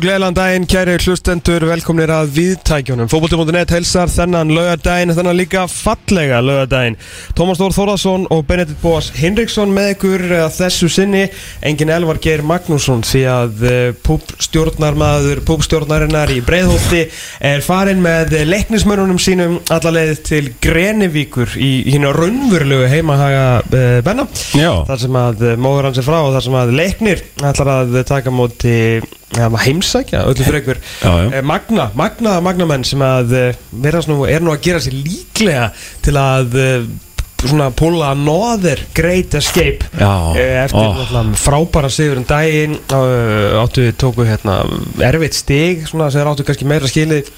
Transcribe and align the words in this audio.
og 0.00 0.06
gleðilegan 0.06 0.36
daginn, 0.36 0.64
kæri 0.70 0.92
hlustendur, 1.02 1.64
velkomnir 1.68 2.08
að 2.14 2.30
viðtækjunum. 2.38 3.08
Fótbolti.net 3.12 3.72
helsar 3.74 4.08
þennan 4.08 4.52
lögadaginn, 4.56 5.12
þennan 5.12 5.36
líka 5.36 5.66
fallega 5.68 6.38
lögadaginn. 6.40 6.96
Tómas 7.36 7.60
Þór 7.60 7.74
Þórðarsson 7.76 8.24
og 8.32 8.46
Benedikt 8.48 8.80
Bóas 8.80 9.10
Hinriksson 9.18 9.74
með 9.76 9.90
ykkur 9.96 10.24
að 10.38 10.54
þessu 10.56 10.88
sinni. 10.94 11.26
Engin 11.68 11.92
Elvar 11.92 12.20
Geir 12.22 12.40
Magnússon 12.48 13.04
því 13.04 13.24
að 13.28 13.66
púpstjórnarmadur, 14.06 15.44
púpstjórnarinnar 15.50 16.32
í 16.32 16.40
Breiðholti 16.48 17.04
er 17.50 17.60
farin 17.66 18.00
með 18.00 18.38
leiknismörunum 18.48 19.20
sínum 19.20 19.60
allalegið 19.68 20.24
til 20.30 20.42
Grenivíkur 20.64 21.60
í 21.60 21.72
hérna 21.90 22.14
raunvurlegu 22.16 22.88
heimahaga 22.88 23.46
uh, 23.66 24.00
Benna. 24.06 24.30
Já. 24.56 24.72
Þar 24.88 25.04
sem 25.04 25.22
að 25.26 25.48
eh, 25.50 25.56
móður 25.60 25.90
hans 25.90 26.00
er 26.00 26.08
frá 26.08 26.22
og 26.22 26.34
þar 26.38 26.48
sem 26.48 26.60
að 26.64 26.76
leiknir 26.80 27.26
ætlar 27.50 27.76
að 27.76 28.04
taka 28.08 28.32
móti 28.32 28.76
ja, 29.36 29.50
heimsækja 29.64 30.24
öllu 30.30 30.46
fyrir 30.46 30.80
já. 31.02 31.12
Eh, 31.32 31.42
Magna, 31.42 31.90
magna, 31.94 32.40
magnamenn 32.44 32.84
sem 32.86 33.02
að 33.04 33.36
eh, 33.38 33.60
vera 33.70 34.02
nú, 34.10 34.24
er 34.26 34.42
nú 34.42 34.54
að 34.54 34.64
gera 34.66 34.82
sér 34.82 34.96
líklega 34.98 35.70
til 36.04 36.16
að 36.18 36.58
eh, 36.60 36.88
svona 37.40 37.70
púla 37.72 38.10
another 38.12 38.82
great 38.94 39.34
escape 39.38 39.86
Já, 39.96 40.12
Eh, 40.36 40.64
eftir 40.64 40.80
oh. 40.84 41.34
frábæra 41.40 41.90
sigur 41.92 42.20
um 42.20 42.26
daginn 42.28 42.76
áttu 43.62 43.86
tóku 43.96 44.26
hérna 44.28 44.60
erfitt 45.06 45.38
stig 45.38 45.86
svona 45.88 46.10
sem 46.12 46.26
áttu 46.26 46.44
kannski 46.44 46.68
meira 46.68 46.90
skilið 46.90 47.30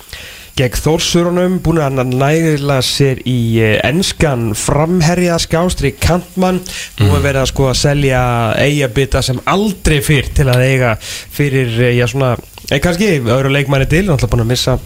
gegn 0.58 0.81
Þórsurunum 0.84 1.58
búin 1.64 1.81
að 1.81 2.12
nægila 2.12 2.78
sér 2.84 3.22
í 3.28 3.39
uh, 3.62 3.75
enskan 3.89 4.50
framherja 4.58 5.39
skástri 5.42 5.95
kantmann. 5.97 6.61
Er 7.00 7.12
verið 7.14 7.42
að 7.42 7.50
sko 7.53 7.69
að 7.70 7.78
selja 7.83 8.22
eigabita 8.61 9.23
sem 9.25 9.41
aldrei 9.48 10.00
fyrr 10.05 10.33
til 10.36 10.48
að 10.53 10.67
eiga 10.67 10.97
fyrir, 11.03 11.73
uh, 11.80 11.92
já 11.97 12.05
svona 12.11 12.34
eh, 12.69 12.80
kannski 12.83 13.14
öðru 13.23 13.55
leikmanni 13.55 13.89
til, 13.89 14.05
náttúrulega 14.08 14.34
búin 14.34 14.45
að 14.47 14.53
missa 14.53 14.77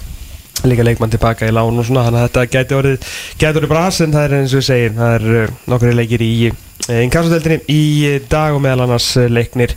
líka 0.67 0.87
leikmann 0.87 1.13
tilbaka 1.13 1.49
í 1.51 1.53
lán 1.55 1.77
og 1.79 1.85
svona 1.87 2.07
þannig 2.07 2.23
að 2.23 2.29
þetta 2.31 2.45
gæti 2.55 2.77
orðið, 2.79 3.11
gæti 3.37 3.61
orðið 3.61 3.73
bras 3.75 4.01
en 4.03 4.15
það 4.15 4.25
er 4.25 4.37
eins 4.39 4.55
og 4.55 4.63
við 4.63 4.69
segir, 4.71 4.95
það 4.97 5.17
er 5.19 5.53
nokkri 5.69 5.93
leikir 5.99 6.25
í 6.25 6.31
uh, 6.89 7.01
inkassadeldinni 7.05 7.63
í 7.73 7.83
uh, 8.09 8.19
dag 8.31 8.57
og 8.57 8.63
meðal 8.65 8.87
annars 8.87 9.09
uh, 9.19 9.29
leiknir. 9.33 9.75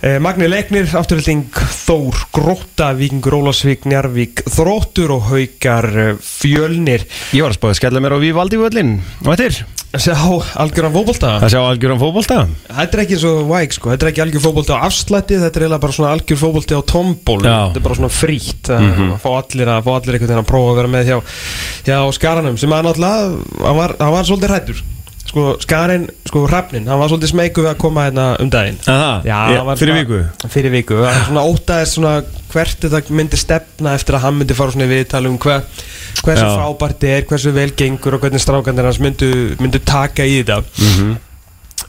Uh, 0.00 0.18
Magni 0.24 0.48
leiknir, 0.50 0.88
afturhilding 0.98 1.46
Þór, 1.84 2.24
Gróta, 2.34 2.92
Víkingur, 2.98 3.38
Ólasvík 3.40 3.88
Njarvík, 3.90 4.44
Þróttur 4.54 5.16
og 5.16 5.30
Haukar 5.30 5.90
Fjölnir. 6.20 7.06
Ég 7.36 7.46
var 7.46 7.54
að 7.54 7.60
spáði 7.60 7.76
að 7.76 7.80
skella 7.82 8.04
mér 8.04 8.18
á 8.18 8.24
Vívaldi 8.24 8.60
völlin 8.60 8.98
Og 9.24 9.32
þetta 9.32 9.50
Sjá, 9.94 10.16
algjöran 10.58 10.90
fótbolta. 10.90 11.36
Að 11.38 11.52
sjá 11.52 11.60
algjörum 11.62 12.00
fótbolta. 12.00 12.40
Þetta 12.66 12.96
er 12.96 13.02
ekki 13.04 13.18
svo 13.20 13.34
væg 13.46 13.74
sko, 13.76 13.92
þetta 13.92 14.06
er 14.06 14.10
ekki 14.10 14.22
algjör 14.24 14.42
fótbolti 14.42 14.74
á 14.74 14.82
afslætti, 14.88 15.38
þetta 15.38 15.60
er 15.60 15.66
eiginlega 15.66 15.84
bara 15.84 15.94
svona 15.94 16.14
algjör 16.16 16.40
fótbolti 16.40 16.74
á. 16.74 16.82
Mhm. 16.82 17.14
þetta 17.22 17.78
er 17.78 17.84
bara 17.84 17.98
svona 18.00 18.10
frýtt 18.10 18.72
að 18.74 19.20
fá 19.22 19.30
allir 19.38 19.70
að, 19.70 19.84
fá 19.86 19.92
allir 19.94 20.14
einhvern 20.16 20.32
veginn 20.32 20.42
að 20.42 20.50
prófa 20.50 20.72
að 20.72 20.78
vera 20.80 20.92
með 20.96 21.06
hjá, 21.06 21.18
hjá 21.86 21.98
skaranum 22.18 22.58
sem 22.58 22.74
að 22.74 22.84
náttúrulega, 22.88 23.22
hann 23.62 23.78
var, 23.78 23.96
hann 24.00 24.14
var 24.16 24.24
svolítið 24.24 24.50
hrættur 24.50 24.82
sko, 25.28 25.44
skarin, 25.64 26.06
sko, 26.28 26.44
hrafnin 26.50 26.86
hann 26.90 26.98
var 27.00 27.08
svolítið 27.10 27.32
smeyku 27.32 27.62
við 27.64 27.70
að 27.72 27.78
koma 27.80 28.04
hérna 28.06 28.26
um 28.42 28.50
daginn 28.52 28.78
Aha, 28.86 29.22
Já, 29.24 29.38
hann 29.56 29.66
var 29.66 29.76
fyrir 29.80 29.94
svona- 29.94 30.04
viku? 30.04 30.48
Fyrir 30.54 30.70
viku, 30.74 30.98
hann 31.04 31.24
svona 31.28 31.44
ótaðist 31.50 31.98
svona 31.98 32.14
hvert 32.52 32.80
þetta 32.84 33.02
myndi 33.10 33.36
stefna 33.40 33.94
eftir 33.98 34.14
að 34.18 34.24
hann 34.28 34.38
myndi 34.38 34.54
fara 34.54 34.70
svona 34.74 34.86
í 34.88 34.92
viðtal 34.94 35.26
um 35.30 35.38
hver, 35.38 35.62
hversu 36.22 36.44
Já. 36.46 36.54
frábært 36.58 37.04
er, 37.10 37.22
hversu 37.30 37.52
vel 37.56 37.70
gengur 37.76 38.14
og 38.14 38.20
hvernig 38.20 38.40
strákandir 38.44 38.84
hans 38.84 39.00
myndu, 39.02 39.30
myndu 39.60 39.80
taka 39.84 40.22
í 40.28 40.42
þetta 40.44 40.62
Mhm. 40.78 41.16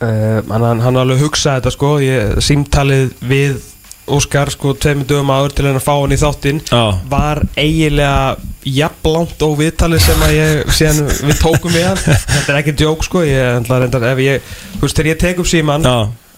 uh, 0.02 0.42
hann, 0.52 0.80
hann 0.82 0.98
alveg 0.98 1.20
hugsaði 1.22 1.62
þetta 1.62 1.72
sko 1.76 1.94
ég, 2.04 2.36
símtalið 2.44 3.14
við 3.22 3.60
Óskar 4.06 4.52
sko 4.54 4.74
tveimur 4.78 5.08
dögum 5.10 5.32
áður 5.34 5.54
til 5.58 5.66
hann 5.66 5.80
að 5.80 5.86
fá 5.88 5.94
hann 5.98 6.14
í 6.14 6.20
þáttinn 6.22 6.60
Já. 6.70 6.82
var 7.10 7.42
eiginlega 7.58 8.36
jafnlangt 8.66 9.42
og 9.48 9.56
viðtalið 9.60 10.04
sem 10.06 10.22
að 10.28 10.34
ég 10.36 10.74
síðan 10.78 11.10
við 11.30 11.40
tókum 11.42 11.74
við 11.74 11.88
hann 11.88 12.02
þetta 12.36 12.54
er 12.54 12.60
ekki 12.60 12.76
djók 12.84 13.04
sko 13.08 13.24
ég, 13.26 13.50
ætla 13.64 13.80
að 13.80 13.84
reyndar, 13.88 14.06
ef 14.12 14.22
ég, 14.22 14.52
þú 14.76 14.82
veist 14.86 15.00
þegar 15.02 15.12
ég 15.14 15.22
tek 15.26 15.42
upp 15.42 15.50
síman 15.50 15.86
Já, 15.90 15.96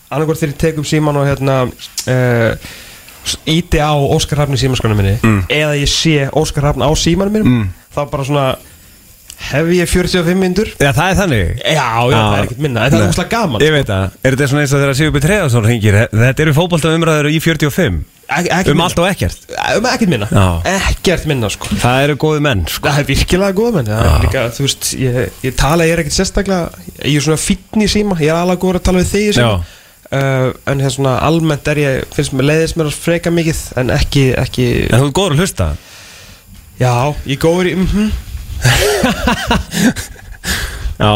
annarkvært 0.08 0.42
þegar 0.44 0.54
ég 0.56 0.62
tek 0.64 0.80
upp 0.84 0.88
síman 0.94 1.20
og 1.20 1.28
hérna 1.28 1.58
uh, 1.68 2.72
íti 3.52 3.80
á 3.84 3.92
Óskar 4.00 4.40
Hrafn 4.40 4.56
í 4.56 4.62
símaskonum 4.64 4.96
minni 5.02 5.18
Mm. 5.20 5.42
eða 5.52 5.76
ég 5.82 5.92
sé 5.92 6.30
Óskar 6.32 6.64
Hrafn 6.70 6.88
á 6.88 6.90
símanum 6.96 7.36
mínum 7.36 7.52
Mm. 7.52 7.68
þá 7.92 8.02
bara 8.12 8.24
svona 8.32 8.48
hef 9.38 9.68
ég 9.78 9.90
45 9.92 10.38
myndur? 10.42 10.70
Já, 10.82 10.90
það 10.98 11.10
er 11.12 11.18
þannig. 11.22 11.50
Já, 11.62 11.88
já, 12.10 12.18
það 12.18 12.38
er 12.38 12.44
ekkert 12.48 12.62
minna, 12.66 12.84
þetta 12.88 12.98
er 12.98 13.08
úrslega 13.12 13.30
gaman 13.36 13.62
Ég 13.64 13.74
veit 13.76 13.88
það, 13.92 14.06
er 14.24 14.36
þetta 14.36 14.48
svona 14.52 14.64
eins 14.66 14.74
og 14.74 14.82
þegar 14.82 14.98
Sigurbjörn 15.00 15.26
Treðarsson 15.28 15.68
hringir? 15.70 15.98
Þetta 16.12 16.44
eru 16.46 16.54
fótbolta 16.58 16.94
umræður 16.98 17.30
í 17.32 17.40
45 17.44 18.00
Ek, 18.28 18.50
ekkert 18.52 18.68
Um 18.68 18.76
minna. 18.76 18.88
allt 18.90 19.00
og 19.00 19.06
ekkert. 19.08 19.46
Um 19.78 19.86
ekkert 19.88 20.10
minna. 20.12 20.28
Já. 20.28 20.48
ekkert 20.90 21.28
minna 21.30 21.48
sko. 21.54 21.70
Það 21.80 22.02
eru 22.08 22.16
góði 22.20 22.42
menn 22.44 22.66
sko. 22.68 22.90
það 22.90 22.98
er 23.00 23.08
virkilega 23.08 23.56
góð 23.56 23.78
menn. 23.78 23.92
Er 23.96 24.18
líka, 24.26 24.42
þú 24.58 24.66
veist, 24.66 24.90
ég, 25.00 25.20
ég 25.48 25.56
tala, 25.56 25.86
ég 25.88 25.96
er 25.96 26.02
ekkert 26.04 26.18
sérstaklega 26.18 26.84
ég 27.08 27.16
er 27.22 27.24
svona 27.24 27.40
fínn 27.40 27.86
í 27.86 27.88
síma, 27.94 28.18
ég 28.20 28.34
er 28.34 28.42
alveg 28.42 28.60
góður 28.66 28.82
að 28.82 28.86
tala 28.90 29.00
við 29.06 29.14
þig 29.14 29.30
í 29.30 29.34
síma 29.38 29.54
Já. 29.54 29.64
uh, 30.20 30.50
en 30.74 30.84
hér 30.84 30.92
svona 30.98 31.14
almennt 31.24 31.72
er 31.72 31.80
ég 31.86 32.04
finnst 32.18 32.36
mér 32.36 32.50
leiðist 32.52 32.76
mér 32.82 32.92
að 32.92 33.00
freka 33.08 33.32
mikið 33.32 33.62
en 33.80 33.96
ekki, 33.96 34.26
ekki 34.44 34.68
En 34.92 35.06
þú 35.06 35.08
er 35.08 35.16
góður 35.22 35.38
að 35.38 35.46
hlusta. 35.46 35.70
Já, 36.84 36.94
ég 37.32 37.38
er 37.40 37.44
góður 37.48 37.72
í 37.72 37.78
mhm 37.80 38.12
Já, 41.02 41.12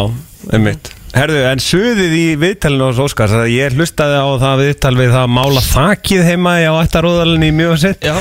einmitt. 0.53 0.91
Herðu, 1.11 1.41
en 1.49 1.59
suðið 1.59 2.13
í 2.15 2.27
viðtalinu 2.39 2.85
á 2.87 3.03
Óskars 3.03 3.33
að 3.35 3.49
Ég 3.51 3.73
hlustaði 3.75 4.19
á 4.23 4.27
það 4.39 4.61
viðtal 4.63 4.93
við 4.95 5.09
það 5.11 5.25
að 5.25 5.33
mála 5.35 5.63
þakið 5.65 6.21
heima 6.29 6.53
á 6.63 6.73
ættaróðalinni 6.85 7.49
í 7.51 7.55
mjög 7.57 7.73
sett 7.81 8.07
já, 8.07 8.13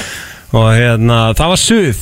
og 0.50 0.66
hérna, 0.75 1.19
það 1.38 1.53
var 1.53 1.60
suð 1.62 2.00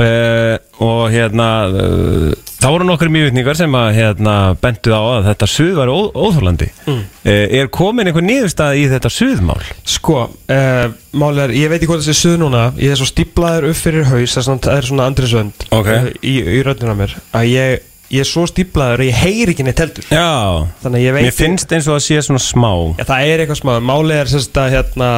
uh, 0.00 0.56
og 0.82 1.02
hérna 1.12 1.48
uh, 1.68 2.32
það 2.62 2.74
voru 2.74 2.86
nokkru 2.86 3.12
mjögutningar 3.12 3.58
sem 3.58 3.74
að 3.76 3.88
hérna 3.98 4.34
bentuð 4.62 4.94
á 4.94 5.02
að 5.02 5.28
þetta 5.30 5.48
suð 5.50 5.72
var 5.80 5.92
óþólandi 5.92 6.68
mm. 6.86 7.00
er 7.26 7.70
komin 7.74 8.08
einhver 8.08 8.26
niðurstað 8.26 8.78
í 8.78 8.84
þetta 8.92 9.12
suðmál? 9.12 9.60
sko 9.82 10.18
uh, 10.30 10.84
mál 11.18 11.32
er, 11.42 11.54
ég 11.58 11.72
veit 11.72 11.80
ekki 11.80 11.90
hvað 11.90 12.04
þessi 12.06 12.18
suð 12.20 12.36
núna 12.44 12.66
ég 12.80 12.94
er 12.94 13.00
svo 13.00 13.08
stíplaður 13.10 13.70
upp 13.72 13.80
fyrir 13.80 14.08
haus 14.10 14.36
það 14.36 14.42
er 14.42 14.90
svona, 14.90 15.02
það 15.02 15.06
andri 15.08 15.32
sönd 15.32 15.66
Ok. 15.74 15.90
í, 16.22 16.36
í 16.40 16.60
röddina 16.66 16.94
á 16.94 17.00
mér 17.02 17.16
að 17.34 17.50
ég, 17.50 17.88
ég 18.12 18.24
er 18.24 18.28
svo 18.28 18.44
stíplaður 18.48 19.02
að 19.02 19.08
ég 19.08 19.20
heyri 19.22 19.54
ekki 19.54 19.64
neitt 19.66 19.80
heldur. 19.80 20.06
Já, 20.12 20.68
þannig 20.82 21.00
að 21.00 21.06
ég 21.06 21.16
veit 21.16 21.26
mér 21.26 21.36
finnst 21.36 21.72
eins 21.72 21.88
og 21.88 21.96
að 21.96 22.04
sé 22.06 22.20
svona 22.26 22.42
smá. 22.44 22.72
Já, 23.00 23.06
það 23.08 23.32
er 23.32 23.42
eitthvað 23.42 23.60
smá, 23.62 23.72
málið 23.88 24.20
er 24.20 24.32
sérst 24.32 24.60
að 24.60 24.76
hérna 24.76 25.10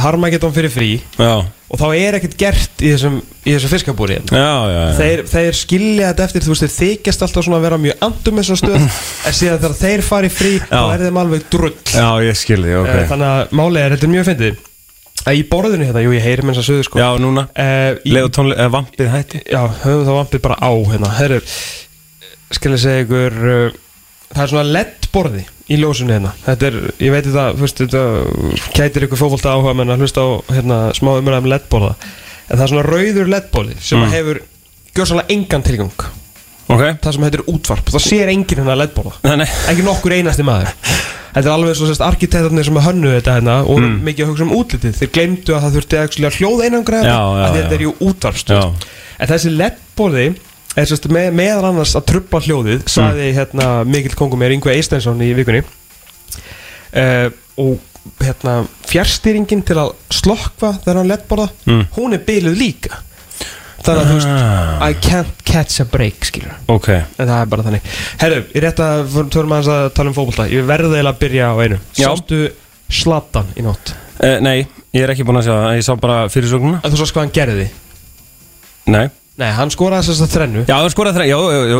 Harmageddon 0.00 0.54
fyrir 0.54 0.70
frí 0.70 0.90
Já, 1.18 1.42
og 1.70 1.78
þá 1.80 1.86
er 1.98 2.16
ekkert 2.18 2.36
gert 2.38 2.82
í 2.82 2.92
þessum, 2.92 3.18
í 3.42 3.54
þessum 3.54 3.72
fiskabúri 3.72 4.18
hérna. 4.18 4.40
já, 4.42 4.54
já, 4.70 4.80
já. 4.80 4.94
þeir, 5.00 5.22
þeir 5.32 5.58
skilja 5.60 6.08
þetta 6.10 6.26
eftir, 6.26 6.46
þú 6.46 6.54
veist, 6.54 6.64
þeir 6.64 6.74
þykjast 6.76 7.26
alltaf 7.26 7.46
svona 7.46 7.60
að 7.60 7.66
vera 7.66 7.80
mjög 7.84 8.04
andum 8.06 8.42
eins 8.42 8.50
og 8.54 8.60
stöð 8.60 8.80
en 9.30 9.38
síðan 9.40 9.62
þegar 9.62 9.76
þeir 9.82 10.04
fari 10.06 10.32
frí, 10.34 10.56
þá 10.66 10.80
er 10.82 11.06
þeim 11.06 11.22
alveg 11.22 11.46
drull. 11.54 11.76
Já, 11.90 12.08
ég 12.26 12.38
skilði, 12.38 12.74
ok. 12.80 12.90
Okay. 12.90 13.06
Þannig 13.10 13.30
að 13.30 13.56
málið 13.62 13.84
er, 13.84 13.96
þetta 13.96 14.08
er 14.08 14.14
mjög 14.16 14.28
fyndið 14.30 14.66
í 15.36 15.42
borðinu 15.50 15.84
hérna, 15.88 16.00
jú, 16.06 16.14
ég 16.16 16.24
heyri 16.24 16.42
mér 16.46 16.56
þess 16.56 16.64
að 16.64 16.68
söðu 16.70 16.86
sko. 16.88 17.00
Já, 17.02 17.08
núna, 17.20 17.46
uh, 17.52 18.00
leðu 18.08 18.30
tónlega, 18.36 18.66
uh, 18.66 18.72
vampið 18.72 19.10
hætti. 19.12 19.42
Já, 19.52 19.60
höfum 19.84 20.06
þá 20.08 20.12
vampið 20.16 20.42
bara 20.46 20.56
á 20.64 20.70
hérna. 20.90 21.10
Herru, 21.18 21.40
skal 22.56 22.72
ég 22.76 22.82
segja 22.82 23.04
ykkur 23.06 23.38
uh, 23.52 23.78
Það 24.30 24.42
er 24.44 24.50
svona 24.52 24.70
LED 24.70 25.06
borði 25.10 25.40
í 25.70 25.76
ljósunni 25.82 26.14
hérna. 26.14 26.30
Þetta 26.44 26.66
er, 26.68 26.74
ég 27.02 27.10
veit 27.10 27.24
þetta, 27.26 27.44
þú 27.58 27.64
veist, 27.66 27.80
þetta 27.82 28.02
kætir 28.76 29.06
ykkur 29.08 29.18
fótbolta 29.18 29.54
áhuga 29.56 29.72
menn 29.74 29.90
að 29.90 30.04
hlusta 30.04 30.22
á 30.22 30.28
hérna, 30.54 30.76
smá 30.94 31.10
umræðum 31.18 31.48
LED 31.50 31.66
borða 31.72 31.96
en 32.50 32.58
það 32.58 32.62
er 32.64 32.70
svona 32.72 32.86
rauður 32.86 33.28
ledbóli 33.30 33.74
sem 33.82 33.98
Mm. 33.98 34.10
hefur 34.14 34.40
gjörsanlega 34.94 35.34
engan 35.34 35.62
tilgang 35.66 36.06
Ok. 36.70 36.82
Það 37.02 37.14
sem 37.16 37.24
heitir 37.26 37.42
útvarp, 37.50 37.88
það 37.90 38.04
sér 38.06 38.28
enginn 38.30 38.60
hennar 38.62 38.78
nei 39.40 39.46
ekki 39.72 39.82
nokkur 39.86 40.12
einasti 40.14 40.44
maður. 40.46 40.70
Þetta 41.30 41.46
er 41.46 41.54
alveg 41.54 41.76
svo 41.78 41.86
sérst 41.86 42.02
arkitektarnir 42.02 42.64
sem 42.66 42.78
hönnu 42.82 43.10
þetta 43.16 43.34
hérna 43.38 43.56
og 43.66 43.78
Mm. 43.80 44.00
mikið 44.06 44.24
að 44.24 44.30
hugsa 44.32 44.42
um 44.46 44.54
útlitið. 44.58 44.94
Þeir 44.98 45.10
glemdu 45.14 45.54
að 45.54 45.62
það 45.66 45.74
þurfti 45.76 45.98
actually 46.02 46.26
að 46.30 46.38
hljóða 46.40 46.64
einangra 46.66 47.02
Já, 47.02 47.18
já, 47.18 47.44
að 47.46 47.58
þetta 47.58 47.74
er 47.76 47.84
jú 47.86 47.92
útvarpstöð 48.08 48.62
Já. 48.62 48.72
en 49.20 49.28
þessi 49.30 49.52
ledbóði 49.56 50.24
er 50.76 50.86
sérst 50.90 51.06
með, 51.10 51.28
meðal 51.34 51.64
annars 51.70 51.94
að 51.98 52.06
trubba 52.10 52.40
hljóðið 52.40 52.82
saði 52.90 53.28
hérna 53.34 53.68
Mikil 53.86 54.14
Kongur 54.18 54.38
mér 54.38 54.54
Yngve 54.54 54.74
Eisteinsson 54.74 55.22
í 55.22 55.30
vikunni. 55.34 55.62
Uh, 56.90 57.30
og 57.60 57.78
hérna 58.18 58.64
fjärstýringin 58.90 59.62
til 59.66 59.76
að 59.78 59.92
slokka 60.10 60.72
þegar 60.82 60.96
hann 60.98 61.10
ledbóða 61.10 61.48
Mm. 61.66 61.84
hún 61.94 62.14
er 62.14 62.22
byluð 62.26 62.56
líka 62.58 62.98
þannig 63.84 64.00
að 64.02 64.10
þú 64.10 64.16
veist 64.18 64.30
Ah. 64.30 64.88
I 64.88 64.94
can't 64.94 65.44
catch 65.44 65.80
a 65.80 65.84
break 65.88 66.24
skilur 66.28 66.52
Ok. 66.68 66.88
En 66.90 67.26
það 67.28 67.36
er 67.40 67.46
bara 67.52 67.62
þannig. 67.66 67.88
Herru, 68.20 68.40
ég 68.54 68.62
rétt 68.64 68.82
að 68.84 69.14
törum 69.32 69.54
aðeins 69.56 69.70
að 69.74 69.86
tala 69.96 70.12
um 70.12 70.16
fótbolta. 70.16 70.48
Ég 70.52 70.66
verði 70.68 70.90
eiginlega 70.94 71.14
að 71.14 71.22
byrja 71.24 71.48
á 71.50 71.54
einu. 71.64 71.78
Sástu 71.98 72.40
Zlatan 72.90 73.46
í 73.56 73.62
nótt? 73.64 73.94
Uh, 74.20 74.36
Nei, 74.44 74.66
ég 74.92 75.02
er 75.04 75.12
ekki 75.14 75.24
búin 75.24 75.38
að 75.40 75.46
sjá 75.48 75.54
það. 75.54 75.70
Ég 75.78 75.86
sá 75.86 75.94
bara 76.00 76.18
fyrirsögnuna 76.28 76.80
En 76.84 76.92
þú 76.92 77.00
sást 77.00 77.14
hvað 77.16 77.24
hann 77.26 77.34
gerði? 77.40 77.70
Nei 78.90 79.06
Nei, 79.40 79.48
hann 79.56 79.70
skoraði 79.72 80.10
þess 80.10 80.20
að 80.26 80.32
þrennu. 80.34 80.62
Já, 80.68 80.74
það 80.74 80.90
skoraði 80.92 81.16
þrjá 81.16 81.28
Já, 81.30 81.36
já, 81.40 81.60
já, 81.60 81.60
já, 81.64 81.76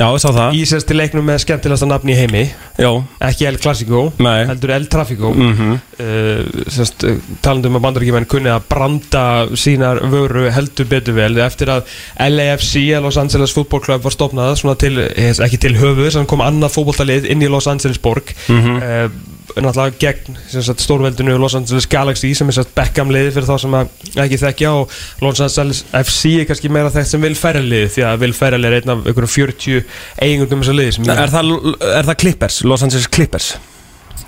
já, 0.00 0.06
ég 0.10 0.22
sá 0.22 0.30
það. 0.34 0.56
Í 0.56 0.62
sérst 0.66 0.88
til 0.88 0.96
leiknum 0.98 1.26
með 1.28 1.42
skemmtilegasta 1.44 1.88
nafni 1.90 2.14
í 2.14 2.16
heimi. 2.18 2.42
Já, 2.82 2.88
Ekki 3.28 3.46
El 3.46 3.58
Clasico 3.62 4.00
Nei. 4.18 4.40
Heldur 4.48 4.72
El 4.74 4.88
Trafico. 4.90 5.30
Mhm. 5.30 5.76
Uh, 5.96 6.64
sérst, 6.72 7.06
uh, 7.06 7.20
Talandi 7.44 7.70
um 7.70 7.78
að 7.78 7.84
bandaríkjumenn 7.86 8.28
kunni 8.30 8.50
að 8.50 8.66
branda 8.72 9.24
sínar 9.54 10.02
vöru 10.10 10.48
heldur 10.50 10.90
betur 10.90 11.14
vel. 11.16 11.30
Eftir 11.46 11.70
að 11.76 11.86
LAFC, 12.26 12.88
Los 13.04 13.20
Angeles 13.22 13.54
Football 13.54 13.84
Club 13.86 14.02
var 14.02 14.14
stopnað 14.16 14.56
Svona 14.56 14.76
til, 14.80 14.98
eh, 14.98 15.30
ekki 15.30 15.58
til 15.60 15.76
höfuð 15.78 16.10
Þannig 16.16 16.30
kom 16.30 16.42
annað 16.42 16.74
fótboltalið 16.74 17.30
inn 17.30 17.42
í 17.42 17.48
Los 17.52 17.68
Angeles 17.70 18.02
borg. 18.02 18.34
Mhm. 18.48 18.76
uh, 18.82 19.35
náttúrulega 19.64 19.96
gegn 20.00 20.36
sagt, 20.52 20.82
stórveldinu 20.84 21.36
Los 21.40 21.56
Angeles 21.56 21.86
Galaxy 21.88 22.32
sem 22.36 22.50
er 22.52 22.58
Beckham 22.76 23.12
liði 23.14 23.32
fyrir 23.36 23.48
þá 23.48 23.56
sem 23.62 23.76
ekki 24.24 24.40
þekkja 24.42 24.72
og 24.80 24.96
Los 25.24 25.40
Angeles 25.44 25.84
FC 25.96 26.34
er 26.42 26.50
kannski 26.50 26.72
meira 26.72 26.92
þekkt 26.92 27.12
sem 27.14 27.24
Ferrell 27.40 27.70
liði 27.70 27.92
því 27.94 28.04
að 28.08 28.20
Will 28.24 28.36
Ferrell 28.36 28.68
er 28.68 28.80
einn 28.80 28.92
af 28.96 29.06
einhverjum 29.06 29.32
40 29.36 29.80
eigundum 30.26 30.64
þessar 30.64 30.78
liði 30.80 30.98
sem 30.98 31.08
Er 31.16 31.32
það, 31.32 31.54
er 31.88 32.10
það 32.10 32.20
Clippers, 32.24 32.60
Los 32.68 32.84
Angeles 32.86 33.08
Clippers 33.08 33.54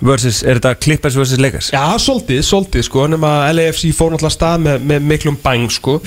versus, 0.01 0.41
er 0.43 0.59
þetta 0.59 0.75
Clippers 0.79 1.15
versus 1.19 1.39
Lakers? 1.41 1.71
Já, 1.73 1.83
svolítið, 1.99 2.41
svolítið 2.47 2.85
sko 2.87 3.07
nema 3.11 3.31
LAFC 3.53 3.89
fór 3.97 4.13
náttúrulega 4.13 4.35
stað 4.37 4.61
með, 4.67 4.85
með 4.93 5.07
miklum 5.13 5.39
bang 5.43 5.69
sko 5.71 5.99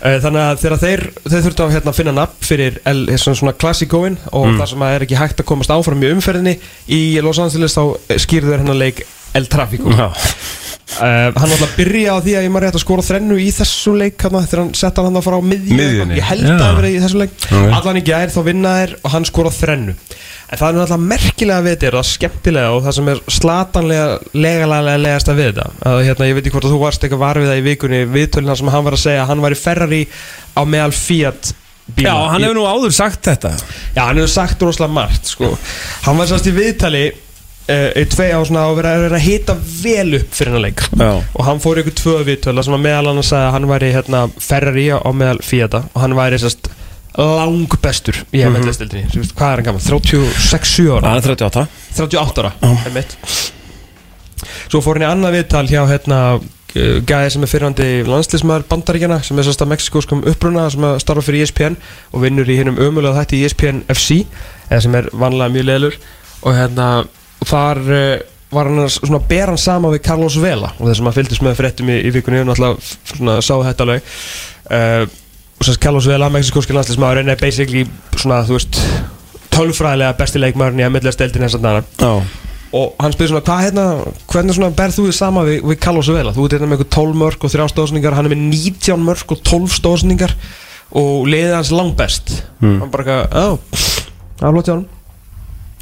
Eh, 0.00 0.16
þannig 0.22 0.40
að 0.40 0.60
þegar 0.62 0.78
þeir, 0.80 1.00
þeir 1.28 1.42
þurftu 1.44 1.64
að 1.66 1.72
hérna, 1.74 1.92
finna 1.92 2.12
nafn 2.16 2.44
fyrir 2.46 2.78
L, 2.88 3.02
svona, 3.20 3.52
Classicoin 3.52 4.16
og 4.32 4.46
Mm. 4.46 4.58
það 4.60 4.68
sem 4.70 4.82
er 4.86 5.04
ekki 5.04 5.18
hægt 5.20 5.40
að 5.42 5.48
komast 5.50 5.70
áfram 5.70 6.00
í 6.02 6.12
umferðinni 6.14 6.54
í 6.88 7.20
Los 7.20 7.38
Angeles 7.38 7.76
þá 7.76 7.82
skýrður 8.16 8.62
hennar 8.62 8.78
leik 8.80 9.02
El 9.38 9.50
Trafico 9.50 9.94
Uh, 10.90 11.30
hann 11.38 11.52
alltaf 11.54 11.76
byrja 11.78 12.16
á 12.18 12.20
því 12.20 12.32
að 12.34 12.44
ég 12.44 12.50
maður 12.50 12.64
rétt 12.66 12.76
að 12.76 12.82
skora 12.82 13.02
þrennu 13.06 13.36
í 13.38 13.46
þessu 13.54 13.92
leik 13.94 14.24
hana, 14.26 14.40
þegar 14.42 14.60
hann 14.64 14.72
setta 14.74 15.04
hann 15.06 15.18
að 15.20 15.22
fara 15.28 15.38
á 15.38 15.42
miðju. 15.46 15.76
Miðjunni, 15.78 16.16
ég 16.18 16.26
held 16.26 16.42
já. 16.42 16.50
að 16.50 16.62
það 16.64 16.78
verið 16.80 16.96
í 16.96 17.02
þessu 17.04 17.20
leik. 17.20 17.36
Ok. 17.46 17.68
allan 17.78 18.00
í 18.00 18.02
gær 18.08 18.32
þá 18.34 18.40
vinna 18.48 18.72
þær 18.74 18.94
og 18.98 19.14
hann 19.14 19.28
skora 19.30 19.52
þrennu. 19.54 19.94
En 20.50 20.58
það 20.58 20.66
er 20.66 20.80
alltaf 20.82 21.04
merkilega 21.12 21.64
við 21.64 21.76
þetta 21.76 21.92
það 21.94 22.00
er 22.02 22.08
skemmtilega 22.10 22.74
og 22.74 22.82
það 22.88 22.96
sem 22.98 23.12
er 23.12 23.22
slatanlega 23.38 24.18
legalega 24.34 24.98
legast 25.04 25.30
að 25.30 25.40
við 25.40 25.48
þetta. 25.52 25.68
Að, 25.78 26.02
hérna, 26.08 26.28
ég 26.28 26.36
veit 26.36 26.42
ekki 26.42 26.54
hvort 26.56 26.68
að 26.68 26.74
þú 26.74 26.82
varst 26.82 27.06
eitthvað 27.06 27.22
var 27.22 27.40
við 27.40 27.50
það 27.52 27.62
í 27.62 27.66
vikunni 27.70 28.02
viðtölina 28.10 28.58
sem 28.58 28.74
hann 28.74 28.86
var 28.90 28.98
að 28.98 29.04
segja 29.06 29.22
að 29.22 29.30
hann 29.30 29.46
var 29.46 29.54
í 29.54 29.60
Ferrari 29.62 30.04
á 30.58 30.62
meðal 30.66 30.92
Fiat 30.98 31.54
bíla. 31.94 32.10
Já, 32.10 32.30
hann 32.34 32.44
hefur 32.44 32.58
nú 32.58 32.66
áður 32.66 32.98
sagt 32.98 33.22
þetta. 33.30 33.54
Já, 33.94 34.02
hann 34.08 34.18
hefur 34.18 34.34
sagt 34.34 34.66
rosalega 34.66 34.96
margt 34.98 35.32
sko. 35.36 35.54
Hann 36.08 36.18
var 36.18 36.30
sérst 36.30 36.50
í 36.50 36.56
viðtali 36.56 37.04
uh, 37.70 37.86
í 37.96 38.04
tvei 38.10 38.28
á 38.34 38.40
svona 38.44 38.66
að 38.68 38.76
vera, 38.80 38.92
vera 39.04 39.18
að 39.20 39.24
hita 39.28 39.56
vel 39.82 40.18
upp 40.20 40.34
fyrir 40.36 40.50
hennar 40.52 40.64
leik. 40.66 40.82
Já. 40.98 41.10
og 41.34 41.46
hann 41.46 41.62
fór 41.62 41.78
í 41.80 41.84
ykkur 41.84 41.96
tvö 42.02 42.16
viðtöla 42.28 42.64
sem 42.66 42.76
að 42.76 42.84
meðal 42.88 43.12
annars 43.14 43.30
sagði 43.32 43.46
að 43.48 43.54
hann 43.56 43.70
væri 43.70 43.92
hérna, 43.94 44.22
Ferrari 44.42 44.86
á 44.92 45.10
meðal 45.14 45.40
Fiata 45.46 45.84
og 45.94 46.00
hann 46.04 46.16
væri 46.18 46.38
sérst 46.42 46.70
lang 47.20 47.66
bestur 47.82 48.16
í 48.32 48.38
Mhm. 48.44 48.60
ML-stildinni 48.62 49.08
mm 49.10 49.32
hvað 49.34 49.50
er 49.52 49.60
hann 49.60 49.66
gaman, 49.66 49.82
36-7 49.82 50.86
ára? 50.94 51.16
Er 51.16 51.26
38 51.26 51.66
38 51.98 52.44
ára, 52.44 52.52
einmitt. 52.86 53.16
Svo 54.70 54.80
fór 54.84 54.96
hann 55.00 55.04
í 55.04 55.10
annað 55.10 55.34
viðtal 55.40 55.66
hjá 55.68 55.82
hérna 55.90 56.20
gæði 56.70 57.30
sem 57.34 57.42
er 57.44 57.50
fyrrandi 57.50 57.86
landslismæður 58.06 58.64
bandaríkjana 58.70 59.16
sem 59.26 59.38
er 59.42 59.46
sérst 59.48 59.62
að 59.64 59.72
mexikóskum 59.72 60.20
uppruna 60.30 60.68
sem 60.70 60.84
að 60.86 61.00
starfa 61.02 61.24
fyrir 61.26 61.42
ESPN 61.48 61.74
og 62.14 62.22
vinnur 62.22 62.46
í 62.46 62.56
hinnum 62.60 62.78
ömulega 62.78 63.18
þætti 63.24 63.40
ESPN 63.48 63.80
FC 63.90 64.20
eða 64.70 64.80
sem 64.86 64.94
er 65.00 65.08
vanlega 65.10 65.50
mjög 65.56 65.66
leðlur 65.66 65.96
og 66.46 66.54
hérna 66.54 66.86
og 67.40 67.48
þar 67.50 67.80
uh, 67.86 68.02
var 68.50 68.70
hann 68.70 68.82
að 68.82 68.92
svona 68.96 69.22
bera 69.30 69.54
hann 69.54 69.62
sama 69.62 69.92
við 69.94 70.04
Carlos 70.08 70.36
Vela 70.42 70.72
og 70.76 70.84
þess 70.88 71.00
að 71.00 71.06
maður 71.06 71.20
fylgdist 71.20 71.46
með 71.46 71.56
fréttum 71.60 71.92
í, 71.92 72.00
í 72.02 72.12
vikunni 72.14 72.42
og 72.42 72.50
náttúrulega 72.50 73.14
svona 73.14 73.38
sá 73.44 73.54
þetta 73.68 73.86
alveg 73.86 74.12
uh, 74.74 75.04
og 75.60 75.68
sérst 75.68 75.82
Carlos 75.82 76.08
Vela, 76.08 76.30
mexikóski 76.32 76.76
landslismæður 76.76 77.24
er 77.24 77.40
basically 77.40 77.86
svona 78.16 78.42
þú 78.48 78.56
veist 78.56 78.82
tölfræðilega 79.50 80.16
besti 80.18 80.40
leikmæðurinn 80.40 80.82
í 80.82 80.86
að 80.86 80.94
millast 80.96 81.20
deildin 81.20 81.46
þess 81.46 81.58
að 81.60 81.66
dana 81.68 81.84
Já 82.00 82.40
og 82.70 82.94
hann 83.02 83.14
spyrir 83.14 83.32
svona, 83.32 83.42
hvað 83.46 83.64
hérna, 83.64 83.84
hvernig 84.30 84.56
svona 84.56 84.74
berð 84.78 84.98
þú 84.98 85.06
þið 85.08 85.16
sama 85.16 85.42
við, 85.46 85.56
við 85.66 85.78
Carlos 85.82 86.10
Vela? 86.14 86.34
Þú 86.36 86.44
ert 86.44 86.54
hérna 86.54 86.68
með 86.70 86.76
eitthvað 86.76 86.92
12 86.96 87.16
mörg 87.22 87.46
og 87.46 87.54
3 87.54 87.66
stóðsningar, 87.72 88.16
hann 88.16 88.28
er 88.28 88.34
með 88.34 88.44
19 88.44 89.06
mörg 89.08 89.34
og 89.34 89.42
12 89.50 89.74
stóðsningar 89.74 90.36
og 91.00 91.26
liðið 91.30 91.56
hans 91.56 91.72
langbest. 91.74 92.30
Mm. 92.60 92.76
Hann 92.84 92.92
bara 92.94 93.06
eitthvað, 93.06 93.34
já, 93.34 93.90
það 94.38 94.54
flott 94.54 94.70
hjá 94.70 94.74
hann. 94.76 94.86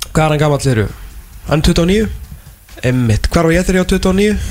Hvað 0.08 0.24
er 0.24 0.32
hann 0.32 0.42
gammal 0.44 0.60
þeirru? 0.64 0.88
Hann 1.48 1.62
er 1.62 1.70
29? 1.72 2.08
Emmitt, 2.88 3.26
hvar 3.32 3.48
var 3.48 3.54
ég 3.56 3.64
þegar 3.66 3.80
ég 3.80 3.84
á 3.84 3.90
29? 3.90 4.38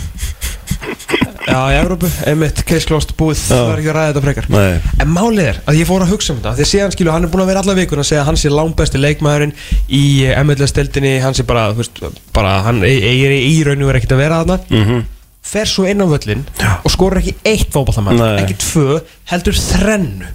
Já, 1.48 1.60
í 1.72 1.76
Európu, 1.80 2.10
Emmitt, 2.28 2.60
case 2.68 2.90
closed, 2.90 3.14
búið, 3.16 3.40
það 3.48 3.70
er 3.72 3.80
ekki 3.82 3.92
að 3.92 3.96
ræða 3.96 4.08
þetta 4.10 4.24
frekar. 4.26 4.48
Nei. 4.52 4.80
En 5.00 5.12
málið 5.16 5.46
er 5.54 5.60
að 5.64 5.78
ég 5.80 5.88
fór 5.88 6.04
að 6.04 6.12
hugsa 6.12 6.34
um 6.34 6.42
þetta. 6.42 6.52
Því 6.58 6.66
að 6.66 6.72
síðan 6.74 6.96
skilu, 6.96 7.12
hann 7.14 7.28
er 7.28 7.32
búin 7.32 7.44
að 7.46 7.52
vera 7.54 7.62
alla 7.64 7.76
vikuna 7.78 8.04
að 8.04 8.10
segja 8.10 8.24
að 8.24 8.28
hann 8.28 8.40
sé 8.42 8.52
langbesti 8.52 9.00
leikmaðurinn 9.00 9.54
í 9.96 10.02
MLS-deldinni 10.42 11.14
Hann 11.24 11.38
sé 11.38 11.46
bara, 11.48 11.70
þú 11.72 11.80
veist, 11.86 12.02
bara 12.36 12.58
hann 12.68 12.82
e- 12.84 12.92
eigir 13.00 13.38
í, 13.38 13.40
í 13.54 13.62
raun 13.64 13.86
og 13.86 13.94
er 13.94 14.02
ekkert 14.02 14.18
að 14.18 14.22
vera 14.26 14.42
þarna. 14.44 14.60
Mhm. 14.82 15.06
Fer 15.48 15.72
svo 15.72 15.86
inn 15.88 16.04
á 16.04 16.08
völlin 16.12 16.44
og 16.84 16.92
skorur 16.92 17.22
ekki 17.22 17.38
eitt 17.48 17.72
fótballtamann 17.72 18.20
Nei. 18.20 18.42
Ekki 18.42 18.58
tvö, 18.60 18.98
heldur 19.32 19.56
þrennu. 19.56 20.34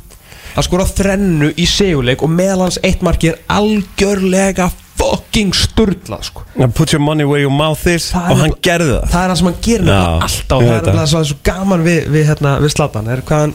Hann 0.54 0.64
skora 0.64 0.86
þrennu 0.88 1.50
í 1.60 1.66
seguleik 1.68 2.24
og 2.24 2.32
meðal 2.32 2.66
hans 2.66 2.78
eitt 2.84 3.04
marki 3.04 3.30
er 3.34 3.38
algjörlega 3.52 4.70
fucking 5.02 5.52
sturla 5.58 6.18
sko. 6.22 6.44
Put 6.74 6.92
your 6.94 7.00
money 7.02 7.24
where 7.28 7.40
your 7.42 7.50
mouth 7.52 7.86
is 7.90 8.10
Það 8.12 8.22
er 8.28 8.30
Og 8.32 8.38
hann 8.38 8.50
nefnilega- 8.50 8.62
gerði 8.68 8.94
það 8.94 9.10
Það 9.12 9.24
er 9.24 9.28
það 9.32 9.36
sem 9.42 9.46
hann 9.50 9.60
gerir 9.66 9.84
nefnilega 9.86 10.22
alltaf 10.22 10.56
og 10.56 10.62
það 10.62 10.72
er 10.72 10.82
nefnilega 10.86 11.10
svo, 11.12 11.24
svo 11.24 11.36
gaman 11.50 11.84
við, 11.86 12.00
við, 12.14 12.24
hérna, 12.30 12.54
við 12.62 12.72
Zlatan 12.76 13.08
er 13.16 13.22
hvað 13.28 13.40
hann 13.46 13.54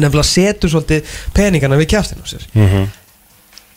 nefnilega 0.00 0.24
setur 0.32 0.72
svolítið 0.72 1.14
peningana 1.36 1.76
við 1.76 1.88
kjæftinu 1.92 2.24
sér 2.32 2.46
Mhm. 2.54 2.86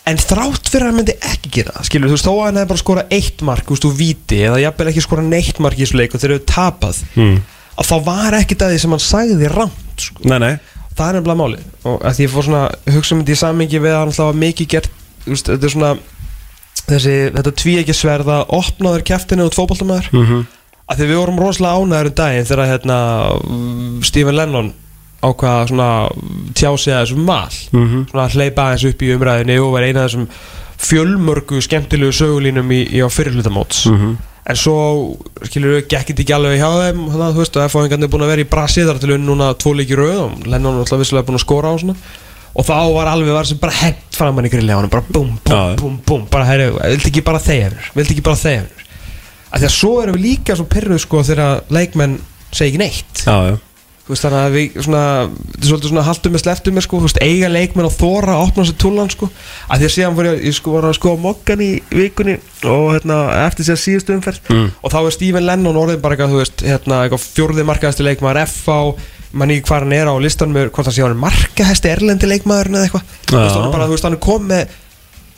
en 0.06 0.18
þrátt 0.22 0.70
fyrir 0.70 0.86
að 0.86 0.92
hann 0.92 1.00
myndi 1.02 1.16
ekki 1.20 1.50
gera 1.52 1.72
það 1.80 1.88
skilur 1.90 2.10
þú 2.12 2.16
veist 2.16 2.28
þó 2.28 2.34
að 2.36 2.44
hann 2.46 2.56
hefði 2.62 2.68
bara 2.72 2.84
skora 2.84 3.04
eitt 3.18 3.42
mark 3.42 3.66
veist 3.74 3.84
þú 3.84 3.92
víti 3.98 4.38
eða 4.46 4.60
jafnvel 4.62 4.88
ekki 4.92 5.02
skora 5.04 5.24
neitt 5.25 5.60
mark 5.60 5.78
í 5.80 5.82
þessu 5.86 5.98
leik 6.00 6.14
og 6.16 6.22
þeir 6.22 6.32
eru 6.36 6.46
tapað 6.46 7.02
Mm. 7.18 7.42
að 7.75 7.90
þá 7.90 7.96
var 8.06 8.38
ekkit 8.40 8.62
að 8.62 8.72
því 8.75 8.80
sem 8.80 8.92
hann 8.96 9.00
sagði 9.00 9.50
rámt 9.52 9.98
sko. 10.06 10.22
Nei, 10.30 10.38
nei 10.40 10.60
það 10.96 11.10
er 11.10 11.18
nefnilega 11.20 11.42
máli 11.42 11.60
og 11.84 12.02
að 12.06 12.14
því 12.16 12.24
ég 12.28 12.32
fór 12.36 12.44
svona 12.48 12.62
að 12.70 12.94
hugsa 12.96 13.16
um 13.16 13.24
þetta 13.25 13.36
í 13.36 13.42
sammingi 13.44 13.80
við 13.82 13.92
að 13.92 14.00
hann 14.00 14.08
alltaf 14.14 14.30
var 14.30 14.40
mikið 14.46 14.68
gert 14.68 14.90
þetta 15.25 15.64
er 15.66 15.74
svona 15.74 15.98
þessi, 16.88 17.15
þetta 17.36 17.51
tví 17.62 17.77
ekki 17.82 17.94
sverða 17.98 18.46
opnaður 18.54 19.04
kæftinu 19.08 19.48
út 19.50 19.56
fótboltamæður 19.58 20.10
Mhm. 20.13 20.46
að 20.89 20.98
því 21.00 21.06
við 21.10 21.18
vorum 21.22 21.39
rosalega 21.39 21.80
ánæður 21.82 22.06
um 22.12 22.18
daginn 22.20 22.46
þegar 22.46 22.70
hérna 22.72 22.98
Stephen 24.06 24.36
Lennon 24.38 24.74
ákvaða 25.25 25.68
svona 25.72 25.89
tjá 26.54 26.70
sig 26.77 26.94
að 26.94 27.06
þessum 27.06 27.25
mal 27.25 27.50
Mhm. 27.74 28.06
svona 28.12 28.25
að 28.27 28.36
hleypa 28.36 28.62
aðeins 28.68 28.86
upp 28.89 29.01
í 29.01 29.15
umræðinni 29.15 29.58
og 29.62 29.72
var 29.74 29.82
eina 29.84 30.04
af 30.06 30.12
þessum 30.12 30.27
fjölmörgu 30.77 31.62
skemmtilegu 31.63 32.12
sögulínum 32.13 32.70
í, 32.72 32.84
í 32.94 33.00
á 33.01 33.08
fyrirlutamóts 33.10 33.86
Mhm. 33.89 34.18
en 34.46 34.56
svo 34.56 35.18
skilur 35.42 35.82
við 35.82 35.88
gekkit 35.89 36.20
ekki 36.20 36.34
alveg 36.36 36.60
hjá 36.60 36.70
þeim 36.84 37.00
þannig 37.10 37.25
að 37.25 37.34
þú 37.34 37.42
veist 37.42 37.58
og 37.58 37.63
F-fáingarnir 37.72 38.04
er 38.04 38.13
búin 38.13 38.22
að 38.25 38.34
vera 38.36 38.42
í 38.44 38.50
brasi 38.50 38.84
þar 38.86 39.00
til 39.00 39.12
unn 39.15 39.25
núna 39.25 39.56
tvo 39.58 39.74
leiki 39.74 39.96
rauð 39.96 40.20
og 40.22 40.46
Lennon 40.48 40.75
er 40.75 40.84
alltaf 40.86 41.00
vissilega 41.00 41.25
búin 41.25 41.39
að 41.39 41.46
skora 41.48 41.74
á 41.74 41.75
svona 41.80 41.96
og 42.56 42.68
þá 42.68 42.76
var 42.96 43.12
alveg 43.12 43.36
var 43.36 43.50
sem 43.50 43.60
bara 43.62 43.76
hent 43.82 44.16
framan 44.16 44.48
í 44.48 44.52
grilli 44.54 44.72
á 44.72 44.80
hann 44.80 44.92
bara 44.92 45.04
búm, 45.12 45.36
Já. 45.44 45.76
búm, 45.80 46.00
búm 46.08 46.26
bara 46.32 46.48
herri, 46.48 46.70
viltu 46.72 47.12
ekki 47.12 47.26
bara 47.26 47.44
þeia 47.44 47.70
hendur 47.70 47.92
viltu 47.98 48.16
ekki 48.16 48.26
bara 48.26 48.40
þeia 48.40 48.64
hendur 48.64 48.86
af 49.56 49.62
því 49.62 49.68
að 49.70 49.76
svo 49.76 49.94
erum 50.04 50.18
við 50.18 50.26
líka 50.30 50.56
svo 50.58 50.66
pyrruð 50.72 51.04
sko 51.04 51.24
þegar 51.28 51.62
leikmenn 51.72 52.18
segja 52.56 52.72
ekki 52.74 52.82
neitt. 52.82 53.24
Já, 53.26 53.38
já. 53.52 53.56
Þú 54.06 54.14
veist 54.14 54.26
þannig 54.28 54.44
að 54.46 54.54
við 54.54 54.76
svona 54.86 55.04
er 55.26 55.66
svolítið 55.66 55.90
svona 55.90 56.02
haldum 56.06 56.36
með 56.36 56.42
sleftum 56.44 56.76
með 56.78 56.84
sko 56.86 56.98
þú 57.00 57.08
veist 57.08 57.20
eiga 57.26 57.48
leikmenn 57.50 57.88
að 57.88 57.96
þóra 57.98 58.36
að 58.36 58.44
opna 58.44 58.66
sér 58.68 58.76
tullan 58.84 59.10
sko. 59.10 59.30
Að 59.66 59.80
því 59.82 59.88
að 59.88 59.94
síðan 59.96 60.18
fór 60.20 60.28
ég, 60.30 60.44
ég 60.46 60.58
sko 60.60 60.74
var 60.76 60.86
að 60.86 60.94
sko 61.00 61.14
mokkan 61.24 61.64
í 61.66 61.70
vikunni 61.90 62.36
og 62.70 62.84
hérna 62.94 63.18
eftir 63.48 63.66
sér 63.72 63.82
síðustu 63.82 64.14
umferð. 64.14 64.44
Mm. 64.54 64.68
og 64.78 64.94
þá 64.94 65.00
er 65.02 65.16
Stephen 65.16 65.48
Lennon 65.50 65.80
orðin 65.82 66.04
bara 66.04 66.14
eitthvað 66.20 66.36
þú 66.36 66.44
veist 66.44 66.66
hérna 66.68 67.02
eitthvað 67.08 67.26
fjórði 67.32 67.66
markaðasti 67.72 68.06
leikmaður 68.06 68.44
FH 68.46 68.78
mann 69.36 69.51
í 69.54 69.60
hvað 69.62 69.86
hann 69.86 69.94
er 69.98 70.08
á 70.12 70.15
listanum 70.24 70.58
er 70.62 70.70
hvort 70.74 70.88
hann 70.89 70.96
sé 70.96 71.04
hann 71.06 71.18
markahæsti 71.22 71.92
erlendi 71.92 72.30
leikmaðurinn 72.32 72.80
eða 72.80 72.88
eitthvað 72.88 73.06
Þú 73.30 73.42
veist, 73.42 74.04
hann 74.06 74.13
er 74.13 74.20
er 74.20 74.24
komið 74.30 74.75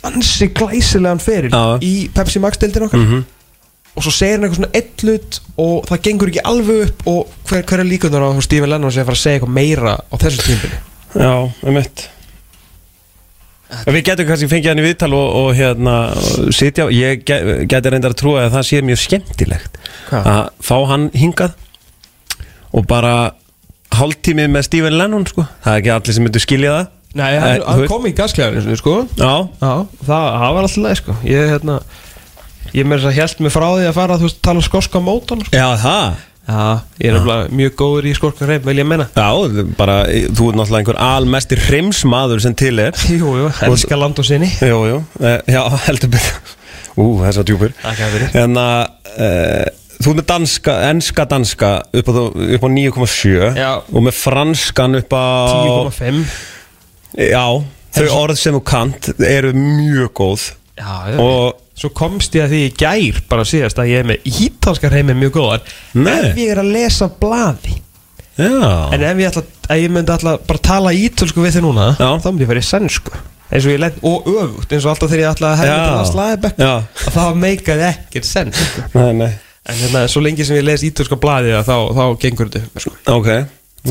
ansi 0.08 0.48
glæsilegan 0.54 1.20
feril 1.22 1.50
Já. 1.50 1.64
í 1.82 1.92
Pepsi 2.14 2.40
Max 2.40 2.58
deildin 2.62 2.86
okkar 2.86 3.00
Mhm. 3.02 3.24
og 3.98 4.02
svo 4.04 4.12
segir 4.14 4.36
hann 4.38 4.44
eitthvað 4.46 4.60
svona 4.60 4.74
eitt 4.78 5.02
hlut 5.02 5.40
og 5.58 5.86
það 5.88 6.02
gengur 6.06 6.28
ekki 6.30 6.44
alveg 6.46 6.84
upp 6.88 7.06
og 7.10 7.32
hver, 7.48 7.62
hver 7.66 7.80
er 7.82 7.88
líkundur 7.90 8.22
á 8.22 8.30
Stephen 8.46 8.70
Lennon 8.70 8.90
sé 8.94 9.00
að 9.02 9.08
fara 9.10 9.18
að 9.18 9.24
segja 9.24 9.40
eitthvað 9.40 9.56
meira 9.58 9.96
á 9.98 10.14
þessu 10.22 10.46
tímbili 10.46 10.78
Já, 11.18 11.34
um 11.66 11.74
mitt 11.74 12.08
Við 13.84 13.98
getum 14.06 14.24
kannski 14.30 14.46
fengið 14.48 14.70
hann 14.70 14.78
í 14.80 14.84
viðtal 14.86 15.10
og, 15.12 15.26
og 15.42 15.48
hérna 15.58 15.94
og 16.16 16.54
sitja, 16.56 16.86
ég 16.88 17.20
ge- 17.28 17.66
geti 17.68 17.90
reyndar 17.92 18.14
að 18.14 18.20
trúa 18.22 18.46
að 18.46 18.54
það 18.54 18.64
sé 18.70 18.78
mjög 18.86 19.00
skemmtilegt 19.02 19.76
Hvað? 20.08 20.24
að 20.30 20.46
fá 20.64 20.76
hann 20.88 21.04
hingað 21.12 21.52
og 22.72 22.86
bara 22.88 23.12
hálftímið 23.96 24.50
með 24.52 24.66
Stephen 24.68 24.98
Lennon 24.98 25.26
sko. 25.26 25.46
það 25.64 25.72
er 25.74 25.80
ekki 25.82 25.92
allir 25.94 26.16
sem 26.18 26.24
myndu 26.28 26.42
skilja 26.44 26.74
það. 26.76 26.86
Nei, 27.18 27.38
hann, 27.40 27.48
Eh, 27.48 27.64
hann 27.66 27.86
kom 27.88 28.04
í 28.06 28.12
gasklegaðinu 28.12 28.76
sko. 28.76 28.94
Já, 29.16 29.48
Já, 29.62 29.72
það, 30.04 30.24
það 30.38 30.54
var 30.54 30.62
alltaf 30.62 30.82
leið 30.84 30.96
sko. 31.02 31.16
Ég, 31.24 31.48
hérna 31.54 31.78
Ég 32.76 32.84
að 32.84 33.12
held 33.16 33.38
mig 33.40 33.52
frá 33.54 33.64
því 33.72 33.86
að 33.88 33.94
fara 33.96 34.14
að 34.14 34.20
þú 34.20 34.26
veist 34.28 34.42
tala 34.44 34.60
um 34.60 34.66
skorska 34.66 35.00
mótan 35.00 35.40
sko. 35.40 35.56
já 35.56 35.68
það. 35.80 36.18
Já, 36.48 36.80
ég 37.00 37.08
er 37.10 37.12
nefnilega 37.16 37.48
mjög 37.52 37.72
góður 37.76 38.06
í 38.08 38.12
skorska 38.16 38.46
reyf, 38.48 38.62
vil 38.64 38.76
ég 38.80 38.86
menna 38.88 39.06
Já, 39.16 39.26
bara, 39.76 39.96
þú 40.08 40.46
ert 40.48 40.56
náttúrulega 40.56 40.78
einhver 40.80 41.00
almestir 41.00 41.58
hrimsmaður 41.60 42.40
sem 42.40 42.54
til 42.54 42.78
er. 42.80 42.92
Jú, 43.08 43.32
jú, 43.40 43.50
elska 43.68 43.96
land 44.00 44.18
og 44.20 44.24
sinni. 44.24 44.48
Jú, 44.60 44.78
jú, 44.88 45.02
eh, 45.20 45.40
já, 45.48 45.60
heldur 45.88 46.08
betur. 46.12 46.54
Ú, 46.98 47.20
þess 47.24 47.40
að 47.40 47.48
djúpur. 47.50 47.74
Takk 47.82 48.00
fyrir 48.14 48.36
En 48.44 48.56
að 48.56 48.80
uh, 49.16 49.66
þú 49.98 50.12
ert 50.12 50.20
með 50.20 50.28
danska, 50.30 50.74
enska 50.90 51.26
danska 51.28 51.70
upp 52.00 52.10
á, 52.10 52.12
á 52.64 52.68
9,7 52.70 53.58
Já. 53.58 53.70
og 53.82 54.04
með 54.06 54.18
franskan 54.18 54.98
upp 55.00 55.14
á 55.16 55.26
10,5 55.92 56.22
Já, 57.18 57.46
þau 57.98 58.08
orð 58.18 58.38
sem 58.38 58.54
þú 58.58 58.62
kant 58.68 59.10
eru 59.26 59.54
mjög 59.56 60.12
góð 60.20 60.50
Já, 60.78 61.18
og 61.18 61.64
Svo 61.78 61.92
komst 61.94 62.34
ég 62.34 62.42
að 62.42 62.50
því 62.50 62.60
í 62.66 62.70
gær 62.74 63.18
bara 63.30 63.44
síðast 63.46 63.78
að 63.78 63.90
ég 63.92 64.00
er 64.02 64.06
með 64.10 64.24
ítalska 64.26 64.88
reymi 64.90 65.14
mjög 65.14 65.36
góðar 65.36 65.60
Nei. 65.94 66.32
Ef 66.32 66.40
ég 66.42 66.50
er 66.50 66.60
að 66.64 66.72
lesa 66.74 67.06
blaði 67.20 67.76
Já, 68.38 68.70
En 68.94 69.02
ef 69.06 69.20
ég, 69.22 69.28
ætla, 69.30 69.42
ef 69.68 69.78
ég 69.78 69.92
myndi 69.94 70.14
ætla 70.14 70.36
bara 70.46 70.62
tala 70.62 70.94
ítölsku 70.94 71.42
við 71.42 71.58
þið 71.58 71.66
núna 71.68 71.88
Já. 71.94 72.08
Þá 72.18 72.28
myndi 72.32 72.46
ég 72.46 72.50
fara 72.50 72.62
í 72.64 72.66
sænsku 72.66 73.14
eins 73.48 73.64
og 73.64 73.72
ég 73.72 73.80
öfugt 74.04 74.72
eins 74.74 74.84
og 74.84 74.92
alltaf 74.92 75.08
þegar 75.08 75.22
ég 75.22 75.30
ætla 75.32 75.52
að 75.52 75.60
hefða 75.62 75.76
Já. 75.76 75.84
til 75.84 75.98
að 75.98 76.08
slæði 76.10 76.40
bekk 76.42 76.58
Já. 76.60 76.72
að 77.06 77.14
það 77.14 77.38
meikaði 77.44 77.86
ekkert 77.88 78.28
sko. 78.58 78.82
nei, 78.98 79.12
nei 79.22 79.30
En 79.68 79.76
hérna, 79.76 80.06
svo 80.08 80.22
lengi 80.24 80.44
sem 80.48 80.56
ég 80.56 80.64
les 80.64 80.84
ítölska 80.88 81.18
blaði 81.20 81.52
þá, 81.66 81.74
þá 81.92 82.04
gengur 82.22 82.48
þetta 82.54 82.80
sko. 82.82 82.94
Ok, 83.12 83.28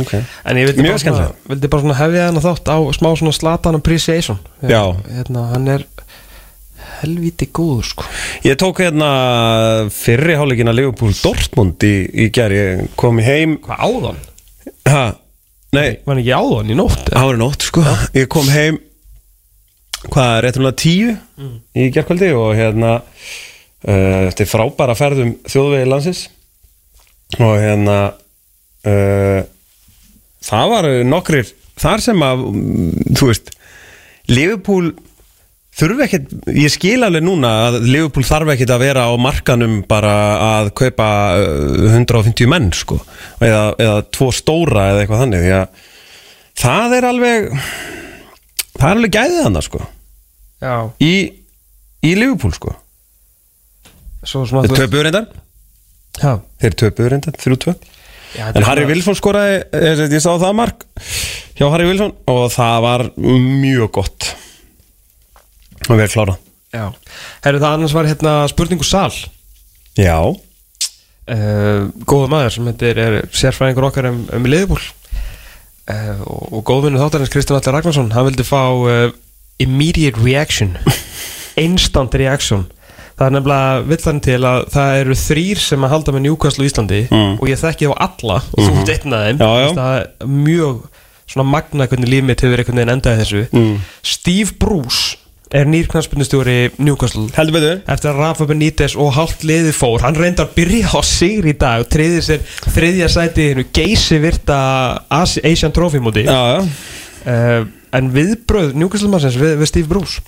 ok. 0.02 0.14
En 0.50 0.58
ég 0.58 0.72
vildi 0.72 0.86
bara, 0.88 1.02
svona, 1.04 1.28
vildi 1.52 1.70
bara 1.74 1.84
svona 1.86 1.98
hefja 2.00 2.26
hann 2.32 2.42
þátt 2.42 2.72
á 2.74 2.78
smá 2.98 3.12
svona 3.20 3.36
slatan 3.38 3.78
appreciation 3.78 4.40
Já. 4.66 4.82
Hérna, 5.12 5.44
hann 5.54 5.70
er 5.76 5.86
helvíti 7.02 7.46
góður 7.54 7.86
sko. 7.92 8.08
Ég 8.46 8.58
tók 8.58 8.82
hérna 8.82 9.12
fyrri 9.94 10.34
hálfleikin 10.40 10.72
að 10.72 10.80
Liverpool 10.80 11.14
Dortmund 11.22 11.86
í, 11.86 11.94
í 12.10 12.28
Ég 12.34 12.88
kom 12.98 13.22
heim 13.22 13.58
Hvað 13.66 13.86
áðan? 13.86 14.20
ha, 14.90 15.06
Nei, 15.76 16.00
Var 16.06 16.16
hann 16.16 16.24
ekki 16.24 16.34
áðan 16.34 16.72
í 16.74 16.78
nótt? 16.80 17.10
Það 17.12 17.28
var 17.30 17.40
nótt 17.44 17.66
sko. 17.70 17.84
Ég 18.18 18.30
kom 18.34 18.50
heim 18.50 18.80
Hvað, 20.08 20.34
réttulega 20.46 20.80
tíu 20.82 21.14
Í 21.78 21.90
gerkvöldi 21.94 22.32
og 22.38 22.56
hérna 22.58 22.98
uh, 23.86 24.30
Þetta 24.30 24.44
er 24.46 24.52
frábæra 24.52 24.98
ferðum 24.98 25.36
þjóðvegi 25.48 25.92
landsins. 25.92 26.24
Og 27.38 27.58
hérna 27.60 27.98
uh, 28.88 29.42
Það 30.48 30.70
var 30.72 30.88
nokkrir 31.04 31.50
Þar 31.78 32.04
sem 32.06 32.22
að 32.24 32.46
mm, 32.48 33.12
Þú 33.20 33.30
veist 33.34 33.52
Liverpool 34.28 34.90
þurfi 35.78 36.04
ekkert, 36.08 36.32
ég 36.58 36.72
skil 36.74 36.98
alveg 37.06 37.24
núna 37.24 37.52
að 37.68 37.78
Liverpool 37.86 38.26
þarf 38.28 38.50
ekkert 38.56 38.74
að 38.74 38.82
vera 38.82 39.06
á 39.08 39.14
markanum 39.22 39.78
bara 39.88 40.16
að 40.58 40.72
kaupa 40.80 41.10
uh, 41.38 41.86
150 41.94 42.50
menn 42.50 42.72
sko. 42.76 42.98
Eða, 43.40 43.62
eða 43.80 44.02
tvo 44.12 44.32
stóra 44.36 44.90
eða 44.92 45.04
eitthvað 45.04 45.24
þannig 45.24 45.46
því 45.46 45.54
að 45.60 45.86
það 46.58 46.98
er 46.98 47.08
alveg 47.12 47.48
það 48.74 48.90
er 48.90 48.96
alveg 48.96 49.16
gæðið 49.16 49.46
hann 49.46 49.62
sko. 49.68 49.84
Já. 50.66 50.76
Í, 51.06 51.14
í 52.04 52.14
Liverpool 52.18 52.58
sko 52.58 52.74
þeir 54.28 54.74
töpuður 54.84 55.08
reyndar. 55.08 55.30
Þeir 56.62 56.80
töpuður 56.82 57.16
reyndar, 57.16 57.38
3-2 57.38 57.78
Já, 58.36 58.50
en 58.52 58.66
Harry 58.68 58.84
Wilson 58.90 59.16
skoraði, 59.16 59.62
eh, 59.72 60.02
ég 60.12 60.20
sá 60.22 60.34
það 60.36 60.58
mark 60.58 60.84
hjá 61.58 61.70
Harry 61.72 61.88
Wilson 61.88 62.12
og 62.28 62.50
það 62.54 62.82
var 62.84 63.04
mjög 63.16 63.94
gott. 63.96 64.28
Og 65.88 65.96
við 65.96 66.04
erum 66.04 66.14
klára 66.18 66.36
Já. 66.76 66.92
Herru 67.46 67.62
það 67.64 67.78
annars 67.78 67.96
var 67.96 68.10
hérna 68.10 68.34
spurningu 68.52 68.86
sal. 68.86 69.14
Já, 69.98 70.20
uh, 70.28 71.88
Góða 72.06 72.30
maður 72.30 72.54
sem 72.54 72.70
heitir 72.70 73.00
er 73.02 73.18
sérfræðingur 73.34 73.88
okkar 73.88 74.10
um, 74.12 74.20
um 74.36 74.46
liðbúl 74.46 74.82
uh, 74.84 76.20
og, 76.28 76.44
og 76.60 76.66
góðvinnu 76.68 77.02
þáttarins 77.02 77.32
Kristján 77.34 77.58
Allar 77.58 77.80
Ragnarsson 77.80 78.12
hann 78.14 78.28
vildi 78.28 78.46
fá 78.46 78.62
uh, 78.68 79.08
immediate 79.64 80.20
reaction. 80.22 80.76
Instant 81.68 82.14
reaction 82.20 82.68
það 83.18 83.26
er 83.28 83.34
nefnilega 83.38 83.82
villan 83.90 84.20
til 84.28 84.40
að 84.46 84.60
það 84.76 85.00
eru 85.02 85.16
þrýr 85.24 85.62
sem 85.66 85.84
að 85.88 85.94
halda 85.96 86.14
með 86.16 86.26
Newcastle 86.28 86.66
á 86.66 86.68
Íslandi 86.70 87.02
Mm. 87.10 87.36
og 87.42 87.46
ég 87.50 87.62
þekki 87.64 87.90
þá 87.90 87.96
alla 88.08 88.40
og 88.42 88.60
þú 88.64 88.74
ert 88.82 88.90
einn 88.96 89.14
af 89.14 89.24
þeim. 89.28 89.38
Já, 89.42 89.52
já. 89.64 89.70
það 89.78 89.94
er 90.02 90.34
mjög 90.48 90.82
svona 91.28 91.50
magna 91.52 91.88
hvernig 91.88 92.10
líf 92.14 92.24
mitt 92.24 92.42
hefur 92.46 92.58
einhvern 92.62 92.78
veginn 92.82 92.94
endaði 92.98 93.24
þessu. 93.24 93.42
Mm. 93.52 93.80
Steve 94.04 94.54
Bruce 94.60 95.18
er 95.50 95.64
nýr 95.66 95.88
knarspindustjóri 95.88 96.56
Newcastle. 96.84 97.26
Heldur 97.38 97.54
betur. 97.56 97.78
Eftir 97.88 98.10
að 98.12 98.18
Rafa 98.20 98.46
Benítez 98.50 98.96
og 99.00 99.14
hálft 99.16 99.46
liðið 99.48 99.74
fór 99.80 100.02
hann 100.04 100.16
reyndar 100.20 100.46
að 100.50 100.56
byrja 100.58 100.92
á 100.92 101.00
sigri 101.08 101.54
í 101.56 101.58
dag 101.58 101.86
og 101.86 101.90
treyði 101.90 102.20
sér 102.26 102.42
þriðja 102.76 103.08
sæti 103.14 103.46
í 103.46 103.50
hennu 103.54 103.66
geysi 103.74 104.20
virta 104.20 104.58
Asi- 105.10 105.44
Asian 105.48 105.72
Trophy 105.72 106.00
móti. 106.04 106.26
Uh, 106.28 107.64
en 107.96 108.12
viðbröð 108.12 108.74
Newcastle 108.76 109.10
mannsins 109.10 109.36
við, 109.40 109.56
við 109.62 109.68
Steve 109.72 109.88
Bruce? 109.88 110.20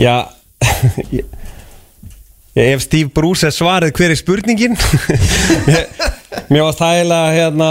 Já 0.00 0.24
ég, 1.12 1.24
ég, 2.58 2.74
Ef 2.74 2.84
Steve 2.84 3.12
Bruce 3.14 3.48
er 3.48 3.54
svarið 3.54 3.94
hver 3.96 4.14
er 4.14 4.18
spurningin? 4.20 4.76
Ég, 5.76 6.02
Mér 6.50 6.66
var 6.66 6.76
þægilega 6.78 7.32
hérna 7.36 7.70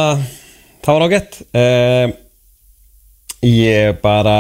Það 0.79 0.96
var 0.96 1.05
ágætt. 1.05 1.38
Um, 1.51 2.15
Ég 3.50 4.00
bara 4.03 4.38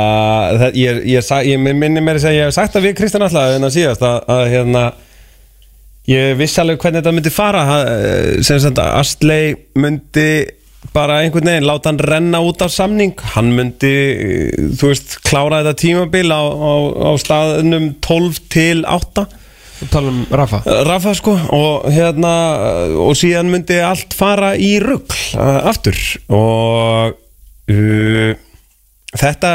það, 0.59 0.79
Ég, 0.79 1.03
ég, 1.07 1.59
minni 1.59 2.01
mér 2.03 2.19
að 2.19 2.35
Ég 2.35 2.47
hef 2.47 2.55
sagt 2.55 2.73
það 2.75 2.89
við 2.89 2.97
Kristján 2.97 3.27
alltaf 3.27 3.55
en 3.55 3.67
að 3.67 3.75
síðast 3.75 4.03
að, 4.03 4.17
að 4.35 4.43
hérna 4.55 4.83
Ég 6.09 6.37
vissi 6.39 6.57
alveg 6.61 6.79
hvernig 6.81 7.03
þetta 7.03 7.13
myndi 7.13 7.31
fara. 7.33 7.63
Eh, 7.85 8.39
sem 8.45 8.57
sagt 8.63 8.79
að 8.81 8.95
Astley 8.97 9.51
myndi 9.77 10.29
bara 10.93 11.19
einhvern 11.23 11.49
veginn 11.51 11.67
láta 11.67 11.91
hann 11.91 11.99
renna 11.99 12.41
út 12.45 12.61
af 12.65 12.71
samning. 12.73 13.13
Hann 13.35 13.51
myndi, 13.55 13.95
eh, 14.13 14.69
þú 14.79 14.91
veist, 14.91 15.19
klára 15.27 15.61
þetta 15.63 15.75
tímabil 15.83 16.31
á, 16.31 16.41
á, 16.41 16.73
á 17.09 17.11
staðnum 17.19 17.91
12 18.01 18.39
til 18.49 18.85
8 18.87 19.27
og 19.79 19.91
tala 19.91 20.11
um 20.11 20.25
Rafa? 20.31 20.59
Rafa 20.87 21.13
sko 21.15 21.37
og 21.55 21.87
hérna 21.93 22.33
og 22.99 23.15
síðan 23.15 23.51
myndi 23.51 23.79
allt 23.83 24.15
fara 24.17 24.53
í 24.59 24.73
rugl 24.83 25.15
uh, 25.39 25.69
aftur. 25.69 25.99
Og 26.35 27.15
uh, 27.71 28.33
þetta 29.15 29.53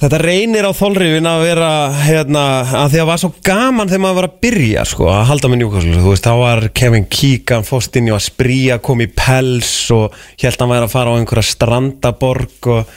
þetta 0.00 0.20
reynir 0.20 0.66
á 0.66 0.72
þolrifin 0.74 1.28
að 1.28 1.42
vera 1.46 1.70
hérna, 2.04 2.44
að 2.82 2.94
því 2.94 3.00
að 3.02 3.08
var 3.10 3.22
svo 3.22 3.30
gaman 3.46 3.90
þegar 3.90 4.02
maður 4.04 4.18
var 4.18 4.28
að 4.28 4.36
byrja 4.44 4.84
sko, 4.90 5.08
að 5.12 5.26
halda 5.30 5.50
með 5.50 5.60
njúkvæslu 5.62 6.02
þú 6.02 6.12
veist, 6.12 6.26
þá 6.26 6.34
var 6.40 6.66
Kevin 6.80 7.06
Keegan 7.12 7.66
fórstinni 7.68 8.12
og 8.12 8.18
að 8.18 8.26
spría 8.26 8.78
kom 8.84 9.04
í 9.04 9.08
pels 9.10 9.72
og 9.94 10.16
held 10.42 10.64
hann 10.64 10.72
væri 10.74 10.88
að 10.88 10.94
fara 10.96 11.14
á 11.14 11.18
einhverja 11.18 11.46
strandaborg 11.50 12.70
og, 12.74 12.92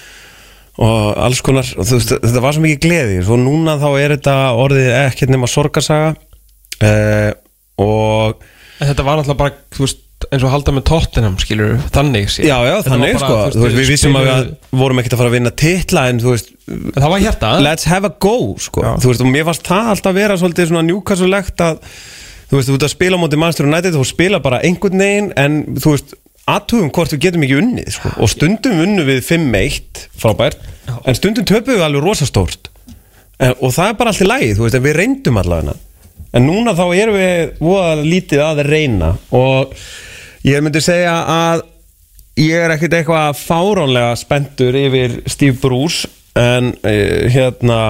og 0.87 1.21
alls 1.27 1.43
konar 1.45 1.69
og 1.77 1.91
veist, 1.91 2.15
þetta 2.15 2.43
var 2.43 2.57
svo 2.57 2.65
mikið 2.65 2.83
gleði 2.87 3.21
svo 3.27 3.39
núna 3.41 3.77
þá 3.81 3.87
er 3.93 4.17
þetta 4.17 4.37
orðið 4.65 4.91
ekkert 5.03 5.35
nema 5.35 5.51
sorgarsaga 5.51 6.11
uh, 6.15 7.31
og 7.83 8.43
en 8.77 8.91
þetta 8.91 9.05
var 9.05 9.19
náttúrulega 9.19 9.41
bara 9.43 9.57
þú 9.73 9.85
veist, 9.85 10.03
eins 10.31 10.43
og 10.43 10.49
halda 10.51 10.73
með 10.73 10.85
Tottenham 10.89 11.35
skilur 11.41 11.75
þannig 11.93 12.29
séð. 12.33 12.47
já, 12.49 12.55
já, 12.65 12.75
þannig 12.87 13.17
sko 13.21 13.35
þú 13.53 13.63
veist, 13.63 13.77
við 13.77 13.89
vissum 13.91 14.15
að 14.17 14.27
við 14.27 14.79
vorum 14.81 15.01
ekkert 15.01 15.15
að 15.15 15.21
fara 15.21 15.31
að 15.31 15.35
vinna 15.37 15.51
titla 15.63 16.05
en 16.11 16.21
þú 16.23 16.33
veist, 16.33 16.53
En 16.67 16.97
það 16.99 17.11
var 17.13 17.21
hjarta 17.23 17.51
let's 17.63 17.87
have 17.87 18.03
a 18.09 18.11
go 18.19 18.55
sko. 18.59 18.81
Já. 18.83 18.93
þú 18.99 19.11
veist, 19.11 19.21
og 19.23 19.29
mér 19.31 19.45
fannst 19.47 19.67
það 19.69 19.91
alltaf 19.93 20.15
vera 20.17 20.37
svolítið 20.41 20.71
svona 20.71 20.83
njúkassulegt 20.89 21.63
að 21.63 21.77
þú 22.49 22.57
veist, 22.57 22.69
þú 22.71 22.75
ert 22.79 22.87
að 22.87 22.93
spila 22.95 23.19
á 23.19 23.23
móti 23.23 23.39
Manchester 23.39 23.69
United 23.69 23.95
þú 23.95 24.05
spila 24.09 24.41
bara 24.43 24.61
einhvern 24.67 25.03
veginn 25.05 25.29
en 25.39 25.59
þú 25.77 25.93
veist, 25.93 26.15
aðtugum 26.47 26.91
hvort 26.97 27.13
við 27.13 27.23
getum 27.27 27.45
ekki 27.47 27.59
unnið 27.61 27.91
sko. 27.95 28.13
og 28.17 28.31
stundum 28.33 28.81
unnu 28.83 29.05
við 29.07 29.21
5-1 29.27 30.05
frábært, 30.17 30.59
en 31.05 31.19
stundum 31.19 31.47
töpum 31.47 31.77
við 31.77 31.85
alveg 31.87 32.03
rosastórt 32.03 32.71
en, 33.39 33.53
og 33.61 33.69
það 33.75 33.91
er 33.93 33.97
bara 34.01 34.13
allt 34.15 34.23
í 34.25 34.27
lagi, 34.27 34.53
þú 34.57 34.65
veist, 34.65 34.79
en 34.79 34.85
við 34.87 34.97
reyndum 34.97 35.39
allavega 35.43 35.77
en 36.35 36.47
núna 36.47 36.75
þá 36.77 36.85
erum 36.97 37.17
við 37.17 37.55
voða 37.63 37.95
lítið 38.03 38.43
að 38.43 38.63
reyna 38.67 39.13
og 39.35 39.73
ég 40.47 40.63
myndi 40.63 40.83
segja 40.83 41.15
að 41.31 41.63
ég 42.41 42.65
er 42.65 42.75
ekkert 42.75 42.99
eitthvað 42.99 43.39
fáránlega 43.39 44.13
spenntur 44.19 44.77
yfir 44.77 45.21
Steve 45.29 45.57
Bruce 45.61 46.09
en 46.37 46.73
uh, 46.83 47.25
hérna 47.33 47.81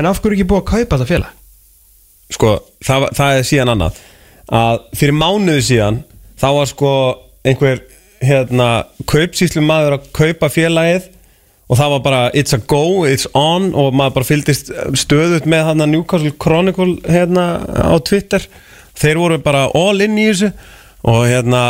En 0.00 0.08
af 0.08 0.22
hverju 0.24 0.38
ekki 0.38 0.48
búið 0.48 0.62
að 0.62 0.70
kaupa 0.70 0.96
þetta 0.96 1.10
félag? 1.10 1.38
sko, 2.32 2.54
það, 2.84 3.08
það 3.16 3.38
er 3.38 3.46
síðan 3.46 3.72
annað 3.74 3.98
að 4.52 4.84
fyrir 4.98 5.16
mánuðu 5.16 5.64
síðan 5.66 5.98
þá 6.40 6.46
var 6.56 6.70
sko 6.70 6.92
einhver 7.46 7.82
hérna, 8.22 8.68
kaupsýslu 9.10 9.62
maður 9.66 9.98
að 9.98 10.08
kaupa 10.14 10.50
félagið 10.52 11.08
og 11.72 11.78
það 11.78 11.92
var 11.94 12.02
bara 12.04 12.22
it's 12.36 12.52
a 12.52 12.60
go, 12.68 13.06
it's 13.08 13.24
on 13.38 13.70
og 13.72 13.94
maður 13.96 14.18
bara 14.18 14.28
fylgdist 14.28 14.68
stöðut 15.00 15.46
með 15.48 15.70
hann 15.70 15.84
að 15.84 15.94
Newcastle 15.94 16.34
Chronicle 16.36 16.98
hérna 17.08 17.46
á 17.64 17.96
Twitter. 18.04 18.44
Þeir 19.00 19.20
voru 19.22 19.38
bara 19.40 19.70
all 19.72 20.04
in 20.04 20.18
í 20.20 20.26
þessu 20.28 20.50
og 21.08 21.22
hérna 21.30 21.62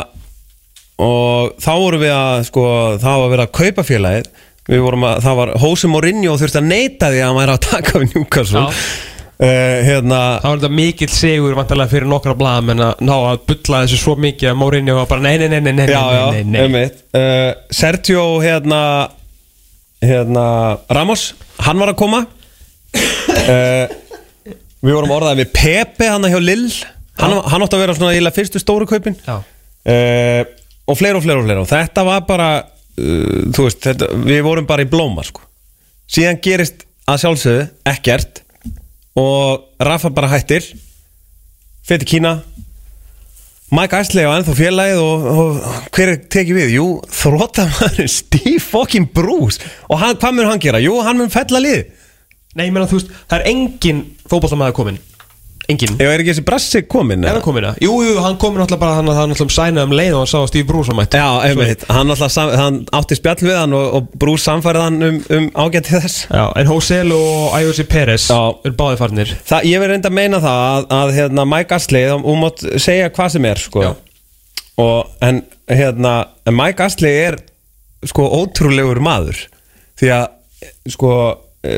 og 1.02 1.54
þá 1.62 1.70
vorum 1.78 2.02
við 2.02 2.14
að 2.16 2.42
sko, 2.50 2.66
það 3.02 3.22
var 3.22 3.32
verið 3.36 3.46
að 3.46 3.54
kaupa 3.60 3.86
félagið. 3.86 4.32
Við 4.72 4.82
vorum 4.82 5.06
að, 5.06 5.22
það 5.22 5.38
var 5.38 5.54
Jose 5.62 5.88
Mourinho 5.90 6.34
þurfti 6.38 6.60
að 6.60 6.68
neita 6.70 7.08
því 7.10 7.22
að 7.22 7.26
hann 7.28 7.38
væri 7.38 7.54
að 7.54 7.64
taka 7.68 8.02
við 8.02 8.12
Newcastle. 8.16 8.66
Uh, 9.42 9.80
hérna 9.82 10.18
Það 10.38 10.44
var 10.52 10.60
þetta 10.60 10.76
mikill 10.76 11.08
sigur 11.10 11.56
vantarlega 11.58 11.90
fyrir 11.90 12.06
nokkra 12.06 12.34
blaðamenn 12.38 12.82
að 12.84 13.00
ná 13.02 13.14
að 13.16 13.40
bulla 13.48 13.80
þessu 13.82 13.98
svo 13.98 14.14
mikið 14.22 14.52
að 14.52 14.60
Mourinho 14.60 14.94
var 15.00 15.08
bara 15.10 15.24
nei, 15.24 15.32
nei, 15.40 15.48
nei, 15.50 15.58
nei, 15.64 15.72
nei, 15.80 15.86
nei, 15.88 15.96
nei, 15.96 16.44
nei. 16.46 16.60
einmitt. 16.66 17.02
Uh, 17.10 17.50
Sergio 17.74 18.26
hérna 18.42 18.82
hérna 20.02 20.44
Ramos, 20.92 21.32
hann 21.62 21.80
var 21.80 21.92
að 21.92 22.00
koma. 22.00 22.24
Uh, 22.92 23.86
við 24.84 24.96
vorum 24.96 25.14
orðaðið 25.14 25.44
við 25.44 25.54
Pepe 25.56 26.10
hann 26.10 26.26
hjá 26.28 26.40
Lill 26.42 26.66
hann, 27.20 27.38
hann 27.48 27.64
átti 27.64 27.78
að 27.78 27.84
vera 27.84 27.96
svona 27.96 28.16
ílega 28.16 28.36
fyrstu 28.36 28.62
stóru 28.62 28.88
kaupin. 28.90 29.16
Uh, 29.26 30.42
og 30.86 30.98
fleira 30.98 31.18
og 31.18 31.24
fleira 31.24 31.40
og 31.40 31.46
fleira. 31.46 31.64
Og 31.64 31.70
þetta 31.70 32.06
var 32.06 32.24
bara 32.28 32.48
uh, 32.62 33.42
þú 33.54 33.66
veist, 33.68 33.82
þetta, 33.86 34.10
við 34.26 34.42
vorum 34.46 34.68
bara 34.68 34.84
í 34.84 34.90
blóma 34.90 35.24
sko. 35.26 35.44
síðan 36.12 36.40
gerist 36.44 36.86
að 37.08 37.22
sjálfsögðu 37.24 37.66
ekkert 37.92 38.42
og 39.18 39.68
Rafa 39.82 40.10
bara 40.14 40.32
hættir. 40.32 40.66
Fyrir 41.82 42.06
Kína 42.06 42.36
Mike 43.72 43.96
Ashley 43.96 44.26
á 44.28 44.36
ennþá 44.36 44.52
félagið 44.58 44.98
og, 45.00 45.22
og 45.32 45.92
hver 45.96 46.10
er 46.12 46.18
tekið 46.34 46.58
við? 46.58 46.72
Jú, 46.76 46.86
þróttamæður 47.22 48.10
Steve 48.12 48.60
fucking 48.60 49.08
Bruce 49.16 49.62
og 49.88 50.02
hann, 50.02 50.18
hvað 50.20 50.36
mun 50.36 50.50
hann 50.50 50.60
gera? 50.60 50.80
Jú, 50.82 50.98
hann 51.04 51.16
mun 51.22 51.32
fella 51.32 51.62
lið 51.62 51.86
Nei, 52.52 52.66
ég 52.66 52.74
meina 52.74 52.84
þú 52.84 52.98
veist, 52.98 53.12
það 53.30 53.38
er 53.38 53.46
engin 53.48 54.02
fótbollamæður 54.28 54.76
komin 54.76 54.98
Engin 55.72 55.96
Ef 55.98 56.10
er 56.12 56.22
ekki 56.22 56.30
þessi 56.32 56.44
Brassi 56.46 56.82
komin? 56.90 57.24
Er 57.26 57.36
hann 57.36 57.44
komin 57.44 57.66
það? 57.66 57.80
Jú, 57.84 57.94
jú, 58.06 58.14
hann 58.24 58.36
komin 58.42 58.62
alltaf 58.64 58.80
bara 58.82 58.98
þannig 59.00 59.12
að 59.14 59.18
hann 59.22 59.34
alltaf 59.34 59.52
sænaði 59.56 59.84
um 59.88 59.94
leið 59.98 60.14
og 60.16 60.22
hann 60.22 60.30
sá 60.32 60.36
að 60.42 60.46
Steve 60.52 60.68
Bruce 60.68 60.92
var 60.92 60.98
mætt 61.00 61.16
Já, 61.18 61.26
einmitt, 61.48 61.84
hann, 61.88 62.12
alltaf, 62.14 62.32
sam- 62.34 62.52
hann 62.60 62.78
átti 63.00 63.18
spjall 63.18 63.42
við 63.46 63.56
hann 63.58 63.76
og, 63.78 63.86
og 63.98 64.14
Bruce 64.22 64.44
samfærið 64.46 64.84
hann 64.86 64.98
um, 65.08 65.18
um 65.38 65.48
ágætti 65.64 65.94
þess. 65.98 66.16
Já, 66.30 66.44
en 66.62 66.70
Hoselu 66.70 67.18
og 67.18 67.56
Ayosi 67.58 67.86
Perez 67.90 68.28
Já. 68.30 68.40
er 68.68 68.76
báðið 68.78 69.00
farnir. 69.02 69.34
Það, 69.50 69.68
ég 69.72 69.82
verð 69.82 69.94
reynda 69.96 70.10
að 70.12 70.16
meina 70.20 70.40
það 70.44 70.64
að, 70.72 70.88
að 71.00 71.14
hérna, 71.18 71.46
Mike 71.52 71.78
Astley, 71.78 72.08
hún 72.26 72.42
mátt 72.42 72.64
segja 72.82 73.10
hvað 73.14 73.32
sem 73.36 73.48
er 73.52 73.62
sko. 73.62 73.86
Og, 74.82 75.10
en, 75.24 75.42
hérna, 75.70 76.14
en 76.48 76.56
Mike 76.58 76.86
Astley 76.86 77.18
er 77.28 77.38
sko 78.08 78.26
ótrúlegur 78.40 79.00
maður. 79.04 79.44
Því 80.00 80.10
að 80.16 80.92
sko 80.96 81.10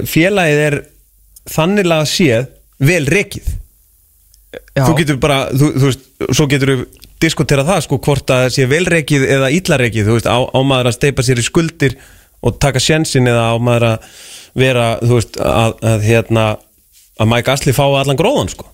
félagið 0.09 0.63
er 0.69 0.77
þannig 1.53 1.91
að 1.93 2.07
séð 2.09 2.47
vel 2.85 3.05
rekið 3.13 3.51
Já. 4.75 4.85
þú 4.85 4.97
getur 5.01 5.21
bara, 5.23 5.39
þú, 5.53 5.71
þú 5.75 5.89
veist 5.91 6.05
svo 6.35 6.47
getur 6.51 6.73
við 6.73 6.85
diskutera 7.25 7.65
það 7.67 7.87
sko 7.87 7.99
hvort 8.05 8.31
að 8.35 8.45
það 8.45 8.55
sé 8.57 8.69
velrekið 8.71 9.27
eða 9.37 9.51
íllarekið 9.59 10.09
þú 10.11 10.19
veist, 10.19 10.29
á, 10.29 10.39
á 10.45 10.61
maður 10.67 10.91
að 10.91 10.97
steipa 10.99 11.25
sér 11.25 11.41
í 11.41 11.47
skuldir 11.47 11.97
og 12.45 12.59
taka 12.61 12.83
sjensin 12.83 13.31
eða 13.31 13.49
á 13.51 13.57
maður 13.57 13.89
að 13.95 14.09
vera, 14.59 14.87
þú 15.03 15.19
veist, 15.19 15.41
að, 15.41 15.77
að 15.95 16.07
hérna, 16.11 16.47
að 17.19 17.31
Mike 17.33 17.55
Astley 17.55 17.77
fái 17.77 17.89
allan 17.89 18.21
gróðan 18.21 18.53
sko 18.53 18.71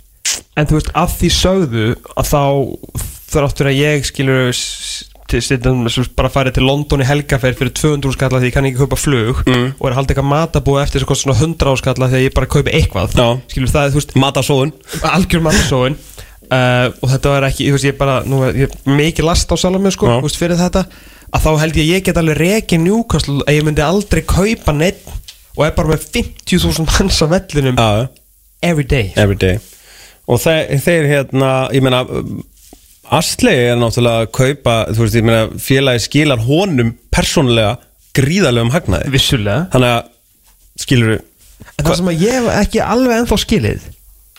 En 0.59 0.67
þú 0.69 0.77
veist, 0.77 0.91
að 0.99 1.15
því 1.21 1.31
sögðu 1.37 1.87
að 2.19 2.31
þá 2.31 2.43
þráttur 3.31 3.71
að 3.71 3.79
ég 3.79 4.09
skilur 4.09 4.51
til 5.31 5.41
sem 5.95 6.07
bara 6.19 6.31
farið 6.33 6.57
til 6.59 6.67
London 6.69 7.03
í 7.05 7.07
helgaferð 7.09 7.59
fyrir 7.61 7.73
200 7.79 8.15
skalla 8.17 8.41
því 8.43 8.51
ég 8.51 8.55
kann 8.57 8.69
ekki 8.69 8.81
kaupa 8.83 8.99
flug 9.01 9.43
Mm. 9.47 9.69
og 9.79 9.85
er 9.87 9.93
að 9.95 9.99
halda 10.01 10.15
eitthvað 10.15 10.31
matabúi 10.31 10.81
eftir 10.83 11.05
svona 11.07 11.37
100 11.39 11.77
skalla 11.81 12.09
því 12.11 12.23
ég 12.27 12.35
bara 12.37 12.47
kaupi 12.51 12.71
eitthvað. 12.75 13.15
Já. 13.17 13.29
skilur 13.51 13.73
það, 13.75 13.91
þú 13.95 14.01
veist, 14.01 14.15
Matasóun. 14.17 14.73
algjör 15.03 15.43
matasóin 15.47 15.97
uh, 16.51 16.91
og 17.03 17.09
þetta 17.15 17.33
var 17.35 17.47
ekki, 17.49 17.69
þú 17.71 17.77
veist, 17.79 17.89
ég 17.91 17.99
bara 18.01 18.19
nú 18.27 18.43
er 18.49 18.59
ég 18.65 18.69
er 18.69 18.95
mikið 19.01 19.25
last 19.29 19.51
á 19.53 19.57
mig 19.79 19.93
sko, 19.95 20.07
þú 20.19 20.27
veist, 20.27 20.41
fyrir 20.41 20.59
þetta 20.61 20.85
að 21.31 21.45
þá 21.47 21.51
held 21.63 21.77
ég 21.79 21.91
ég 21.95 22.05
get 22.05 22.19
alveg 22.19 22.39
rekin 22.41 22.85
Newcastle 22.85 23.41
að 23.47 23.59
ég 23.61 23.67
myndi 23.67 23.83
aldrei 23.87 24.23
kaupa 24.27 24.73
neitt 24.75 25.07
og 25.57 25.65
er 25.67 25.75
bara 25.77 25.93
með 25.95 26.07
50.000 26.15 26.89
hans 26.99 27.23
af 27.23 27.31
vellinum 27.31 27.79
every 28.63 28.85
day 28.85 29.13
every 29.17 29.37
day. 29.39 29.59
Og 30.31 30.39
þeir, 30.39 30.79
þeir 30.85 31.07
hérna, 31.11 31.51
ég 31.75 31.83
meina 31.83 32.05
Astley 33.11 33.57
er 33.73 33.79
náttúrulega 33.81 34.25
að 34.25 34.33
kaupa 34.37 34.75
þú 34.95 35.05
veist, 35.05 35.17
ég 35.19 35.25
meina, 35.27 35.47
félagi 35.59 36.03
skilar 36.07 36.43
honum 36.47 36.93
persónulega 37.11 37.77
gríðarlegum 38.15 38.71
hagnaði 38.75 39.11
vissulega 39.15 39.67
þannig 39.73 39.95
að 39.97 40.85
skilur 40.85 41.17
En 41.79 41.85
það 41.87 41.97
sem 41.99 42.11
að 42.13 42.23
ég 42.25 42.37
hef 42.39 42.47
ekki 42.61 42.81
alveg 42.85 43.17
ennþá 43.21 43.39
skilið 43.43 43.83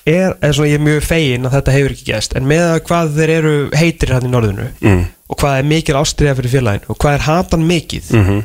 er, 0.09 0.31
eða 0.41 0.53
svona 0.57 0.69
ég 0.71 0.79
er 0.79 0.85
mjög 0.87 1.03
fegin 1.05 1.45
að 1.45 1.55
þetta 1.57 1.75
hefur 1.75 1.93
ekki 1.95 2.07
gæst 2.11 2.35
en 2.39 2.47
með 2.49 2.63
að 2.71 2.79
hvað 2.89 3.11
þeir 3.19 3.33
eru 3.35 3.51
heitir 3.77 4.13
hann 4.15 4.25
í 4.25 4.31
norðinu 4.33 4.69
Mm. 4.81 5.03
og 5.31 5.37
hvað 5.41 5.57
er 5.61 5.67
mikil 5.69 5.95
ástriða 5.99 6.35
fyrir 6.39 6.53
félagin 6.55 6.87
og 6.89 6.97
hvað 6.97 7.13
er 7.19 7.25
hatan 7.27 7.67
mikið 7.69 8.09
Mhm. 8.17 8.39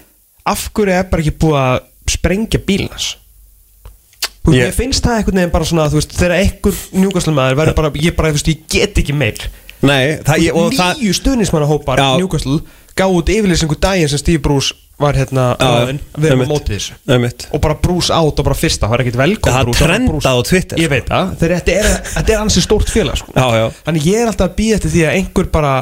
af 0.46 0.66
hverju 0.74 0.92
er 0.98 1.08
bara 1.10 1.22
ekki 1.22 1.38
búið 1.38 1.60
að 1.62 1.80
sprengja 2.10 2.60
Þú 4.46 4.52
veist, 4.52 4.60
Ég- 4.62 4.66
Mér 4.68 4.74
finnst 4.76 5.02
það 5.02 5.16
einhvern 5.18 5.38
veginn 5.40 5.50
bara 5.50 5.64
svona 5.64 5.88
þú 5.90 5.96
veist, 5.98 6.12
þegar 6.14 6.34
einhver 6.38 6.74
njúkastlumæður 6.94 7.56
verður 7.58 7.74
bara, 7.74 7.90
ég 7.90 8.14
bara, 8.16 8.28
þú 8.30 8.36
veist, 8.36 8.46
ég 8.52 8.60
get 8.70 8.94
ekki 9.02 9.12
meir 9.16 9.34
Nei, 9.84 10.16
það, 10.24 10.40
ég, 10.46 10.56
og 10.56 10.72
það 10.76 10.98
Nýju 11.02 11.14
stuðnismannahópar 11.20 12.00
Já. 12.00 12.08
njúkastl 12.20 12.58
gáðu 12.96 13.18
út 13.20 13.28
yfirlýsingu 13.34 13.76
daginn 13.82 14.08
sem 14.08 14.18
Steve 14.22 14.40
Bruce 14.40 14.72
var 14.96 15.12
hérna 15.18 15.50
Já, 15.60 15.66
ráðinn 15.68 15.98
að 16.16 16.22
vera 16.24 16.32
einmitt. 16.32 16.48
með 16.48 16.52
mótið 16.54 16.72
þessu 16.78 16.94
Einmitt. 17.12 17.46
og 17.52 17.60
bara 17.66 17.74
Bruce 17.82 18.08
át 18.16 18.38
og 18.40 18.46
bara 18.46 18.56
fyrsta, 18.56 18.88
það 18.88 18.94
er 18.96 19.02
ekkert 19.04 19.18
velkom 19.20 19.52
Það 19.52 19.66
Bruce, 19.66 19.80
bara 19.84 19.98
trendað 19.98 20.40
á 20.40 20.42
Twitter, 20.48 20.80
Ég 20.80 20.88
veit 20.94 21.10
það, 21.10 21.34
þegar 21.42 21.60
þetta 21.60 21.74
er, 21.82 21.90
þetta 22.14 22.32
er 22.32 22.40
ansi 22.46 22.62
stórt 22.64 22.88
félag 22.94 23.20
sko. 23.20 23.34
Já, 23.36 23.46
já. 23.60 23.66
Þannig 23.84 24.06
ég 24.08 24.22
er 24.22 24.30
alltaf 24.32 24.48
að 24.48 24.56
býja 24.62 24.78
eftir 24.80 24.94
því 24.96 25.04
að 25.04 25.18
einhver 25.20 25.50
bara 25.52 25.74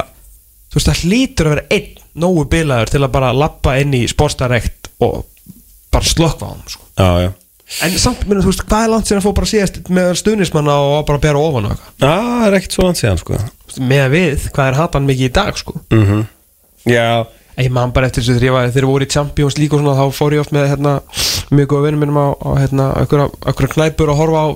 Þú 0.65 0.79
veist, 0.81 0.89
það 0.91 1.01
hlýtur 1.07 1.47
að 1.47 1.53
vera 1.55 1.65
einn 1.71 2.03
nógu 2.25 2.43
bilaður 2.51 2.91
til 2.91 3.03
að 3.05 3.11
bara 3.15 3.31
lappa 3.31 3.77
inn 3.79 3.95
í 3.95 4.03
sportstarrekt 4.11 4.89
og 4.99 5.23
bara 5.95 6.03
slökva 6.11 6.47
á 6.47 6.51
hann 6.51 6.63
sko. 6.67 6.83
Já, 6.99 7.09
já 7.23 7.31
En 7.87 7.95
samt, 7.97 8.27
minna, 8.27 8.43
þú 8.43 8.51
veist, 8.51 8.65
hvað 8.67 8.83
er 8.83 8.91
langt 8.91 9.07
sem 9.09 9.17
að 9.17 9.23
fó 9.25 9.31
bara 9.39 9.47
síðast 9.49 9.79
með 9.89 10.11
stuðnismanna 10.19 10.75
og 10.85 11.05
bara 11.07 11.17
bera 11.23 11.39
ofan 11.41 11.65
og 11.65 11.71
eitthvað 11.73 12.03
Já, 12.03 12.11
það 12.19 12.43
er 12.49 12.57
ekkert 12.59 12.75
svo 12.75 12.83
langt 12.85 12.99
síðan 12.99 13.21
sko 13.23 13.39
Með 13.79 14.03
að 14.05 14.13
við, 14.15 14.45
hvað 14.55 14.69
er 14.71 14.79
hatan 14.79 15.09
mikið 15.09 15.29
í 15.29 15.33
dag 15.35 15.57
sko 15.59 15.79
mm 15.89 16.23
Já, 16.85 17.25
En 17.55 17.63
Ég 17.63 17.71
man 17.71 17.93
bara 17.95 18.09
eftir 18.09 18.23
þessu 18.25 18.51
var, 18.51 18.67
þegar 18.67 18.83
ég 18.83 18.89
voru 18.91 19.05
í 19.05 19.11
Champions 19.11 19.55
League 19.57 19.77
og 19.77 19.79
svona, 19.79 19.95
þá 19.95 20.17
fór 20.17 20.33
ég 20.35 20.41
oft 20.43 20.51
með 20.51 20.65
hérna, 20.73 20.91
mjög 21.55 21.69
góða 21.71 21.85
vinnum 21.85 22.01
minnum 22.03 22.17
á, 22.19 22.27
á 22.35 22.49
hérna, 22.59 22.87
einhverja 22.99 23.69
knæpur 23.71 24.11
að 24.11 24.19
horfa 24.19 24.41
á 24.43 24.47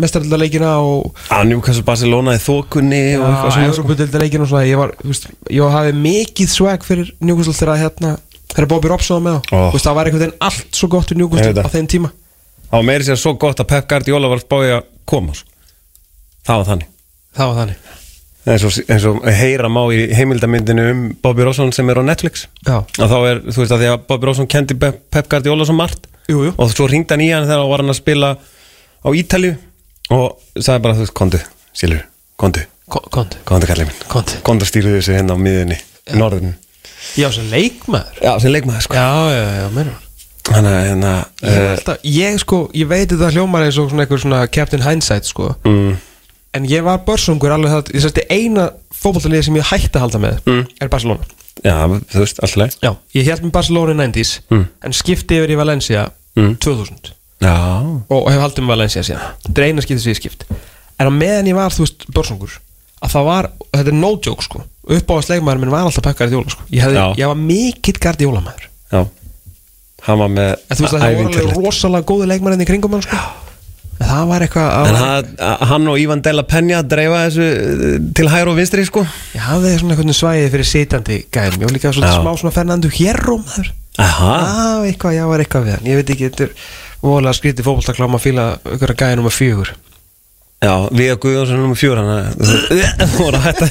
mestaraldaleikina 0.00 0.70
og 0.80 1.20
að 1.36 1.50
Newcastle 1.50 1.84
Barcelona 1.84 2.36
í 2.36 2.40
þokunni 2.40 3.02
og 3.18 3.26
eitthvað 3.26 3.52
svona 3.52 3.66
sko. 3.68 3.84
Európa-deildaleikina 3.84 4.46
og 4.46 4.50
svona, 4.54 4.64
ég 4.70 4.80
var, 4.80 4.94
þú 5.02 5.12
veist, 5.12 5.28
ég 5.52 5.76
hafði 5.76 5.92
mikið 6.00 6.50
swag 6.54 6.88
fyrir 6.88 7.12
Newcastle 7.20 7.56
þegar 7.60 7.82
hérna, 7.82 8.14
þegar 8.54 8.68
Bobby 8.72 8.92
Robson 8.94 9.20
var 9.20 9.26
með 9.28 9.36
á, 9.36 9.40
Ó. 9.52 9.60
þú 9.60 9.76
veist, 9.76 9.88
það 9.90 9.98
var 10.00 10.10
einhvern 10.10 10.24
veginn 10.24 10.48
allt 10.48 10.80
svo 10.80 10.90
gott 10.96 11.12
fyrir 11.12 11.22
Newcastle 11.26 11.66
á 11.68 11.74
þeim 11.76 11.90
tíma. 11.92 12.12
Það 12.66 12.78
var 12.80 12.88
meiri 12.88 13.10
sér 13.10 13.20
svo 13.20 13.36
gott 13.36 13.60
að 13.60 13.68
Pep 13.74 13.92
Guardiola 13.92 14.32
var 14.32 14.40
spáði 14.40 14.72
að 14.80 14.88
koma 15.04 15.36
sko. 15.36 15.52
Það 16.46 16.62
var 16.62 16.68
þannig 16.72 16.92
Það 17.36 17.50
var 17.50 17.58
þannig. 17.60 17.85
Eins 18.46 18.64
og, 18.66 18.76
eins 18.88 19.04
og 19.10 19.22
heyra 19.26 19.68
má 19.72 19.80
í 19.94 20.04
heimildamyndinu 20.14 20.84
um 20.92 21.00
Bobby 21.22 21.42
Robson 21.46 21.72
sem 21.74 21.88
er 21.90 21.98
á 21.98 22.04
Netflix 22.06 22.46
Já. 22.66 22.78
og 22.84 23.08
þá 23.10 23.16
er, 23.30 23.40
þú 23.50 23.62
veist 23.62 23.74
að 23.74 23.82
því 23.84 23.88
að 23.92 24.04
Bobby 24.10 24.28
Robson 24.30 24.46
kendi 24.50 24.76
Pep 24.78 25.28
Guardiola 25.32 25.66
svo 25.66 25.74
margt 25.78 26.06
Jú, 26.30 26.44
jú. 26.48 26.52
og 26.58 26.70
svo 26.74 26.86
ringdi 26.90 27.14
hann 27.14 27.24
í 27.24 27.30
hann 27.34 27.46
þegar 27.46 27.62
hann 27.64 27.70
var 27.72 27.82
hann 27.84 27.92
að 27.94 27.98
spila 28.00 28.30
á 29.02 29.08
Ítalju 29.14 29.52
og 30.14 30.38
sagði 30.62 30.82
bara, 30.84 30.94
þú 30.94 31.04
veist, 31.06 31.14
kondu, 31.18 31.42
Silur, 31.74 32.02
kondu 32.38 32.62
Konti. 32.86 33.38
kondu 33.44 33.66
kallið 33.66 33.88
minn, 33.90 34.02
Kondu. 34.06 34.36
kondu 34.46 34.66
stýrðu 34.68 34.92
þessu 35.00 35.16
hérna 35.16 35.34
á 35.34 35.38
miðunni, 35.42 35.76
í 36.06 36.18
norðurinn 36.20 36.52
Já, 37.18 37.26
sem 37.34 37.48
leikmaður. 37.50 38.20
já, 38.22 38.32
sem 38.42 38.52
leikmaður 38.54 38.84
sko 38.86 38.94
Já, 38.94 39.06
já, 39.34 39.46
já, 39.58 39.64
meina. 39.74 39.94
þannig 40.46 40.76
að 40.76 40.84
hérna 40.86 41.14
Ég, 41.42 41.82
uh, 41.90 41.96
ég 42.06 42.38
sko, 42.44 42.60
ég 42.78 42.86
veit 42.90 43.10
þetta 43.10 43.32
hljómar 43.34 43.66
eins 43.66 43.78
og 43.82 43.90
svona 43.90 44.06
einhver 44.06 44.22
svona 44.22 44.44
Captain 44.54 44.84
Hindsight 44.86 45.26
sko 45.26 45.48
mm, 45.66 45.96
En 46.56 46.66
ég 46.70 46.84
var 46.86 47.02
börsungur 47.06 47.52
alveg 47.56 47.72
það 47.74 47.90
Ég 47.96 48.04
sérst 48.06 48.20
eina 48.32 48.68
fótballtalið 48.96 49.42
sem 49.48 49.58
ég 49.60 49.66
hætti 49.70 49.92
að 49.98 50.04
halda 50.06 50.20
með 50.22 50.38
Mm. 50.46 50.62
Er 50.80 50.88
Barcelona. 50.92 51.26
Já, 51.64 51.74
þú 52.12 52.20
veist, 52.22 52.40
alltaf 52.44 52.76
Já, 52.84 52.90
ég 53.16 53.28
held 53.30 53.44
með 53.46 53.52
Barcelona 53.58 53.92
í 53.92 53.98
90s 54.00 54.32
Mm. 54.50 54.66
En 54.84 54.92
skipti 54.96 55.38
yfir 55.40 55.52
í 55.54 55.56
Valencia 55.58 56.10
Mm. 56.36 56.56
2000 56.60 57.12
já, 57.40 57.52
Og 58.10 58.30
hef 58.30 58.40
haldið 58.40 58.64
með 58.64 58.72
Valencia 58.74 59.02
síðan. 59.02 59.34
Þetta 59.46 59.58
er 59.62 59.66
eina 59.70 59.82
skipti 59.84 60.02
sem 60.02 60.12
ég 60.12 60.20
skipt. 60.20 60.44
En 60.98 61.06
á 61.08 61.12
meðan 61.12 61.46
ég 61.48 61.54
var, 61.54 61.70
þú 61.70 61.84
veist, 61.84 62.06
börsungur 62.12 62.58
að 63.02 63.10
það 63.12 63.24
var, 63.24 63.50
þetta 63.72 63.88
er 63.92 63.96
no 64.00 64.10
joke 64.24 64.42
sko. 64.42 64.62
Uppáðast 64.88 65.28
leikmaður 65.32 65.60
minn 65.60 65.70
var 65.70 65.84
alltaf 65.84 66.02
Pep 66.02 66.16
Guardiola 66.16 66.48
sko. 66.48 66.62
Ég, 66.70 66.80
hefði, 66.84 67.00
ég 67.20 67.26
var 67.26 67.34
mikill 67.36 67.98
Guardiola 68.00 68.40
maður 68.40 68.68
Já. 68.92 69.06
Hann 70.06 70.18
var 70.18 70.28
með 70.30 70.52
þú 70.70 70.84
veist 70.84 70.94
að 70.94 71.00
það 71.02 71.16
voru 71.16 71.40
alveg 71.40 71.56
rosalega 71.66 72.06
góði 72.06 72.26
leikmaður 72.30 72.62
í 72.62 72.66
kringum 72.68 72.92
hann 72.94 73.02
sko 73.02 73.16
það 74.00 74.28
var 74.30 74.44
eitthvað 74.46 74.68
að 74.76 74.88
En 74.90 74.98
hann, 75.00 75.30
hann 75.70 75.88
og 75.92 76.00
Ivan 76.02 76.22
Della 76.24 76.44
Penja 76.48 76.82
dreifa 76.86 77.22
þessu 77.26 77.46
eh, 77.46 77.96
til 78.18 78.28
hægur 78.32 78.52
og 78.52 78.58
vinstri 78.60 78.84
sko. 78.88 79.04
Ég 79.36 79.46
hafði 79.46 79.74
svona 79.80 79.96
einhvern 79.96 80.18
svæðið 80.20 80.50
fyrir 80.56 80.70
sitjandi 80.70 81.18
gæðum, 81.34 81.60
ég 81.62 81.70
var 81.70 81.76
líka 81.78 81.92
svona 81.96 82.12
Já. 82.12 82.20
smá 82.20 82.32
svona 82.40 82.54
Fernando 82.56 82.92
Hierro 82.92 83.38
maður. 83.42 83.72
Aha. 84.02 84.34
Já, 84.36 84.90
eitthvað, 84.90 85.16
já, 85.16 85.24
var 85.30 85.44
eitthvað 85.44 85.66
við 85.68 85.76
hann. 85.78 85.88
Ég 85.88 86.00
veit 86.02 86.14
ekki, 86.16 86.30
þetta 86.30 86.48
er 86.48 86.54
voðalega 87.00 87.38
skrítið 87.40 87.68
fótboltakláma 87.70 88.18
að 88.20 88.26
fíla 88.26 88.46
ykkur 88.76 88.92
að 88.92 89.00
gæja 89.02 89.20
nummer 89.20 89.34
fjögur. 89.34 89.72
Já, 90.64 90.72
við 90.88 91.12
og 91.12 91.20
Guðjónsson 91.20 91.58
nummer 91.60 91.76
fjór 91.76 91.98
hann 92.00 92.30
Þú 92.40 93.08
voru 93.26 93.36
að 93.36 93.48
hætta 93.50 93.66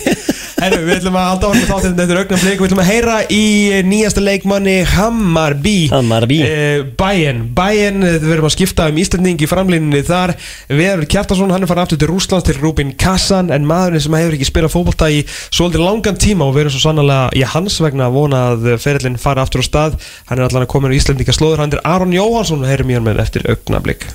Herru, 0.65 0.79
við 0.87 0.95
ætlum 0.99 1.17
að 1.19 1.25
halda 1.29 1.49
orðin 1.51 1.67
þáttinn. 1.69 1.95
Þetta 1.99 2.13
er 2.15 2.19
augnablik. 2.23 2.57
Við 2.57 2.65
ætlum 2.65 2.79
að 2.81 2.87
heyra 2.89 3.15
í 3.29 3.41
nýjasta 3.85 4.21
leikmanni 4.23 4.75
Hammarby 4.95 5.73
Hammarby. 5.91 6.39
eh, 6.41 6.79
Bayern, 6.97 7.43
Bayern, 7.53 8.01
eh, 8.03 8.15
við 8.23 8.33
erum 8.33 8.47
að 8.49 8.55
skipta 8.55 8.87
um 8.89 8.97
Íslanding 8.97 9.37
í 9.45 9.49
framlýninni 9.49 10.01
þar. 10.07 10.33
Veður 10.69 11.05
Kjartason, 11.11 11.51
hann 11.53 11.61
er 11.61 11.69
farin 11.69 11.83
aftur 11.85 11.99
til 12.01 12.09
Rúslands 12.09 12.47
til 12.47 12.57
Rúbin 12.61 12.95
Kassan 12.97 13.51
En 13.53 13.67
maðurinn 13.69 14.01
sem 14.01 14.15
hefur 14.17 14.33
ekki 14.39 14.49
spilað 14.49 14.73
fótbolta 14.73 15.09
í 15.13 15.21
svolítið 15.53 15.85
langan 15.85 16.17
tíma 16.17 16.47
Og 16.49 16.55
við 16.55 16.65
erum 16.65 16.73
svo 16.75 16.81
sannlega 16.89 17.29
í 17.37 17.45
hans 17.45 17.77
vegna 17.83 18.09
að 18.09 18.17
vona 18.17 18.41
að 18.55 18.67
ferillin 18.81 19.19
fara 19.21 19.45
aftur 19.45 19.61
á 19.61 19.65
stað. 19.69 19.99
Hann 20.31 20.39
er 20.41 20.47
allan 20.49 20.65
að 20.65 20.71
koma 20.73 20.89
í 20.89 20.97
Íslandinga 20.97 21.35
slóður 21.37 21.61
Hann 21.61 21.73
er 21.77 21.85
Aron 21.85 22.15
Jóhansson, 22.15 22.65
heyrum 22.65 22.89
ég 22.89 22.97
hann 22.99 23.05
með 23.11 23.21
eftir 23.27 23.45
augnablik 23.53 24.07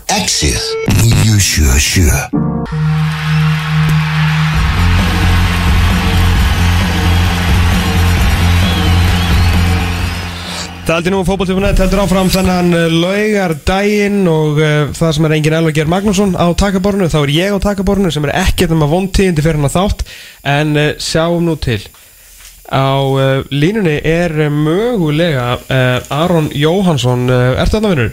Exit 10.91 10.91
977 10.91 10.91
Það 10.91 10.97
er 10.97 11.05
aldrei 11.05 11.15
nú 11.15 11.19
fótballtífunett 11.23 11.81
heldur 11.85 12.01
áfram 12.03 12.31
þennan 12.35 12.73
laugar 12.99 13.53
daginn 13.63 14.25
og 14.27 14.57
uh, 14.59 14.89
það 14.97 15.13
sem 15.15 15.29
er 15.29 15.35
engin 15.37 15.55
Elvar 15.61 15.75
Geir 15.77 15.91
Magnússon 15.93 16.33
á 16.35 16.51
takabornu, 16.59 17.07
þá 17.07 17.19
er 17.21 17.33
ég 17.37 17.55
á 17.55 17.59
takabornu 17.63 18.11
sem 18.11 18.27
er 18.27 18.33
ekkert 18.41 18.75
um 18.75 18.83
að 18.83 18.91
vontíðindi 18.97 19.45
fyrir 19.45 19.61
hann 19.61 19.69
að 19.69 19.77
þátt. 19.77 20.03
En 20.51 20.75
uh, 20.75 20.89
sjáum 20.99 21.47
nú 21.47 21.55
til. 21.63 21.79
Á 22.75 22.91
uh, 23.07 23.47
línunni 23.55 24.01
er 24.03 24.35
mögulega 24.51 25.47
uh, 25.63 26.19
Aron 26.25 26.51
Jóhansson 26.59 27.31
uh, 27.31 27.63
Ertu 27.63 27.79
þarna 27.79 27.95
vinnur? 27.95 28.13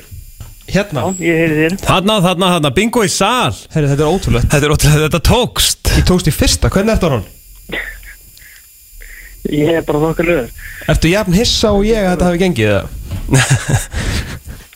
Hérna, 0.69 1.09
Ég 1.17 1.41
heyri 1.41 1.59
þér. 1.63 1.81
Þarna, 1.81 2.21
þarna, 2.29 2.55
þarna, 2.59 2.75
bingo 2.77 3.01
í 3.01 3.09
sal. 3.09 3.57
Herri, 3.73 3.89
þetta 3.89 4.05
er 4.05 4.13
ótrúlegt. 4.13 4.53
Þetta 4.53 4.69
er 4.69 4.77
ótrúlega, 4.77 5.05
þetta 5.07 5.25
tókst. 5.33 5.95
Ég 5.97 6.09
tókst 6.13 6.29
í 6.29 6.39
fyrsta, 6.43 6.69
hvernig 6.69 6.99
ertu 6.99 7.09
Aron? 7.09 7.29
Ég 9.53 9.79
er 9.79 9.85
bara 9.87 10.01
þokkalöður. 10.03 10.49
Ertu 10.91 11.11
jafn 11.11 11.35
hissa 11.37 11.73
og 11.75 11.85
ég 11.87 12.03
að 12.03 12.13
þetta 12.13 12.29
hafi 12.29 12.41
gengið 12.43 12.73
það? 12.73 12.87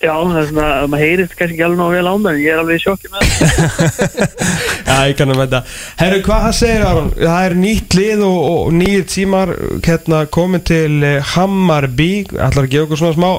Já, 0.01 0.15
það 0.17 0.37
er 0.39 0.45
svona, 0.49 0.67
maður 0.89 1.03
heyrist 1.05 1.33
kannski 1.37 1.53
ekki 1.53 1.65
alveg 1.67 1.77
nóg 1.77 1.91
vel 1.93 2.09
á 2.09 2.13
en 2.17 2.39
ég 2.41 2.47
er 2.49 2.61
alveg 2.63 2.79
í 2.79 2.81
sjokki 2.81 3.11
með 3.13 3.19
það. 3.21 4.31
Já, 4.87 4.95
ég 5.11 5.17
kannum 5.19 5.41
þetta 5.43 5.59
Herru, 5.99 6.21
hvað 6.25 6.47
segir 6.57 6.85
Aron? 6.87 7.11
Það 7.19 7.45
er 7.45 7.57
nýtt 7.61 7.97
lið 7.99 8.23
og, 8.25 8.39
og 8.49 8.71
nýjir 8.79 9.05
tímar 9.13 9.51
hérna 9.85 10.23
komin 10.33 10.65
til 10.65 11.03
eh, 11.05 11.33
Hammarby 11.35 12.09
ætlar 12.31 12.65
að 12.65 12.71
gefa 12.73 12.87
okkur 12.87 13.01
svona 13.03 13.19
smá 13.19 13.29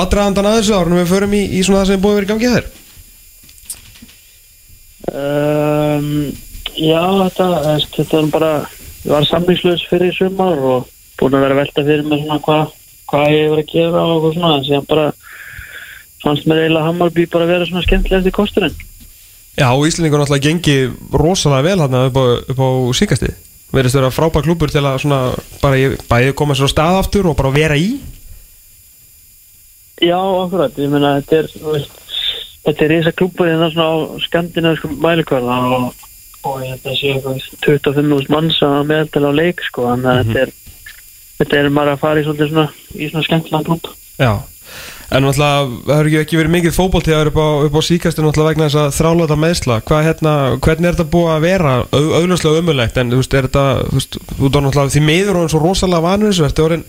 ádraðandan 0.00 0.50
að 0.50 0.58
þessu 0.58 0.80
árunum 0.80 0.98
við 1.04 1.12
förum 1.12 1.38
í, 1.38 1.44
í 1.54 1.62
svona 1.62 1.84
það 1.84 1.92
sem 1.92 2.02
búið 2.02 2.16
að 2.16 2.18
vera 2.18 2.26
í 2.26 2.32
gangi 2.32 2.50
að 2.50 2.58
þér 2.58 2.72
Um, 5.14 6.32
já, 6.74 7.02
þetta, 7.28 7.46
þetta 7.92 8.18
er 8.18 8.30
bara, 8.32 8.52
var 9.10 9.28
samlingslaus 9.28 9.84
fyrir 9.90 10.12
í 10.12 10.16
sumar 10.16 10.58
og 10.58 10.88
búin 11.20 11.36
að 11.36 11.46
vera 11.46 11.56
að 11.56 11.62
velta 11.62 11.86
fyrir 11.86 12.08
mig 12.08 12.24
svona 12.24 12.40
hvað 12.44 12.74
hva 13.10 13.22
ég 13.30 13.50
var 13.52 13.60
að 13.60 13.70
gera 13.70 14.02
og 14.08 14.28
svona, 14.32 14.52
en 14.58 14.66
síðan 14.66 14.86
bara 14.90 15.06
fannst 16.24 16.46
mér 16.48 16.64
eiginlega 16.64 16.88
Hammarby 16.88 17.26
bara 17.30 17.46
að 17.46 17.52
vera 17.52 17.68
svona 17.68 17.84
skemmtilegast 17.84 18.30
í 18.30 18.34
kosturinn. 18.34 18.78
Já, 19.54 19.68
Íslandingur 19.70 20.22
náttúrulega 20.22 20.48
gengi 20.48 20.76
rosalega 21.12 21.68
vel 21.68 21.82
hérna 21.84 22.06
upp 22.08 22.16
á, 22.18 22.24
upp 22.50 22.62
á 22.64 22.68
síkastið 22.96 23.34
verðist 23.74 23.98
vera 23.98 24.12
frábær 24.14 24.44
klúpur 24.46 24.72
til 24.72 24.84
að 24.84 25.00
svona 25.02 25.20
bara 25.62 25.78
ég, 25.78 25.98
bæði 26.10 26.34
koma 26.38 26.56
sér 26.56 26.70
á 26.70 26.74
stað 26.74 27.00
aftur 27.02 27.30
og 27.30 27.36
bara 27.38 27.52
vera 27.54 27.78
í. 27.78 27.96
Já, 30.02 30.18
akkurat, 30.18 30.74
ég 30.78 30.90
meina, 30.90 31.16
þetta 31.22 31.42
er, 31.42 31.86
þetta 32.66 32.84
er 32.86 32.92
risa 32.92 33.14
klúpur 33.14 33.50
hérna 33.50 33.70
svona 33.72 33.88
á 33.90 33.96
skandinaviskum 34.26 34.96
mælikvarða 35.02 35.58
og, 35.78 36.03
og 36.48 36.62
þetta 36.64 36.94
sé 36.98 37.12
eitthvað 37.14 37.44
25.000 37.66 38.32
manns 38.34 38.58
að 38.64 38.80
meðal 38.90 39.28
á 39.28 39.32
leik, 39.40 39.62
sko, 39.68 39.86
þannig 39.90 40.10
að 40.12 40.18
þetta 40.24 40.42
er, 40.44 40.52
þetta 41.40 41.60
er 41.60 41.70
bara 41.78 41.94
að 41.96 42.02
fara 42.04 42.20
í 42.20 42.26
svolítið 42.26 42.50
svona, 42.52 42.66
í 42.94 43.08
svona 43.10 43.26
skemmtilega 43.28 43.66
klúb. 43.68 43.90
Já, 44.20 44.32
en 45.14 45.26
náttúrulega 45.26 45.66
það 45.88 45.98
hefur 45.98 46.20
ekki- 46.22 46.38
verið 46.40 46.54
mikið 46.54 46.76
fótboltíðar 46.78 47.30
upp 47.30 47.38
á, 47.42 47.46
upp 47.68 47.76
á 47.78 47.82
síkastu 47.88 48.24
náttúrulega 48.24 48.52
vegna 48.54 48.68
þess 48.70 48.80
að 48.82 48.96
þráláta 48.98 49.36
meðsla 49.38 49.76
Hvað 49.84 50.06
hérna, 50.08 50.32
hvernig 50.64 50.88
er 50.88 50.96
þetta 50.96 51.12
búið 51.12 51.34
að 51.34 51.44
vera? 51.44 51.74
Au, 51.92 52.04
augljóslega 52.20 52.62
umulegt, 52.64 52.96
en 53.02 53.12
þú 53.12 53.20
veist, 53.20 53.34
er 53.34 53.48
þetta 53.48 53.66
þú 53.90 53.98
veist, 54.00 54.18
þú 54.38 54.48
er 54.48 54.64
náttúrulega 54.64 54.94
því 54.96 55.04
miður 55.10 55.38
og 55.42 55.54
og 55.54 55.62
rosalega 55.68 56.06
vanur 56.08 56.32
þessu, 56.32 56.46
ertu 56.48 56.64
orðin 56.64 56.86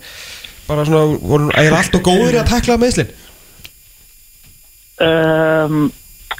bara 0.66 0.84
svona, 0.88 1.18
voru, 1.22 1.50
er 1.54 1.76
allt 1.76 1.94
og 2.00 2.02
góður 2.08 2.40
að 2.40 2.50
takla 2.54 2.78
meðslin 2.82 3.14
Um, 4.96 5.90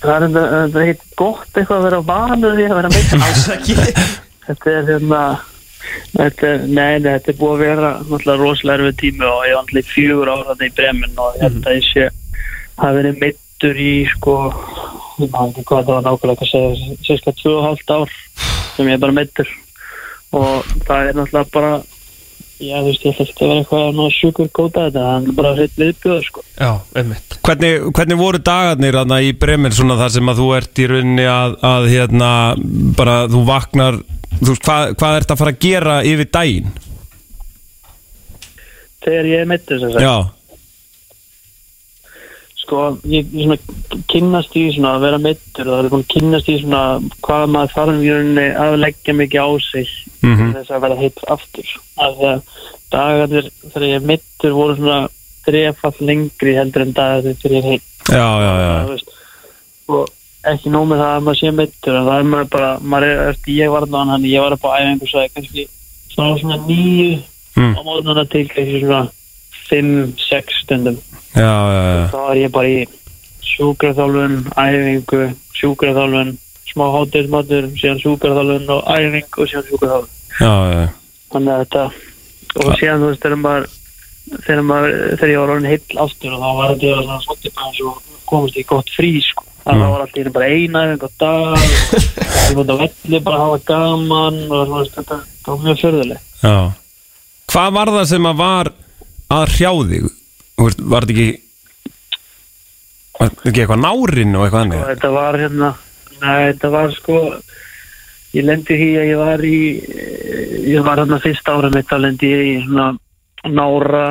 það 0.03 0.15
er 0.17 0.25
þetta 0.37 0.81
er 0.81 0.89
heitt 0.91 1.05
gott 1.19 1.51
eitthvað 1.53 1.77
að 1.77 1.87
vera 1.87 2.01
á 2.01 2.09
vanu 2.11 2.53
því 2.57 2.67
að 2.69 2.79
vera 2.81 2.93
meitt. 2.95 3.15
Alls 3.27 3.47
ekki. 3.55 3.77
Þetta 4.47 4.73
er 4.73 4.91
hérna, 4.91 5.23
þetta 6.13 6.53
nei, 6.67 6.95
nei, 7.01 7.11
þetta 7.11 7.33
er 7.33 7.41
búið 7.41 7.55
að 7.55 7.65
vera 7.65 7.91
náttúrulega 8.03 8.39
rosalega 8.43 8.79
erfið 8.81 9.01
tími 9.03 9.27
og 9.27 9.43
ég 9.47 9.57
var 9.57 9.67
náttúrulega 9.67 9.93
fjögur 9.95 10.33
ára 10.33 10.49
þetta 10.53 10.69
í 10.69 10.77
bremin 10.81 11.21
og 11.25 11.37
ég 11.37 11.47
held 11.47 11.67
að 11.67 11.79
ég 11.79 11.91
sé 11.91 12.07
hafa 12.77 12.95
verið 13.01 13.21
meittur 13.25 13.81
í 13.81 13.93
sko, 14.13 14.37
ég 15.23 15.33
maður 15.33 15.53
ekki 15.53 15.67
hvað 15.71 15.85
það 15.89 15.93
var 15.95 16.07
nákvæmlega 16.07 16.49
að 16.61 16.81
sérska 17.09 17.37
2,5 17.43 17.95
ár 17.97 18.17
sem 18.77 18.91
ég 18.91 18.99
er 18.99 19.05
bara 19.07 19.17
meittur 19.17 19.53
og 20.37 20.75
það 20.87 21.11
er 21.11 21.21
náttúrulega 21.21 21.55
bara 21.55 21.73
já, 22.61 22.77
þú 22.81 22.89
veist, 22.89 23.05
ég 23.05 23.15
ætla 23.15 23.27
ekki 23.27 23.45
að 23.45 23.51
vera 23.51 23.63
eitthvað 23.63 23.99
ná 23.99 24.05
sjúkur 24.17 24.51
góta 24.57 24.87
þetta, 24.87 25.05
það 25.07 25.29
er 25.31 25.37
bara 25.41 25.53
hreitt 25.57 25.81
viðbjöður 25.81 26.27
sko. 26.27 26.45
Já, 26.57 26.71
einmitt 26.97 27.37
Hvernig, 27.47 27.89
hvernig 27.99 28.21
voru 28.21 28.41
dagarnir 28.43 28.99
þarna 29.01 29.21
í 29.23 29.33
Bremen 29.45 29.77
svona 29.77 29.99
þar 30.01 30.15
sem 30.17 30.33
að 30.33 30.41
þú 30.43 30.49
ert 30.57 30.83
í 30.83 30.89
rauninni 30.93 31.27
að, 31.31 31.59
að 31.71 31.89
hérna, 31.93 32.31
bara 32.99 33.19
þú 33.33 33.43
vaknar 33.51 34.01
þú 34.41 34.49
veist, 34.53 34.65
hvað, 34.67 34.97
hvað 35.01 35.21
ert 35.21 35.35
að 35.35 35.43
fara 35.43 35.55
að 35.55 35.63
gera 35.67 35.99
yfir 36.07 36.33
daginn? 36.39 36.73
Þegar 39.07 39.31
ég 39.31 39.45
er 39.45 39.51
meittur 39.53 39.83
sem 39.83 39.93
sagt 39.95 40.03
Já, 40.03 40.17
sko, 42.67 42.81
ég 43.07 43.29
svona 43.33 43.57
kynnast 44.11 44.57
í 44.59 44.65
svona 44.75 44.97
að 44.97 45.05
vera 45.07 45.19
meittur 45.23 45.69
og 45.71 45.77
það 45.77 45.87
er 45.87 45.97
að 45.97 46.07
kynnast 46.13 46.49
í 46.51 46.57
svona 46.61 46.81
hvað 47.23 47.45
maður 47.55 47.75
þarf 47.77 48.03
í 48.03 48.11
rauninni 48.13 48.47
að 48.67 48.79
leggja 48.83 49.15
mikið 49.23 49.47
á 49.47 49.49
sig 49.71 49.89
Mhm. 50.27 50.37
til 50.53 50.61
þess 50.61 50.71
að 50.75 50.81
vera 50.83 50.97
heitt 51.01 51.21
aftur 51.31 51.69
að 52.03 52.43
dagarnir 52.91 53.51
þegar 53.71 53.87
ég 53.87 53.95
er 54.01 54.07
meittur 54.11 54.53
voru 54.57 54.77
svona 54.77 55.09
þrefall 55.47 56.01
lengri 56.11 56.55
heldur 56.59 56.83
en 56.83 56.93
dagarnir 56.97 57.37
þegar 57.41 57.57
ég 57.57 57.65
er 57.65 57.71
heitt 57.71 58.11
já, 58.11 58.29
já, 58.43 58.53
já. 58.67 58.99
Og 59.89 60.09
ekki 60.47 60.71
nóg 60.75 60.89
með 60.91 60.99
það 61.03 61.13
að 61.17 61.25
maður 61.27 61.39
sé 61.41 61.53
meittur 61.55 61.97
en 62.01 62.07
það 62.07 62.19
er 62.19 62.29
maður 62.33 62.51
bara, 62.51 62.71
maður 62.83 63.07
er 63.13 63.31
eftir 63.31 63.55
ég 63.61 63.71
var 63.71 63.87
þannig 63.87 64.11
hann, 64.15 64.27
ég 64.33 64.41
var 64.43 64.53
upp 64.57 64.67
á 64.67 64.71
æfingu 64.81 65.07
svo 65.11 65.27
kannski 65.35 65.69
svona 66.15 66.39
svona 66.43 66.59
nýju 66.67 67.23
Mm. 67.57 67.73
á 67.73 67.81
mótnana 67.87 68.25
til 68.29 68.49
kannski 68.49 68.81
svona 68.85 69.09
5-6 69.71 70.53
stundum. 70.63 70.99
Þá 71.37 72.21
er 72.31 72.41
ég 72.41 72.53
bara 72.55 72.73
í 72.73 72.83
sjúkraþjálfun, 73.47 74.37
æfingu, 74.57 75.23
sjúkraþjálfun, 75.57 76.35
smá 76.71 76.85
hátíðismatur, 76.95 77.71
síðan 77.81 78.03
sjúkraþjálfun 78.03 78.71
og 78.75 78.93
æfingu 78.93 79.43
og 79.45 79.51
síðan 79.51 79.67
sjúkraþjálfun. 79.71 80.15
já. 80.73 80.87
Þannig 81.33 81.53
að 81.53 81.63
þetta, 81.65 81.85
og 82.57 82.71
síðan 82.81 83.03
þú 83.03 83.11
veist, 83.11 83.23
þegar 83.25 83.41
maður, 83.43 83.69
þegar 84.47 84.65
maður, 84.71 84.97
þegar 85.17 85.33
ég 85.33 85.43
var 85.43 85.55
orðin 85.55 85.71
heill 85.73 86.01
aftur 86.07 86.37
og 86.37 86.43
þá 86.43 86.49
var 86.61 86.75
þetta 86.75 87.21
svona 87.27 87.91
og 87.91 88.01
komast 88.27 88.59
í 88.59 88.67
gott 88.67 88.97
frí, 88.97 89.13
sko. 89.25 89.47
Þannig 89.67 89.83
að 89.83 89.87
það 89.87 89.93
var 89.93 90.03
alltaf 90.05 90.35
bara 90.37 90.49
eina 90.55 90.83
á 90.87 91.09
dag, 91.19 91.63
ég 92.47 92.59
múti 92.59 92.75
að 92.75 92.83
velli 92.85 93.21
bara 93.27 93.39
að 93.39 93.47
hafa 93.47 93.63
gaman 93.71 94.37
og 94.47 94.75
veist, 94.77 94.95
þetta 94.95 95.17
var 95.49 95.65
mjög 95.65 95.81
förðuleg. 95.81 96.21
Hvað 97.51 97.73
var 97.75 97.93
það 97.97 98.07
sem 98.13 98.29
að 98.31 98.39
var 98.43 98.71
að 99.37 99.51
hrjá 99.57 99.73
þig? 99.91 100.07
Var 100.57 100.73
þetta 100.77 101.13
ekki 101.13 101.29
Var 103.17 103.31
þetta 103.31 103.49
ekki 103.51 103.63
eitthvað 103.65 103.83
nárin 103.85 104.37
og 104.37 104.45
eitthvað 104.47 104.61
og 104.61 104.67
annað? 104.67 104.87
þetta 104.93 105.11
var 105.17 105.39
hérna 105.41 105.71
nei, 106.21 106.41
þetta 106.51 106.71
var 106.75 106.95
sko 106.97 107.17
ég 108.37 108.45
lendi 108.45 108.77
því 108.77 108.89
að 109.01 109.11
ég 109.11 109.21
var 109.21 109.45
í 109.49 109.59
ég 110.73 110.87
var 110.87 111.01
hérna 111.03 111.19
fyrsta 111.25 111.57
ára 111.57 111.71
mitt 111.73 111.89
þá 111.89 111.97
lendi 112.03 112.31
ég 112.33 112.45
í 112.51 112.55
svona 112.67 112.89
nára 113.47 114.07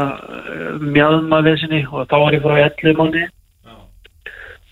mjadmavesinni 0.82 1.82
og 1.92 2.06
þá 2.10 2.16
var 2.24 2.38
ég 2.38 2.46
frá 2.46 2.56
11 2.62 3.00
mánu 3.02 3.26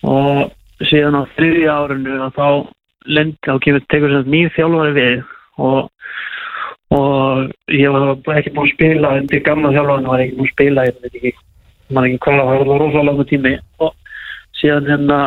og 0.03 0.85
síðan 0.89 1.19
á 1.19 1.23
þriðja 1.35 1.77
árinu 1.83 2.19
og 2.25 2.37
þá 2.37 2.47
lendi 3.17 3.37
þá 3.45 3.53
kemur 3.65 3.85
tekur 3.91 4.13
sem 4.15 4.31
nýr 4.31 4.53
þjálfari 4.55 4.93
við 4.97 5.15
og, 5.63 5.89
og 6.95 7.51
ég 7.71 7.93
var 7.93 8.37
ekki 8.39 8.53
búin 8.55 8.69
að 8.69 8.75
spila 8.77 9.15
undir 9.19 9.43
gamla 9.45 9.73
þjálfarinn 9.75 10.11
var 10.11 10.23
ekki 10.25 10.37
búin 10.39 10.49
að 10.49 10.55
spila 10.55 10.87
ég 10.87 11.01
veit 11.03 11.19
ekki, 11.19 11.33
man 11.95 12.07
ekki 12.07 12.21
hvað 12.25 12.39
það 12.41 12.51
var 12.51 12.81
rosalega 12.81 13.07
langur 13.09 13.29
tími. 13.29 13.53
Og 13.83 13.93
síðan 14.59 14.89
hérna 14.91 15.19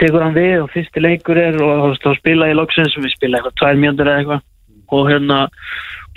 tekur 0.00 0.24
hann 0.24 0.36
við 0.36 0.54
og 0.62 0.72
fyrsti 0.72 1.02
leikur 1.02 1.40
er 1.40 1.60
og 1.64 1.94
þá 2.02 2.10
spila 2.18 2.48
ég 2.50 2.58
loksins 2.58 2.96
við 2.98 3.14
spila 3.14 3.38
eitthvað 3.38 3.58
tvær 3.60 3.82
mjöndur 3.82 4.10
eða 4.10 4.22
eitthvað. 4.22 4.42
Og 4.96 5.10
hérna 5.10 5.38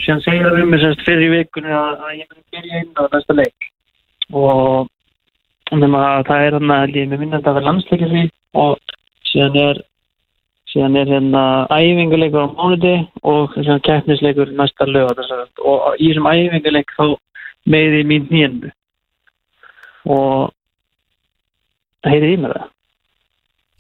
síðan 0.02 0.26
segir 0.26 0.48
hann 0.48 0.64
um 0.64 0.74
mig 0.74 0.82
semst 0.84 1.06
fyrir 1.08 1.28
í 1.28 1.36
vikunni 1.36 1.76
að, 1.76 1.94
að 2.08 2.18
ég 2.18 2.28
myndi 2.32 2.58
byrja 2.58 2.82
inn 2.84 2.92
á 3.00 3.04
næsta 3.12 3.38
leik. 3.38 3.70
Og 4.32 5.78
nema 5.78 6.04
að 6.18 6.28
það 6.32 6.48
er 6.48 6.60
hann 6.60 6.76
að 6.76 7.00
ég 7.00 7.16
minna 7.16 7.40
að 7.40 7.50
vera 7.52 7.68
landsleikir 7.70 8.12
því. 8.12 8.28
Og 8.62 8.78
síðan 9.32 9.64
er 9.64 9.82
síðan 10.72 10.96
er 11.00 11.10
hérna 11.12 11.44
æfinguleikur 11.72 12.48
á 12.48 12.56
mánuði 12.56 12.96
og 13.28 13.56
keppnisleikur 13.88 14.54
næsta 14.56 14.88
lög 14.88 15.20
og 15.20 15.98
í 16.00 16.12
þessum 16.12 16.30
æfinguleik 16.32 16.94
þá 16.96 17.18
meði 17.68 18.06
mín 18.08 18.30
nýjendu 18.32 18.72
og 20.15 22.10
heyrið 22.10 22.34
í 22.34 22.39
mér 22.41 22.58
það? 22.58 22.71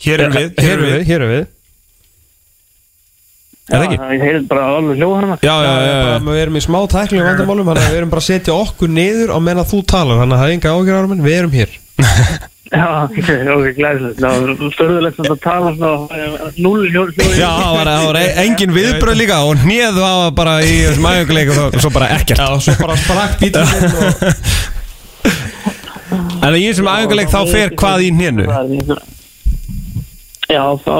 Hér 0.01 0.23
erum 0.25 0.37
við, 0.37 0.53
Hér 0.57 0.71
erum 0.75 0.87
við, 0.87 1.01
hér 1.09 1.19
erum 1.19 1.33
við 1.35 1.49
Er 3.71 3.77
það 3.77 3.83
ekki? 3.85 3.97
Já, 3.97 4.05
ég 4.11 4.23
heyrið 4.25 4.45
bara 4.49 4.69
alveg 4.75 4.97
hljóð 4.99 5.13
hana 5.19 5.35
Já, 5.39 5.53
já, 5.63 5.73
já, 5.85 6.15
Við 6.27 6.39
erum 6.41 6.57
í 6.57 6.63
smá 6.65 6.79
tækling 6.91 7.27
vandamálum 7.27 7.69
Þannig 7.69 7.83
að 7.85 7.93
við 7.93 7.99
erum 8.01 8.13
bara 8.13 8.23
að 8.23 8.29
setja 8.31 8.55
okkur 8.57 8.95
niður 8.95 9.35
á 9.35 9.37
meðan 9.43 9.69
þú 9.69 9.83
talar. 9.91 10.21
Þannig 10.21 10.35
að 10.37 10.41
það 10.41 10.49
er 10.49 10.55
enga 10.57 10.73
ágjör 10.75 10.97
ára 10.97 11.11
minn, 11.11 11.27
við 11.27 11.37
erum 11.37 11.53
hér. 11.59 11.77
Já, 12.71 12.85
ok, 13.03 13.17
ok, 13.51 13.65
glæðilegt 13.75 14.21
Það 14.23 14.61
störðulegt 14.71 15.17
að 15.19 15.31
tala 15.43 15.71
svona 15.75 16.51
Núl 16.63 16.85
hljóð 16.87 17.17
Já, 17.35 17.49
það 17.51 17.73
var, 17.75 17.89
það 17.89 18.05
var 18.05 18.19
e- 18.21 18.35
engin 18.45 18.75
viðbröð 18.75 19.17
líka. 19.19 19.39
Og 19.43 19.65
hnið 19.65 19.99
á 19.99 20.31
bara 20.35 20.53
í 20.63 20.77
þessum 20.85 21.09
æfinguleik 21.11 21.51
og 21.51 21.75
svo 21.83 21.91
bara 21.91 22.11
ekkert. 22.15 22.39
Já, 22.39 22.63
svo 22.63 22.77
bara 22.79 22.95
sprakk 23.01 23.43
og... 23.59 24.23
En 26.41 26.55
í 26.57 26.61
þessum 26.65 26.89
æfinguleik 26.89 27.29
þá 27.29 27.41
fer 27.51 27.73
hvað 27.77 28.05
í 28.05 28.11
hnénu? 28.15 28.45
Já, 30.51 30.63
þá 30.83 30.95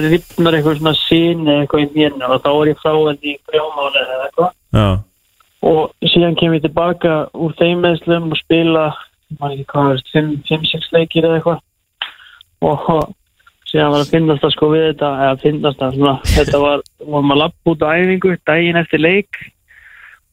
ripnar 0.00 0.56
eitthvað 0.56 0.78
svona 0.80 0.94
sín 1.04 1.44
eitthvað 1.52 1.84
í 1.84 1.88
hnénu 1.92 2.30
og 2.30 2.40
þá 2.42 2.50
er 2.52 2.70
ég 2.72 2.80
frá 2.80 2.92
henni 2.94 3.34
í 3.34 3.36
grjómáli 3.50 4.00
eða 4.04 4.24
eitthvað. 4.28 4.54
Og 5.64 6.08
síðan 6.12 6.38
kem 6.40 6.56
ég 6.56 6.64
tilbaka 6.64 7.18
úr 7.32 7.52
þeim 7.60 7.84
meðslum 7.84 8.32
og 8.32 8.40
spila 8.40 8.86
maður 9.38 9.54
ekki 9.54 9.68
hvað 9.72 9.92
veist, 9.92 10.08
5-6 10.48 10.88
leikir 10.96 11.28
eða 11.28 11.38
eitthvað. 11.38 11.60
Og 12.64 12.80
síðan 13.70 13.92
var 13.92 14.02
að 14.04 14.12
finnast 14.14 14.44
að 14.46 14.54
sko 14.54 14.70
við 14.72 14.84
þetta 14.88 15.12
eða 15.26 15.36
finnast 15.44 15.84
að 15.84 15.96
svona, 15.98 16.16
þetta 16.32 16.62
var 16.64 16.84
vorum 17.04 17.34
að 17.34 17.40
lappa 17.44 17.74
út 17.74 17.84
á 17.84 17.88
æfingu 17.92 18.34
daginn 18.48 18.80
eftir 18.80 19.04
leik 19.04 19.40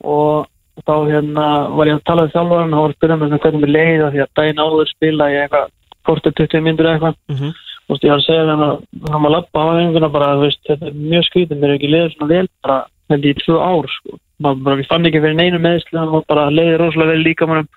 og 0.01 0.47
þá 0.87 0.93
hérna 1.11 1.47
var 1.77 1.89
ég 1.91 1.97
að 1.99 2.05
tala 2.09 2.25
við 2.27 2.33
þjálfarinn 2.35 2.73
og 2.73 2.77
hann 2.77 2.85
var 2.85 2.91
að 2.91 2.97
spyrja 2.97 3.17
svona 3.21 3.41
hvernig 3.43 3.61
mér 3.65 3.73
leiði 3.75 4.09
því 4.15 4.21
að 4.25 4.31
daginn 4.39 4.63
áður 4.65 4.89
spila 4.91 5.27
ég 5.31 5.43
eitthvað 5.45 5.67
kortur 6.07 6.33
20 6.41 6.65
myndur 6.67 6.89
eitthvað 6.93 7.15
Mhm. 7.31 7.51
Þú 7.81 7.95
veist, 7.95 8.03
ég 8.05 8.11
var 8.11 8.19
að 8.21 8.25
segja 8.27 8.43
hann 8.47 8.61
að 8.63 8.75
hann 9.11 9.21
var 9.23 9.29
að 9.31 9.33
lappa 9.35 9.59
á 9.59 9.67
æfinguna 9.75 10.09
bara, 10.13 10.27
þú 10.37 10.43
veist, 10.45 10.59
þetta 10.69 10.85
er 10.87 10.93
mjög 11.11 11.23
skrítið, 11.27 11.57
mér 11.59 11.69
er 11.71 11.75
ekki 11.75 11.89
leiður 11.91 12.11
svona 12.13 12.29
vel 12.31 12.47
bara, 12.63 12.77
held 13.11 13.25
ég, 13.25 13.35
í 13.35 13.41
tvö 13.41 13.55
ár, 13.59 13.87
sko. 13.91 14.19
Maður 14.41 14.61
bara, 14.63 14.75
ég 14.79 14.87
fann 14.87 15.05
ekki 15.09 15.21
fyrir 15.25 15.35
neinu 15.35 15.59
meðsli, 15.59 15.97
hann 15.99 16.13
var 16.13 16.23
bara 16.29 16.45
leiður 16.53 16.79
rosalega 16.85 17.11
vel 17.11 17.25
líka 17.25 17.47
mannum 17.49 17.67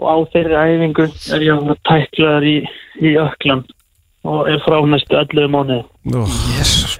og 0.00 0.06
á 0.12 0.16
þeirri 0.34 0.58
æfingu 0.60 1.06
er 1.08 1.40
ég 1.46 1.54
að 1.56 1.64
vera 1.70 1.78
tæklaður 1.88 2.46
í, 2.50 2.56
í 3.00 3.14
öklan 3.22 3.64
og 4.28 4.48
er 4.52 4.60
frá 4.66 4.76
næstu 4.84 5.16
11 5.16 5.48
mánuði. 5.48 5.84
Jesus 6.58 6.98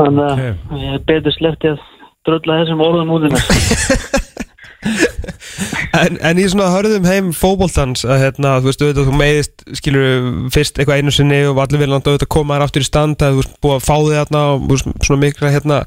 Þannig 0.00 0.24
að 0.24 0.80
ég 0.80 0.94
er 0.96 1.04
betur 1.06 1.36
sleppti 1.36 1.68
að 1.74 1.84
drölla 2.28 2.60
þessum 2.62 2.84
orðum 2.84 3.14
út 3.16 3.28
í 3.28 3.32
næstu. 3.34 4.22
En, 5.94 6.16
en 6.26 6.38
í 6.42 6.44
svona 6.50 6.66
hörðum 6.72 7.06
heim 7.06 7.28
fótboltans 7.36 8.02
að 8.04 8.18
hérna, 8.24 8.56
þú 8.60 8.68
veist, 8.68 8.82
auðvitað, 8.82 9.06
þú 9.08 9.18
meiðist 9.20 9.64
skilur 9.78 10.26
fyrst 10.52 10.80
eitthvað 10.80 11.00
einu 11.00 11.14
sinni 11.14 11.38
og 11.46 11.60
allir 11.62 11.80
vilja 11.84 12.00
auðvitað 12.00 12.30
koma 12.34 12.56
þér 12.58 12.64
aftur 12.66 12.84
í 12.84 12.88
stand 12.88 13.22
að 13.22 13.36
þú 13.36 13.40
veist, 13.40 13.54
búið 13.64 13.76
að 13.76 13.86
fá 13.86 13.94
þig 13.94 14.18
þarna 14.18 14.42
og 14.50 14.64
veist, 14.72 14.90
svona 15.06 15.20
mikla 15.22 15.52
hérna, 15.54 15.78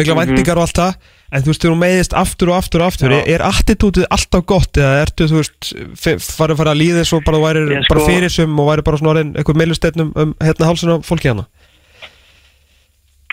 mikla 0.00 0.16
væntingar 0.22 0.60
og 0.60 0.66
allt 0.66 0.80
það 0.80 0.96
en 1.30 1.44
þú 1.44 1.52
veist, 1.52 1.66
þú 1.66 1.76
meiðist 1.82 2.16
aftur 2.22 2.50
og 2.50 2.58
aftur 2.58 2.82
og 2.82 2.88
aftur 2.90 3.14
Já. 3.14 3.20
er, 3.36 3.44
attitútið 3.50 4.08
alltaf 4.16 4.46
gott 4.50 4.80
eða 4.80 5.04
ertu, 5.04 5.28
þú 5.30 5.42
veist, 5.42 5.72
farið 6.00 6.56
að 6.56 6.60
fara 6.64 6.74
að 6.74 6.80
líða 6.80 7.06
svo 7.06 7.20
bara 7.26 7.38
þú 7.38 7.44
væri 7.44 7.64
Ég 7.76 7.90
bara 7.92 8.00
sko- 8.00 8.08
fyrir 8.08 8.34
sum 8.34 8.58
og 8.64 8.72
væri 8.72 8.86
bara 8.88 9.02
svona 9.02 9.12
orðin 9.14 9.34
eitthvað 9.36 9.60
meilustefnum 9.60 10.14
um 10.24 10.34
hérna 10.40 10.70
hálsinn 10.72 10.96
á 10.96 11.04
fólki 11.06 11.30
hana 11.30 11.46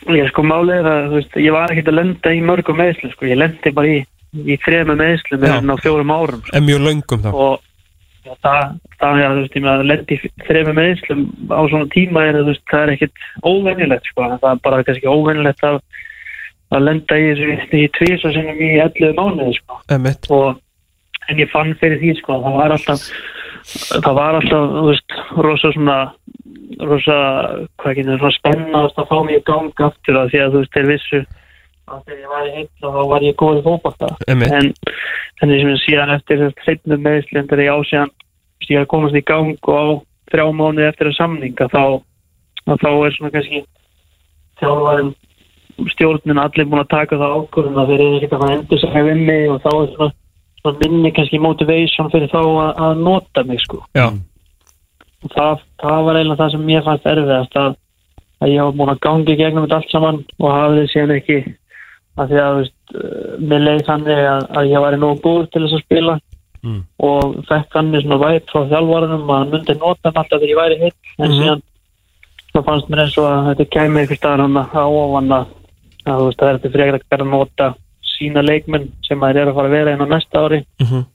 Ég 0.05 0.29
sko 0.29 0.43
málið 0.45 0.75
er 0.77 0.89
að, 0.91 1.07
veist, 1.15 1.37
ég 1.41 1.55
var 1.55 1.71
ekkert 1.73 1.89
að 1.91 1.97
lenda 1.97 2.33
í 2.33 2.41
mörgum 2.45 2.77
meðslum, 2.77 3.13
sko, 3.15 3.25
ég 3.27 3.39
lendi 3.39 3.71
bara 3.75 3.89
í, 3.89 4.01
í 4.45 4.57
þrema 4.61 4.95
meðslum 4.99 5.45
Já. 5.47 5.55
en 5.57 5.73
á 5.73 5.75
fjórum 5.81 6.13
árum, 6.13 6.43
sko. 6.43 6.53
en 6.53 6.67
mjög 6.67 6.83
löngum 6.85 7.23
þá 7.23 7.29
og 7.33 7.55
já, 8.27 8.35
það, 8.45 8.75
það 9.01 9.21
er 9.21 9.27
að 9.27 9.39
veist, 9.41 9.57
ég 9.57 9.65
með 9.65 9.71
að 9.73 9.89
lendi 9.91 10.19
þrejum 10.45 10.77
meðslum 10.77 11.23
á 11.49 11.61
svona 11.71 11.89
tíma 11.95 12.27
er 12.27 12.39
að 12.41 12.51
veist, 12.51 12.65
það 12.69 12.83
er 12.83 12.93
ekkit 12.93 13.25
óvenjulegt 13.41 14.11
sko, 14.11 14.29
það 14.35 14.47
er 14.51 14.61
bara 14.67 14.83
kannski 14.91 15.11
óvenjulegt 15.11 15.65
að, 15.71 15.81
að 16.77 16.87
lenda 16.91 17.17
í 17.17 17.33
í 17.81 17.89
tvísa 17.97 18.35
sinnum 18.37 18.61
í 18.61 18.71
11 18.85 19.17
mánuði 19.17 19.57
sko, 19.57 19.81
og 20.37 21.27
en 21.27 21.41
ég 21.41 21.51
fann 21.51 21.73
fyrir 21.81 21.99
því 22.03 22.13
sko, 22.21 22.37
það 22.45 22.61
var 22.61 22.77
alltaf 22.77 23.09
það 23.67 24.13
var 24.15 24.37
alltaf, 24.39 24.69
þú 24.73 24.83
veist, 24.87 25.17
rosa 25.43 25.71
svona 25.75 25.97
rosa, 26.83 27.17
hvað 27.79 27.91
ekki, 27.93 28.07
svona 28.07 28.35
spennast 28.35 28.97
að 28.99 29.09
fá 29.11 29.17
mig 29.23 29.39
í 29.39 29.43
gang 29.47 29.83
aftur 29.87 30.21
að 30.21 30.31
því 30.33 30.41
að 30.43 30.55
þú 30.55 30.63
veist, 30.63 30.73
þeir 30.75 30.89
vissu 30.91 31.21
að 31.87 32.01
þegar 32.03 32.19
ég 32.19 32.31
var 32.33 32.47
í 32.47 32.53
heitt 32.55 32.71
þá 32.83 32.87
var 33.11 33.23
ég 33.23 33.37
góð 33.39 33.59
í 33.61 33.63
Einmitt. 34.27 34.51
en 34.51 34.73
en 35.41 35.51
þessum 35.51 35.71
við 35.71 35.81
síðan 35.85 36.13
eftir 36.15 36.43
hreitnum 36.65 37.03
meðslinn 37.05 37.47
þegar 37.47 37.63
ég 37.63 37.77
ásíðan 37.77 38.13
ég 38.67 38.81
að 38.81 38.91
komast 38.91 39.15
í 39.15 39.23
gang 39.23 39.69
og 39.69 39.77
á 39.77 39.85
þrjá 40.31 40.45
mánuði 40.51 40.87
eftir 40.89 41.11
að 41.11 41.17
samninga 41.17 41.69
þá, 41.71 41.83
að 42.67 42.83
þá 42.83 42.89
er 42.91 43.15
svona 43.15 43.33
kannski 43.35 43.63
þjálfarinn 44.59 45.13
stjórnin 45.93 46.41
allir 46.41 46.67
búin 46.67 46.81
að 46.81 46.93
taka 46.95 47.19
það 47.21 47.35
ákvörðun 47.37 47.81
að 47.81 47.91
þeir 47.91 48.01
eru 48.01 48.17
ekkert 48.17 48.33
að 48.33 48.41
fara 48.41 48.49
að 48.49 48.57
endur 48.57 48.81
sig 48.81 48.95
við 49.07 49.21
mig 49.29 49.51
og 49.53 49.59
þá 49.61 49.69
er 49.71 49.91
svona, 49.93 50.09
svona 50.61 50.79
minni 50.81 51.11
kannski 51.13 51.39
motivation 51.43 52.11
fyrir 52.13 52.33
þá 52.33 52.39
að, 52.41 52.71
að 52.87 53.03
nota 53.05 53.43
mig 53.47 53.61
sko. 53.63 53.83
Já, 53.95 54.07
og 54.09 54.17
það, 55.33 55.61
það 55.81 56.03
var 56.07 56.19
eiginlega 56.19 56.41
það 56.43 56.51
sem 56.55 56.65
mér 56.69 56.83
fannst 56.85 57.05
erfiðast 57.13 57.57
að, 57.61 57.75
að 58.41 58.51
ég 58.53 58.61
hafa 58.61 58.77
búin 58.77 58.93
að 58.93 58.99
gangi 59.07 59.33
í 59.33 59.39
gegnum 59.39 59.65
þetta 59.65 59.79
allt 59.81 59.91
saman 59.95 60.19
og 60.39 60.51
hafði 60.53 60.85
síðan 60.93 61.15
ekki 61.17 61.37
að 62.17 62.31
því 62.31 62.39
að 62.43 62.55
veist, 62.59 62.75
uh, 62.95 63.37
mér 63.49 63.65
leið 63.67 63.83
þannig 63.89 64.21
að, 64.31 64.45
að 64.57 64.69
ég 64.71 64.83
væri 64.87 64.99
nógu 65.01 65.21
góð 65.25 65.43
til 65.51 65.63
þess 65.65 65.77
að 65.79 65.85
spila 65.87 66.19
Mm. 66.65 66.79
og 67.05 67.35
fekk 67.47 67.67
þannig 67.75 68.01
svona 68.01 68.17
væp 68.17 68.47
frá 68.49 68.63
þjálfarunum 68.71 69.27
að 69.29 69.37
hann 69.37 69.51
myndi 69.53 69.73
nota 69.77 70.09
mig 70.09 70.17
alltaf 70.17 70.39
þegar 70.41 70.49
ég 70.49 70.57
væri 70.57 70.77
hitt 70.81 70.95
en 71.19 71.29
Mhm. 71.29 71.35
síðan 71.37 71.61
þá 72.51 72.59
fannst 72.65 72.89
mér 72.89 73.01
eins 73.03 73.17
og 73.21 73.27
að 73.29 73.45
þetta 73.51 73.67
kæmi 73.75 74.01
ykkur 74.03 74.17
staðar 74.17 74.41
hann 74.41 74.57
að 74.57 74.97
ofan 74.97 75.29
að, 75.37 75.45
það 76.07 76.47
er 76.47 76.57
þetta 76.57 76.71
frekar 76.73 77.21
að 77.21 77.29
nota 77.29 77.67
sína 78.01 78.41
leikmenn 78.41 78.89
sem 79.05 79.19
að 79.21 79.33
þeir 79.37 79.41
eru 79.43 79.51
að 79.51 79.55
fara 79.59 79.67
að 79.69 79.75
vera 79.77 79.93
á 80.01 80.07
næsta 80.09 80.41
ári 80.47 80.59
mhm 80.81 81.05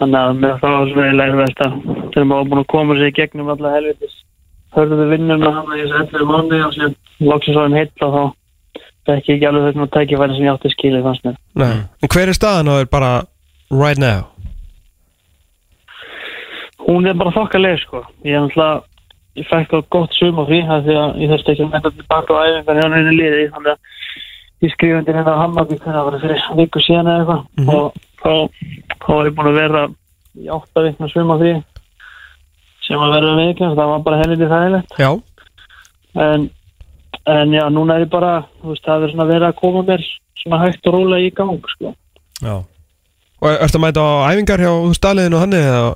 Þannig 0.00 0.18
að 0.20 0.38
með 0.42 0.54
það 0.62 0.72
var 0.74 0.88
svona 0.90 1.06
eiginlega 1.06 1.32
erfiðast 1.32 1.60
að 1.64 1.74
þegar 2.14 2.24
maður 2.30 2.40
var 2.40 2.48
búin 2.50 2.62
að 2.64 2.70
koma 2.74 2.94
sér 2.98 3.10
í 3.10 3.16
gegnum 3.18 3.50
alla 3.54 3.74
helvitis 3.76 4.14
hörðu 4.74 5.04
vinnuna 5.12 5.50
hann 5.54 5.68
að 5.70 5.78
ég 5.78 5.90
sé 5.92 6.00
11 6.02 6.24
mánu 6.32 6.56
og 6.66 6.72
síðan 6.74 6.96
loksins 7.30 7.54
var 7.60 7.68
hann 7.68 7.76
heitt 7.78 8.02
og 8.02 8.14
þá 8.16 8.22
fekk 9.06 9.28
ég 9.28 9.36
ekki 9.36 9.46
alveg 9.50 9.66
þessum 9.68 9.84
að 9.84 9.92
tækifæri 9.94 10.34
sem 10.38 10.46
ég 10.48 10.54
átti 10.56 10.72
skilið 10.72 11.04
fannst 11.06 11.24
mér. 11.28 11.36
Nei. 11.62 11.76
En 12.02 12.10
hver 12.14 12.32
er 12.32 12.38
staðan 12.38 12.70
á 12.72 12.74
þér 12.80 12.90
bara 12.90 13.10
right 13.70 14.00
now? 14.02 14.24
Hún 16.84 17.06
er 17.08 17.14
bara 17.16 17.32
þokkaleg 17.34 17.78
sko. 17.84 18.02
Ég 18.26 18.34
er 18.36 18.42
náttúrulega, 18.44 18.82
ég 19.38 19.46
fekk 19.50 19.72
á 19.72 19.78
gott 19.94 20.16
suma 20.18 20.44
frí 20.48 20.58
það 20.68 20.88
því 20.88 20.96
að 21.00 21.20
ég 21.22 21.30
þurfti 21.32 21.52
ekki 21.54 21.64
að 21.64 21.70
metta 21.76 21.92
tilbaka 21.94 22.34
á 22.34 22.40
æfingar 22.50 22.80
hjá 22.80 22.88
henni 22.96 23.14
liði 23.18 23.46
þannig 23.54 23.70
að 23.72 24.66
ég 24.66 24.74
skrifa 24.74 24.98
undir 25.00 25.16
hérna 25.18 25.34
á 25.38 25.42
Hammarby 25.44 25.78
hvernig 25.78 25.96
það 25.96 26.08
var 26.10 26.18
fyrir 26.24 26.44
viku 26.60 26.82
síðan 26.84 27.10
eða 27.14 27.22
eitthvað 27.22 27.42
Mhm. 27.62 27.68
og 27.78 28.02
þá, 28.24 28.32
var 29.08 29.28
ég 29.28 29.36
búin 29.36 29.50
að 29.52 29.58
vera 29.60 29.84
í 30.40 30.50
átta 30.50 30.82
vikna 30.88 31.08
suma 31.12 31.36
frí 31.40 31.54
sem 32.84 33.00
að 33.00 33.14
vera 33.16 33.36
veikast, 33.38 33.76
það 33.78 33.90
var 33.92 34.02
bara 34.08 34.20
helviti 34.22 34.48
þægilegt 34.50 34.98
Já, 35.00 35.10
en, 36.24 36.48
en 37.36 37.54
já, 37.56 37.64
núna 37.72 37.96
er 37.98 38.04
ég 38.06 38.10
bara 38.12 38.32
veist, 38.64 38.84
það 38.84 39.06
er 39.06 39.14
svona 39.14 39.28
verið 39.30 39.48
að 39.48 39.58
koma 39.60 39.84
mér 39.88 40.02
svona 40.42 40.62
hægt 40.64 40.88
og 40.90 40.96
rólega 40.98 41.28
í 41.28 41.30
gang 41.36 41.70
sko. 41.76 41.94
Já 42.42 42.56
og 43.44 43.48
er- 43.50 43.60
ertu 43.64 43.76
að 43.78 43.82
mæta 43.84 44.00
á 44.00 44.32
æfingar 44.32 44.60
hjá 44.64 44.72
staliðinu 44.96 45.38
hann 45.40 45.52
eða? 45.58 45.94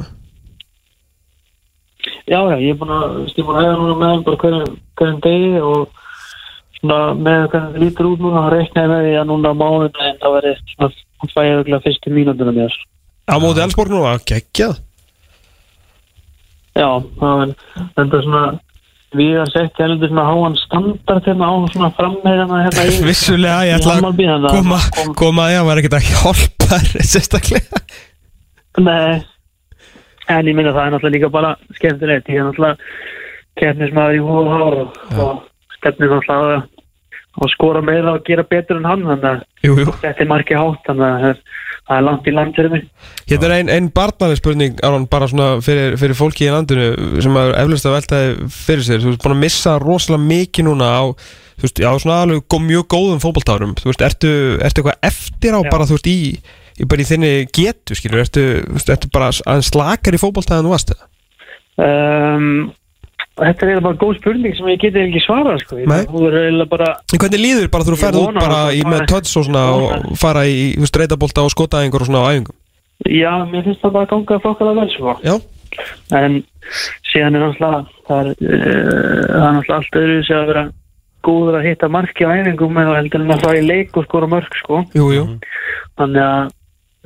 já, 2.29 2.41
já, 2.51 2.57
ég 2.61 2.71
er 2.75 2.79
búin 2.81 2.93
að 2.93 3.05
ég 3.25 3.39
er 3.41 3.47
búin 3.49 3.57
að 3.59 3.65
hefða 3.65 3.79
núna 3.81 3.95
með 4.01 4.11
hann 4.13 4.25
bara 4.27 4.41
hverjum, 4.43 4.75
hverjum 5.01 5.21
degi 5.25 5.61
og 5.65 5.89
svona 6.79 6.99
með 7.17 7.47
hvernig 7.53 7.73
það 7.73 7.83
lítur 7.83 8.09
út 8.11 8.21
núna, 8.25 8.43
þá 8.45 8.51
reiknaði 8.55 8.91
með 8.93 9.07
því 9.07 9.15
að 9.21 9.29
núna 9.31 9.53
á 9.53 9.61
mánudaginn 9.63 10.21
það 10.23 10.37
verið 10.39 10.61
svona 10.75 10.91
hann 11.23 11.33
fæði 11.35 11.55
auðvitað 11.57 11.85
fyrstu 11.89 12.15
mínútuna 12.15 12.55
mér 12.57 12.77
Á 13.29 13.35
móti 13.43 13.61
Elsborg 13.61 13.91
nú, 13.93 13.99
að 14.09 14.23
geggjað. 14.31 14.79
Já, 16.79 16.89
það 17.19 17.41
er 17.45 17.51
þetta 17.99 18.21
svona 18.25 18.43
við 19.19 19.33
erum 19.35 19.49
sett 19.53 19.81
heldur 19.83 20.11
svona 20.13 20.25
háan 20.29 20.57
standard 20.61 21.27
hérna 21.29 21.49
á 21.49 21.55
svona 21.73 21.89
frammeðina 21.97 22.61
hérna 22.67 22.85
í 22.89 23.01
Vissulega, 23.09 23.59
ég 23.69 23.81
ætla 23.81 23.97
að 23.99 24.49
koma, 24.53 24.79
kom- 24.97 25.15
koma 25.19 25.47
að 25.49 25.55
ég 25.57 25.67
var 25.69 25.81
ekkert 25.83 25.99
að 25.99 26.09
hjálpa 26.13 26.79
þér 26.85 27.07
sérstaklega. 27.13 27.83
Nei, 28.79 29.19
en 30.31 30.51
ég 30.53 30.55
minna 30.57 30.73
það 30.77 30.85
er 30.87 30.95
náttúrulega 30.95 31.17
líka 31.17 31.33
bara 31.35 31.53
skemmtilegt, 31.81 32.29
ég 32.33 32.41
er 32.43 32.49
náttúrulega 32.49 32.77
keppnismæður 33.59 34.19
í 34.19 34.25
hóð 34.29 34.41
og 34.45 34.53
hár 34.55 34.79
og, 34.85 35.47
og 37.39 37.51
skora 37.53 37.83
meira 37.85 38.17
og 38.17 38.27
gera 38.27 38.45
betur 38.47 38.81
en 38.81 38.89
hann 38.89 39.07
þannig 39.07 39.31
að 39.31 39.97
þetta 40.03 40.25
er 40.25 40.31
margir 40.31 40.61
hátt 40.61 40.87
þannig 40.87 41.07
að 41.09 41.19
það 41.25 41.31
er, 41.31 41.43
er 41.97 42.07
langt 42.09 42.29
í 42.29 42.35
land 42.35 42.59
fyrir 42.59 42.75
mig 42.75 42.87
Hérna 43.29 43.49
er 43.49 43.57
ein, 43.59 43.73
ein 43.73 43.91
barnaleg 43.95 44.41
spurning 44.41 44.79
Aron, 44.87 45.09
bara 45.11 45.29
svona 45.31 45.51
fyrir, 45.65 45.99
fyrir 46.01 46.19
fólki 46.19 46.49
í 46.49 46.53
landinu 46.53 47.21
sem 47.25 47.37
að 47.39 47.53
eflust 47.65 47.89
að 47.89 47.99
veltaði 47.99 48.49
fyrir 48.55 48.87
sér. 48.87 49.03
Þú 49.03 49.13
veist 49.13 49.27
búin 49.27 49.37
að 49.37 49.45
missa 49.45 49.75
rosalega 49.83 50.29
mikið 50.31 50.69
núna 50.71 50.89
á 50.89 51.03
veist, 51.63 51.81
já, 51.83 51.91
svona 51.99 52.23
alveg 52.23 52.59
mjög 52.65 52.87
góðum 52.93 53.23
fótboltárum 53.23 53.75
þú 53.79 53.91
veist, 53.91 54.05
ertu, 54.07 54.33
ertu 54.63 54.83
eitthvað 54.83 55.09
eftir 55.11 55.57
á 55.59 55.61
Já. 55.61 55.71
bara 55.71 55.87
þú 55.89 55.99
veist, 55.99 56.11
í, 56.11 56.19
í, 56.79 56.87
í 56.87 57.07
þinni 57.11 57.33
getu 57.55 57.99
skilur, 57.99 58.23
ertu, 58.23 58.45
ertu 58.79 59.11
bara 59.15 59.33
slakar 59.35 60.15
í 60.15 60.23
fótboltaðan 60.23 60.69
þú 60.69 60.75
varst 60.75 60.95
eða? 60.95 61.09
Um, 63.39 63.45
Þetta 63.47 63.65
er 63.65 63.71
eiginlega 63.71 63.87
bara 63.87 64.01
góð 64.03 64.17
spurning 64.19 64.57
sem 64.59 64.71
ég 64.73 64.81
geti 64.83 65.03
ekki 65.05 65.23
svarað 65.25 65.61
sko. 65.63 65.79
Er 65.79 65.87
hvernig 67.23 67.43
líður 67.43 67.71
bara 67.73 67.87
þú 67.87 67.99
ferð 68.01 68.23
út 68.23 68.39
bara 68.39 68.63
í 68.75 68.83
með 68.87 69.07
tötts 69.13 69.37
og 69.39 69.47
svona 69.49 69.65
Vona. 69.73 70.01
og 70.03 70.19
fara 70.21 70.43
í, 70.49 70.75
þú 70.77 70.87
veist, 70.87 70.99
reytabólta 71.03 71.47
og 71.47 71.55
skotaðingur 71.55 72.05
og 72.05 72.11
svona 72.11 72.25
á 72.27 72.31
æfingum 72.35 72.57
Já, 73.07 73.31
mér 73.47 73.63
finnst 73.63 73.83
það 73.85 73.95
bara 73.95 74.09
að 74.09 74.11
ganga 74.11 74.41
þokkalega 74.43 74.83
vel. 74.83 75.15
Já, 75.23 75.35
en 76.19 76.41
síðan 77.13 77.39
er 77.39 77.45
náttúrulega 77.45 77.81
það 78.09 78.21
er, 78.21 78.33
það 78.43 79.47
er 79.47 79.55
náttúrulega 79.55 79.79
allt 79.79 79.99
öðru 80.03 80.19
sem 80.27 80.41
að 80.41 80.51
vera 80.51 80.65
góður 81.29 81.59
að 81.59 81.67
hitta 81.69 81.91
marki 81.93 82.27
á 82.27 82.31
æfingum 82.35 82.81
eða 82.83 82.97
heldur 82.99 83.25
en 83.25 83.35
að 83.35 83.45
fara 83.47 83.61
í 83.61 83.67
leik 83.67 83.99
og 83.99 84.07
skora 84.09 84.31
mörg 84.31 84.59
sko. 84.59 84.83
jú, 84.97 85.09
jú 85.15 85.25
þannig 85.99 86.25
að 86.25 86.55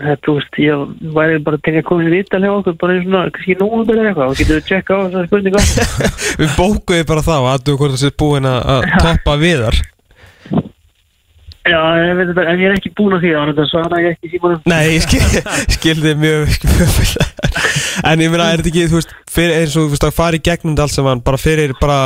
þetta, 0.00 0.18
þú 0.24 0.34
veist, 0.38 0.58
ég 0.62 1.12
væri 1.16 1.38
bara 1.44 1.60
til 1.62 1.76
að 1.76 1.86
koma 1.88 2.06
í 2.06 2.12
vital 2.12 2.42
hjá 2.42 2.52
okkur 2.52 2.76
bara 2.80 2.96
í 2.96 3.04
svona, 3.04 3.22
kannski 3.34 3.56
nógum 3.60 3.84
eða 3.84 4.08
eitthvað 4.08 4.32
og 4.32 4.40
getur 4.40 4.58
við 4.58 4.68
tjekka 4.70 4.98
á 4.98 5.00
þessar 5.04 5.30
spurninga 5.30 5.64
Við 6.42 6.54
bókuðum 6.58 7.08
bara 7.12 7.24
þá 7.28 7.34
að 7.38 7.64
þú 7.68 7.78
hvort 7.80 7.96
þessi 7.96 8.14
búin 8.22 8.48
að 8.48 8.60
að 8.74 8.86
toppa 9.04 9.38
viðar. 9.40 9.80
Já, 11.62 11.78
ég 11.94 12.16
veit 12.18 12.30
þetta, 12.32 12.44
en 12.50 12.58
ég 12.58 12.66
er 12.66 12.72
ekki 12.74 12.90
búin 12.98 13.14
að 13.14 13.20
því 13.22 13.34
að 13.38 13.50
þetta 13.52 13.66
svara 13.70 14.00
ég 14.02 14.16
ekki 14.16 14.30
símanum. 14.32 14.62
Nei, 14.66 14.80
ég 14.96 15.04
skil, 15.04 15.20
ég 15.60 15.76
skildi 15.76 16.14
mjög, 16.18 16.56
mjög 16.72 16.96
vel. 16.96 17.26
En 18.08 18.24
ég 18.24 18.32
meina, 18.32 18.48
er 18.50 18.58
þetta 18.58 18.72
ekki, 18.72 18.88
þú 18.90 18.98
veist, 18.98 19.12
fyrir, 19.30 19.54
eins 19.60 19.76
og 19.76 19.86
þú 19.86 19.92
veist, 19.92 20.06
að 20.08 20.16
fara 20.16 20.40
í 20.40 20.42
gegnum 20.42 20.72
þetta 20.72 20.88
allt 20.88 20.96
saman 20.96 21.22
bara 21.22 21.38
fyrir 21.38 21.76
bara 21.78 22.00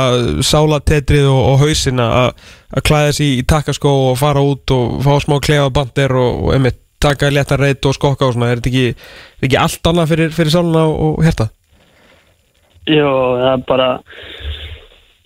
sálatetrið 0.45 1.29
og, 1.31 1.41
og 1.53 1.63
hausinn 1.63 2.03
að 2.03 2.35
að 2.67 2.83
klæða 2.83 3.15
sig 3.15 3.31
í, 3.31 3.45
takkaskó 3.47 3.93
og 4.09 4.17
fara 4.19 4.43
út 4.43 4.75
og 4.75 4.99
fá 5.05 5.13
smá 5.23 5.37
klefa 5.41 5.71
bandir 5.73 6.13
og, 6.19 6.43
og 6.43 6.53
einmitt 6.53 6.81
taka 7.03 7.29
léttan 7.33 7.61
reyt 7.61 7.85
og 7.85 7.95
skokka 7.97 8.27
og 8.27 8.35
svona, 8.35 8.51
er 8.51 8.61
þetta 8.61 8.71
ekki, 8.71 9.09
er 9.37 9.49
ekki 9.49 9.59
allt 9.61 9.89
annað 9.91 10.13
fyrir, 10.13 10.33
fyrir 10.35 10.53
sáluna 10.53 10.85
og, 10.87 11.19
hérta? 11.25 11.49
Jó, 12.87 13.11
það 13.41 13.51
er 13.51 13.65
bara 13.67 13.89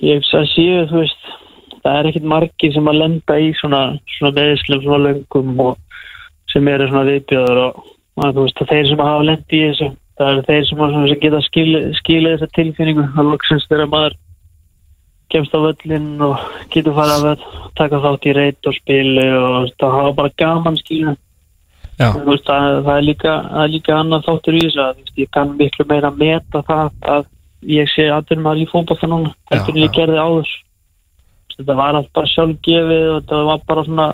ég 0.02 0.26
að 0.34 0.50
séu, 0.52 0.84
þú 0.90 1.04
veist 1.04 1.32
það 1.82 1.98
er 1.98 2.10
ekkit 2.12 2.28
margir 2.34 2.76
sem 2.76 2.90
að 2.90 3.00
lenda 3.02 3.38
í 3.42 3.52
svona, 3.60 3.82
svona 4.18 4.36
meðislum, 4.38 4.84
svona 4.84 5.02
löngum 5.08 5.64
og 5.66 6.04
sem 6.52 6.68
eru 6.68 6.90
svona 6.90 7.08
viðbjöður 7.10 7.64
og, 7.68 7.82
og 8.18 8.36
þú 8.36 8.46
veist, 8.46 8.62
að 8.64 8.74
þeir 8.74 8.90
sem 8.90 9.04
hafa 9.06 9.28
lend 9.30 9.56
í 9.56 9.64
þessu 9.68 9.90
það 10.22 10.34
eru 10.34 10.44
þeir 10.50 10.68
sem, 10.68 10.84
að, 10.86 10.98
sem 10.98 11.22
geta 11.24 11.42
skilið, 11.48 11.88
skilið 12.02 12.36
þessa 12.36 12.56
tilfinningu 12.58 13.08
að 13.10 13.32
loksins 13.32 13.68
þegar 13.70 13.92
maður 13.94 14.18
kemst 15.32 15.56
á 15.56 15.60
völlin 15.64 16.08
og 16.26 16.46
getur 16.74 16.96
farið 16.98 17.28
að 17.32 17.46
taka 17.80 18.02
þátt 18.04 18.28
í 18.28 18.34
reyt 18.36 18.68
og 18.68 18.78
spilu 18.78 19.28
og 19.40 19.70
það 19.80 19.96
hafa 19.98 20.16
bara 20.18 20.34
gaman 20.42 20.80
skilinu 20.82 21.16
veist, 22.26 22.48
það, 22.48 22.80
það, 22.86 22.96
er 22.96 23.06
líka, 23.06 23.36
líka 23.72 23.96
annað 23.98 24.26
þáttur 24.28 24.58
í 24.58 24.64
þessu 24.66 24.82
að 24.86 25.22
ég 25.22 25.32
kann 25.36 25.54
miklu 25.60 25.86
meira 25.90 26.12
að 26.12 26.20
meta 26.22 26.64
það 26.68 26.92
að 27.16 27.30
ég 27.72 27.94
sé 27.94 28.08
aðeins 28.10 28.44
maður 28.44 28.64
í 28.64 28.68
fótbolta 28.72 29.10
núna 29.10 29.34
eftir 29.54 29.76
en 29.76 29.82
ég 29.84 29.96
gerði 29.96 30.20
áður. 30.22 30.52
Þetta 31.56 31.78
var 31.78 31.98
allt 32.00 32.14
bara 32.16 32.32
sjálfgefið 32.32 33.08
og 33.12 33.18
þetta 33.20 33.42
var 33.50 33.66
bara 33.70 33.86
svona, 33.88 34.08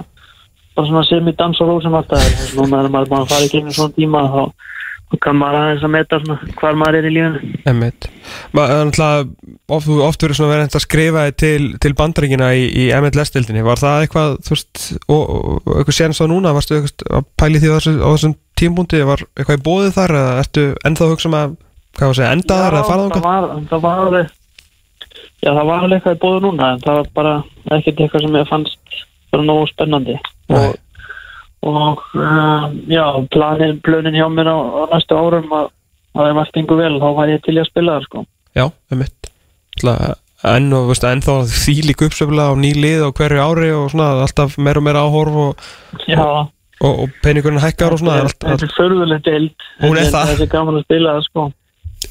bara 0.76 0.90
svona 0.90 1.06
sem 1.08 1.30
í 1.32 1.36
dans 1.38 1.62
og 1.64 1.72
rósum 1.72 2.00
alltaf 2.00 2.56
núna 2.58 2.82
er 2.82 2.92
maður 2.92 3.14
bara 3.14 3.28
að 3.28 3.32
fara 3.34 3.48
í 3.48 3.54
gegnum 3.54 3.78
svona 3.78 3.98
tíma 3.98 4.26
þá 4.34 4.42
þá 5.08 5.18
kann 5.24 5.38
maður 5.40 5.58
aðeins 5.62 5.86
að 5.88 6.24
svona 6.24 6.56
hvar 6.60 6.80
maður 6.80 6.98
er 7.00 7.08
í 7.08 7.12
lífinu? 7.16 7.54
Er 7.64 7.76
náttúrulega 8.58 9.28
oft, 9.72 9.92
oft 10.08 10.26
verið 10.26 10.40
svona 10.40 10.52
verið 10.52 10.78
að 10.80 10.84
skrifa 10.84 11.26
til, 11.32 11.62
til 11.84 11.94
bandaríkina 11.98 12.50
í, 12.58 12.66
í 12.68 12.88
MLS-dildinni, 12.98 13.64
var 13.68 13.80
það 13.80 14.04
eitthvað 14.06 14.36
þú 14.48 14.56
veist, 14.56 14.84
og, 15.08 15.22
og 15.22 15.78
eitthvað 15.78 16.00
séns 16.00 16.20
á 16.20 16.26
núna? 16.28 16.56
Varstu 16.58 16.80
eitthvað 16.80 17.22
að 17.22 17.30
pæli 17.40 17.64
því 17.64 17.72
á, 17.72 17.76
þessu, 17.78 17.96
á 18.04 18.10
þessum 18.12 18.36
tímbúndi, 18.60 19.04
var 19.08 19.24
eitthvað 19.38 19.62
í 19.62 19.66
bóðið 19.70 19.96
þar 20.00 20.18
eða 20.22 20.36
ertu 20.44 20.66
ennþá 20.90 21.08
að 21.08 21.14
hugsa 21.16 21.32
um 21.32 21.40
að 21.40 21.56
hvað 21.98 22.04
var 22.04 22.14
að 22.14 22.20
segja, 22.20 22.34
enda 22.36 22.60
þar 22.64 22.78
eða 22.78 22.90
fara 22.90 23.06
það 23.06 23.16
þangað? 23.16 23.30
var, 23.30 23.64
það 23.72 23.86
var 23.88 24.04
alveg 24.04 24.36
já 25.38 25.52
það 25.54 25.64
var 25.70 25.86
alveg 25.86 25.98
eitthvað 25.98 26.18
í 26.18 26.22
bóðu 26.24 26.44
núna 26.44 26.74
en 26.74 26.84
það 26.84 27.00
var 27.00 27.10
bara 27.18 27.34
ekkert 27.78 28.02
eitthvað 28.04 28.26
sem 28.26 28.38
ég 28.38 28.50
fannst 28.50 29.00
bara 29.32 29.46
nógu 29.46 29.68
spennandi. 29.72 30.18
Nei. 30.48 30.58
og, 30.58 30.76
og 31.66 32.04
um, 32.14 32.78
já 32.92 33.06
planin, 33.34 33.80
planin 33.82 34.18
hjá 34.18 34.28
mér 34.30 34.52
á, 34.54 34.58
á 34.58 34.82
næstu 34.94 35.18
árum 35.18 35.50
að 35.52 35.74
að 36.18 36.32
ef 36.32 36.40
allt 36.42 36.62
yngur 36.62 36.80
vel 36.82 36.96
þá 37.02 37.10
var 37.18 37.32
ég 37.32 37.44
til 37.46 37.58
að 37.58 37.70
spila 37.70 37.98
það 37.98 38.08
sko. 38.08 38.24
Já, 38.58 38.66
einmitt. 38.92 39.32
Ætla, 39.78 39.96
enn 40.54 40.74
og 40.74 40.92
veist, 40.92 41.06
ennþá 41.06 41.38
því 41.52 41.76
líka 41.90 42.08
uppsöfla 42.08 42.50
á 42.50 42.54
ný 42.58 42.74
lið 42.78 43.06
á 43.06 43.10
hverju 43.20 43.44
ári 43.44 43.72
og 43.76 43.92
svona 43.94 44.10
alltaf 44.24 44.58
meira 44.58 44.82
og 44.82 44.88
meira 44.88 45.04
áhorf 45.06 45.40
og, 45.44 45.68
já, 46.10 46.24
og, 46.24 46.92
og 46.92 47.16
peningurinn 47.26 47.62
hækkar 47.62 47.94
og 47.94 48.02
svona 48.02 48.24
þetta 48.26 48.58
er 48.58 48.76
förðulegt 48.78 49.30
deild. 49.30 49.68
Hún 49.84 50.02
er 50.02 50.12
það. 50.14 50.46
gaman 50.54 50.82
að 50.82 50.88
spila 50.88 51.18
það 51.18 51.30
sko 51.30 51.48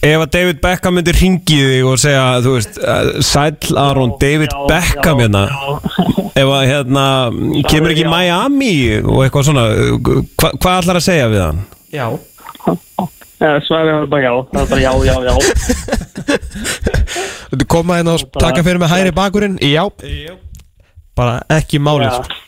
Ef 0.05 0.21
að 0.23 0.31
David 0.35 0.61
Beckham 0.63 0.95
myndir 0.99 1.17
ringi 1.19 1.57
þig 1.57 1.87
og 1.89 1.97
segja, 1.99 2.25
þú 2.45 2.53
veist, 2.57 2.77
uh, 2.79 3.09
Sæll 3.25 3.79
Aron, 3.81 4.13
David 4.21 4.53
Já, 4.53 4.59
Beckham 4.71 5.21
já, 5.21 5.25
hérna 5.25 5.43
já. 5.49 5.55
Ef 6.43 6.53
að, 6.53 6.65
hérna, 6.69 7.05
kemur 7.71 7.95
ekki 7.95 8.05
já. 8.05 8.13
Miami 8.13 8.73
og 9.01 9.23
eitthvað 9.25 9.47
svona 9.49 9.67
hva, 9.97 10.51
Hvað 10.53 10.81
ætlar 10.83 11.01
að 11.01 11.07
segja 11.09 11.29
við 11.33 11.45
hann? 11.47 11.63
Já 11.97 12.07
svarið 13.37 13.93
var 13.93 14.07
bara 14.13 14.23
já, 14.25 14.33
það 14.49 14.61
var 14.61 14.69
bara 14.71 14.81
já, 14.81 14.93
já, 15.05 15.17
já 15.27 15.35
Þú 17.53 17.67
koma 17.71 17.99
inn 18.01 18.11
og 18.11 18.25
taka 18.37 18.65
fyrir 18.65 18.81
með 18.83 18.93
hæri 18.95 19.13
bakurinn 19.17 19.59
Já 19.65 19.85
Bara 21.17 21.41
ekki 21.57 21.81
málið 21.81 22.13
sko. 22.19 22.43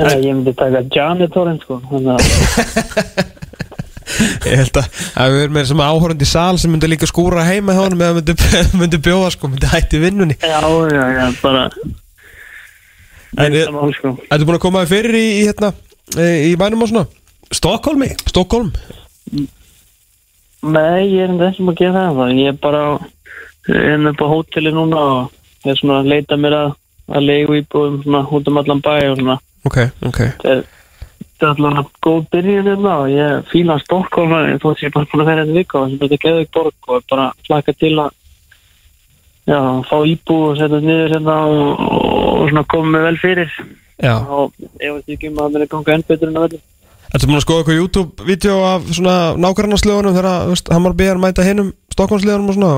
Ég 0.00 0.32
myndi 0.32 0.54
taka 0.56 0.80
janitorinn 0.88 1.60
sko 1.60 1.80
þannig 1.90 2.16
að 2.16 3.28
Ég 4.46 4.60
held 4.62 4.78
að 4.80 5.00
að 5.22 5.34
við 5.34 5.44
erum 5.46 5.56
með 5.56 5.66
sem 5.70 5.82
áhorandi 5.86 6.26
í 6.26 6.30
sal 6.32 6.58
sem 6.60 6.72
myndi 6.72 6.90
líka 6.90 7.08
skúra 7.10 7.46
heima 7.46 7.76
hjá 7.76 7.82
honum 7.84 8.04
eða 8.04 8.18
myndi, 8.18 8.36
myndi 8.80 9.00
bjóða 9.02 9.32
sko, 9.34 9.50
myndi 9.52 9.70
hætti 9.72 10.02
vinnunni 10.02 10.38
Já, 10.40 10.60
já, 10.92 11.04
já, 11.16 11.24
bara 11.42 11.64
En 13.32 13.56
Það 13.56 13.72
mál 13.76 13.96
sko 13.96 14.14
Ertu 14.28 14.48
búin 14.48 14.58
að 14.58 14.64
koma 14.66 14.84
þér 14.84 14.92
fyrir 14.92 15.18
í, 15.18 15.26
í, 15.38 15.42
hérna, 15.48 15.72
í 16.20 16.52
bænum 16.60 16.84
og 16.84 16.92
svona? 16.92 17.06
Stokkólmi? 17.52 18.10
Stokkólm? 18.28 18.72
Nei, 20.62 21.08
ég 21.10 21.24
er 21.24 21.32
enda 21.32 21.48
ekki 21.48 21.64
maður 21.66 21.74
að 21.74 21.82
gera 21.82 22.06
það 22.18 22.36
Ég 22.38 22.52
er 22.52 22.60
bara 22.62 22.84
er 23.68 24.06
upp 24.10 24.22
á 24.22 24.26
hóteli 24.26 24.72
núna 24.74 24.98
og 24.98 25.64
ég 25.64 25.72
er 25.72 25.80
svona 25.80 26.00
að 26.02 26.12
leita 26.12 26.38
mér 26.40 26.58
að, 26.58 26.76
að 27.12 27.26
leigu 27.28 27.58
íbúðum 27.60 28.00
svona 28.02 28.22
út 28.26 28.48
um 28.50 28.60
allan 28.62 28.82
bæ 28.82 28.94
og 29.12 29.18
svona 29.20 29.38
Ok, 29.62 29.78
ok 30.02 30.20
þetta 30.22 30.54
er 30.56 30.64
þetta 31.42 31.50
er 31.50 31.54
allavega 31.58 31.84
góð 32.06 32.24
byrjun 32.32 32.70
hérna 32.70 32.96
og 33.02 33.12
ég 33.12 33.52
fíla 33.52 33.78
Stokkólma 33.82 34.42
ég 34.48 34.62
þótt 34.62 34.82
ég 34.82 34.90
er 34.90 34.96
bara 34.96 35.10
búin 35.12 35.24
að 35.24 35.30
vera 35.30 35.44
hérna 35.44 35.58
vika 35.58 35.78
og 35.80 35.90
sem 35.90 36.02
þetta 36.02 36.20
geður 36.24 36.42
ekki 36.42 36.56
borg 36.56 36.88
og 36.88 36.98
er 36.98 37.06
bara 37.10 37.28
að 37.28 37.46
flaka 37.48 37.76
til 37.76 37.92
að 37.98 38.10
já, 39.50 39.60
fá 39.90 39.96
íbúð 40.14 40.48
og 40.48 40.58
setja 40.60 40.82
niður 40.82 41.16
hérna 41.16 41.38
og, 41.50 41.86
og 41.86 42.50
svona 42.50 42.68
koma 42.70 42.92
mig 42.94 43.08
vel 43.08 43.22
fyrir. 43.22 43.56
Já. 44.02 44.14
Og 44.26 44.52
ég 44.82 44.94
veit 44.96 45.14
ekki 45.14 45.30
um 45.30 45.38
að 45.38 45.44
það 45.44 45.56
muni 45.56 45.70
ganga 45.74 45.96
enn 45.96 46.06
betur 46.08 46.30
en 46.30 46.38
að 46.38 46.46
velja 46.48 46.68
Ertu 47.12 47.28
búin 47.28 47.36
að 47.36 47.44
skoða 47.44 47.60
eitthvað 47.60 47.78
YouTube-vídeó 47.78 48.54
af 48.64 48.86
svona 48.96 49.16
nákvæmnarslegunum 49.36 50.14
þegar 50.16 50.48
veist, 50.48 50.70
Hamar 50.72 50.94
B 50.96 51.04
er 51.04 51.18
að 51.18 51.24
mæta 51.26 51.44
hinnum 51.44 51.74
Stokkólmslegunum 51.92 52.48
og 52.48 52.56
svona 52.56 52.72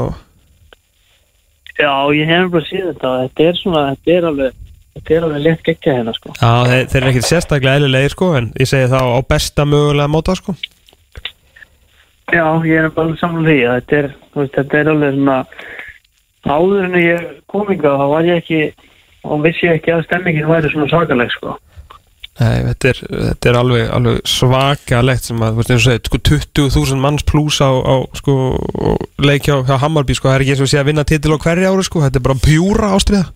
Já, 1.79 1.93
ég 2.15 2.29
hef 2.31 2.51
bara 2.51 2.67
síðan 2.67 2.91
þetta 2.91 3.13
og 3.13 3.23
þetta 3.23 3.47
er 3.47 3.61
svona, 3.61 3.85
þetta 3.95 4.17
er 4.17 4.27
alveg 4.31 4.64
þetta 4.95 5.17
er 5.17 5.27
alveg 5.27 5.45
létt 5.45 5.67
geggja 5.67 5.97
hérna 5.99 6.15
sko. 6.17 6.33
Já, 6.39 6.53
þeir, 6.71 6.87
þeir 6.93 7.01
eru 7.03 7.13
ekkert 7.13 7.29
sérstaklega 7.31 7.81
eðlilegir 7.81 8.15
sko 8.15 8.31
en 8.39 8.51
ég 8.61 8.71
segi 8.71 8.91
þá 8.93 9.01
á 9.03 9.19
besta 9.35 9.67
mögulega 9.69 10.13
móta 10.13 10.37
sko. 10.39 10.57
Já, 12.33 12.47
ég 12.65 12.81
er 12.81 12.91
bara 12.95 13.19
saman 13.21 13.45
því 13.45 13.59
að 13.69 13.77
þetta 13.81 14.01
er, 14.01 14.11
veist, 14.35 14.57
þetta 14.57 14.81
er 14.81 14.91
alveg 14.95 15.19
svona 15.19 15.39
áður 16.45 16.89
en 16.89 16.99
ég 17.01 17.29
kom 17.51 17.71
inga 17.73 17.95
þá 18.01 18.07
var 18.11 18.27
ég 18.29 18.43
ekki 18.43 18.65
og 19.25 19.45
vissi 19.45 19.69
ég 19.69 19.79
ekki 19.79 19.95
að 19.95 20.05
stemmingin 20.09 20.49
væri 20.49 20.73
svona 20.73 20.91
svakaleg 20.91 21.33
sko. 21.33 21.55
Nei, 22.35 22.65
þetta 22.67 22.89
er, 22.91 23.01
þetta 23.13 23.49
er 23.51 23.57
alveg, 23.61 23.85
alveg 23.95 24.17
svakalegt 24.27 25.29
sem 25.29 25.43
að, 25.45 25.53
þú 25.53 25.61
veist, 25.61 25.71
eins 25.71 25.85
og 25.85 25.87
segið, 25.87 26.09
sko 26.09 26.21
20.000 26.59 27.03
manns 27.05 27.27
pluss 27.29 27.61
á, 27.63 27.71
á 27.71 27.95
sko, 28.19 28.35
leik 29.23 29.47
hjá, 29.47 29.61
Hammarby, 29.85 30.17
sko, 30.19 30.33
það 30.33 30.41
er 30.41 30.45
ekki 30.45 30.57
eins 30.57 30.65
og 30.65 30.71
sé 30.73 30.81
að 30.81 30.89
vinna 30.91 31.05
titil 31.07 31.37
á 31.39 31.43
hverju 31.45 31.71
ári, 31.71 31.87
sko, 31.87 32.03
þetta 32.03 32.19
er 32.19 32.27
bara 32.27 32.43
pjúra 32.43 32.91
ástriða. 32.97 33.29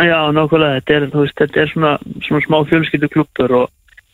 Já, 0.00 0.18
nákvæmlega, 0.32 0.80
þetta 0.80 0.96
er, 0.96 1.06
veist, 1.12 1.36
þetta 1.36 1.60
er 1.60 1.70
svona, 1.74 1.92
svona 2.24 2.46
smá 2.46 2.56
fjölskyldu 2.70 3.10
klubur 3.12 3.56
og 3.58 3.66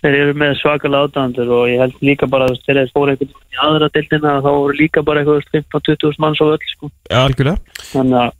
þeir 0.03 0.16
eru 0.20 0.39
með 0.39 0.57
svakalega 0.61 1.09
ádandur 1.09 1.53
og 1.57 1.68
ég 1.70 1.82
held 1.82 2.01
líka 2.05 2.28
bara 2.30 2.49
að 2.51 2.59
þeir 2.66 2.80
eru 2.82 2.95
fóru 2.95 3.14
eitthvað 3.14 3.55
í 3.55 3.61
aðra 3.66 3.91
deildina 3.95 4.32
þá 4.45 4.51
voru 4.51 4.78
líka 4.80 5.05
bara 5.07 5.22
eitthvað 5.22 5.47
15-20 5.55 6.18
manns 6.22 6.43
á 6.43 6.47
öll, 6.47 6.66
sko. 6.72 6.91
Já, 7.11 7.20
algjörlega. 7.22 7.78
Þannig 7.93 8.20
að 8.24 8.34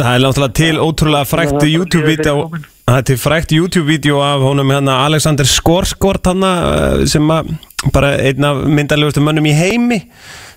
Það 0.00 0.14
er 0.14 0.22
náttúrulega 0.24 0.56
til 0.56 0.76
ótrúlega 0.80 1.28
frækt 1.28 1.64
YouTube-vídeó. 1.68 2.44
Það 2.88 2.96
er 2.96 3.06
til 3.10 3.16
frækt 3.20 3.50
YouTube-vídeó 3.52 4.22
af 4.24 4.44
honum 4.46 4.70
hérna 4.72 4.94
Alexander 5.04 5.44
Skorskort 5.44 6.30
hann 6.30 6.46
sem 7.10 7.32
að 7.34 7.50
bara 7.92 8.14
einn 8.16 8.46
af 8.48 8.62
myndalegustu 8.64 9.20
mönnum 9.24 9.48
í 9.48 9.56
heimi 9.56 10.00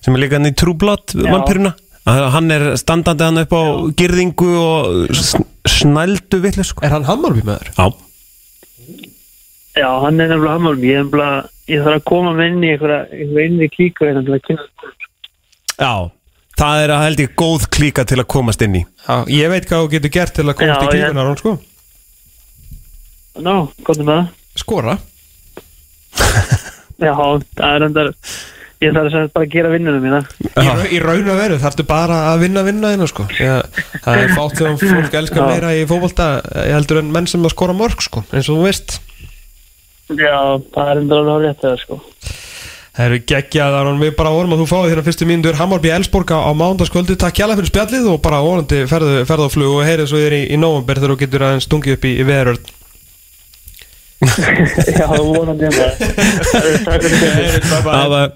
sem 0.03 0.15
er 0.15 0.23
líka 0.23 0.39
hann 0.39 0.47
í 0.47 0.55
Já. 0.55 1.31
vampýruna 1.31 1.73
hann 2.05 2.51
er 2.51 2.75
standandi 2.75 3.23
hann 3.23 3.43
upp 3.43 3.53
á 3.55 3.63
girðingu 3.95 4.49
og 4.59 5.43
snældu 5.69 6.39
villu 6.43 6.63
sko 6.67 6.83
Er 6.85 6.91
hann 6.95 7.05
Hammarby 7.07 7.43
með 7.47 7.61
þér? 7.63 7.69
Já, 7.77 7.85
Já, 9.73 9.89
hann 10.03 10.19
er 10.21 10.27
nefnilega 10.29 10.53
Hammarby, 10.57 10.87
ég, 10.91 10.99
nefnilega, 11.05 11.49
ég 11.71 11.85
þarf 11.85 11.97
að 11.99 12.03
koma 12.11 12.33
með 12.37 12.51
inn 12.51 12.63
í 12.67 12.73
eitthvað 12.75 13.45
inn 13.47 13.61
í 13.65 13.69
klíku 13.73 14.05
hérna 14.05 14.21
til 14.27 14.35
að 14.35 14.43
kynna. 14.49 14.67
já 15.79 15.93
Það 16.53 16.83
er 16.83 16.91
að 16.93 17.03
held 17.07 17.21
ég 17.23 17.31
góð 17.41 17.63
klíka 17.73 18.03
til 18.05 18.19
að 18.21 18.27
komast 18.29 18.61
inn 18.61 18.75
í 18.77 18.83
Já, 19.07 19.15
ég 19.33 19.49
veit 19.49 19.65
hvað 19.65 19.81
þú 19.85 19.89
getur 19.95 20.11
gert 20.13 20.33
til 20.37 20.45
að 20.45 20.57
komast 20.59 20.81
Já, 20.81 20.83
í 20.83 20.85
ég- 20.85 20.93
klíkunar, 21.07 21.31
hún, 21.31 21.39
sko. 21.41 21.55
Ná, 23.41 23.55
komdu 23.83 24.03
með 24.05 24.19
það. 24.19 24.27
Skora. 24.61 24.93
Já, 27.01 27.13
það 27.17 27.71
er 27.73 27.85
endar, 27.87 28.09
ég 28.83 28.93
þarf 28.95 29.07
að 29.09 29.15
segja 29.15 29.31
bara 29.37 29.47
að 29.47 29.53
gera 29.55 29.71
vinnunum 29.73 30.03
mína. 30.03 30.19
Í, 30.43 30.67
ra- 30.67 30.89
í 30.91 30.99
raun 31.03 31.31
og 31.33 31.39
veru 31.39 31.57
þarftu 31.63 31.85
bara 31.89 32.19
að 32.33 32.43
vinna 32.45 32.63
vinna 32.67 32.91
hérna, 32.93 33.07
sko. 33.09 33.25
Já, 33.39 33.55
það 34.03 34.21
er 34.23 34.35
fátt 34.37 34.59
þegar 34.59 34.77
fólk 34.83 35.17
elskar 35.21 35.43
Já. 35.43 35.49
meira 35.53 35.73
í 35.79 35.83
fótbolta, 35.89 36.29
ég 36.67 36.77
heldur 36.77 37.01
en 37.03 37.11
menn 37.15 37.29
sem 37.31 37.43
að 37.47 37.55
skora 37.55 37.75
mörg, 37.77 38.03
sko, 38.05 38.25
eins 38.31 38.49
og 38.51 38.59
þú 38.59 38.67
veist. 38.69 38.97
Já, 40.13 40.37
það 40.75 40.91
er 40.93 41.01
endar 41.03 41.23
alveg 41.23 41.45
rétt 41.47 41.63
það, 41.63 41.77
sko. 41.85 42.01
Það 42.93 43.07
eru 43.07 43.17
geggjað 43.25 43.75
að 43.79 43.87
við 44.03 44.11
bara 44.19 44.29
vorum 44.35 44.51
að 44.53 44.59
þú 44.61 44.65
fáið 44.69 44.91
þérna 44.91 45.03
fyrstu 45.07 45.25
mínútur 45.25 45.55
Hammarby 45.57 45.89
Elsborg 45.95 46.29
á, 46.29 46.53
mándaskvöldi 46.53 47.15
Takk 47.17 47.39
hjálpa 47.39 47.55
fyrir 47.57 47.71
spjallið 47.71 48.09
og 48.11 48.19
bara 48.21 48.43
vonandi 48.45 48.83
ferðu, 48.85 49.23
ferðu 49.25 49.47
á 49.49 49.53
flug 49.55 49.71
og 49.79 49.87
heyrið 49.87 50.11
svo 50.11 50.19
þér 50.21 50.35
í, 50.37 50.41
í 50.53 50.59
nóvember 50.61 51.01
þegar 51.01 51.15
þú 51.15 51.17
getur 51.23 51.45
aðeins 51.47 51.65
stungið 51.65 51.95
upp 51.97 52.05
í, 52.05 52.11
í 52.21 52.27
veðurörn 52.27 52.69
Já, 54.93 55.07
vonandi 55.09 55.65
um 55.67 55.73
það. 55.73 55.91
Takk 56.85 57.07
fyrir 57.09 57.49
þetta. 57.57 57.81
Það 57.81 58.07
var 58.13 58.29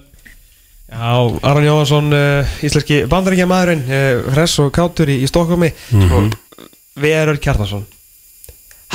Já, 0.88 1.12
Aron 1.42 1.66
Jóhansson, 1.66 2.08
uh, 2.16 2.64
íslenski 2.64 3.02
bandaríkja 3.10 3.44
maðurinn 3.48 3.84
uh, 3.84 4.30
Hress 4.32 4.56
og 4.62 4.70
kátur 4.72 5.10
í, 5.12 5.18
í 5.20 5.28
Stokkómi 5.28 5.68
mm 5.68 6.06
-hmm. 6.08 6.30
Veðurörn 6.96 7.40
Kjartason 7.44 7.84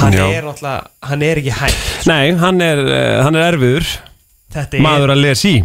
Hann 0.02 0.14
Já. 0.14 0.26
er 0.26 0.44
náttúrulega, 0.44 0.90
hann 1.06 1.22
er 1.22 1.38
ekki 1.38 1.54
hægt 1.54 2.08
Nei, 2.10 2.34
hann 2.34 2.62
er, 2.62 2.80
eh, 2.82 3.24
hann 3.24 3.36
er 3.36 3.54
erfiður 3.54 3.86
Þetta 4.54 4.78
er, 4.78 4.82
maður 4.82 5.14
að 5.14 5.22
lesa 5.22 5.48
í 5.48 5.64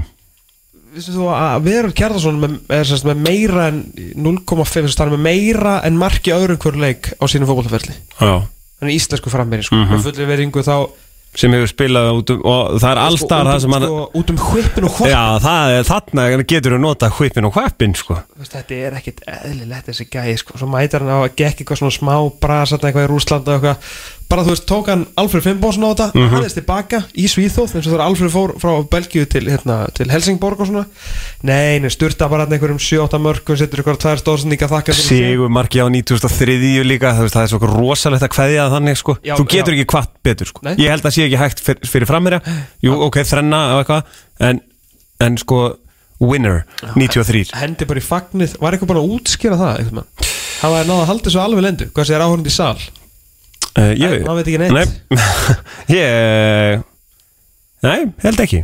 Vistu 0.92 1.12
þú 1.16 1.30
að 1.32 1.64
Veðurörn 1.64 1.96
Kjartason 1.96 2.40
með, 2.40 2.58
er 2.68 2.84
sérst 2.84 3.08
með 3.08 3.24
meira 3.24 3.68
en 3.68 3.80
0,5 4.14 4.84
þess 4.84 5.00
að 5.00 5.04
hann 5.04 5.12
er 5.12 5.16
með 5.16 5.24
meira 5.24 5.80
en 5.84 5.96
marki 5.96 6.32
öðrum 6.36 6.60
hver 6.60 6.76
leik 6.76 7.12
á 7.16 7.24
sínum 7.24 7.48
fótbollferli 7.48 7.96
Já 8.20 8.44
hann 8.78 8.90
er 8.90 8.94
íslensku 8.94 9.30
frammeiri 9.32 9.66
sko. 9.66 9.76
Mhm. 9.76 9.94
með 9.94 10.04
fulli 10.06 10.26
veringu 10.28 10.62
þá 10.62 10.74
sem 11.36 11.52
hefur 11.52 11.70
spilað 11.70 12.08
út 12.18 12.30
um 12.32 12.44
og 12.48 12.78
það 12.80 12.90
er 12.90 13.00
allstar 13.02 13.42
sko, 13.42 13.50
það 13.50 13.60
sem 13.64 13.74
hann 13.76 13.86
sko, 13.86 14.04
út 14.20 14.30
um 14.32 14.38
hvipin 14.42 14.86
og 14.88 14.94
hvort 14.96 15.12
Já, 15.12 15.22
það 15.44 15.74
er 15.74 15.88
þarna 15.88 16.26
getur 16.42 16.74
þú 16.74 16.80
nota 16.82 17.10
hvipin 17.18 17.48
og 17.48 17.58
hvapin 17.58 17.96
sko. 17.98 18.16
þetta 18.40 18.78
er 18.78 18.96
ekkit 18.98 19.20
eðlilegt 19.34 19.90
þessi 19.90 20.08
gæði 20.08 20.36
sko. 20.42 20.58
svo 20.58 20.70
mætar 20.72 21.04
hann 21.04 21.12
á 21.14 21.18
að 21.20 21.36
gekk 21.38 21.62
eitthvað 21.62 21.82
svona 21.82 21.96
smá 21.98 22.14
brasat 22.40 22.86
eitthvað 22.88 23.06
í 23.06 23.12
Rúsland 23.12 23.50
og 23.50 23.58
eitthvað 23.58 23.92
bara 24.28 24.44
þú 24.44 24.52
veist, 24.52 24.66
tók 24.68 24.90
hann 24.92 25.06
Alfred 25.16 25.44
Finnbónsson 25.46 25.86
á 25.88 25.90
þetta 25.92 26.06
Mhm. 26.14 26.28
hann 26.34 26.44
er 26.44 26.52
tilbaka 26.52 26.98
í 27.16 27.24
Svíþóð 27.32 27.74
eins 27.74 27.86
og 27.86 27.92
þegar 27.92 28.04
Alfred 28.04 28.30
fór 28.30 28.52
frá 28.60 28.72
Belgíu 28.88 29.24
til, 29.28 29.44
hérna, 29.48 29.88
til 29.94 30.10
Helsingborg 30.10 30.60
og 30.60 30.66
svona 30.68 30.84
nei, 31.42 31.78
nei, 31.78 31.88
sturta 31.88 32.28
bara 32.28 32.46
einhverjum 32.46 32.78
7-8 32.78 33.18
mörgum 33.18 33.56
setur 33.56 33.80
ykkur 33.82 33.96
tvær 33.96 34.20
stóðsendinga 34.20 34.68
þakka. 34.68 34.92
Sigur 34.92 35.48
marki 35.48 35.80
á 35.80 35.88
93 35.88 36.84
líka 36.84 37.14
það, 37.16 37.32
það 37.32 37.42
er 37.42 37.48
svo 37.48 37.58
rosalegt 37.72 38.22
að 38.22 38.36
það 38.36 38.72
þannig 38.76 38.96
sko. 38.96 39.18
Já, 39.24 39.34
þú 39.36 39.48
getur 39.48 39.72
já. 39.72 39.80
ekki 39.80 39.92
hvart 39.92 40.10
betur 40.22 40.46
sko. 40.46 40.60
Ég 40.76 40.88
held 40.88 41.02
að 41.02 41.14
sé 41.16 41.24
ekki 41.24 41.38
hægt 41.38 41.60
fyr, 41.60 41.78
fyrir 41.84 42.06
framherja 42.06 42.40
jú, 42.82 42.92
ok, 43.08 43.16
þrenna 43.24 43.76
og 43.76 43.84
eitthvað 43.84 44.02
en, 44.40 44.60
en 45.20 45.36
sko, 45.38 45.78
winner 46.20 46.64
93 46.96 47.54
hendi 47.54 47.86
bara 47.88 48.00
í 48.00 48.04
fagnið, 48.04 48.58
var 48.60 48.74
eitthvað 48.74 48.92
bara 48.92 49.02
að 49.04 49.12
útskýra 49.16 49.58
það 49.58 50.02
það 50.58 50.72
var 50.74 50.88
náða 50.88 51.02
að 51.04 51.10
halda 51.12 51.32
svo 51.32 51.42
alveg 51.44 51.66
lendu 51.68 51.90
hvað 51.94 52.08
segir 52.08 52.24
áhörndi 52.26 52.50
í 52.50 52.54
sal 52.56 52.78
uh, 53.76 53.90
ég, 53.92 54.14
Nei, 54.14 54.22
maður 54.24 54.38
veit 54.40 54.50
ekki 54.52 54.62
neitt. 54.62 54.72
nei, 55.88 55.98
ég 55.98 56.86
nei, 57.84 57.98
held 58.24 58.46
ekki 58.46 58.62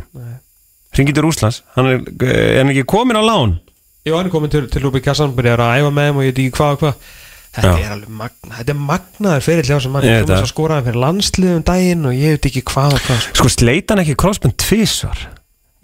Ringið 0.95 1.17
til 1.19 1.27
Úslands 1.27 1.61
hann 1.75 1.91
er, 1.91 2.01
er 2.23 2.57
hann 2.63 2.71
ekki 2.73 2.87
komin 2.89 3.19
á 3.19 3.23
lán 3.25 3.57
Jó, 4.05 4.15
hann 4.17 4.29
er 4.29 4.33
komin 4.33 4.51
til, 4.53 4.65
til 4.71 4.83
Rúbi 4.85 5.01
Kassan 5.03 5.35
byrjar 5.35 5.63
að 5.65 5.79
æfa 5.81 5.93
með 5.93 6.09
þeim 6.09 6.19
og 6.19 6.25
ég 6.27 6.33
veit 6.33 6.43
ekki 6.45 6.57
hvað 6.59 6.75
og 6.75 6.83
hvað 6.83 7.13
Þetta 7.55 7.69
Já. 7.71 7.85
er 7.85 7.91
alveg 7.93 8.11
magna, 8.11 8.57
þetta 8.57 8.73
er 8.73 8.79
magnaður 8.83 9.43
fyrir 9.45 9.67
hjá 9.69 9.77
sem 9.79 9.93
mann, 9.95 10.03
það. 10.03 10.31
að 10.35 10.71
hann 10.73 10.87
fyrir 10.89 10.97
landsliðum 10.99 11.61
daginn 11.69 12.07
og 12.09 12.17
ég 12.17 12.33
veit 12.35 12.47
ekki 12.49 12.63
hvað 12.67 12.95
og 12.97 13.05
hvað 13.05 13.21
sko. 13.29 13.51
sleit 13.53 13.93
hann 13.93 14.01
ekki 14.03 14.15
crossbund 14.19 14.57
tvísvar 14.59 15.21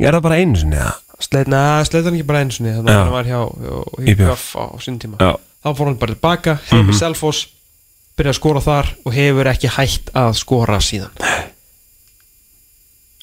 ég 0.02 0.10
er 0.10 0.18
það 0.18 0.26
bara 0.26 0.40
einu 0.42 0.60
sinni 0.60 0.80
eða? 0.82 0.98
Sleit, 1.22 1.52
neða, 1.54 1.86
sleit 1.88 2.10
hann 2.10 2.18
ekki 2.18 2.28
bara 2.28 2.42
einu 2.44 2.56
sinni 2.58 2.74
þannig 2.76 2.92
að 2.92 3.00
hann 3.00 3.16
var 3.16 3.30
hjá, 3.30 3.40
hjá 3.64 4.04
IBF. 4.04 4.12
IBF 4.18 4.46
á 4.60 4.66
sín 4.84 5.00
tíma 5.00 5.22
Já. 5.22 5.32
þá 5.64 5.70
fór 5.78 5.92
hann 5.92 6.00
bara 6.02 6.16
tilbaka, 6.18 6.58
heim 6.74 6.92
í 6.92 6.98
Selfoss 6.98 7.46
byrja 8.20 8.34
að 8.34 8.40
skora 8.40 8.64
þar 8.66 8.92
og 9.06 9.16
hefur 9.16 9.50
ekki 9.52 9.72
hægt 9.78 10.12
að 10.18 10.36
skora 10.40 10.80
síðan. 10.84 11.14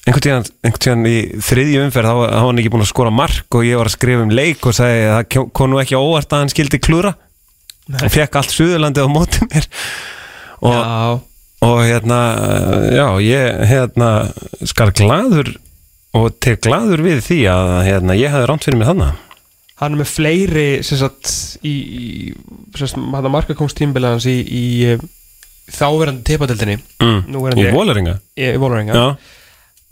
Einhvern 0.09 0.25
tíðan, 0.25 0.45
einhvern 0.65 0.83
tíðan 0.85 1.07
í 1.09 1.17
þriðju 1.45 1.81
umferð 1.85 2.09
þá 2.09 2.17
var 2.17 2.35
hann 2.39 2.61
ekki 2.61 2.71
búin 2.73 2.83
að 2.85 2.91
skora 2.93 3.13
mark 3.13 3.57
og 3.59 3.65
ég 3.67 3.77
var 3.77 3.89
að 3.89 3.95
skrifa 3.97 4.25
um 4.25 4.33
leik 4.33 4.65
og 4.65 4.77
sagði 4.77 5.01
að 5.05 5.17
það 5.19 5.49
kom 5.59 5.69
nú 5.69 5.81
ekki 5.83 5.99
óvart 5.99 6.33
að 6.33 6.43
hann 6.43 6.53
skildi 6.53 6.81
klúra 6.81 7.13
og 7.89 8.13
fekk 8.13 8.37
allt 8.39 8.53
Suðurlandið 8.53 9.05
á 9.05 9.09
móti 9.11 9.45
mér. 9.49 9.67
Og, 10.59 10.75
Já, 10.75 11.19
og 11.69 11.77
hérna 11.85 12.19
já, 12.95 13.05
ég 13.23 13.61
hérna 13.69 14.09
skal 14.67 14.91
gladur 14.97 15.53
og 16.17 16.33
tek 16.41 16.63
gladur 16.65 17.03
við 17.05 17.21
því 17.27 17.39
að 17.53 17.73
hérna, 17.85 18.17
ég 18.17 18.33
hefði 18.33 18.49
rámt 18.49 18.65
fyrir 18.65 18.81
mig 18.81 18.89
þannig 18.89 19.28
hann 19.79 19.95
er 19.95 20.01
með 20.01 20.11
fleiri 20.11 20.67
sem 20.85 20.99
sagt 20.99 21.31
í, 21.63 21.73
í 21.73 22.03
sagt, 22.79 22.97
hans 22.99 24.27
í, 24.29 24.37
í, 24.39 24.63
í 24.93 25.75
þáverandi 25.75 26.25
teipadeldinni 26.27 26.79
mm. 26.79 27.19
Í 27.29 27.69
Vólaringa 27.73 28.17
í, 28.35 28.49
Vólarenga 28.59 28.97
já, 28.97 29.05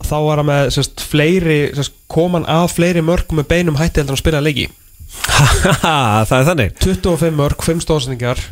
þá 0.04 0.16
var 0.26 0.42
hann 0.42 0.50
með 0.50 0.70
sérst, 0.76 1.02
fleiri, 1.08 1.60
sérst, 1.76 1.96
kom 2.10 2.36
hann 2.38 2.48
að 2.50 2.68
fleiri 2.76 3.04
mörgum 3.04 3.40
með 3.40 3.50
beinum 3.52 3.78
hætti 3.80 4.02
heldur 4.02 4.18
að 4.18 4.22
spila 4.22 4.44
leiki. 4.44 4.68
Það 6.28 6.34
er 6.36 6.46
þannig. 6.46 6.74
25 6.84 7.36
mörg, 7.38 7.62
5 7.64 7.82
stóðsendingar 7.84 8.42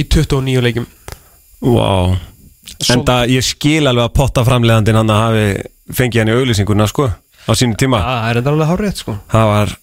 í 0.00 0.04
29 0.04 0.62
leikim 0.64 0.86
wow. 1.62 2.14
En 2.90 3.04
það 3.06 3.34
ég 3.36 3.46
skil 3.46 3.84
alveg 3.86 4.06
að 4.06 4.16
potta 4.16 4.44
framleiðandinn 4.46 4.98
hann 4.98 5.12
að 5.12 5.22
hafi 5.22 5.46
fengið 5.98 6.22
hann 6.22 6.32
í 6.32 6.36
auglýsinguna 6.38 6.88
sko 6.90 7.08
á 7.10 7.52
sínu 7.58 7.78
tíma. 7.78 8.00
Það 8.02 8.28
er 8.28 8.40
enda 8.40 8.52
alveg 8.52 8.70
hárið 8.70 9.00
sko. 9.02 9.16
það 9.32 9.48
var, 9.50 9.74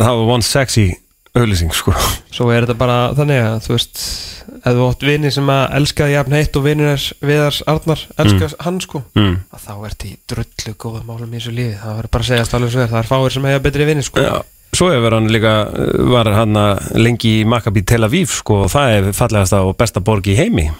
það 0.00 0.20
var 0.20 0.32
one 0.36 0.46
sexy 0.46 0.86
auðlýsing 1.36 1.72
sko. 1.76 1.92
Svo 2.32 2.48
er 2.52 2.64
þetta 2.64 2.78
bara 2.80 2.96
þannig 3.16 3.42
að 3.42 3.56
þú 3.66 3.74
veist 3.74 4.02
ef 4.56 4.76
þú 4.76 4.86
átt 4.86 5.04
vini 5.06 5.30
sem 5.34 5.50
að 5.52 5.64
elska 5.78 6.08
jafn 6.10 6.36
heitt 6.36 6.58
og 6.58 6.64
vinir 6.64 7.06
Viðars 7.20 7.62
Arnar 7.68 8.02
elska 8.22 8.50
hann 8.64 8.80
sko 8.82 9.02
mm. 9.16 9.34
að 9.52 9.64
þá 9.66 9.72
ert 9.88 10.06
í 10.06 10.12
drullu 10.32 10.74
góða 10.80 11.02
málum 11.06 11.32
í 11.32 11.40
þessu 11.40 11.54
lífi. 11.56 11.78
Það 11.82 11.98
verður 12.00 12.12
bara 12.16 12.26
að 12.26 12.30
segja 12.30 12.58
alveg 12.58 12.74
svo 12.74 12.84
er 12.84 12.92
það 12.92 13.02
er 13.02 13.10
fáir 13.10 13.36
sem 13.36 13.48
hefur 13.50 13.66
betri 13.66 13.88
vini 13.90 14.06
sko. 14.06 14.24
Já, 14.24 14.34
svo 14.80 14.90
hefur 14.94 15.18
hann 15.18 15.30
líka 15.34 15.54
uh, 15.66 15.92
var 16.14 16.32
hann 16.38 16.62
lengi 16.96 17.34
í 17.42 17.44
Maccabi 17.48 17.84
Tel 17.88 18.08
Aviv 18.08 18.32
sko 18.38 18.62
og 18.64 18.72
það 18.72 18.96
er 18.96 19.12
fallegasta 19.16 19.62
og 19.66 19.76
besta 19.80 20.04
borg 20.04 20.32
í 20.32 20.38
heimi. 20.40 20.70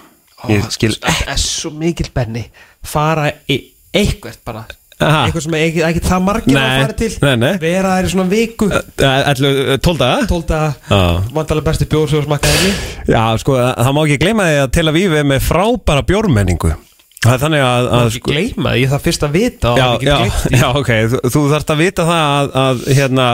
Ég 0.53 0.67
skil 0.73 0.95
það 0.97 1.23
er 1.35 1.43
svo 1.43 1.73
mikil 1.77 2.09
benni. 2.15 2.47
Fara 2.87 3.29
í 3.51 3.61
eitthvað 3.97 4.41
bara. 4.47 4.67
Eitthvað 4.97 5.45
sem 5.45 5.57
ekki, 5.59 5.83
ekki 5.85 6.03
það 6.07 6.23
margir 6.25 6.57
að 6.57 6.71
fara 6.81 6.97
til. 6.97 7.11
Nei, 7.21 7.35
nei. 7.43 7.53
vera 7.61 7.97
þær 7.99 8.07
í 8.09 8.13
svona 8.15 8.31
viku. 8.31 8.69
Ætlu, 9.05 9.53
tólda? 9.85 10.09
tólta 10.31 10.61
Já. 10.89 11.01
vandalega 11.37 11.67
besti 11.67 11.89
bjór 11.91 12.09
sem 12.09 12.25
smakkaði 12.25 12.73
Já, 13.11 13.23
sko, 13.43 13.59
það 13.61 13.93
má 13.93 14.03
ekki 14.07 14.19
gleyma 14.25 14.49
því 14.49 14.59
að 14.63 14.73
Tel 14.79 14.87
Aviv 14.93 15.17
er 15.21 15.29
með 15.29 15.45
frábæra 15.45 16.05
bjórmenningu. 16.09 16.73
Það 17.27 17.35
er 17.35 17.43
þannig 17.43 17.63
að, 17.67 17.87
Það 17.91 17.99
að 17.99 18.07
er 18.07 18.17
ekki 18.17 18.33
gleyma 18.33 18.73
því, 18.73 18.81
ég 18.81 18.91
það 18.95 19.05
fyrst 19.07 19.25
að 19.27 19.37
vita 19.37 19.71
Já, 19.75 19.85
það 19.85 19.95
er 19.97 20.07
já, 20.07 20.17
já, 20.61 20.67
ok, 20.81 20.91
þú, 21.13 21.21
þú 21.35 21.45
þarfst 21.53 21.73
að 21.75 21.81
vita 21.83 22.07
það 22.07 22.27
að, 22.33 22.51
að 22.63 22.83
hérna, 23.01 23.29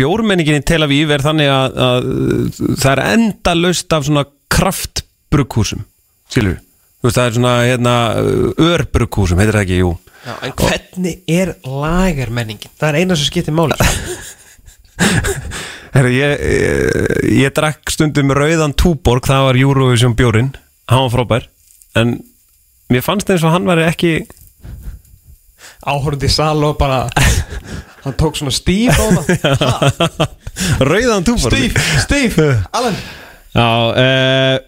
bjórmenningin 0.00 0.58
í 0.58 0.64
Tel 0.66 0.80
Aviv 0.84 1.12
er 1.14 1.24
þannig 1.24 1.52
að, 1.52 1.76
að 1.86 2.08
það 2.82 2.90
er 2.92 3.02
enda 3.06 3.54
laust 3.60 3.96
af 3.96 4.08
svona 4.08 4.26
kraftbrukkúsum, 4.52 5.86
skilur 6.32 6.58
Þú 6.96 7.10
veist, 7.10 7.18
það 7.20 7.26
er 7.28 7.34
svona, 7.36 7.54
hérna, 7.68 7.94
örbrukkúsum, 8.66 9.38
heitir 9.38 9.54
það 9.60 9.66
ekki, 9.68 9.80
jú 9.84 9.92
Já, 10.26 10.32
en 10.42 10.54
hvernig 10.58 11.20
er 11.30 11.52
lagermenningin? 11.62 12.72
Það 12.74 12.88
er 12.88 12.96
eina 12.98 13.16
sem 13.18 13.28
skiptir 13.28 13.54
máli 13.54 13.76
Herra, 15.94 16.10
ég, 16.10 16.40
ég, 16.42 17.20
ég 17.44 17.52
drakk 17.54 17.92
stundum 17.94 18.32
rauðan 18.34 18.74
túborg, 18.74 19.28
það 19.28 19.44
var 19.46 19.58
Eurovision 19.60 20.16
bjórin 20.18 20.50
Hann 20.90 21.04
var 21.06 21.12
frábær 21.14 21.46
En 21.96 22.16
mér 22.90 23.04
fannst 23.06 23.30
eins 23.30 23.44
og 23.46 23.54
hann 23.54 23.68
væri 23.70 23.86
ekki 23.86 24.12
Áhörndi 25.86 26.26
í 26.26 26.32
sal 26.32 26.58
og 26.66 26.74
bara 26.80 27.04
Hann 28.06 28.14
tók 28.18 28.36
svona 28.38 28.52
stíf 28.54 28.94
á 28.94 29.06
það. 29.10 29.30
Rauðan 30.90 31.24
túborg. 31.26 31.54
Stíf, 31.54 31.78
stíf, 32.04 32.36
Alan? 32.76 32.94
Já, 33.50 33.66
uh, 33.90 34.58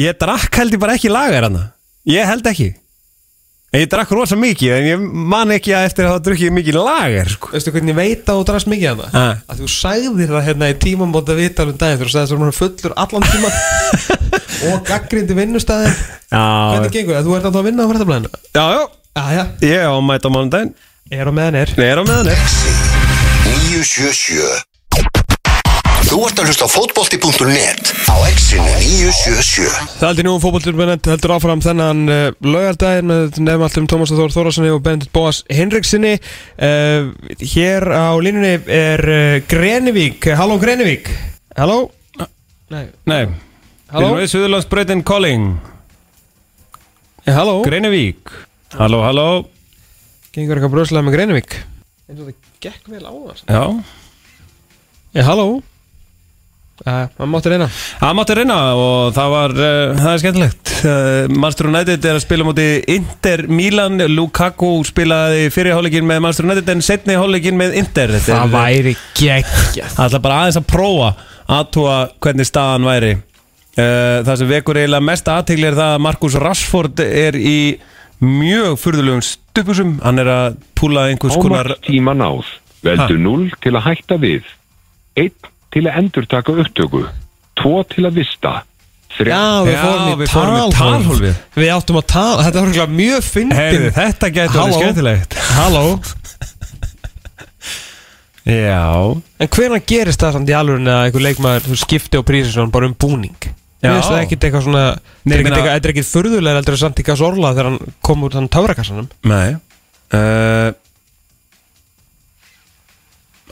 ég 0.00 0.18
drakk 0.20 0.58
held 0.60 0.76
ég 0.76 0.82
bara 0.82 0.96
ekki 0.98 1.12
lagar 1.12 1.46
hann 1.48 1.60
Ég 2.08 2.28
held 2.28 2.48
ekki 2.50 2.72
Ég 3.74 3.88
drakk 3.90 4.12
rosa 4.14 4.36
mikið 4.38 4.72
En 4.76 4.84
ég 4.86 5.00
man 5.34 5.50
ekki 5.54 5.72
að 5.74 5.88
eftir 5.88 6.06
að 6.06 6.12
hafa 6.12 6.24
drukkið 6.28 6.52
mikið 6.54 6.76
lagar 6.78 7.30
sko. 7.32 7.50
Veistu 7.54 7.72
hvernig 7.74 7.90
ég 7.90 7.98
veit 7.98 8.28
að 8.30 8.40
þú 8.40 8.44
drast 8.50 8.70
mikið 8.70 8.90
af 8.92 9.00
það? 9.00 9.16
Ha. 9.18 9.24
Að 9.50 9.62
þú 9.62 9.70
sagðir 9.74 10.34
það 10.34 10.44
hérna 10.48 10.68
í 10.70 10.76
tímamóta 10.84 11.36
vitalum 11.38 11.78
daginn 11.80 12.02
Þú 12.04 12.20
að 12.20 12.28
þú 12.30 12.36
erum 12.38 12.54
fullur 12.58 12.94
allan 13.04 13.26
tíma. 13.32 13.50
Og 14.70 14.84
gaggrindi 14.86 15.34
vinnustæðin 15.36 15.96
Já, 16.30 16.44
Hvernig 16.44 16.94
gengur 16.94 17.18
það? 17.18 17.26
Þú 17.26 17.34
ert 17.38 17.48
að 17.50 17.58
að 17.58 17.66
vinna 17.68 17.84
á 17.84 17.90
fréttablaðinu? 17.90 18.30
Já, 18.54 18.64
já. 18.64 18.84
Já, 19.14 19.24
já. 19.34 19.42
Ég 19.68 19.82
á 19.86 19.92
að 19.94 20.04
mæta 20.06 20.30
á 20.30 20.34
mánudaginn. 20.34 20.72
Er 21.14 21.30
á 21.30 21.32
meðan 21.34 21.58
er. 21.60 21.74
Nei, 21.78 21.88
er 21.90 22.00
á 22.00 22.04
meðan 22.06 22.30
er. 22.34 22.46
977 23.44 24.73
Þú 26.14 26.20
ert 26.28 26.38
að 26.38 26.46
hlusta 26.46 26.66
á 26.70 26.70
fótbolti.net 26.70 27.88
á 28.06 28.14
exinu 28.30 28.62
977 28.62 29.96
Það 29.98 30.04
heldur 30.04 30.26
nú 30.28 30.34
fótbollturbennet 30.44 31.08
heldur 31.10 31.32
áfram 31.34 31.62
þennan 31.64 32.02
uh, 32.06 32.20
laugardaginn 32.38 33.08
með 33.10 33.40
nefnum 33.42 33.64
alltum 33.66 33.88
Tómas 33.90 34.12
Þór 34.14 34.30
Þórarssoni 34.30 34.70
og 34.70 34.78
Benedikt 34.84 35.10
Bóas 35.10 35.40
Hinrikssoni 35.50 36.12
uh, 36.14 37.10
Hér 37.42 37.88
á 37.90 38.14
línunni 38.22 38.52
er 38.62 39.02
uh, 39.02 39.40
Grenivík. 39.50 40.30
Halló 40.38 40.60
Grenivík. 40.62 41.10
Halló? 41.58 41.80
Nei, 42.70 42.86
Nei, 43.10 43.20
Halló? 43.90 43.98
við 43.98 44.06
erum 44.12 44.22
við 44.22 44.32
Suðurlandsbreytin 44.36 45.04
Calling 45.10 45.50
ja, 47.26 47.34
halló? 47.40 47.58
Greinivík 47.66 48.30
Halló, 48.78 49.02
halló. 49.02 49.28
Gengur 50.30 50.62
eitthvað 50.62 50.78
bröðslega 50.78 51.10
með 51.10 51.18
Grenivík? 51.18 51.60
Eins 52.06 52.18
og 52.20 52.26
það 52.30 52.34
gekk 52.70 52.90
vel 52.94 53.02
á 53.02 53.10
það 53.10 53.46
Já, 53.50 53.62
Já, 55.18 55.24
halló 55.34 55.48
Maður 56.84 57.28
mátti 57.30 57.50
reyna. 57.52 57.66
Það 58.00 58.14
mátti 58.18 58.34
reyna 58.34 58.54
og 58.74 59.12
það 59.14 59.28
var, 59.34 59.52
uh, 59.54 59.92
það 60.00 60.08
er 60.10 60.22
skemmtilegt. 60.24 60.72
Uh, 60.84 61.28
Manchester 61.30 61.68
United 61.70 62.08
er 62.10 62.16
að 62.18 62.24
spila 62.24 62.46
múti 62.48 62.64
Inter 62.96 63.44
Milan, 63.48 64.02
Lukaku 64.10 64.72
spilaði 64.88 65.44
fyrir 65.54 65.76
hálfleikin 65.76 66.08
með 66.08 66.24
Manchester 66.24 66.48
United 66.48 66.72
en 66.74 66.82
setni 66.84 67.14
hálfleikin 67.16 67.56
með 67.60 67.76
Inter. 67.78 68.10
Þetta 68.16 68.40
er- 68.42 68.50
væri 68.56 68.96
geggjað. 69.20 69.94
Það 69.94 70.08
ætla 70.08 70.22
bara 70.26 70.40
aðeins 70.42 70.58
að 70.60 70.66
prófa 70.74 71.12
aðtúa 71.60 71.96
hvernig 72.26 72.50
staðan 72.50 72.90
væri. 72.90 73.12
Uh, 73.74 74.18
Það 74.26 74.36
sem 74.42 74.48
vekur 74.50 74.78
eiginlega 74.82 75.02
mest 75.12 75.30
aðtegli 75.30 75.66
er 75.70 75.78
það 75.78 75.94
að 75.94 76.04
Markus 76.08 76.34
Rashford 76.42 77.00
er 77.06 77.38
í 77.38 77.56
mjög 78.24 78.76
furðulegum 78.78 79.22
stupusum 79.26 79.96
Hann 80.02 80.18
er 80.22 80.28
að 80.30 80.60
púla 80.78 81.08
einhvers 81.10 81.34
konar 81.42 81.70
Hámarkstíma 81.74 82.14
náð. 82.18 82.52
Veldu 82.84 83.16
0 83.18 83.48
til 83.64 83.72
að 83.78 83.82
hætta 83.88 84.18
við. 84.22 84.42
1 85.16 85.32
til 85.74 85.82
að 85.90 85.98
endur 86.00 86.26
taka 86.30 86.54
upptöku. 86.62 87.02
2 87.60 87.74
til 87.94 88.06
að 88.08 88.16
vista. 88.22 88.54
3 89.14 89.30
Já, 89.30 89.42
við 89.66 89.76
fórum 89.78 90.08
í 90.10 90.14
við 90.24 90.30
fórum 90.32 90.54
í 90.54 90.60
talhólf 90.74 90.78
talhólfið. 90.78 91.36
Við 91.54 91.68
áttum 91.76 91.98
að 92.00 92.06
tala, 92.10 92.42
þetta 92.46 92.58
var 92.58 92.66
örugglega 92.66 92.94
mjög 92.98 93.26
fyndin 93.28 93.58
Heyrðu, 93.60 93.90
þetta 93.94 94.30
getur 94.34 94.58
Halló? 94.58 94.64
verið 94.64 94.80
skemmtilegt 94.82 95.36
Halló 95.54 95.84
Já 98.44 98.80
En 99.40 99.48
hvernig 99.54 99.86
gerist 99.88 100.20
það 100.20 100.34
samt 100.36 100.50
í 100.50 100.56
alveg 100.56 100.82
að 100.84 101.04
einhver 101.06 101.24
leikmaður 101.24 101.68
þú 101.70 101.78
skipti 101.80 102.20
á 102.20 102.22
prísinsson 102.26 102.72
bara 102.74 102.90
um 102.90 102.96
búning 103.00 103.36
Já. 103.44 103.52
Mér 103.84 103.94
finnst 104.00 104.10
það 104.10 104.22
ekkit 104.24 104.44
eitthvað 104.48 104.66
svona 104.66 104.82
Nei, 104.84 104.98
Þetta 104.98 105.30
er 105.30 105.38
ég 105.38 105.38
ekkit 105.38 105.44
meina- 105.44 105.56
eitthvað- 105.56 105.74
þetta 105.78 105.88
er 105.88 105.94
ekkit 105.94 106.10
furðulega 106.10 106.58
heldur 106.58 106.74
en 106.76 106.82
samt 106.82 107.00
í 107.00 107.06
gas 107.08 107.22
orla 107.24 107.52
þegar 107.54 107.68
hann 107.70 107.94
kom 108.04 108.24
úr 108.26 108.34
þann 108.36 108.50
tárakassanum 108.52 109.08
Nei 109.30 109.48
uh, 109.54 110.68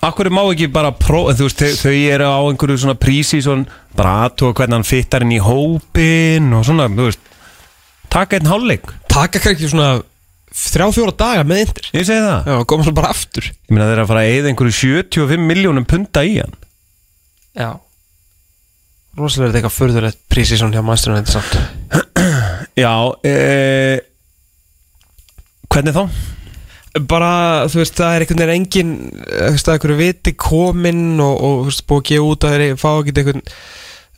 Akkur 0.02 0.32
má 0.34 0.42
ekki 0.50 0.66
bara 0.72 0.90
pró, 0.98 1.28
en 1.30 1.36
þú 1.38 1.46
veist, 1.46 1.60
þau, 1.62 1.76
þau 1.84 1.98
eru 2.10 2.26
á 2.26 2.40
einhverju 2.42 2.80
svona 2.82 2.98
prísi 2.98 3.38
svona, 3.44 3.82
bara 3.94 4.16
aðtóa 4.26 4.56
hvernig 4.58 4.80
hann 4.80 4.88
fittar 4.88 5.22
inn 5.22 5.36
í 5.36 5.42
hópin 5.42 6.48
og 6.56 6.64
svona, 6.66 6.88
þú 6.90 7.06
veist. 7.06 7.28
Taka 8.12 8.36
einn 8.36 8.50
hálfleik, 8.50 8.90
Taka 9.12 9.40
kannski 9.40 9.70
svona 9.70 10.02
þrjá 10.52 10.88
fjóra 10.96 11.14
daga 11.16 11.44
með 11.48 11.62
yndir 11.66 11.88
ég 11.94 12.06
segi 12.08 12.24
það. 12.24 12.50
Já, 12.50 12.66
koma 12.68 12.86
svo 12.86 12.94
bara 12.96 13.12
aftur. 13.12 13.48
Ég 13.52 13.72
meina 13.72 13.86
þeir 13.88 13.94
eru 13.94 14.04
að 14.04 14.10
fara 14.10 14.24
að 14.24 14.34
eyða 14.34 14.50
einhverju 14.50 14.76
75 14.78 15.46
miljónum 15.48 15.88
punta 15.88 16.24
í 16.26 16.34
hann. 16.38 16.54
Já. 17.56 17.70
Rosalega 19.16 19.44
er 19.44 19.52
þetta 19.52 19.60
eitthvað 19.60 19.76
furðulegt 19.76 20.20
prísinsson 20.32 20.72
hjá 20.72 20.82
mannstyrunum 20.84 21.22
þetta 21.22 21.34
samt. 21.36 21.54
Já, 22.82 22.92
e... 23.28 23.34
hvernig 25.72 25.96
þá? 25.96 26.04
Bara, 27.08 27.32
þú 27.72 27.80
veist, 27.80 27.94
það 27.96 28.14
er 28.14 28.24
einhvern 28.24 28.42
veginn 28.42 28.56
engin 28.58 28.90
eh, 29.22 29.46
þú 29.46 29.52
veist, 29.54 29.66
það 29.66 29.72
er 29.72 29.78
einhverju 29.78 30.00
viti 30.00 30.34
komin 30.36 31.04
og, 31.24 31.32
og 31.32 31.54
þú 31.62 31.70
veist, 31.70 31.86
búið 31.88 32.02
að 32.02 32.10
gefa 32.10 32.28
út 32.28 32.46
að 32.48 32.56
þeir 32.56 32.76
fá 32.82 32.90
ekki 32.92 33.14
einhvern 33.22 33.46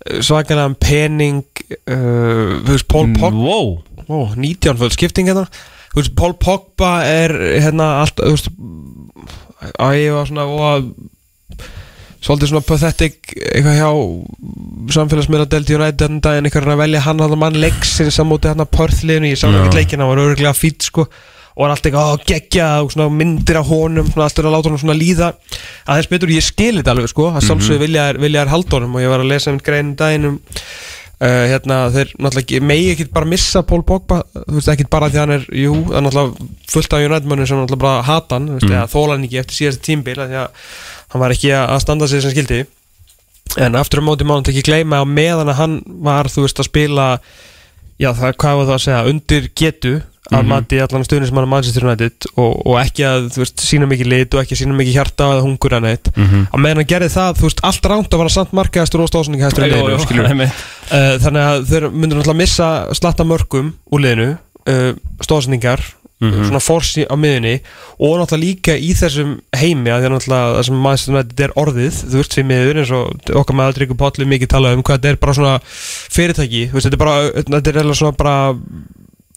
svakalega 0.04 0.74
pening 0.82 1.44
uh, 1.88 2.58
þú 2.66 2.74
veist, 2.74 2.88
Paul 2.90 3.06
Pogba 3.14 3.30
Wow, 3.38 3.70
ó, 4.04 4.16
19 4.36 4.80
föld 4.82 4.96
skipting 4.96 5.30
hérna. 5.30 5.46
Þú 5.94 6.00
veist, 6.02 6.14
Paul 6.18 6.34
Pogba 6.42 6.90
er 7.06 7.32
hérna 7.62 7.86
allt, 8.02 8.20
þú 8.20 8.34
veist 8.34 8.50
að 9.80 9.98
ég 10.02 10.12
var 10.12 10.28
svona 10.28 10.44
og 10.50 10.90
svolítið 12.24 12.50
svona 12.50 12.64
pathetic 12.64 13.32
eitthvað 13.36 13.78
hjá 13.78 13.88
samfélagsmiðla 14.96 15.46
Delti 15.52 15.76
United 15.76 16.04
en 16.08 16.20
daginn 16.24 16.48
eitthvað 16.48 16.72
að 16.72 16.82
velja 16.82 17.02
hann 17.04 17.20
hann 17.20 17.36
mann 17.40 17.58
leiksin 17.60 18.12
samúti 18.14 18.48
hann 18.48 18.64
að 18.64 18.72
pörðliðinu 18.76 19.32
ég 19.32 19.40
sá 19.40 19.46
ekki 19.50 19.76
leikina, 19.76 20.04
hann 20.04 20.12
var 20.14 20.22
öruglega 20.24 20.54
fýtt 20.56 20.88
sko 20.88 21.06
og 21.54 21.62
var 21.62 21.70
alltaf 21.74 21.86
eitthvað 21.90 22.12
að 22.14 22.24
gegja 22.32 22.68
og 22.82 22.90
svona 22.94 23.08
myndir 23.14 23.60
af 23.60 23.68
honum, 23.70 24.08
svona 24.10 24.26
alltaf 24.26 24.44
að 24.48 24.54
láta 24.56 24.68
honum 24.70 24.82
svona 24.82 24.98
líða. 24.98 25.28
Aðeins 25.86 26.10
betur, 26.10 26.32
ég 26.34 26.42
skil 26.42 26.74
þetta 26.80 26.94
alveg 26.96 27.12
sko. 27.12 27.28
Að 27.30 27.46
sjálfsögðu 27.46 27.84
vilja 27.86 28.08
er, 28.10 28.18
vilja 28.18 28.42
er 28.42 28.50
haldunum 28.50 28.96
og 28.98 29.04
ég 29.04 29.12
var 29.12 29.22
að 29.22 29.30
lesa 29.30 29.54
um 29.54 29.60
daginn 29.62 30.26
um 30.32 30.40
uh, 31.22 31.44
hérna, 31.50 31.78
þeir 31.94 32.10
náttúrulega 32.18 32.42
ekki- 32.42 32.62
megi 32.66 32.90
ekki 32.94 33.06
bara 33.14 33.28
missa 33.30 33.62
Paul 33.62 33.82
Pogba, 33.86 34.22
þú 34.34 34.56
veist 34.58 34.72
ekki 34.74 34.86
bara 34.90 35.08
því 35.12 35.20
hann 35.22 35.34
er 35.36 35.44
jú, 35.54 35.74
það 35.86 35.98
er 36.00 36.06
náttúrulega 36.08 36.48
fullt 36.74 36.96
af 36.96 37.04
United-mönnum 37.06 37.46
sem 37.50 37.60
náttúrulega 37.60 37.84
bara 37.86 38.06
hata 38.08 38.38
hann, 38.38 38.48
þú 38.50 38.58
veist, 38.58 38.72
eða 38.72 38.88
þóla 38.94 39.16
hann 39.16 39.26
ekki 39.28 39.40
eftir 39.44 39.58
síðasta 39.60 39.86
tímbil, 39.86 40.16
því 40.24 40.40
að 40.42 40.72
hann 41.14 41.22
var 41.24 41.36
ekki 41.36 41.52
að 41.54 41.74
að 41.76 41.84
standa 41.86 42.08
sig 42.10 42.24
sem 42.24 42.34
skildi 42.34 42.60
en 43.64 43.78
aftur 43.78 44.02
á 44.02 44.06
móti 44.08 44.26
má 44.26 44.34
hann 44.34 44.48
ekki 44.50 44.64
gleyma 44.66 45.02
að 45.04 45.12
meðan 45.14 45.52
að 45.52 45.60
hann 45.60 45.76
var, 46.08 46.26
þú 46.32 46.46
veist, 46.48 46.58
að 46.58 46.68
spila 46.70 47.06
já, 48.02 48.10
það, 48.10 48.34
hvað 48.42 48.58
var 48.58 48.66
það 48.72 48.76
að 48.78 48.84
segja, 48.88 49.04
undir 49.12 49.48
getu 49.54 49.94
að 50.32 50.46
mati 50.48 50.78
allan 50.80 51.04
stöðunum 51.04 51.28
sem 51.28 51.36
hann 51.36 51.44
er 51.44 51.50
Manchester 51.52 51.84
United 51.84 52.26
og, 52.40 52.52
og 52.64 52.78
ekki 52.80 53.04
að, 53.04 53.26
þú 53.34 53.42
veist, 53.42 53.64
sína 53.66 53.88
mikið 53.90 54.08
lit 54.08 54.34
og 54.34 54.40
ekki 54.40 54.56
sína 54.56 54.76
mikið 54.78 54.96
hjarta 54.96 55.26
eða 55.34 55.42
hungur 55.44 55.76
að 55.76 55.84
neitt. 55.84 56.08
Að 56.16 56.62
meðan 56.64 56.80
hann 56.80 56.88
gerði 56.94 57.10
það, 57.12 57.34
þú 57.40 57.48
veist, 57.50 57.60
allt 57.68 57.88
ránt 57.92 58.14
að 58.16 58.22
vera 58.24 58.32
samt 58.32 58.54
markaðastur 58.56 59.04
og 59.04 59.10
stóðsendingahæstur 59.12 59.66
í 59.66 59.68
liðinu, 59.74 59.98
einmitt. 60.32 60.62
uh, 60.88 61.10
þannig 61.26 61.44
að 61.50 61.66
þeir 61.74 61.88
myndur 61.92 62.22
náttúrulega 62.22 62.40
missa 62.40 62.70
slatta 62.96 63.24
mörgum 63.28 63.74
úr 63.92 64.00
liðinu 64.06 64.30
uh, 64.32 64.88
stóðsendingar 65.20 65.84
svona 66.46 66.60
forsi 66.62 67.02
á 67.04 67.12
miðunni 67.20 67.58
og 68.00 68.14
náttúrulega 68.16 68.40
líka 68.40 68.74
í 68.80 68.94
þessum 68.96 69.34
heimi 69.52 69.90
að 69.92 69.98
því 70.00 70.06
að 70.08 70.12
náttúrulega 70.14 70.54
það 70.54 70.62
sem 70.70 70.76
maður 70.86 71.18
þetta 71.18 71.44
er 71.44 71.54
orðið 71.60 71.98
þú 72.00 72.16
veist 72.16 72.36
því 72.38 72.44
miður 72.48 72.78
eins 72.80 72.92
og 72.96 73.32
okkar 73.42 73.56
með 73.58 73.66
aldrei 73.68 73.84
ykkur 73.84 73.98
potlu 74.00 74.28
mikið 74.30 74.48
talað 74.54 74.76
um 74.78 74.84
hvað 74.86 75.02
þetta 75.02 75.10
er 75.10 75.18
bara 75.20 75.34
svona 75.36 75.58
fyrirtæki 76.14 76.62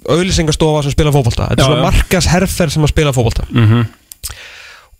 auðlýsingastofa 0.05 0.83
sem 0.83 0.91
spila 0.93 1.11
fótbolta 1.11 1.47
þetta 1.49 1.57
er 1.57 1.63
Já, 1.63 1.69
svona 1.71 1.87
markasherfer 1.87 2.69
sem 2.73 2.83
að 2.83 2.93
spila 2.93 3.13
fótbolta 3.15 3.47
Mhm. 3.51 3.85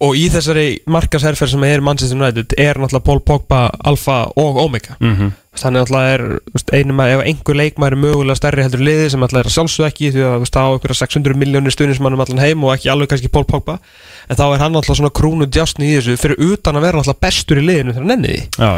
og 0.01 0.13
í 0.15 0.27
þessari 0.29 0.67
markasherfer 0.85 1.49
sem 1.49 1.63
er 1.63 1.81
Manchester 1.81 2.17
United 2.17 2.53
er 2.57 2.75
náttúrulega 2.77 3.03
Paul 3.05 3.19
Pogba 3.25 3.69
alfa 3.83 4.25
og 4.35 4.57
omega 4.65 4.95
Mhm. 4.99 5.31
Þannig 5.62 5.84
að 5.84 5.91
það 5.93 6.10
er 6.14 6.24
veist, 6.53 6.74
einu 6.74 6.95
maður, 6.97 7.14
ef 7.18 7.32
einhver 7.32 7.60
leikmaður 7.62 7.95
er 7.97 8.01
mögulega 8.03 8.39
stærri 8.39 8.66
heldur 8.66 8.84
en 8.84 8.88
liðið 8.88 9.10
sem 9.14 9.26
alltaf 9.26 9.41
er 9.41 9.49
að 9.49 9.55
sjálfsög 9.55 9.88
ekki 9.88 10.12
því 10.16 10.26
að 10.28 10.45
það 10.47 10.68
á 10.68 10.72
einhverja 10.76 10.99
600 11.01 11.39
miljónir 11.41 11.76
stuðnismannum 11.76 12.24
allan 12.26 12.43
heim 12.43 12.66
og 12.68 12.74
ekki 12.76 12.91
alveg 12.93 13.12
kannski 13.14 13.32
Paul 13.34 13.45
Pogba 13.49 13.78
en 14.28 14.39
þá 14.39 14.45
er 14.47 14.64
hann 14.64 14.78
alltaf 14.78 14.99
svona 14.99 15.14
krúnu 15.14 15.47
djásni 15.49 15.89
í 15.89 15.97
þessu 15.97 16.18
fyrir 16.22 16.41
utan 16.53 16.78
að 16.78 16.88
vera 16.88 17.01
alltaf 17.01 17.20
bestur 17.24 17.62
í 17.62 17.66
liðinu 17.66 17.95
þegar 17.95 18.12
hann 18.12 18.26
já 18.28 18.72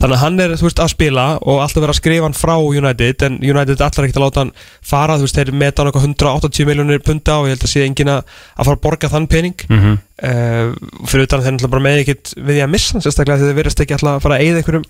þannig 0.00 0.16
að 0.16 0.22
hann 0.24 0.40
er 0.44 0.56
veist, 0.56 0.82
að 0.82 0.92
spila 0.92 1.26
og 1.40 1.62
alltaf 1.64 1.84
vera 1.84 1.94
að 1.94 2.00
skrifa 2.00 2.28
hann 2.28 2.36
frá 2.36 2.56
United 2.56 3.26
en 3.28 3.38
United 3.42 3.80
allar 3.80 4.08
ekkert 4.08 4.20
að 4.20 4.26
láta 4.26 4.44
hann 4.44 4.54
fara 4.84 5.16
þú 5.16 5.28
veist, 5.28 5.38
þeir 5.38 5.54
meta 5.54 5.82
hann 5.82 5.92
eitthvað 5.92 6.08
180 6.10 6.68
miljónir 6.68 7.04
punta 7.06 7.40
og 7.40 7.48
ég 7.48 7.56
held 7.56 7.66
að 7.66 7.72
sé 7.72 7.84
engin 7.86 8.12
að 8.12 8.26
að 8.56 8.68
fara 8.68 8.76
að 8.76 8.84
borga 8.84 9.10
þann 9.12 9.28
pening. 9.30 9.66
Mhm. 9.68 9.98
Uh, 10.22 10.72
fyrir 11.08 11.26
utan 11.26 11.42
þeir 11.44 11.56
náttúrulega 11.56 11.74
bara 11.74 11.84
með 11.86 12.00
ekkert 12.04 12.32
við 12.36 12.54
því 12.54 12.62
að 12.64 12.72
missa 12.72 13.02
sérstaklega 13.02 13.40
því 13.40 13.50
þeir 13.50 13.58
verðast 13.60 13.82
ekki 13.84 13.96
alltaf 13.96 14.14
að 14.14 14.24
fara 14.24 14.38
að 14.38 14.46
eyða 14.46 14.62
einhverjum, 14.62 14.86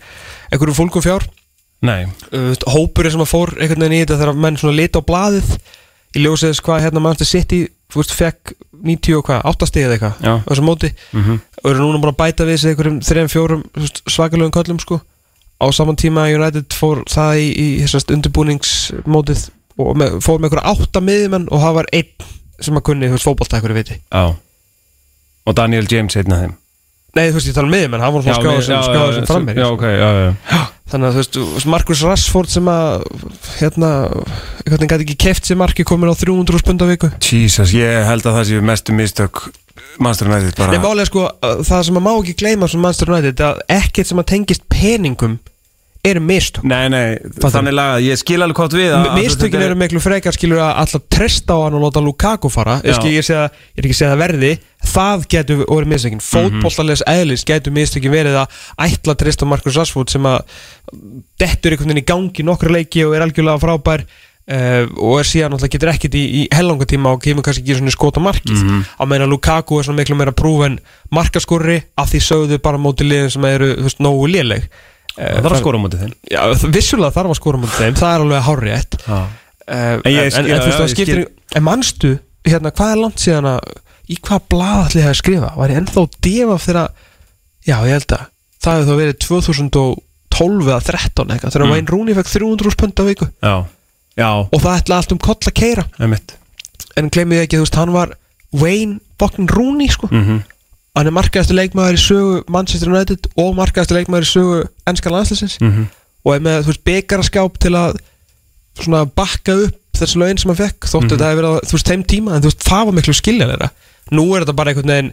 einhverjum 0.53 0.79
fólkum 0.79 1.05
fjár. 1.07 1.27
Uh, 2.33 2.53
hópurinn 2.73 3.15
sem 3.15 3.25
að 3.25 3.33
fór 3.33 3.53
einhvern 3.59 3.85
veginn 3.85 3.99
í 3.99 4.05
þetta 4.05 4.21
þegar 4.23 4.39
menn 4.47 4.61
svona 4.61 4.79
lit 4.79 4.97
á 4.97 5.01
blaðið 5.07 5.51
í 6.17 6.23
ljósið 6.25 6.53
þess 6.53 6.65
hvað 6.65 6.87
hérna 6.87 7.03
Manchester 7.05 7.29
City 7.29 7.59
þú 7.93 8.01
veist, 8.01 8.15
fekk 8.17 8.55
90 8.87 9.19
og 9.19 9.27
hvað, 9.27 9.43
8 9.51 9.69
stigið 9.71 9.93
eitthvað 9.97 10.23
Já. 10.25 10.33
á 10.43 10.49
þessum 10.49 10.69
móti. 10.69 10.91
Mhm. 11.13 11.37
og 11.63 11.69
eru 11.71 11.83
núna 11.83 12.01
búin 12.01 12.13
að 12.15 12.21
bæta 12.23 12.47
við 12.47 12.59
sig 12.63 12.73
einhverjum 12.73 13.01
3-4 13.01 13.61
svakalögum 14.07 14.55
köllum 14.55 14.81
sko. 14.81 15.01
Á 15.57 15.67
saman 15.73 15.97
tíma 15.97 16.29
United 16.29 16.73
fór 16.77 17.03
það 17.09 17.41
í, 17.41 17.47
í 17.57 17.67
þessast 17.85 18.13
undirbúningsmótið 18.13 19.49
og 19.79 19.97
með, 19.97 20.19
fór 20.21 20.41
með 20.41 20.51
einhverja 20.51 20.75
8 20.77 21.01
miðjumenn 21.01 21.49
og 21.51 21.63
það 21.65 21.79
var 21.81 21.87
einn 21.93 22.13
sem 22.61 22.77
að 22.77 22.87
kunni, 22.89 23.09
fótbolta 23.21 23.57
einhverju 23.57 23.77
viti. 23.77 24.01
Já 24.13 24.37
Og 25.47 25.57
Daniel 25.57 25.87
James 25.91 26.17
einn 26.19 26.35
af 26.35 26.45
þeim. 26.45 26.55
Nei, 27.17 27.31
þú 27.31 27.39
veist, 27.39 27.49
ég 27.49 27.57
tala 27.57 27.69
um 27.71 27.73
miðjumenn, 27.73 28.03
hann 28.05 28.13
var 28.13 28.25
svona 28.25 28.41
skráður 28.41 28.65
sem, 28.67 28.83
skráður 28.85 29.15
sem 29.17 29.29
frammir 29.31 29.57
Já, 29.57 29.67
ok, 29.73 29.85
já, 29.89 30.09
já 30.21 30.65
Þannig 30.87 31.07
að 31.09 31.15
þú 31.17 31.45
veist, 31.47 31.69
Marcus 31.73 32.03
Rashford 32.07 32.51
sem 32.53 32.69
að 32.71 33.07
hérna, 33.57 33.89
veginn 34.69 34.91
gæti 34.93 35.07
ekki 35.07 35.17
keft 35.25 35.49
sér 35.49 35.59
marki 35.59 35.87
komin 35.89 36.13
á 36.13 36.15
300 36.15 36.61
spund 36.63 36.85
á 36.85 36.87
viku? 36.87 37.11
Jesus, 37.25 37.73
ég 37.75 38.05
held 38.07 38.29
að 38.29 38.37
það 38.37 38.47
séu 38.51 38.67
mestu 38.69 38.95
mistök 38.95 39.47
Manchester 39.99 40.31
United 40.31 40.55
bara. 40.61 40.77
Nei, 40.77 40.83
málega 40.85 41.09
sko, 41.09 41.25
að 41.41 41.65
það 41.67 41.83
sem 41.89 41.99
að 41.99 42.05
má 42.07 42.13
ekki 42.13 42.37
gleyma 42.45 42.69
sem 42.71 42.85
Manchester 42.85 43.13
United, 43.17 43.43
að 43.49 43.65
ekkert 43.81 44.13
sem 44.13 44.23
að 44.23 44.29
tengist 44.35 44.67
peningum 44.71 45.39
eru 46.07 46.21
mistök 46.23 46.65
Nei, 46.65 46.89
nei, 46.93 47.17
Fattar. 47.37 47.51
þannig 47.59 47.75
laga, 47.77 47.99
ég 48.05 48.19
skil 48.21 48.39
alveg 48.45 48.57
hvort 48.61 48.77
við 48.79 48.93
að- 48.97 49.09
Mistökin 49.19 49.61
er- 49.61 49.67
eru 49.71 49.79
miklu 49.81 50.01
frekar 50.01 50.33
skilur 50.37 50.59
að 50.63 50.73
alltaf 50.83 51.03
treysta 51.11 51.53
á 51.55 51.59
hann 51.67 51.75
og 51.79 51.83
láta 51.87 52.03
Lukaku 52.05 52.49
fara 52.53 52.81
ég, 52.83 52.93
Já. 52.93 53.01
skil, 53.01 53.13
ég, 53.17 53.25
sé 53.27 53.35
að, 53.35 53.51
ég 53.77 53.79
er 53.79 53.89
ekki 53.89 53.97
að 53.97 54.01
segja 54.01 54.13
það 54.15 54.23
verði 54.25 54.53
það 54.87 55.27
getur 55.35 55.65
verið 55.67 55.91
mistökin 55.93 56.21
Mhm. 56.23 56.63
fótbollalegs 56.63 57.03
eðlis 57.07 57.45
getur 57.45 57.73
mistökin 57.73 58.13
verið 58.15 58.37
að 58.45 58.49
ætla 58.79 59.15
að 59.15 59.19
treysta 59.25 59.43
á 59.45 59.51
Marcus 59.51 59.77
Rashford 59.77 60.11
sem 60.11 60.23
að 60.23 60.41
dettur 61.41 61.73
einhvern 61.75 61.91
veginn 61.93 62.03
í 62.05 62.07
gangi 62.07 62.45
nokkra 62.47 62.71
leiki 62.77 63.05
og 63.07 63.15
er 63.17 63.27
algjörlega 63.27 63.61
frábær 63.63 64.07
Uh, 64.47 64.87
og 65.03 65.17
er 65.19 65.25
síðan 65.27 65.51
náttúrulega 65.51 65.73
getur 65.75 65.89
ekkert 65.91 66.15
í, 66.15 66.21
í 66.23 66.43
hellanga 66.55 66.87
tíma 66.87 67.11
og 67.11 67.19
kemur 67.21 67.43
kannski 67.43 67.65
ekki 67.65 67.81
svona 67.81 67.91
skota 67.91 68.21
markið 68.23 68.61
Mhm. 68.63 68.85
á 68.95 69.03
meina 69.11 69.27
Lukaku 69.27 69.81
er 69.81 69.83
svona 69.83 69.99
miklu 69.99 70.15
meira 70.15 70.31
prúven 70.31 70.79
markaskorri 71.11 71.83
af 71.99 72.13
því 72.13 72.21
sögðu 72.23 72.59
bara 72.63 72.79
móti 72.79 73.03
liðin 73.03 73.29
sem 73.33 73.43
eru 73.45 73.73
þú 73.75 73.83
veist, 73.89 73.99
nógu 73.99 74.29
léleg 74.31 74.69
Það 75.17 75.43
þarf 75.47 75.57
að 75.57 75.61
skora 75.63 75.79
á 75.79 75.83
móti 75.83 75.99
þeim. 76.03 76.13
Já, 76.31 76.41
það- 76.53 76.73
vissulega 76.77 77.15
þarf 77.17 77.31
að 77.33 77.39
skora 77.41 77.59
mútið 77.63 77.81
þeim, 77.81 77.95
það 77.97 78.15
er 78.15 78.25
alveg 78.27 78.43
hárrétt. 78.47 78.97
Já. 79.07 79.17
uh, 79.17 80.01
En 80.05 80.13
ég 80.13 80.31
þú 80.31 80.45
veist 80.47 80.77
það 80.77 80.87
ég 80.87 80.95
skiptir 80.95 81.27
En 81.57 81.63
manstu, 81.65 82.11
hérna, 82.45 82.71
hvað 82.77 82.93
er 82.93 83.01
langt 83.03 83.19
síðan 83.23 83.49
að 83.57 83.61
Í 84.07 84.17
hvað 84.23 84.41
blað 84.53 84.83
ætli 84.87 85.01
ég 85.03 85.09
að 85.11 85.17
skrifa? 85.19 85.49
Var 85.57 85.69
ég 85.73 85.79
ennþá 85.81 86.03
devaf 86.23 86.67
þegar 86.67 86.91
Já, 87.67 87.77
ég 87.83 87.95
held 87.97 88.13
að 88.15 88.27
Það 88.63 88.77
hefði 88.77 88.87
þá 88.87 88.99
verið 89.01 89.17
2012 89.25 90.69
eða 90.71 90.81
13 90.87 91.33
eitthvað 91.35 91.53
Þegar 91.57 91.67
Mm. 91.67 91.73
Wayne 91.73 91.91
Rooney 91.91 92.15
fekk 92.15 92.31
300 92.37 92.77
pund 92.77 92.95
á 93.01 93.05
viku. 93.09 93.27
Já, 93.43 93.55
já, 94.17 94.29
Og 94.53 94.61
það 94.63 94.79
ætla 94.83 94.97
allt 95.01 95.13
um 95.13 95.19
koll 95.19 95.35
að 95.51 95.55
keira 95.59 95.85
En 96.97 97.11
gleymið 97.11 97.43
ekki, 97.47 97.57
þú 97.59 97.65
veist, 97.67 97.75
hann 97.81 97.93
var 97.93 98.15
Wayne 98.53 99.01
fucking 99.19 99.51
Rooney, 99.51 99.89
sko. 99.89 100.09
Mhm. 100.13 100.45
Hann 100.97 101.11
er 101.11 101.13
markaðastu 101.13 101.53
leikmaður 101.59 101.99
í 101.99 102.01
sögu 102.01 102.37
Manchester 102.49 102.89
United 102.89 103.27
Og 103.37 103.51
markaðastu 103.59 103.97
leikmaður 103.99 104.25
í 104.25 104.31
sögu 104.33 104.61
Ennska 104.89 105.13
landslisins 105.13 105.59
Mhm. 105.61 105.89
og 106.27 106.35
er 106.35 106.41
með, 106.43 106.63
þú 106.65 106.71
veist, 106.73 106.85
byggarskáp 106.89 107.59
til 107.63 107.71
að 107.79 107.99
svona 108.81 109.05
bakka 109.07 109.55
upp 109.67 109.77
þessi 109.97 110.19
lögin 110.19 110.39
sem 110.41 110.51
hann 110.51 110.59
fekk, 110.59 110.89
þóttu 110.91 111.13
þetta 111.15 111.29
hefur 111.31 111.39
verið 111.43 111.53
á 111.53 111.61
þú 111.69 111.77
veist, 111.77 111.91
þeim 111.93 112.03
tíma, 112.11 112.33
en 112.35 112.43
þú 112.43 112.51
veist, 112.51 112.65
það 112.67 112.83
var 112.89 112.97
miklu 112.97 113.15
skiljanleira 113.15 113.69
nú 114.13 114.25
er 114.35 114.43
þetta 114.45 114.57
bara 114.59 114.73
einhvern 114.73 114.91
veginn 114.93 115.13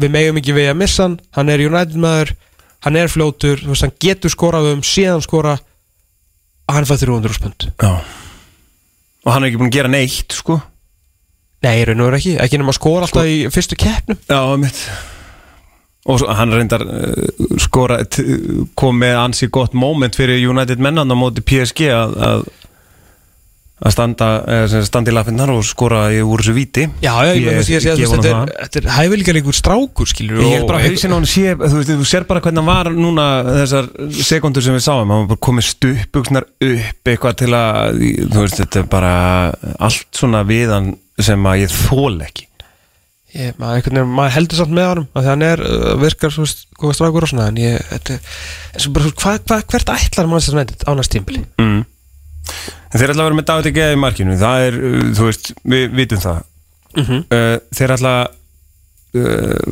við 0.00 0.10
megum 0.16 0.40
ekki 0.40 0.54
við 0.56 0.70
að 0.72 0.78
missa 0.80 1.02
hann, 1.04 1.18
hann 1.36 1.48
er 1.52 1.62
United 1.66 2.00
maður 2.00 2.32
hann 2.86 2.96
er 2.96 3.12
fljótur, 3.12 3.60
þú 3.60 3.70
veist, 3.74 3.84
hann 3.84 3.94
getur 4.02 4.32
skorað 4.32 4.70
um, 4.72 4.80
síðan 4.82 5.22
skora 5.22 5.58
hann 6.72 6.88
fæði 6.88 7.06
300 7.06 7.36
spund 7.38 7.68
Já. 7.82 7.92
Og 9.24 9.32
hann 9.32 9.44
er 9.44 9.50
ekki 9.52 9.60
búin 9.60 9.70
að 9.70 9.76
gera 9.78 9.88
neitt, 9.92 10.32
sko. 10.36 10.58
Nei, 11.64 11.84
raun 11.84 12.00
og 12.00 12.08
veru 12.10 12.18
ekki, 12.18 12.34
ekki 12.40 12.58
nema 12.60 12.72
að 12.74 12.80
skora 12.80 13.06
alltaf 13.06 13.24
í 13.30 13.36
fyrstu 13.52 13.76
keppnum. 13.80 14.18
Já, 14.28 14.40
einmitt 14.52 14.80
Og 16.04 16.20
hann 16.36 16.52
reyndar 16.52 16.82
uh, 16.84 17.54
skora 17.62 18.02
kom 18.76 18.98
með 19.00 19.16
ansi 19.22 19.48
gott 19.52 19.72
moment 19.72 20.16
fyrir 20.18 20.42
United 20.50 20.82
mennan 20.82 21.08
á 21.08 21.16
móti 21.16 21.40
PSG 21.40 21.88
að, 21.96 22.12
að, 22.26 22.44
að 23.80 23.94
standa, 23.94 24.28
sagt, 24.68 24.88
standa 24.90 25.12
í 25.12 25.16
lafinnar 25.16 25.52
og 25.54 25.62
skora 25.64 26.02
í 26.12 26.20
úr 26.20 26.44
þessu 26.44 26.54
víti. 26.58 26.84
Já, 27.00 27.14
já, 27.24 27.32
ég, 27.32 27.40
ég, 27.40 27.56
ég, 27.56 27.72
ég, 27.72 27.88
ég, 27.88 28.02
gef 28.02 28.14
þetta 28.18 28.34
er, 28.34 28.52
þetta 28.66 28.82
er 28.82 28.90
hæfilega 28.98 29.36
líkur 29.38 29.56
strákur, 29.56 30.12
skilur 30.12 30.44
Ég 30.44 30.58
held 30.58 30.68
bara 30.68 30.82
að 30.82 30.92
hausinn 30.92 31.16
á 31.16 31.16
hann 31.16 31.28
sé, 31.32 31.56
þú 31.56 31.80
veist, 31.80 31.92
þú 31.96 32.08
sér 32.12 32.28
bara 32.28 32.44
hvernig 32.44 32.60
hann 32.60 32.72
var 32.74 32.92
núna 32.92 33.28
þessar 33.48 33.92
sekundur 34.28 34.66
sem 34.66 34.76
við 34.76 34.84
sáum, 34.90 35.08
hann 35.08 35.24
var 35.24 35.30
bara 35.32 35.46
komið 35.48 35.70
stupugsnar 35.72 36.50
upp 36.68 37.14
eitthvað 37.14 37.40
til 37.46 37.52
að, 37.56 38.02
þú 38.28 38.44
veist, 38.44 38.60
þetta 38.60 38.84
er 38.84 38.90
bara 38.92 39.14
allt 39.88 40.20
svona 40.20 40.44
við 40.52 40.76
hann 40.76 40.98
sem 41.24 41.48
að 41.48 41.64
ég 41.64 41.78
þól 41.88 42.18
ekki. 42.26 42.50
Ég, 43.34 43.56
maður, 43.60 43.82
veginn, 43.88 44.12
maður 44.14 44.34
heldur 44.36 44.60
samt 44.60 44.74
með 44.74 44.88
honum 44.90 45.08
að 45.12 45.24
því 45.24 45.32
hann 45.32 45.44
er, 45.48 45.62
uh, 45.64 45.88
virkar 46.00 46.34
svo 46.34 46.46
góða 46.80 46.96
strákur 46.98 47.26
og 47.26 47.32
svona 47.32 47.48
en 47.50 47.60
ég, 47.60 47.82
þetta 47.90 48.18
er 48.18 48.88
bara, 48.94 49.12
hva, 49.22 49.34
hva, 49.50 49.60
hvert 49.74 49.92
ætlar 49.96 50.30
mann 50.30 50.42
þess 50.42 50.54
að 50.54 50.60
nættið 50.60 50.86
á 50.88 50.92
næst 50.94 51.14
tímpili 51.14 51.44
Mm. 51.58 51.84
Þeir 52.92 53.10
ætla 53.10 53.22
að 53.22 53.28
vera 53.30 53.36
með 53.38 53.46
David 53.48 53.66
Egea 53.70 53.92
í 53.94 53.98
markinu, 53.98 54.34
það 54.38 54.64
er, 54.68 54.74
uh, 54.78 55.04
þú 55.16 55.28
veist, 55.30 55.52
við 55.64 55.94
vitum 55.96 56.20
það. 56.20 56.42
mm 56.94 57.04
-hmm. 57.04 57.60
Þeir 57.74 57.94
ætla 57.96 58.14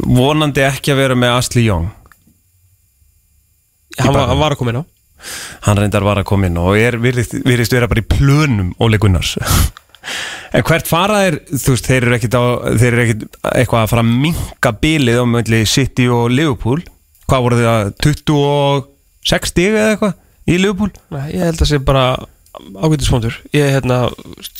vonandi 0.06 0.62
ekki 0.62 0.92
að 0.92 1.00
vera 1.02 1.14
með 1.18 1.36
Asli 1.36 1.64
Young. 1.66 1.90
hann, 3.98 4.14
hann 4.14 4.38
var 4.38 4.52
að 4.52 4.58
koma 4.58 4.70
inn 4.70 4.82
á 4.82 4.84
hann 5.66 5.78
reyndar 5.78 6.04
var 6.06 6.20
að 6.20 6.28
koma 6.30 6.48
inn 6.48 6.58
og 6.60 6.76
er 6.78 6.98
virðist, 7.02 7.36
virðist 7.46 7.74
vera 7.74 7.88
bara 7.90 8.02
í 8.02 8.08
plönum 8.08 8.72
Óli 8.82 9.00
Gunnars 9.02 9.36
en 10.52 10.66
hvert 10.68 10.90
fara 10.90 11.22
þeir? 11.24 11.38
Þú 11.52 11.76
veist, 11.76 11.88
þeir 11.88 12.06
eru 12.06 12.16
ekkit, 12.18 12.36
á, 12.38 12.42
þeir 12.80 12.90
eru 12.90 13.06
ekkit 13.06 13.40
eitthvað 13.52 13.84
að 13.84 13.92
fara 13.94 14.04
að 14.04 14.12
minka 14.26 14.74
bilið 14.82 15.22
á 15.22 15.26
mölli 15.36 15.62
City 15.70 16.08
og 16.12 16.28
Liverpool? 16.32 16.82
Hvað 17.30 17.46
voru 17.46 17.60
þið 17.60 17.70
að 17.72 17.94
26 18.08 19.52
stig 19.52 19.72
eða 19.72 19.94
eitthvað 19.94 20.14
í 20.52 20.60
Liverpool? 20.60 20.92
Nei, 21.14 21.26
ég 21.36 21.46
held 21.46 21.62
að 21.62 21.70
sé 21.70 21.82
bara 21.82 22.06
ágættisfóndur 22.52 23.36
ég 23.54 23.64
er 23.64 23.76
hérna 23.78 24.04
ég, 24.12 24.50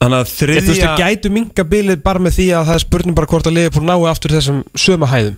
þannig 0.00 0.16
að 0.16 0.30
þú 0.30 0.30
veist, 0.30 0.40
þriðja 0.40 0.88
þau 0.94 1.02
gætu 1.02 1.32
minga 1.34 1.66
bilið 1.68 2.02
bara 2.04 2.22
með 2.22 2.38
því 2.38 2.46
að 2.56 2.70
það 2.70 2.78
er 2.78 2.84
spurning 2.86 3.18
bara 3.18 3.30
hvort 3.30 3.50
að 3.50 3.56
liðið 3.58 3.84
nái 3.84 3.96
aftur 4.08 4.34
þessum 4.36 4.62
söma 4.78 5.10
hæðum 5.10 5.36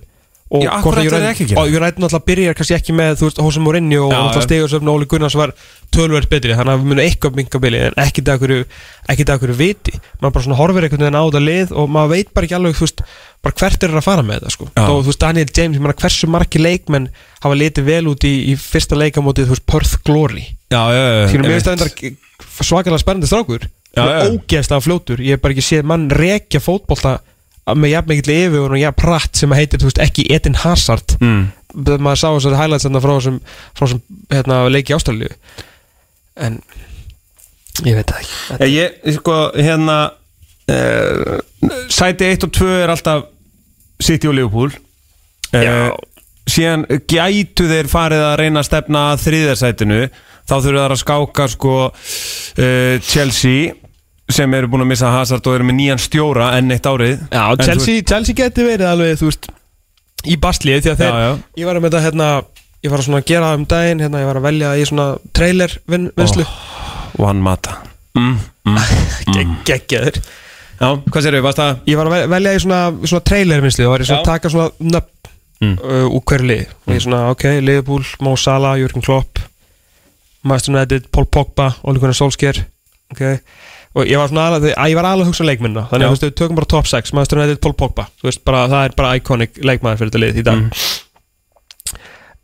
og 0.53 0.63
Já, 0.67 0.73
hvort 0.85 0.99
að 1.01 1.07
United- 1.09 1.55
að 1.57 1.63
og 1.63 1.69
náttúrulega 1.81 2.27
byrjar 2.29 2.57
kannski 2.59 2.75
ekki 2.77 2.93
með 2.93 3.15
þú 3.21 3.25
veist, 3.29 3.39
Hosea 3.41 3.63
Mourinho 3.65 4.01
og 4.05 4.13
náttúrulega 4.13 4.43
já. 4.43 4.47
stegursöfn 4.49 4.89
og 4.93 4.99
Óli 4.99 5.07
Gunnars 5.09 5.37
var 5.39 5.53
tölverð 5.93 6.29
betri 6.29 6.53
þannig 6.59 6.73
að 6.75 6.83
við 6.83 6.89
munum 6.91 7.05
eitthvað 7.07 7.37
minga 7.39 7.61
bilið 7.65 7.85
en 7.87 7.97
ekki 8.05 8.25
það 8.27 8.43
hverju, 8.43 8.65
ekki 9.15 9.27
það 9.31 9.41
hverju 9.43 9.57
viti 9.63 9.95
maður 10.21 10.35
bara 10.37 10.45
svona 10.47 10.59
horfir 10.61 10.87
einhvern 10.89 11.05
veginn 11.07 11.17
á 11.17 11.25
þetta 11.25 11.43
lið 11.47 11.73
og 11.73 11.89
maður 11.97 12.13
veit 12.13 12.33
bara 12.37 12.49
ekki 12.49 12.57
alveg 12.59 12.77
þú 12.77 12.85
veist, 12.87 13.03
bara 13.43 13.59
hvert 13.63 13.83
er 13.89 13.97
að 13.97 14.07
fara 14.07 14.23
með 14.29 14.41
þetta 14.43 14.55
sko. 14.57 14.69
Já. 14.77 14.85
og 14.93 15.01
þú 15.03 15.09
veist 15.09 15.23
Daniel 15.25 15.49
James, 15.57 15.77
ég 15.77 15.83
meina 15.87 15.97
hversu 16.05 16.29
margi 16.29 16.61
leikmenn 16.63 17.09
hafa 17.43 17.59
litið 17.59 17.89
vel 17.89 18.05
út 18.13 18.25
í, 18.29 18.35
í 18.53 18.57
fyrsta 18.61 18.99
leikamótið 19.01 19.49
þú 19.49 19.57
veist 19.57 19.67
Perth 19.73 19.97
Glory 20.05 20.45
já, 20.69 20.83
já, 20.93 21.01
já, 21.01 21.29
Skilur, 21.29 21.49
mér 21.49 21.49
einmitt. 21.49 21.57
finnst 21.57 21.69
það 21.69 21.77
endar 21.81 21.93
svakalega 22.61 23.01
spennandi 23.03 23.29
strákur 23.33 23.69
Já, 23.93 24.05
já. 24.09 24.21
ógeðslega 24.33 24.81
fljótur, 24.81 25.21
ég 25.21 25.37
hef 25.37 25.41
bara 25.45 25.53
ekki 25.53 25.65
séð 25.67 25.83
mann 25.85 26.07
rekja 26.09 26.61
fótbolta 26.65 27.19
með 27.71 27.93
jafn 27.93 28.11
mikill 28.11 28.35
yfir 28.35 28.75
og 28.75 28.81
jafn 28.81 28.99
pratt 28.99 29.39
sem 29.39 29.53
að 29.55 29.63
heitir, 29.63 29.83
þú 29.83 29.91
veist, 29.91 30.01
ekki 30.03 30.25
Edin 30.35 30.59
Hazard. 30.63 31.17
Mm. 31.23 31.43
maður 32.05 32.21
sá 32.21 32.29
þessari 32.29 32.59
highlights 32.59 32.87
þarna 32.89 33.03
frá 33.05 33.13
þessum, 33.15 33.37
frá 33.73 33.85
þessum 33.85 34.03
hérna, 34.33 34.59
leiki 34.73 34.97
ástralíu. 34.97 35.31
En 36.43 36.59
ég 37.87 37.99
veit 37.99 38.11
það 38.11 38.25
ekki. 38.25 38.41
Já, 38.59 38.67
ég, 38.73 38.99
sko, 39.19 39.37
hérna 39.57 39.99
uh, 40.73 41.39
Sæti 41.93 42.33
1 42.33 42.49
og 42.49 42.57
2 42.59 42.73
er 42.83 42.93
alltaf 42.93 43.29
City 44.03 44.31
og 44.31 44.37
Liverpool. 44.39 44.75
Uh, 45.53 45.93
Síðan 46.51 46.89
gætu 47.07 47.69
þeir 47.71 47.87
farið 47.87 48.27
að 48.27 48.39
reyna 48.41 48.63
að 48.65 48.67
stefna 48.67 49.03
að 49.13 49.21
þriðarsætinu 49.29 49.99
Þá 50.49 50.55
þurfa 50.57 50.83
þeir 50.83 50.95
að 50.95 51.01
skáka 51.01 51.47
sko 51.53 51.75
uh, 51.87 52.97
Chelsea 53.07 53.73
sem 54.37 54.55
eru 54.59 54.69
búin 54.73 54.85
að 54.85 54.91
missa 54.93 55.11
Hazard 55.15 55.47
og 55.47 55.55
eru 55.59 55.67
með 55.69 55.79
nýjan 55.81 56.01
stjóra 56.03 56.51
enn 56.59 56.73
eitt 56.75 56.87
árið 56.89 57.15
Já, 57.33 57.43
En 57.53 57.65
Chelsea, 57.67 58.03
Chelsea 58.09 58.35
geti 58.39 58.67
verið 58.67 58.89
alveg, 58.91 59.17
þú 59.21 59.31
veist 59.31 59.49
í 60.33 60.37
bastlið, 60.43 60.83
því 60.85 60.93
að 60.93 61.01
þeir 61.03 61.13
Já, 61.13 61.23
já. 61.27 61.33
ég 61.63 61.69
var 61.71 61.81
að 61.81 61.87
þetta, 61.89 62.03
hérna 62.07 62.29
ég 62.83 62.91
var 62.93 63.03
að 63.03 63.09
svona 63.09 63.23
gera 63.33 63.49
það 63.53 63.59
um 63.61 63.67
daginn, 63.73 64.05
hérna, 64.07 64.23
ég 64.23 64.31
var 64.31 64.41
að 64.41 64.47
velja 64.49 64.75
í 64.79 64.85
svona 64.91 65.09
trailer 65.39 65.77
vin, 65.91 66.11
vinslu 66.19 66.47
One 67.23 67.43
Mata 67.45 67.79
mm, 68.19 68.37
mm. 68.69 68.79
oh. 69.37 69.57
geggjaður 69.69 70.21
Já, 70.83 70.89
hvað 70.99 71.23
sér 71.27 71.37
við, 71.37 71.45
varst 71.47 71.61
það? 71.63 71.83
ég 71.93 71.99
var 72.01 72.09
að 72.11 72.15
vel- 72.17 72.31
velja 72.33 72.55
í 72.57 72.63
svona, 72.65 72.79
svona 73.07 73.27
trailer 73.31 73.63
vinslu 73.63 73.87
og 73.87 73.93
var 73.95 74.03
ég 74.03 74.09
svona 74.11 74.23
Já. 74.23 74.25
að 74.27 74.33
taka 74.35 74.55
svona 74.55 74.71
nöfn 74.93 75.19
Mm. 75.63 75.77
uh, 75.79 76.09
úr 76.11 76.23
hverju 76.27 76.47
lið 76.49 76.71
og 76.89 76.91
ég 76.91 77.03
svona, 77.05 77.19
ok, 77.31 77.45
Liverpool, 77.63 78.03
Mo 78.27 78.33
Salah, 78.35 78.73
Jürgen 78.81 79.05
Klopp 79.05 79.39
Master 80.43 80.73
United, 80.75 81.05
Paul 81.15 81.29
Pogba 81.31 81.69
Ole 81.87 82.01
Gunnar 82.03 82.17
Solskjær 82.19 82.59
ok, 83.15 83.21
og 83.93 84.09
ég 84.09 84.21
var 84.21 84.31
svona 84.31 84.49
alveg, 84.49 84.73
að 84.73 84.93
ég 84.93 84.99
var 84.99 85.09
alveg 85.09 85.27
að 85.27 85.31
hugsa 85.31 85.45
um 85.45 85.49
leikminna 85.51 85.87
þannig 85.91 86.07
að 86.07 86.13
þú 86.13 86.17
veist, 86.17 86.27
við 86.27 86.37
tökum 86.41 86.59
bara 86.61 86.71
top 86.73 86.91
6 86.91 87.15
Master 87.19 87.41
United, 87.41 87.61
Paul 87.65 87.75
Pogba. 87.79 88.07
Þú 88.21 88.29
veist, 88.31 88.43
bara, 88.49 88.67
það 88.73 88.87
er 88.89 88.95
bara 89.01 89.17
iconic 89.19 89.59
leikmaður 89.61 90.01
fyrir 90.01 90.13
þetta 90.13 90.23
lið 90.23 90.39
í 90.43 90.47
dag. 90.49 90.63
Mm. 90.63 91.99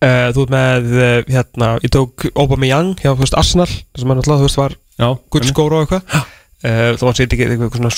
uh, 0.04 0.26
Þú 0.36 0.44
ert 0.44 0.54
með, 0.56 0.90
uh, 0.98 1.14
hérna, 1.36 1.70
ég 1.84 1.94
tók 1.94 2.28
Aubameyang 2.34 2.92
hjá, 3.00 3.12
þú 3.14 3.22
veist, 3.24 3.38
Arsenal 3.40 3.70
sem 3.72 4.12
hann 4.12 4.20
alltaf, 4.20 4.42
þú 4.42 4.48
veist, 4.50 4.60
var 4.60 4.76
Já, 4.98 5.12
gullskóra 5.30 5.78
og 5.78 5.86
eitthvað 5.86 6.26
Þú 6.58 7.06
var 7.06 7.14
sér 7.14 7.28
ekki 7.28 7.44
eitthvað 7.46 7.76
svona 7.78 7.92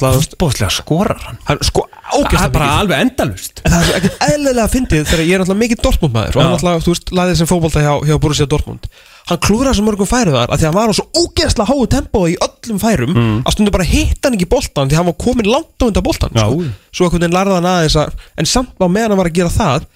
Það 0.00 0.16
veist, 0.16 0.32
Bóðslega 0.40 0.72
skorar 0.74 1.20
hann. 1.22 1.36
Hann 1.46 1.60
sko 1.62 1.84
Það 2.10 2.24
ógæst 2.24 2.42
er 2.42 2.52
bara 2.56 2.70
alveg 2.80 3.02
endalust 3.04 3.60
En 3.62 3.70
það 3.70 3.84
er 3.84 3.98
ekkert 4.00 4.24
eðlilega 4.26 4.70
fyndið 4.72 5.04
þegar 5.06 5.22
ég 5.22 5.36
er 5.36 5.42
náttúrulega 5.44 5.60
mikið 5.60 5.82
Dortmund 5.84 6.16
maður 6.16 6.34
og 6.34 6.42
hann 6.42 6.50
náttúrulega, 6.56 6.82
þú 6.82 6.94
veist, 6.94 7.12
laðið 7.14 7.38
sem 7.38 7.50
fótbolta 7.50 7.84
hjá, 7.84 7.92
hjá 8.08 8.16
Borussia 8.24 8.48
Dortmund. 8.50 8.88
Hann 9.30 9.40
klúðraði 9.46 9.78
svo 9.78 9.86
mörgum 9.86 10.10
færu 10.10 10.34
þar 10.34 10.50
að 10.50 10.58
því 10.58 10.66
að 10.66 10.70
hann 10.70 10.78
var 10.80 10.90
á 10.90 10.94
svo 10.98 11.06
ógeðslega 11.20 11.70
háu 11.70 11.86
tempó 11.94 12.24
í 12.26 12.34
öllum 12.42 12.80
færum 12.82 13.14
að 13.46 13.54
stundu 13.54 13.74
bara 13.76 13.86
hitta 13.86 14.26
hann 14.26 14.38
ekki 14.40 14.50
boltan 14.50 14.90
því 14.90 14.96
að 14.96 15.00
hann 15.04 15.10
var 15.12 15.18
komin 15.22 15.50
langt 15.52 15.78
á 15.78 15.84
undan 15.86 16.06
boltan 16.08 16.34
Já. 16.34 16.46
sko. 16.50 16.66
svo 16.90 17.06
einhvern 17.06 17.22
veginn 17.22 17.36
lærði 17.38 17.54
hann 17.60 17.70
aðeins 17.70 17.98
að 18.00 18.26
en 18.34 18.50
samt 18.50 18.74
á 18.82 18.86
meðan 18.90 19.14
hann 19.14 19.20
var 19.22 19.30
að 19.30 19.38
gera 19.38 19.54
það 19.54 19.86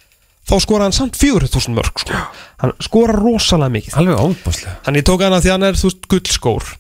þá 0.45 0.55
skoraði 0.63 0.87
hann 0.87 0.99
samt 1.01 1.19
400.000 1.19 1.75
mörg 1.75 2.05
sko. 2.05 2.23
hann 2.63 2.77
skora 2.85 3.17
rosalega 3.17 3.75
mikið. 3.75 3.99
Ég 5.01 5.07
tók 5.09 5.25
hana 5.25 5.41
því 5.43 5.55
hann 5.57 5.67
er, 5.67 5.75
þú 5.81 5.91
veist, 5.91 6.07
gullskór 6.13 6.71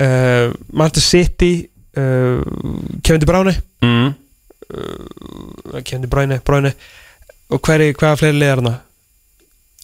uh, 0.00 0.54
Manchester 0.72 1.06
City 1.06 1.52
uh, 1.98 2.42
Kevin 3.02 3.22
De 3.22 3.28
Bruyne 3.28 3.54
mm. 3.84 4.10
uh, 4.74 5.80
Kevin 5.82 6.04
De 6.06 6.10
Bruyne, 6.10 6.40
Bruyne 6.44 6.74
og 7.48 7.62
hverju, 7.64 7.94
hvaða 7.96 8.20
fleiri 8.20 8.42
liðar 8.42 8.60
hana? 8.62 8.74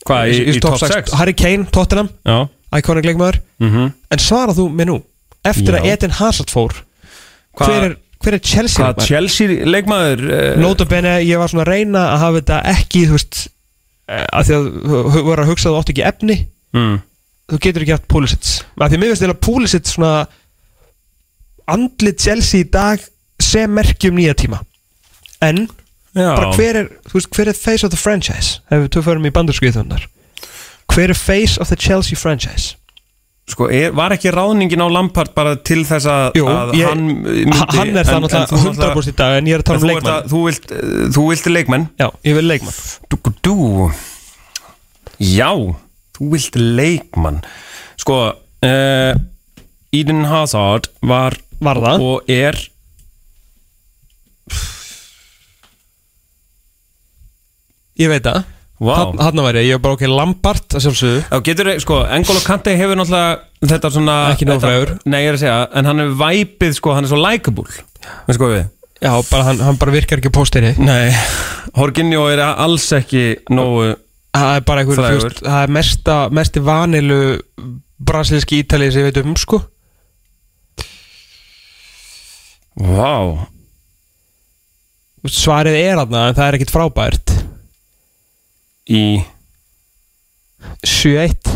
Hvað, 0.05 0.35
í, 0.35 0.43
í, 0.53 0.61
top 0.61 0.77
6? 0.83 1.15
Harry 1.17 1.33
Kane, 1.33 1.65
Tottenham, 1.73 2.11
Já 2.29 2.45
iconic 2.79 3.09
leikmaður 3.09 3.41
mm 3.63 3.93
En 4.15 4.23
svarað 4.23 4.61
þú 4.61 4.69
mér 4.79 4.91
nú 4.91 4.99
Eftir 5.45 5.77
að 5.77 5.87
Já. 5.87 5.95
Eden 5.95 6.15
Hazard 6.19 6.53
fór 6.53 6.77
Hvað- 7.55 7.71
hver, 7.71 7.85
er, 7.85 7.97
hver 8.25 8.37
er 8.37 8.43
Chelsea 8.43 8.81
Hvað 8.81 8.87
leikmaður? 8.89 9.09
Chelsea 9.09 9.67
leikmaður 9.69 10.23
uh, 10.29 10.45
Notabene, 10.63 11.17
ég 11.23 11.41
var 11.41 11.53
svona 11.53 11.67
að 11.67 11.73
reyna 11.73 12.05
að 12.13 12.23
hafa 12.25 12.41
þetta 12.41 12.61
ekki, 12.75 13.05
þú 13.09 13.19
veist 13.19 13.41
eh, 14.09 14.25
að 14.25 14.49
því 14.49 14.57
að 14.57 14.71
þú 14.87 15.25
voru 15.29 15.45
að 15.45 15.51
hugsa 15.53 15.69
að 15.69 15.75
þú 15.75 15.83
átt 15.83 15.93
ekki 15.95 16.07
efni 16.11 16.39
mm. 16.75 16.97
Þú 17.51 17.61
getur 17.61 17.85
ekki 17.85 17.95
haft 17.97 18.09
Pulisic. 18.09 18.53
Að 18.81 18.95
því 18.95 19.01
mér 19.03 19.13
finnst 19.13 19.27
eða 19.29 19.39
Pulisic 19.47 19.91
svona 19.93 20.15
andlit 21.71 22.21
Chelsea 22.21 22.65
í 22.65 22.71
dag 22.71 23.01
sem 23.43 23.71
merkjum 23.75 24.17
nýja 24.19 24.35
tíma. 24.39 24.61
En 25.45 25.67
Já. 26.15 26.31
bara 26.37 26.53
hver 26.57 26.77
er, 26.85 26.91
veist, 27.13 27.31
hver 27.35 27.51
er 27.51 27.57
face 27.59 27.85
of 27.87 27.91
the 27.93 27.99
franchise? 28.01 28.61
Ef 28.71 28.85
við 28.87 28.91
töfum 28.97 29.25
í 29.27 29.33
bandurskriðunar 29.35 30.07
hver 30.95 31.11
er 31.11 31.19
face 31.19 31.59
of 31.61 31.69
the 31.73 31.77
Chelsea 31.81 32.17
franchise? 32.19 32.77
Sko, 33.51 33.67
er, 33.69 33.91
var 33.93 34.15
ekki 34.15 34.31
ráðningin 34.33 34.81
á 34.81 34.89
Lampard 34.89 35.35
bara 35.37 35.53
til 35.61 35.83
þess 35.85 36.07
að, 36.09 36.37
Jú, 36.39 36.47
að 36.49 36.71
ég, 36.79 36.87
hann 36.89 37.03
myndi, 37.05 37.57
ha- 37.59 37.67
hann 37.77 37.91
er 38.01 38.07
það 38.09 38.23
náttúrulega 38.25 38.61
100% 38.95 39.11
í 39.11 39.17
dag 39.19 39.35
en 39.41 39.51
ég 39.51 39.57
er 39.59 39.65
að 39.65 39.67
tala 39.69 39.81
um 39.83 39.89
leikmann. 39.91 40.29
þú, 40.33 40.41
vilt, 40.47 40.71
þú 41.13 41.25
vilt 41.29 41.49
leikmenn? 41.53 41.85
Já, 42.01 42.07
ég 42.25 42.39
vil 42.39 42.47
leikmann. 42.49 42.79
Dú, 43.13 43.19
dú. 43.45 43.57
Já, 45.21 45.51
þú 46.17 46.31
vilt 46.35 46.59
leikmann. 46.59 47.41
Sko 48.01 48.19
uh, 48.35 49.13
Eden 49.95 50.25
Hazard 50.31 50.91
var 51.07 51.37
Var 51.65 51.81
það? 51.85 52.03
og 52.03 52.31
er 52.35 52.59
ég 58.01 58.11
veit 58.11 58.27
það. 58.27 58.43
Vá. 58.85 58.97
Hann 59.23 59.39
var 59.39 59.57
ég, 59.57 59.71
var 59.77 59.83
bara 59.85 59.97
okkur 59.97 60.11
Lampart 60.11 60.75
að 60.75 60.83
sjálfsögðu. 60.89 61.21
Já, 61.31 61.37
getur, 61.47 61.71
sko, 61.81 62.01
Engolo 62.17 62.41
Kante 62.45 62.75
hefur 62.77 62.99
náttúrulega 62.99 63.69
þetta 63.71 63.91
svona 63.95 64.17
Ekki 64.33 64.49
frægur. 64.51 64.95
Nei, 65.07 65.21
ég 65.23 65.31
er 65.31 65.39
að 65.39 65.43
segja, 65.45 65.59
en 65.79 65.89
hann 65.89 66.03
er 66.03 66.17
væpið, 66.19 66.75
sko, 66.81 66.95
hann 66.97 67.07
er 67.07 67.13
svo 67.13 67.21
likeable. 67.23 67.69
Veist 68.27 68.41
sko 68.41 68.51
við? 68.51 68.65
Já, 68.99 69.13
bara, 69.31 69.47
hann, 69.47 69.63
hann 69.63 69.79
bara 69.81 69.95
virkar 69.95 70.21
ekki 70.21 70.33
á 70.35 70.37
póstinni. 70.37 70.75
Nei, 70.83 71.15
Horginjó 71.79 72.27
er 72.33 72.43
alls 72.51 72.89
ekki 72.99 73.25
nógu 73.55 73.95
það 74.35 74.59
er 74.59 74.67
bara 74.69 74.83
einhver, 74.83 75.03
veist, 75.15 75.43
það 75.45 75.63
er 75.63 75.75
mesta, 75.79 76.19
mesti 76.35 76.63
vanilu 76.65 77.21
brasilíski 78.05 78.61
ítali 78.65 78.91
sem 78.93 79.05
ég 79.05 79.13
veit 79.13 79.23
um, 79.23 79.37
sko. 79.39 79.61
Vá. 82.75 83.47
Svarið 85.25 85.79
er 85.79 86.03
aðna, 86.03 86.29
en 86.29 86.37
það 86.37 86.49
er 86.49 86.59
ekkit 86.59 86.75
frábært. 86.75 87.37
Í? 88.91 89.05
7-1 90.85 91.49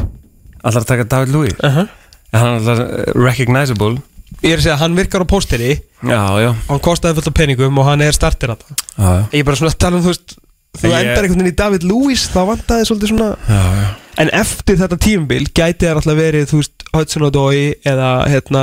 Allar 0.65 0.83
að 0.83 0.89
taka 0.89 1.07
David 1.09 1.33
Louis 1.35 1.57
uh 1.61 1.77
-huh. 1.77 1.89
Hann 2.33 2.49
er 2.49 2.57
alltaf 2.59 2.79
uh, 2.79 3.25
recognizable? 3.25 4.01
Ég 4.43 4.53
er 4.53 4.59
að 4.59 4.65
segja 4.65 4.75
að 4.75 4.83
hann 4.83 4.97
virkar 4.97 5.25
á 5.25 5.27
póstinni 5.29 5.71
Já, 6.03 6.23
já, 6.41 6.51
hann 6.69 6.81
kostaði 6.81 7.15
fullt 7.19 7.31
af 7.31 7.35
peningum 7.35 7.79
og 7.79 7.85
hann 7.89 8.01
er 8.05 8.13
startir 8.13 8.53
að 8.53 8.61
það 8.65 8.77
já, 8.77 9.09
já. 9.19 9.25
Ég 9.33 9.41
er 9.41 9.45
bara 9.45 9.57
svona 9.57 9.73
að 9.73 9.79
tala 9.79 9.97
um, 9.97 10.03
þú 10.03 10.13
veist 10.13 10.37
Þú 10.79 10.91
Ég- 10.93 10.99
endar 11.01 11.25
einhvern 11.25 11.41
veginn 11.41 11.53
í 11.53 11.57
David 11.57 11.83
Lewis 11.89 12.27
þá 12.31 12.41
vantaði 12.53 12.85
svolítið 12.87 13.09
svona 13.15 13.31
já, 13.49 13.63
já. 13.81 13.89
En 14.19 14.29
eftir 14.35 14.77
þetta 14.77 14.99
tímabil 14.99 15.47
gæti 15.55 15.87
það 15.87 15.97
alltaf 16.01 16.17
verið, 16.19 16.47
þú 16.51 16.57
veist, 16.61 16.85
Hudson 16.93 17.23
Odoi 17.29 17.75
eða, 17.87 18.09
hérna 18.29 18.63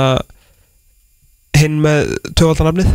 hinn 1.56 1.78
með 1.84 2.10
töfaldanafnið 2.36 2.90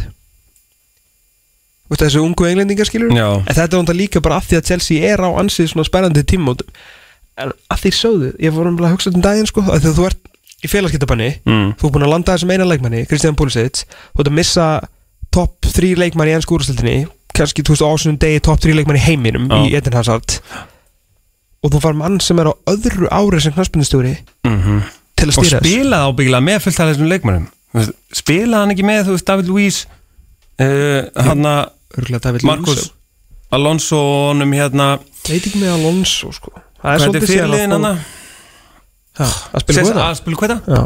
Þú 1.91 1.93
veist, 1.95 2.03
þessu 2.05 2.22
ungu 2.24 2.47
englendingar 2.47 2.88
skilur 2.88 3.12
Já. 3.16 3.28
En 3.41 3.51
þetta 3.51 3.64
er 3.66 3.72
náttúrulega 3.82 3.99
líka 3.99 4.22
bara 4.24 4.38
af 4.39 4.47
því 4.47 4.59
að 4.62 4.68
Chelsea 4.70 5.12
er 5.12 5.20
á 5.26 5.30
ansið 5.41 5.72
svona 5.74 5.88
spennandi 5.89 6.24
tímmótum 6.24 6.70
En 7.41 7.51
af 7.74 7.82
því 7.84 7.91
sögðu, 7.97 8.30
ég 8.43 8.53
fór 8.55 8.70
um 8.70 8.78
að 8.80 8.93
hugsa 8.93 9.12
um 9.14 9.24
daginn 9.26 9.49
sko 9.49 9.64
að 9.66 9.82
Þegar 9.86 9.97
þú 9.97 10.05
ert 10.12 10.30
í 10.62 10.70
félagskiptabanni 10.72 11.30
Mm. 11.45 11.72
Þú 11.82 11.88
er 11.89 11.93
búin 11.95 12.05
að 12.05 12.14
landa 12.14 12.36
þessum 12.38 12.51
eina 12.53 12.68
leikmanni, 12.70 13.05
Kristján 13.09 13.36
Pulisic 13.39 13.84
Þú 13.88 14.22
ert 14.24 14.30
að 14.32 14.38
missa 14.38 14.68
topp 15.34 15.66
3 15.74 15.95
leikmann 15.97 16.30
í 16.30 16.36
ennsku 16.38 16.55
úrstildinni 16.59 17.07
Kannski, 17.38 17.63
þú 17.63 17.73
veist, 17.75 17.84
á 17.86 17.89
ásynum 17.95 18.17
degi 18.21 18.41
topp 18.43 18.59
3 18.63 18.75
leikmann 18.77 18.99
í 18.99 19.03
heiminum 19.05 19.47
Já. 19.51 19.59
Í 19.67 19.75
Eden 19.79 19.95
Hazard. 19.97 20.38
Og 21.61 21.71
þú 21.75 21.82
far 21.84 21.93
mann 21.97 22.19
sem 22.23 22.39
er 22.41 22.49
á 22.49 22.53
öðru 22.71 23.07
ári 23.13 23.41
sem 23.43 23.53
knaspindustjóri 23.55 24.15
Mm 24.47 24.82
Til 25.21 25.27
að 25.29 25.36
Og 25.38 25.45
stýra 25.45 25.59
þessu. 25.59 25.69
spilaði 25.69 26.07
ábyggilega 26.09 26.45
með 26.47 26.59
fullt 26.65 26.79
af 26.82 26.88
þessum 26.91 27.09
leikmennum 27.11 27.43
Þú 27.71 27.77
veist, 27.79 27.91
Spilaði 28.17 28.61
hann 28.63 28.73
ekki 28.73 28.86
með, 28.88 29.01
þú 29.05 29.13
veist, 29.17 29.27
David 29.29 29.51
Luiz 29.51 29.77
uh, 29.86 31.25
Hann 31.27 31.45
að 31.45 31.61
Örgulega 31.99 32.23
David 32.25 32.47
Marcus 32.49 32.75
Lewis 32.82 32.89
Alonso 33.51 33.97
honum 34.32 34.53
hérna. 34.55 34.86
Veit 35.27 35.43
ekki 35.43 35.59
með 35.59 35.73
Alonso 35.75 36.29
sko. 36.32 36.53
Það 36.55 36.82
Hvað 36.82 36.93
er 36.93 37.01
þetta 37.11 37.29
fyrirliðin 37.29 37.73
hann 37.75 37.88
að 37.89 38.03
Að 39.21 39.63
spila 39.65 39.84
góða 39.86 40.05
Að 40.07 40.17
spila 40.21 40.39
hvað 40.41 40.53
það? 40.55 40.75
Já 40.77 40.82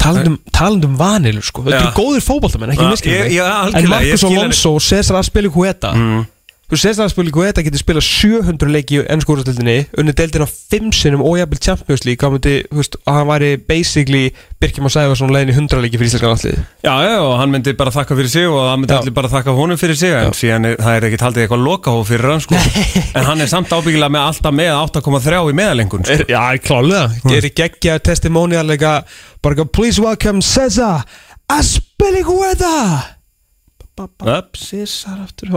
Talandum, 0.00 0.36
talandum 0.54 0.96
vanilu 0.98 1.42
sko. 1.44 1.66
Þetta 1.66 1.80
eru 1.80 1.94
góðir 1.96 2.24
fótballtamenn, 2.24 2.74
ekki 2.74 3.16
já, 3.36 3.48
En 3.76 3.88
Marcus 3.90 4.24
Alonso 4.24 4.74
og 4.78 4.84
Cesar 4.84 5.18
Aspilicueta 5.20 5.92
mm. 5.92 6.22
Þú 6.70 6.78
Cesar 6.78 7.08
Aspilicueta 7.08 7.64
getur 7.66 7.80
spilað 7.82 8.04
700 8.06 8.70
leiki 8.70 9.00
í 9.00 9.02
ennskórastildinni 9.10 9.72
Unni 9.98 10.12
deildina 10.14 10.46
5 10.46 10.92
sinum 10.94 11.24
og 11.26 11.40
jafnvel 11.40 11.58
Champions 11.64 12.04
League 12.06 12.22
Hvað 12.22 12.36
myndi, 12.36 12.52
þú 12.70 12.78
veist, 12.78 12.94
að 13.10 13.18
hann 13.18 13.26
væri 13.26 13.48
basically 13.66 14.20
Birkjum 14.62 14.86
að 14.86 14.94
segja 14.94 15.16
svona 15.18 15.34
leiðin 15.34 15.50
í 15.50 15.56
100 15.56 15.82
leiki 15.82 15.98
fyrir 15.98 16.12
íslenskan 16.12 16.36
allir 16.36 16.62
Já, 16.86 16.94
já, 17.08 17.16
og 17.26 17.34
hann 17.40 17.50
myndi 17.56 17.74
bara 17.80 17.94
þakka 17.96 18.20
fyrir 18.20 18.32
sig 18.36 18.46
og 18.46 18.62
hann 18.68 18.84
myndi 18.84 18.94
Já. 18.94 19.00
allir 19.02 19.16
bara 19.18 19.32
þakka 19.34 19.56
honum 19.58 19.82
fyrir 19.82 19.98
sig 19.98 20.14
en 20.14 20.30
síðan 20.38 20.70
er, 20.70 20.78
það 20.78 20.94
er 21.00 21.08
ekkert 21.10 21.26
haldið 21.26 21.44
eitthvað 21.48 21.66
lokahóf 21.66 22.10
fyrir 22.14 22.30
hann 22.36 22.46
sko. 22.46 22.62
En 23.18 23.26
hann 23.32 23.42
er 23.42 23.50
samt 23.50 23.74
ábyggilega 23.74 24.14
með 24.14 24.26
alltaf 24.30 24.58
með 24.62 24.72
8,3 24.78 25.44
í 25.50 25.56
meðalengun 25.58 26.06
sko. 26.06 26.30
Já, 26.30 26.42
klálega. 26.62 27.06
Gerir 27.26 27.56
geggja 27.64 27.98
testimonialega 27.98 29.00
Bara 29.42 29.66
please 29.66 29.98
welcome 29.98 30.38
Cesar 30.44 31.02
Aspilicueta 31.50 33.18
Ups. 34.00 34.68
Cesar 34.70 35.20
aftur. 35.20 35.48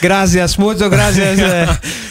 Gracias, 0.00 0.58
mucho 0.58 0.88
gracias 0.88 1.38
eh, 1.42 1.66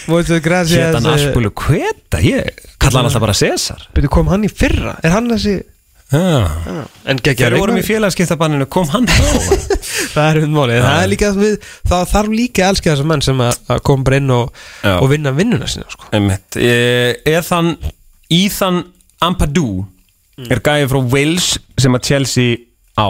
Mucho 0.08 0.39
gracias 0.41 0.78
Hétt 0.78 0.95
hann 0.95 1.06
eh, 1.06 1.14
Aspulu 1.16 1.52
Kveta, 1.52 2.20
ég 2.22 2.52
kalla 2.78 3.00
hann 3.00 3.10
alltaf 3.10 3.24
bara 3.24 3.34
Cesar 3.34 3.88
Byrju, 3.95 4.12
kom 4.14 4.30
hann 4.30 4.45
í 4.45 4.52
fyrra? 4.54 4.98
Er 5.02 5.16
hann 5.16 5.32
þessi 5.32 5.56
Já. 6.08 6.86
En 7.04 7.18
geggja 7.20 7.50
Þegar 7.50 7.56
við 7.58 7.62
vorum 7.64 7.80
í 7.82 7.84
félagskiptabanninu 7.84 8.68
kom 8.72 8.88
hann 8.93 9.10
þá? 9.10 9.26
Það 10.14 10.30
er 10.30 10.39
hundmálið 10.45 10.86
Það 10.86 11.02
er 11.02 11.12
líka 11.12 11.32
við, 11.36 11.58
Það 11.89 12.06
þarf 12.14 12.36
líka 12.38 12.64
að 12.64 12.72
elska 12.76 12.93
þessar 12.93 13.10
menn 13.12 13.26
sem 13.26 13.43
að, 13.43 13.74
koma 13.89 14.08
bara 14.08 14.22
inn 14.22 14.32
og, 14.38 14.62
og 14.93 15.10
vinna 15.12 15.34
vinnuna 15.36 15.68
sinna 15.68 15.89
sko. 15.91 16.08
Eh, 16.14 17.12
Ethan 17.28 17.74
Ethan 18.32 18.80
Ampadu 19.26 19.68
er 20.48 20.62
gæði 20.64 20.88
frá 20.93 21.02
Wales 21.12 21.50
sem 21.82 21.98
að 21.98 22.08
Chelsea 22.08 22.56
á. 22.95 23.10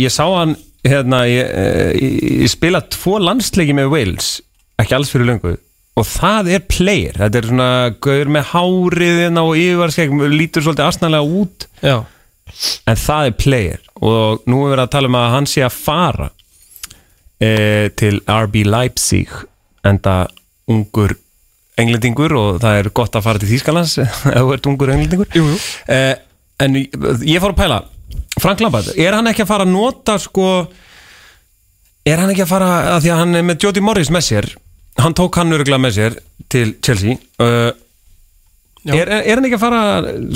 Ég 0.00 0.14
sá 0.14 0.24
hann 0.30 0.54
hérna, 0.86 1.24
ég, 1.28 1.50
ég, 2.00 2.20
ég 2.44 2.52
spila 2.52 2.80
tvo 2.88 3.18
landsleiki 3.20 3.74
með 3.76 3.90
Wales 3.92 4.30
ekki 4.80 4.96
alls 4.96 5.10
fyrir 5.12 5.28
löngu 5.28 5.58
og 5.98 6.06
það 6.08 6.50
er 6.54 6.66
player, 6.70 7.16
þetta 7.18 7.40
er 7.40 7.48
svona 7.50 7.70
gauður 8.02 8.32
með 8.36 8.50
hárið 8.54 9.22
hérna 9.24 9.44
og 9.48 9.58
yfirvarskegg 9.60 10.14
lítur 10.32 10.64
svolítið 10.64 10.86
asnalega 10.86 11.40
út. 11.40 11.66
Já. 11.84 11.96
En 12.88 12.98
það 12.98 13.30
er 13.30 13.38
player. 13.38 13.80
Og 14.00 14.46
nú 14.48 14.62
er 14.64 14.74
verið 14.74 14.84
að 14.86 14.92
tala 14.94 15.10
um 15.10 15.18
að 15.20 15.32
hann 15.34 15.48
sé 15.50 15.64
að 15.66 15.76
fara 15.76 16.28
e, 17.36 17.50
til 18.00 18.20
RB 18.24 18.62
Leipzig 18.68 19.34
enda 19.86 20.16
ungur 20.70 21.16
englendingur 21.80 22.34
og 22.36 22.58
það 22.62 22.80
er 22.80 22.90
gott 22.96 23.16
að 23.16 23.24
fara 23.24 23.40
til 23.42 23.50
Þýskalands 23.50 23.96
ef 24.04 24.18
þú 24.24 24.56
ert 24.56 24.68
ungur 24.70 24.94
englendingur. 24.94 25.30
Jú, 25.36 25.46
jú. 25.52 25.60
e, 25.90 26.00
en 26.64 26.80
ég 26.80 27.42
fór 27.42 27.52
að 27.54 27.60
pæla 27.64 27.80
Frank 28.40 28.62
Lampard, 28.64 28.92
er 28.96 29.16
hann 29.16 29.28
ekki 29.30 29.44
að 29.44 29.52
fara 29.52 29.66
að 29.66 29.74
nota 29.74 30.16
sko 30.20 30.48
er 32.08 32.22
hann 32.22 32.32
ekki 32.32 32.46
að 32.46 32.52
fara 32.54 32.70
að 32.96 33.04
því 33.04 33.12
að 33.12 33.22
hann 33.22 33.38
er 33.40 33.46
með 33.46 33.66
Jody 33.66 33.84
Morris 33.84 34.12
með 34.12 34.26
sér 34.26 34.50
hann 35.00 35.16
tók 35.16 35.38
hann 35.40 35.54
öruglega 35.56 35.82
með 35.82 35.96
sér 35.98 36.18
til 36.50 36.66
Chelsea 36.84 37.18
uh, 37.42 37.70
er, 38.88 39.12
er 39.20 39.34
hann 39.34 39.46
ekki 39.48 39.58
að 39.58 39.64
fara 39.66 39.82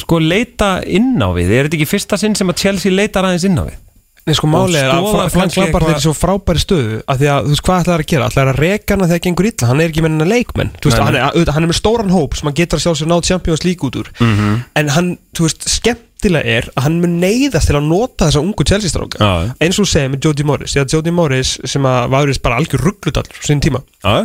sko 0.02 0.20
leita 0.20 0.76
inn 0.84 1.16
á 1.20 1.28
við? 1.36 1.52
Er 1.54 1.68
þetta 1.68 1.80
ekki 1.80 1.90
fyrsta 1.94 2.20
sinn 2.20 2.36
sem 2.38 2.50
að 2.52 2.60
Chelsea 2.64 2.94
leitar 2.94 3.26
aðeins 3.26 3.48
inn 3.48 3.60
á 3.60 3.64
við 3.64 3.80
Nei, 4.24 4.32
sko, 4.32 4.48
máli 4.48 4.78
er 4.80 4.88
að 4.88 5.32
Frank 5.34 5.56
Lampard 5.60 5.90
er 5.90 5.98
í 5.98 6.02
svo 6.04 6.14
frábæri 6.16 6.60
stöðu 6.62 7.02
að 7.04 7.18
því 7.20 7.26
að, 7.28 7.40
þú 7.44 7.50
veist, 7.52 7.62
hvað 7.66 7.82
ætlaði 7.82 8.04
að 8.04 8.06
gera? 8.12 8.28
ætlaði 8.30 8.52
að 8.54 8.60
reka 8.62 8.94
hana 8.94 9.08
þegar 9.10 9.18
það 9.18 9.24
gengur 9.26 9.48
illa, 9.50 9.68
hann 9.68 9.82
er 9.84 9.90
ekki 9.92 10.04
með 10.04 10.14
hennar 10.14 10.30
leikmenn. 10.30 10.70
Veist, 10.80 11.02
hann 11.04 11.18
er, 11.18 11.50
hann 11.52 11.66
er 11.66 11.68
með 11.68 11.76
stóran 11.76 12.14
hóp 12.14 12.38
sem 12.38 12.48
hann 12.48 12.56
getur 12.56 12.80
að 12.80 12.84
sjálfsög 12.86 13.10
náð 13.10 13.26
Champions 13.28 13.64
League 13.66 13.84
út 13.84 13.98
úr. 14.00 14.08
Mhm. 14.24 14.54
en 14.80 14.88
hann, 14.96 15.10
þú 15.36 15.44
veist, 15.44 15.68
skemmtilega 15.74 16.56
er 16.56 16.70
að 16.72 16.86
hann 16.86 16.96
mun 17.02 17.18
neyðast 17.20 17.68
til 17.68 17.76
að 17.76 17.84
nota 17.90 18.30
þessa 18.30 18.40
ungu 18.40 18.64
Chelsea-stráka 18.64 19.20
Já. 19.20 19.52
eins 19.60 19.78
og 19.78 19.90
segir 19.92 20.08
með 20.14 20.24
Jody 20.24 20.48
Morris, 20.48 20.72
því 20.72 20.80
að 20.86 20.96
Jody 20.96 21.12
Morris 21.12 21.58
sem 21.68 21.84
að 21.84 22.08
var 22.16 22.32
veist 22.32 22.42
bara 22.42 22.56
algjör 22.62 22.80
rugglutallur 22.80 23.44
sín 23.44 23.60
tíma. 23.60 23.84
Já, 24.00 24.24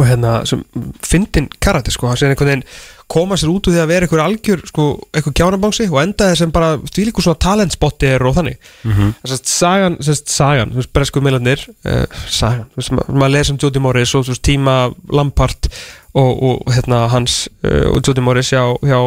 og 0.00 0.08
hérna, 0.08 0.34
sem 0.48 0.64
fyndin 1.04 1.48
karate, 1.62 1.92
sko, 1.94 2.08
hann 2.10 2.20
segir 2.20 2.34
einhvern 2.34 2.52
veginn 2.52 2.68
koma 3.10 3.36
sér 3.36 3.50
út 3.52 3.68
úr 3.68 3.74
því 3.74 3.82
að 3.82 3.90
vera 3.90 4.06
einhver 4.06 4.22
algjör 4.24 4.62
sko, 4.68 4.84
einhver 5.14 5.34
gjánabangsi 5.36 5.86
og 5.90 5.98
endaði 6.00 6.38
sem 6.40 6.52
bara 6.54 6.78
því 6.80 7.08
líku 7.08 7.24
svona 7.24 7.40
talentspotter 7.44 8.22
og 8.24 8.36
þannig 8.38 8.56
mm. 8.56 8.92
-hmm. 8.92 9.10
þess 9.22 9.34
að 9.34 9.50
sagan, 9.52 9.98
þess 10.00 10.22
að 10.22 10.32
sagan 10.34 10.72
þú 10.72 10.80
veist, 10.80 10.92
bresku 10.96 11.20
meilarnir, 11.24 11.66
uh, 11.84 12.04
sagan 12.26 12.64
þú 12.72 12.80
veist, 12.80 12.94
ma 12.96 13.04
maður 13.12 13.34
lesa 13.36 13.52
um 13.52 13.58
Jody 13.60 13.82
Morris 13.84 14.14
og 14.14 14.24
þú 14.24 14.34
veist, 14.34 14.44
tíma 14.48 14.76
Lampart 15.12 15.68
og, 16.14 16.42
og 16.42 16.72
hérna 16.72 17.08
hans 17.12 17.48
uh, 17.64 17.90
og 17.92 18.00
Jody 18.06 18.24
Morris 18.24 18.52
hjá, 18.52 18.62
hjá 18.80 19.00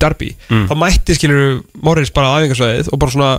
Derby, 0.00 0.34
Mm. 0.48 0.68
þá 0.68 0.74
mætti 0.78 1.14
skilur 1.14 1.62
Morris 1.82 2.10
bara 2.10 2.32
á 2.32 2.40
æfingarsvæðið 2.40 2.88
og 2.92 2.98
bara 2.98 3.10
svona 3.10 3.32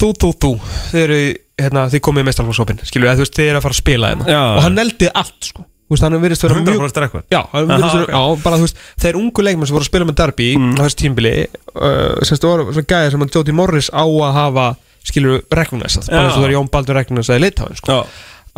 þú, 0.00 0.12
þú, 0.14 0.32
þú 0.40 0.52
þið 0.92 1.04
eru, 1.04 1.20
hérna, 1.58 1.86
þið 1.92 2.02
komið 2.08 2.24
í 2.24 2.28
meistarflóksópin 2.28 2.78
skilur, 2.86 3.08
eða 3.10 3.18
þú 3.18 3.24
veist, 3.26 3.34
þið 3.38 3.50
eru 3.52 3.58
að 3.60 3.66
fara 3.66 3.76
að 3.76 3.82
spila 3.82 4.12
hérna 4.12 4.28
Já. 4.32 4.40
og 4.54 4.62
hann 4.66 4.78
neldi 4.78 5.10
allt, 5.14 5.40
sko 5.52 5.64
Þú 5.88 5.94
veist, 5.96 6.04
hann 6.04 6.16
virðist 6.20 6.42
vera 6.44 6.56
mjög 6.60 6.74
100% 6.82 7.00
rekord 7.00 7.24
Já, 7.32 7.38
hann 7.54 7.68
virðist 7.70 7.94
vera, 7.96 8.04
ok. 8.04 8.10
já, 8.12 8.42
bara 8.44 8.56
þú 8.60 8.64
veist 8.66 8.80
þeir 9.00 9.16
ungu 9.22 9.44
leikmenn 9.46 9.68
sem 9.70 9.76
voru 9.78 9.86
að 9.86 9.88
spila 9.88 10.08
með 10.10 10.16
Derby 10.20 10.48
Mm. 10.58 10.74
á 10.76 10.80
þessu 10.84 10.98
tímbili 11.00 11.32
uh, 11.48 12.18
semst 12.28 12.44
voru 12.44 12.66
svona 12.68 12.90
gæði 12.92 13.12
sem 13.14 13.24
að 13.24 13.38
Jody 13.38 13.54
Morris 13.56 13.88
á 13.88 14.04
að 14.04 14.34
hafa 14.36 14.66
skilur 15.08 15.38
reknæsað, 15.48 16.10
bara 16.12 16.26
eins 16.28 16.36
og 16.36 16.42
það 16.42 16.48
er 16.50 16.54
Jón 16.58 16.68
Baldur 16.74 16.98
reknæsað 17.00 17.38
í 17.40 17.42
leittáin 17.46 17.78
sko. 17.80 17.96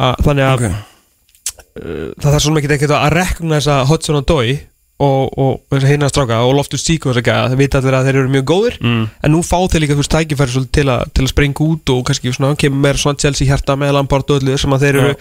Að, 0.00 0.24
þannig 0.26 0.48
að 0.48 0.56
ok 0.56 0.66
uh, 0.66 2.10
það 2.18 2.26
þarf 2.34 2.42
svona 2.48 2.64
ekkert 2.64 2.96
að 2.98 3.08
reknæsa 3.14 3.78
Hudson 3.90 4.18
og 4.20 4.26
Dói 4.26 4.56
og, 5.00 5.38
og 5.40 5.76
að 5.76 5.86
hinna 5.88 6.08
stráka 6.10 6.38
og 6.44 6.54
Loftus 6.58 6.84
Tíko 6.86 7.10
þess 7.10 7.22
að 7.22 7.28
gæða, 7.30 7.44
það 7.52 7.60
vita 7.62 7.78
allir 7.80 7.96
að 7.98 8.08
þeir 8.08 8.18
eru 8.20 8.32
mjög 8.34 8.46
góðir 8.50 8.74
mm. 8.84 9.04
en 9.24 9.32
nú 9.34 9.40
fá 9.46 9.56
þeir 9.72 9.84
líka 9.84 9.96
þú 9.96 10.02
veist 10.04 10.14
tækifæri 10.14 10.64
til, 10.76 10.86
að- 10.92 11.04
til 11.16 11.24
að 11.24 11.30
springa 11.32 11.64
út 11.66 11.92
og 11.94 12.02
kannski 12.10 12.32
svona, 12.36 12.50
kemur 12.60 12.82
meira 12.84 13.00
svona 13.00 13.20
Chelsea 13.22 13.48
hjarta 13.48 13.76
með 13.80 13.94
Lampard 13.96 14.28
og 14.34 14.42
öllu 14.42 14.58
sem 14.60 14.76
að 14.76 14.84
þeir 14.86 14.98
eru 15.00 15.12
Já. 15.14 15.20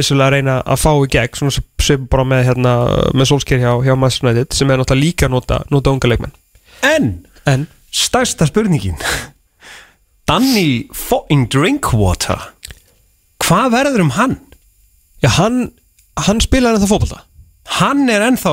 vissulega 0.00 0.26
að 0.30 0.34
reyna 0.36 0.56
að 0.66 0.80
fá 0.82 0.90
í 1.04 1.10
gegn 1.14 1.38
svona 1.40 1.56
sem- 1.86 2.06
bara 2.10 2.26
með, 2.32 2.44
hérna, 2.50 2.74
með 3.14 3.30
Solskjaer 3.30 3.62
hjá, 3.62 3.72
hjá 3.86 3.94
United 4.26 4.56
sem 4.58 4.70
er 4.74 4.80
náttúrulega 4.82 5.04
líka 5.06 5.28
að 5.30 5.34
nota, 5.38 5.60
nota 5.70 5.94
unga 5.94 6.10
leikmenn 6.10 6.34
En 6.90 7.10
en 7.46 7.68
stærsta 7.94 8.46
spurningin 8.50 8.98
Danny 10.28 10.86
fucking 10.94 11.48
Drinkwater 11.50 12.38
Hvað 13.40 13.72
verður 13.74 14.04
um 14.04 14.12
hann? 14.14 14.36
já, 15.22 15.28
hann, 15.36 15.72
hann 16.26 16.40
spilaði 16.40 16.78
ennþá 16.78 16.90
fótbolta 16.90 17.22
Hann 17.80 18.06
er 18.10 18.22
ennþá 18.28 18.52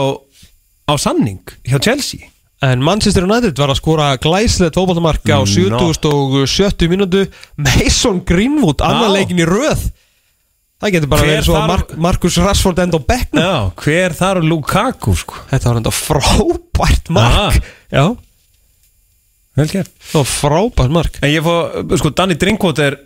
á 0.88 0.94
samning 0.96 1.42
hjá 1.68 1.80
Chelsea. 1.84 2.30
En 2.64 2.82
Manchester 2.82 3.22
United 3.28 3.54
var 3.60 3.70
að 3.70 3.78
skora 3.82 4.06
glæslegt 4.18 4.74
fótboltamark 4.80 5.22
á 5.30 5.38
No. 5.38 5.46
70 5.46 6.90
mínútu. 6.90 7.28
Mason 7.58 8.24
Greenwood, 8.26 8.82
annar 8.82 9.12
Já. 9.12 9.16
leikin 9.20 9.42
í 9.44 9.46
röð. 9.46 9.92
Það 10.82 10.92
getur 10.94 11.10
bara 11.10 11.26
verið 11.26 11.46
svo 11.46 11.56
að 11.58 11.68
Mark, 11.68 11.94
Marcus 11.98 12.38
Rashford 12.38 12.80
enda 12.80 12.98
á 12.98 13.02
bekknum. 13.02 13.42
Já, 13.44 13.56
hver 13.82 14.14
þar 14.18 14.42
Lukaku 14.46 15.16
sko? 15.18 15.40
Þetta 15.50 15.70
var 15.72 15.80
enda 15.82 15.94
frábært 15.94 17.10
mark. 17.10 17.38
Aha. 17.38 17.62
já, 17.92 18.06
Vel 19.58 19.68
gert. 19.72 19.90
Það 20.12 20.20
var 20.22 20.30
frábært 20.30 20.94
mark. 20.94 21.18
En 21.26 21.32
ég 21.34 21.42
fór, 21.46 21.82
sko, 21.98 22.12
Danny 22.14 22.38
Drinkwater 22.38 22.98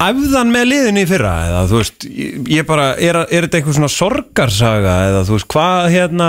æfðan 0.00 0.52
með 0.54 0.68
liðinu 0.70 1.02
í 1.02 1.08
fyrra 1.10 1.32
eða 1.48 1.64
þú 1.70 1.80
veist, 1.80 2.06
ég, 2.54 2.62
bara 2.68 2.92
er, 2.96 3.18
er 3.26 3.46
þetta 3.48 3.58
einhver 3.58 3.76
svona 3.76 3.90
sorgarsaga 3.90 4.94
eða 5.10 5.24
þú 5.26 5.34
veist, 5.36 5.48
hvað 5.50 5.90
hérna 5.94 6.28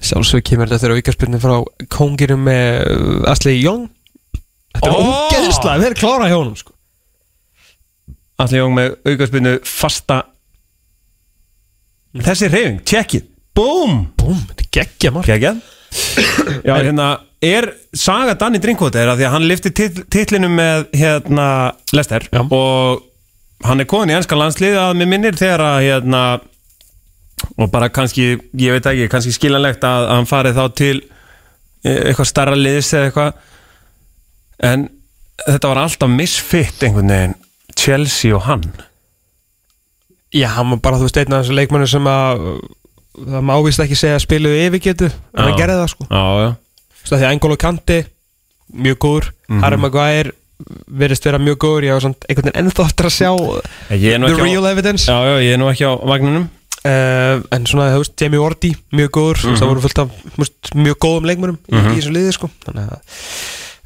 Sjálfsög 0.00 0.44
kemur 0.48 0.68
þetta 0.70 0.80
þegar 0.86 1.00
aukarspilni 1.00 1.40
frá 1.42 1.54
kongirum 1.92 2.44
með 2.46 2.68
uh, 2.94 3.30
Ashley 3.30 3.58
Young. 3.60 3.88
Þetta 4.74 4.90
er 4.90 4.94
Ó! 4.96 5.00
ógeðslega, 5.02 5.78
við 5.82 5.88
erum 5.90 6.00
klára 6.00 6.28
hjá 6.30 6.36
honum 6.38 6.56
sko. 6.56 6.72
allir 8.40 8.62
jóng 8.62 8.76
með 8.78 8.94
aukarspinnu 9.10 9.56
fasta. 9.68 10.22
Þessi 12.16 12.48
reyfing, 12.50 12.80
tjekkið. 12.88 13.26
Búm, 13.54 14.06
Búm, 14.18 14.38
þetta 14.48 14.64
er 14.64 14.70
geggja 14.78 15.12
mark. 15.12 15.28
Geggjað 15.28 15.60
Já, 16.62 16.72
hérna, 16.78 17.06
er 17.42 17.66
saga 17.98 18.36
Danny 18.38 18.60
Drinkwater 18.62 19.10
að 19.10 19.20
því 19.20 19.26
að 19.26 19.32
hann 19.34 19.46
lifti 19.50 19.72
tit 19.74 19.96
titlinu 20.12 20.48
með 20.54 20.84
hérna 20.94 21.46
Lester 21.96 22.22
Já. 22.30 22.44
og 22.46 23.02
hann 23.66 23.82
er 23.82 23.88
komin 23.90 24.12
í 24.12 24.16
ennska 24.16 24.38
landslið 24.38 24.78
að 24.78 24.92
mér 25.00 25.10
minnir 25.10 25.38
þegar 25.40 25.64
að 25.66 25.80
hérna 25.88 26.20
og 27.56 27.70
bara 27.72 27.88
kannski, 27.92 28.34
ég 28.58 28.76
veit 28.76 28.86
ekki, 28.86 29.08
kannski 29.12 29.34
skiljanlegt 29.36 29.84
að, 29.86 30.06
að 30.08 30.16
hann 30.18 30.28
farið 30.30 30.58
þá 30.60 30.64
til 30.80 30.96
eh, 31.84 32.00
eitthvað 32.10 32.30
starra 32.30 32.58
liðs 32.58 32.92
eða 32.94 33.08
eitthvað. 33.10 33.46
En 34.70 34.88
þetta 35.46 35.72
var 35.72 35.82
alltaf 35.84 36.12
misfitt 36.12 36.84
einhvern 36.84 37.14
veginn 37.14 37.36
Chelsea 37.78 38.36
og 38.36 38.44
hann. 38.48 38.66
Já, 40.36 40.46
hann 40.54 40.74
var 40.74 40.82
bara, 40.84 41.00
þú 41.00 41.08
veist, 41.08 41.20
einn 41.20 41.34
af 41.34 41.44
þessu 41.44 41.56
leikmannu 41.58 41.88
sem 41.90 42.06
að 42.06 42.44
það 43.20 43.46
má 43.48 43.54
vist 43.64 43.82
ekki 43.82 43.98
segja 43.98 44.20
spiluðu 44.22 44.60
yfirgetu 44.66 45.08
en 45.10 45.42
hann 45.42 45.56
gerði 45.58 45.78
það 45.80 45.88
sko. 45.94 46.06
Já, 46.10 46.24
já. 46.44 46.50
Því 47.00 47.16
að 47.16 47.32
Engolo 47.32 47.56
Kanti, 47.58 47.98
mjög 48.84 49.00
góður. 49.02 49.32
Mhm. 49.48 49.64
Harry 49.64 49.80
Maguire, 49.80 50.36
verðist 51.00 51.24
vera 51.26 51.40
mjög 51.40 51.58
góður 51.64 51.86
ég 51.88 51.96
var 51.96 52.04
svona 52.04 52.28
einhvern 52.28 52.50
veginn 52.50 52.60
ennþá 52.62 52.86
eftir 52.86 53.08
að 53.08 53.14
sjá 53.16 53.30
the 53.88 53.96
ekki 53.96 54.40
á, 54.40 54.44
real 54.44 54.66
evidence. 54.70 55.06
Já, 55.08 55.16
já, 55.24 55.36
ég 55.40 55.54
er 55.56 55.60
nú 55.60 55.70
ekki 55.72 55.88
á 55.88 55.92
vagnunum 56.04 56.48
uh, 56.84 57.40
en 57.52 57.66
svona, 57.68 57.90
þú 57.94 58.02
veist, 58.04 58.14
Jamie 58.20 58.40
Wardy 58.42 58.70
mjög 58.96 59.10
góður, 59.16 59.40
þú 59.42 59.48
veist, 59.52 59.62
það 59.62 59.72
voru 59.74 59.84
fullt 59.86 59.98
af 60.04 60.14
veist, 60.40 60.70
mjög 60.74 60.98
góðum 61.06 61.26
leikmörum 61.30 61.58
í, 61.68 61.74
Mhm. 61.74 61.90
í 61.92 61.98
þessu 62.00 62.14
liði 62.14 62.32
sko. 62.36 62.50
þannig 62.66 62.90
að 62.94 63.00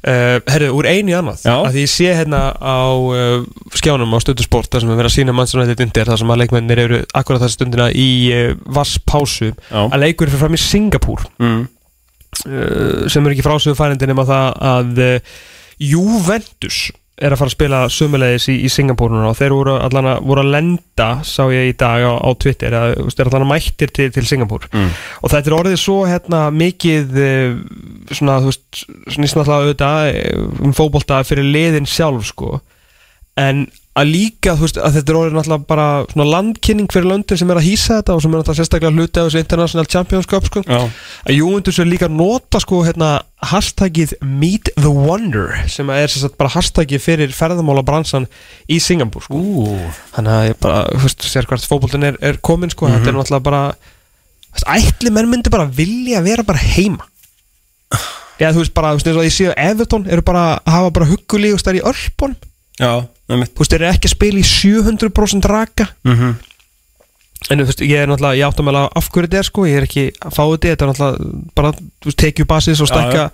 uh, 0.05 0.39
herru, 0.53 0.69
úr 0.77 0.85
einu 0.85 1.11
í 1.13 1.17
annað 1.17 1.43
Já. 1.47 1.55
að 1.65 1.71
því 1.75 1.83
ég 1.85 1.91
sé 1.95 2.09
hérna 2.13 2.41
á 2.61 2.77
uh, 2.93 3.45
skjánum 3.73 4.13
á 4.13 4.19
stöðusport 4.21 4.69
þar 4.69 4.81
sem 4.85 4.91
er 4.93 4.99
verið 4.99 5.11
að 5.11 5.15
sína 5.17 5.33
mannstunættið 5.35 5.85
undir 5.87 6.05
þar 6.11 6.21
sem 6.21 6.33
að 6.35 6.41
leikmennir 6.43 6.81
eru 6.85 6.99
akkurat 7.17 7.41
þessa 7.41 7.57
stundina 7.57 7.87
í 7.91 8.09
vasspásu 8.69 9.51
að 9.71 9.99
leikur 10.03 10.29
fyrir 10.29 10.43
fram 10.45 10.53
í 10.57 10.61
Singapúr 10.61 11.25
mm. 11.41 11.63
sem 13.09 13.25
er 13.25 13.33
ekki 13.33 13.45
frásögu 13.47 13.75
færindi 13.79 14.07
nema 14.11 14.25
það 14.27 14.61
að 14.61 15.01
Juventus 15.79 16.91
er 17.15 17.31
að 17.31 17.39
fara 17.39 17.47
að 17.47 17.53
spila 17.55 17.77
sömulegis 17.95 18.45
í, 18.51 18.55
í 18.67 18.69
Singapúruna 18.71 19.29
og 19.29 19.37
þeir 19.39 19.53
voru 19.55 19.75
allan 19.79 20.09
að, 20.11 20.17
voru 20.27 20.41
að 20.43 20.49
lenda 20.51 21.07
sá 21.23 21.45
ég 21.53 21.69
í 21.69 21.75
dag 21.79 22.03
á, 22.03 22.11
á 22.19 22.29
Twitter 22.35 22.75
að 22.75 22.89
þú 22.97 23.05
veist, 23.07 23.21
er 23.23 23.29
allan 23.31 23.45
að 23.45 23.51
mættir 23.53 23.93
til, 23.95 24.09
til 24.11 24.25
Singapúr 24.27 24.67
Mm. 24.75 24.89
og 25.23 25.31
þetta 25.31 25.51
er 25.51 25.55
orðið 25.61 25.77
svo 25.79 25.95
hérna 26.09 26.41
mikið 26.51 27.15
uh, 27.23 27.55
svona 28.11 28.41
þú 28.43 28.51
veist 28.51 28.83
snýst 29.15 29.37
náttúrulega 29.39 29.63
auðvitað 29.63 30.09
eh, 30.11 30.43
um 30.67 30.75
fótbolta 30.75 31.21
fyrir 31.23 31.47
liðin 31.47 31.87
sjálf 31.87 32.27
sko 32.33 32.57
en 33.39 33.65
að 33.95 34.09
líka 34.11 34.53
veist 34.59 34.75
að 34.83 34.97
þetta 34.97 35.11
er 35.13 35.17
orðið 35.21 35.35
náttúrulega 35.37 35.67
bara 35.69 35.83
svona 36.11 36.25
landkynning 36.27 36.89
fyrir 36.91 37.05
löndin 37.07 37.39
sem 37.39 37.51
er 37.53 37.59
að 37.61 37.67
hýsa 37.69 37.99
þetta 38.01 38.15
og 38.17 38.23
sem 38.25 38.33
er 38.33 38.41
náttúrulega 38.41 38.59
sérstaklega 38.59 38.91
hluti 38.97 39.21
af 39.21 39.27
þessu 39.29 39.39
International 39.39 39.85
Champions 39.93 40.27
Cup 40.27 40.47
sko. 40.49 40.63
Að 40.67 41.31
Juventus 41.37 41.79
er 41.79 41.87
líka 41.87 42.09
að 42.09 42.17
nota 42.19 42.59
sko 42.59 42.81
hérna 42.83 43.11
hashtagið 43.45 44.15
Meet 44.25 44.73
the 44.75 44.91
Wonder 44.91 45.55
sem 45.71 45.89
er 45.95 46.11
sagt 46.11 46.35
bara 46.41 46.51
hashtagið 46.57 47.03
fyrir 47.05 47.31
ferðamála 47.35 47.85
bransan 47.87 48.27
í 48.67 48.81
Singapur 48.83 49.23
sko. 49.29 49.39
Þannig 50.17 50.35
að 50.35 50.47
ég 50.49 50.59
bara, 50.65 50.81
sér 51.31 51.47
hvert 51.47 51.67
fótboltin 51.71 52.03
er, 52.09 52.17
er 52.19 52.41
komin 52.43 52.73
sko, 52.73 52.89
þetta 52.91 52.99
Mhm. 52.99 53.07
er 53.13 53.19
náttúrulega 53.21 53.43
bara 53.47 53.63
þú 53.75 54.59
veist, 54.59 54.67
ætli 54.91 55.11
menn 55.15 55.29
myndi 55.31 55.49
bara 55.51 55.65
vilja 55.71 56.19
vera 56.25 56.43
bara 56.43 56.59
heima. 56.59 57.07
Eða 58.39 58.51
þú 58.51 58.59
veist 58.65 58.73
bara, 58.75 58.91
þú 58.99 59.15
veist, 59.15 59.23
ég 59.23 59.35
sé 59.37 59.47
að 59.53 59.71
Everton 59.71 60.05
eru 60.11 60.21
bara 60.21 60.59
að 60.59 60.71
hafa 60.75 60.91
bara 60.91 61.05
huggulí 61.13 61.53
og 61.55 61.59
stær 61.63 61.79
í 61.79 61.83
mitt 61.85 62.35
þú 63.47 63.61
veist, 63.61 63.71
þeir 63.71 63.81
eru 63.81 63.91
ekki 63.93 64.09
að 64.11 64.15
spila 64.17 64.41
í 64.41 64.49
700% 64.49 65.49
raka. 65.51 65.89
Mm 66.07 66.35
En 67.51 67.61
þú 67.61 67.65
veist, 67.67 67.81
ég 67.85 67.99
er 68.01 68.09
náttúrulega, 68.09 68.39
ég 68.39 68.47
áttum 68.47 68.69
alveg 68.71 68.95
af 68.97 69.07
hverju 69.13 69.27
þetta 69.27 69.37
er 69.37 69.45
sko, 69.45 69.65
ég 69.69 69.77
er 69.77 69.85
ekki 69.85 70.05
að 70.17 70.31
fá 70.33 70.41
þetta, 70.41 70.69
þetta 70.71 70.85
er 70.85 70.89
náttúrulega 70.89 71.49
bara, 71.59 71.71
þú 71.75 72.09
veist, 72.09 72.19
tekju 72.23 72.45
basis 72.49 72.81
og 72.81 72.89
stekka 72.89 73.25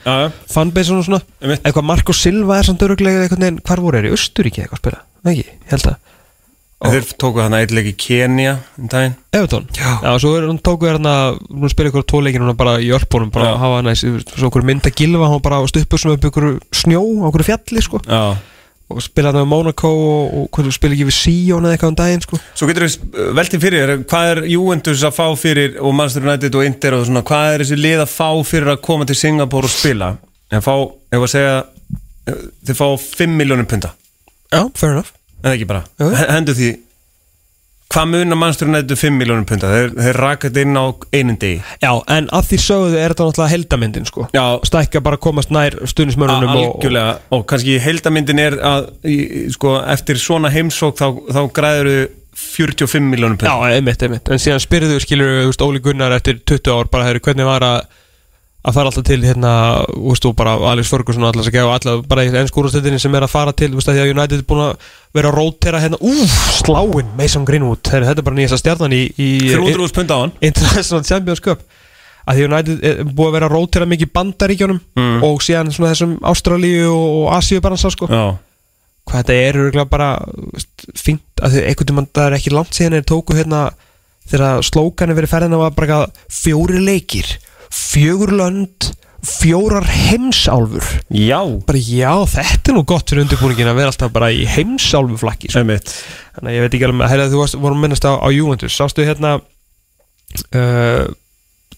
fanbase 0.52 0.96
og 0.98 1.06
svona. 1.08 1.22
Eitthvað 1.54 1.88
Marko 1.88 2.16
Silva 2.18 2.58
er 2.58 2.68
samt 2.68 2.84
öruglega 2.84 3.24
einhvern 3.24 3.46
veginn, 3.46 3.62
hvar 3.70 3.84
voru 3.84 4.02
þeir? 4.02 4.10
Í 4.10 4.18
Östuríki 4.18 4.66
eitthvað 4.66 4.80
að 4.80 4.84
spila? 4.84 5.02
Ekki, 5.32 5.46
ég 5.48 5.72
held 5.72 5.88
að. 5.94 6.00
Þeir 6.82 7.10
tóku 7.22 7.44
hann 7.44 7.56
eitthvað 7.56 7.88
í 7.92 7.96
Kenya 8.02 8.54
um 8.82 8.92
daginn. 8.92 9.18
Evertón? 9.38 9.68
Já. 9.78 9.89
Já, 10.02 10.12
svo 10.24 10.34
er, 10.39 10.48
hann 10.50 10.62
tóku 10.66 10.89
hérna, 10.89 11.16
hún 11.48 11.72
spila 11.72 11.92
ykkur 11.94 12.08
tóleikin 12.10 12.44
hún 12.44 12.58
bara 12.58 12.80
í 12.82 12.89
örpunum, 12.98 13.30
bara 13.32 13.52
Já. 13.52 13.54
að 13.54 13.62
hafa 13.64 13.84
næs, 13.86 14.02
svo 14.34 14.50
okkur 14.50 14.66
mynda 14.66 14.92
gilfa, 14.92 15.30
hann 15.30 15.44
bara 15.46 15.62
stuppu 15.70 16.02
svona 16.02 16.18
upp 16.18 16.26
ykkur 16.32 16.48
snjó, 16.74 17.04
á 17.22 17.30
okkur 17.30 17.46
fjalli 17.48 17.86
sko. 17.86 18.02
Já, 18.10 18.34
og 18.96 19.04
spila 19.06 19.32
hann 19.32 19.44
á 19.44 19.48
Monaco 19.48 19.89
og, 19.92 20.36
og 20.52 20.60
þú 20.68 20.74
spila 20.76 20.96
ekki 20.98 21.08
við 21.10 21.18
Sion 21.18 21.66
eða 21.68 21.76
eitthvað 21.78 21.94
um 21.94 21.98
daginn 22.02 22.24
sko? 22.26 22.39
Svo 22.60 22.68
getur 22.70 22.86
við 22.88 22.98
veltið 23.39 23.64
fyrir 23.66 23.86
þér, 23.92 24.04
hvað 24.12 24.32
er 24.34 24.42
Juventus 24.52 25.04
að 25.08 25.16
fá 25.18 25.26
fyrir 25.39 25.78
og 25.82 25.96
Manchester 25.98 26.28
United 26.28 26.58
og 26.60 26.68
Inter 26.68 26.98
og 27.00 27.06
svona, 27.10 27.24
hvað 27.32 27.54
er 27.56 27.64
þessi 27.66 27.80
lið 27.82 28.04
að 28.06 28.14
fá 28.16 28.30
fyrir 28.52 28.74
að 28.76 28.82
koma 28.89 29.08
til 29.10 29.18
Singapore 29.22 29.70
og 29.70 29.74
spila? 29.74 30.12
En 30.52 30.64
fá, 30.66 30.74
ef 31.16 31.26
að 31.26 31.32
segja 31.32 31.58
eh, 32.28 32.46
þið 32.68 32.80
fá 32.82 32.88
5 33.24 33.36
miljónum 33.39 33.68
punta. 33.72 33.94
Já, 34.52 34.66
fair 34.76 34.92
enough. 34.98 35.14
Eða 35.42 35.56
ekki 35.56 35.68
bara, 35.70 35.86
Jú. 36.02 36.10
H- 36.12 36.28
hendur 36.36 36.58
því 36.58 36.72
hvað 37.92 38.08
munar 38.12 38.39
Manchester 38.39 38.70
United 38.70 39.00
5 39.00 39.18
miljónum 39.20 39.48
punta 39.48 39.72
þeir, 39.72 39.92
þeir 39.98 40.20
rakast 40.24 40.60
inn 40.62 40.80
á 40.80 40.86
einum 41.12 41.38
degi. 41.42 41.60
Já, 41.84 41.92
en 42.16 42.30
að 42.32 42.48
því 42.52 42.60
sögðu 42.66 43.00
er 43.02 43.14
þetta 43.14 43.28
náttúrulega 43.28 43.54
heldamyndin 43.56 44.08
sko? 44.08 44.28
Já. 44.36 44.46
Stækka 44.68 45.04
bara 45.04 45.20
að 45.20 45.26
komast 45.28 45.52
nær 45.54 45.78
stuðnismörunum 45.92 46.54
og, 46.54 46.64
algjörlega, 46.64 47.20
og 47.36 47.46
kannski 47.52 47.78
heildamyndin 47.84 48.42
er 48.42 48.58
að 48.72 48.89
í, 49.04 49.20
sko, 49.56 49.76
eftir 49.92 50.22
svona 50.22 50.52
heimsók 50.54 51.00
þá, 51.02 51.08
þá 51.32 51.42
græður 51.56 51.92
þau 51.92 52.18
45 52.42 53.10
miljónum 53.12 53.38
punta 53.38 53.52
Já, 53.52 53.76
einmitt, 53.76 54.04
einmitt. 54.06 54.30
En 54.32 54.39
síðan 54.42 54.64
spyrðu, 54.64 55.00
skilur, 55.04 55.34
þú 55.44 55.50
veist, 55.52 55.66
Óli 55.66 55.82
Gunnar 55.84 56.16
eftir 56.16 56.39
20 56.39 56.72
ár 56.74 56.89
bara, 56.92 57.10
hefur, 57.10 57.26
hvernig 57.28 57.48
var 57.48 57.66
að 57.68 57.82
að 58.62 58.76
fara 58.76 58.91
alltaf 58.91 59.05
til, 59.07 59.20
hérna, 59.26 59.51
þú 59.89 60.12
veist, 60.12 60.26
og 60.30 60.36
bara 60.38 60.51
Alex 60.72 60.89
Ferguson 60.93 61.24
og 61.26 61.32
allar 61.32 61.47
að 61.49 61.55
gefa 61.55 61.76
allar 61.80 62.01
bara 62.12 62.26
í 62.28 62.32
ennskúrastöldinni 62.43 62.99
sem 63.01 63.16
er 63.18 63.26
að 63.26 63.32
fara 63.34 63.53
til, 63.57 63.72
þú 63.74 63.80
veist, 63.80 63.89
að 63.89 63.97
því 63.97 64.03
að 64.03 64.12
United 64.14 64.38
er 64.38 64.47
búin 64.51 64.62
að 64.68 64.89
vera 65.18 65.32
að 65.32 65.38
rótera 65.39 65.82
hérna, 65.82 65.97
úf, 66.05 66.36
sláin 66.59 67.09
Mason 67.18 67.47
Greenwood, 67.47 67.82
Heru, 67.89 68.05
þetta 68.05 68.22
er 68.22 68.28
bara 68.30 68.38
nýjast 68.38 68.62
stjarnan 68.62 68.93
í, 68.93 69.01
í 69.18 69.30
300 69.49 69.95
punta 69.97 70.14
á 70.14 70.22
hann. 70.22 70.36
International 70.45 71.03
Champions 71.09 71.41
Cup. 71.41 71.66
Að 72.30 72.38
því 72.38 72.45
United 72.51 72.86
er 72.86 72.99
búið 73.09 73.32
að 73.32 73.36
vera 73.39 73.47
að 73.49 73.55
rótera 73.57 73.89
mikið 73.89 74.12
bandaríkjónum 74.14 74.80
Mm. 74.93 75.24
og 75.26 75.41
síðan 75.41 75.72
svona 75.74 75.89
þessum 75.95 76.12
Ástralíu 76.22 76.91
og 76.93 77.32
Asíu 77.34 77.62
bara 77.66 77.76
sko. 77.82 78.05
Já, 78.05 78.38
hvað 79.09 79.24
þetta 79.24 79.34
er 79.41 79.57
örugglega 79.57 79.89
bara 79.89 80.09
þú 80.22 80.51
veist, 80.53 80.86
fínt 81.01 81.41
að 81.41 81.55
því 81.55 81.64
einhvern 81.72 81.95
veginn 81.97 82.12
það 82.14 82.28
er 82.30 82.36
ekki 82.38 82.53
langt 82.53 82.78
síðan 82.78 82.93
þeir 82.99 83.07
tóku 83.09 83.34
hérna 83.39 83.62
þegar 84.30 84.62
slókanu 84.70 85.16
verið 85.18 85.32
ferðina 85.34 85.57
var 85.64 85.74
bara 85.74 85.88
eitthvað, 85.88 86.22
fjóri 86.30 86.84
leikir 86.86 87.32
fjögur 87.72 88.34
lönd 88.38 88.92
fjórar 89.22 89.86
heimsálfur. 89.86 90.84
Já. 91.14 91.42
Bara 91.68 91.78
já 91.78 92.14
þetta 92.26 92.72
er 92.72 92.78
nú 92.78 92.84
gott 92.90 93.10
fyrir 93.10 93.26
undirbúningin 93.26 93.70
að 93.70 93.82
vera 93.82 93.94
alltaf 93.94 94.14
bara 94.14 94.32
í 94.34 94.46
heimsálfu 94.50 95.20
flakki 95.22 95.52
sko. 95.52 95.62
þannig 95.62 96.48
að 96.48 96.56
ég 96.56 96.64
veit 96.66 96.78
ekki 96.78 96.88
alveg 96.88 97.12
heyrðu, 97.12 97.34
þú 97.34 97.42
varst, 97.44 97.58
vorum 97.62 97.82
að 97.82 97.84
minnast 97.86 98.08
á, 98.10 98.14
á 98.18 98.28
Juventus. 98.34 98.78
Sástu 98.78 99.06
hérna 99.06 99.36
uh, 99.38 101.04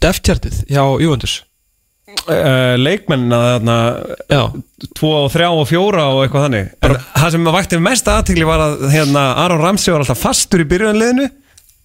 Deftjartið 0.03 0.63
hjá 0.71 0.83
Juventus? 1.03 1.41
Uh, 2.23 2.75
leikmennina 2.77 3.37
þarna 3.41 3.77
já, 4.29 4.41
2 4.99 5.11
og 5.17 5.29
3 5.33 5.47
og 5.49 5.63
4 5.67 6.07
og 6.13 6.23
eitthvað 6.23 6.47
þannig. 6.47 6.73
En 6.83 6.97
það 7.17 7.31
sem 7.35 7.53
vakti 7.57 7.79
mest 7.83 8.11
aðtikli 8.11 8.47
var 8.47 8.63
að 8.69 8.83
hérna, 8.93 9.23
Aron 9.43 9.63
Ramsey 9.63 9.91
var 9.91 10.03
alltaf 10.03 10.21
fastur 10.21 10.63
í 10.63 10.67
byrjunliðinu 10.69 11.27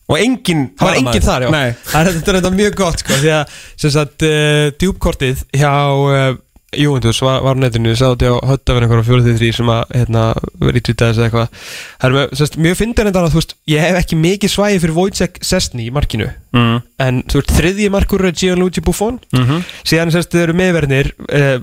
og 0.08 0.18
engin 0.18 0.66
það 0.78 0.88
var 0.88 0.98
enginn 1.02 1.24
þar 1.28 1.46
já. 1.46 1.50
Nei. 1.52 1.70
það 1.92 2.00
er 2.00 2.12
þetta 2.18 2.32
er 2.34 2.40
þetta 2.40 2.52
mjög 2.58 2.76
gott 2.82 3.02
sko 3.04 3.16
því 3.22 3.32
að 3.38 3.56
sem 3.84 3.92
sagt 3.96 4.24
uh, 4.28 4.66
djúpkortið 4.80 5.42
hjá 5.60 5.72
uh, 5.94 6.28
Juventus 6.76 7.16
var, 7.24 7.38
var 7.40 7.56
á 7.56 7.60
netinu, 7.64 7.88
ég 7.88 7.96
sá 7.96 8.10
þetta 8.12 8.28
á 8.28 8.44
höttafinn 8.50 8.84
einhverjum 8.84 9.06
fjórið 9.06 9.38
þrý 9.38 9.48
sem 9.56 9.70
að 9.72 9.94
hérna, 9.96 10.24
verið 10.60 10.82
í 10.82 10.82
tvitaðis 10.84 11.16
eða 11.16 11.24
eitthvað. 11.30 11.62
Það 12.02 12.08
er 12.10 12.16
með, 12.18 12.26
sem 12.36 12.40
sagt, 12.50 12.58
mjög 12.66 12.76
fyndar 12.82 13.08
en 13.08 13.14
það 13.16 13.24
að 13.28 13.32
þú 13.32 13.38
veist 13.40 13.54
ég 13.72 13.84
hef 13.86 13.96
ekki 14.02 14.18
mikið 14.20 14.52
svæði 14.52 14.82
fyrir 14.82 14.96
Wojciech 14.98 15.38
Sesni 15.48 15.86
í 15.88 15.94
markinu. 15.96 16.26
Mm. 16.52 16.76
en 17.06 17.22
þú 17.24 17.40
veist 17.40 17.54
þriðji 17.56 17.88
markur 17.96 18.26
er 18.28 18.36
Gianluigi 18.36 18.84
Buffon. 18.84 19.16
Mm 19.32 19.64
síðan 19.88 20.12
sem 20.12 20.20
sagt 20.20 20.36
þau 20.36 20.42
eru 20.44 20.58
meðverðnir 20.60 21.10
uh, 21.24 21.56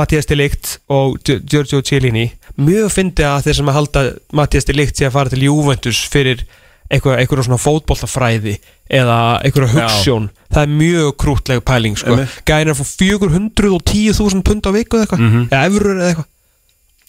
Mattias 0.00 0.26
Delikt 0.32 0.78
og 0.88 1.18
Gi- 1.20 1.42
Giorgio 1.44 1.82
Cielini 1.84 2.30
mjög 2.56 2.88
fyndi 2.96 3.28
að 3.28 3.44
þeir 3.50 3.58
sem 3.60 3.68
að 3.74 3.76
halda 3.82 4.06
Mattias 4.40 4.64
Delikt 4.72 4.96
sé 4.96 5.04
að 5.10 5.18
fara 5.20 5.34
til 5.36 5.44
Juventus 5.50 6.00
fyrir 6.10 6.46
eitthvað, 6.90 7.18
eitthvað 7.18 7.44
svona 7.46 7.58
fótboltafræði 7.62 8.54
eða 8.90 9.18
eitthvað 9.42 9.72
hugssjón 9.74 10.28
það 10.52 10.62
er 10.62 10.72
mjög 10.78 11.10
krútleg 11.22 11.60
pæling 11.66 11.96
sko. 11.98 12.16
Gæðin 12.46 12.70
er 12.70 12.74
að 12.74 12.80
fá 12.80 12.86
410.000 13.02 14.42
pund 14.46 14.66
á 14.66 14.70
viku 14.76 14.96
eða 14.96 15.06
eitthvað, 15.06 15.20
Mhm. 15.26 15.48
eða 15.50 15.66
efrur 15.66 15.96
eða 15.96 16.08
eitthvað. 16.12 16.28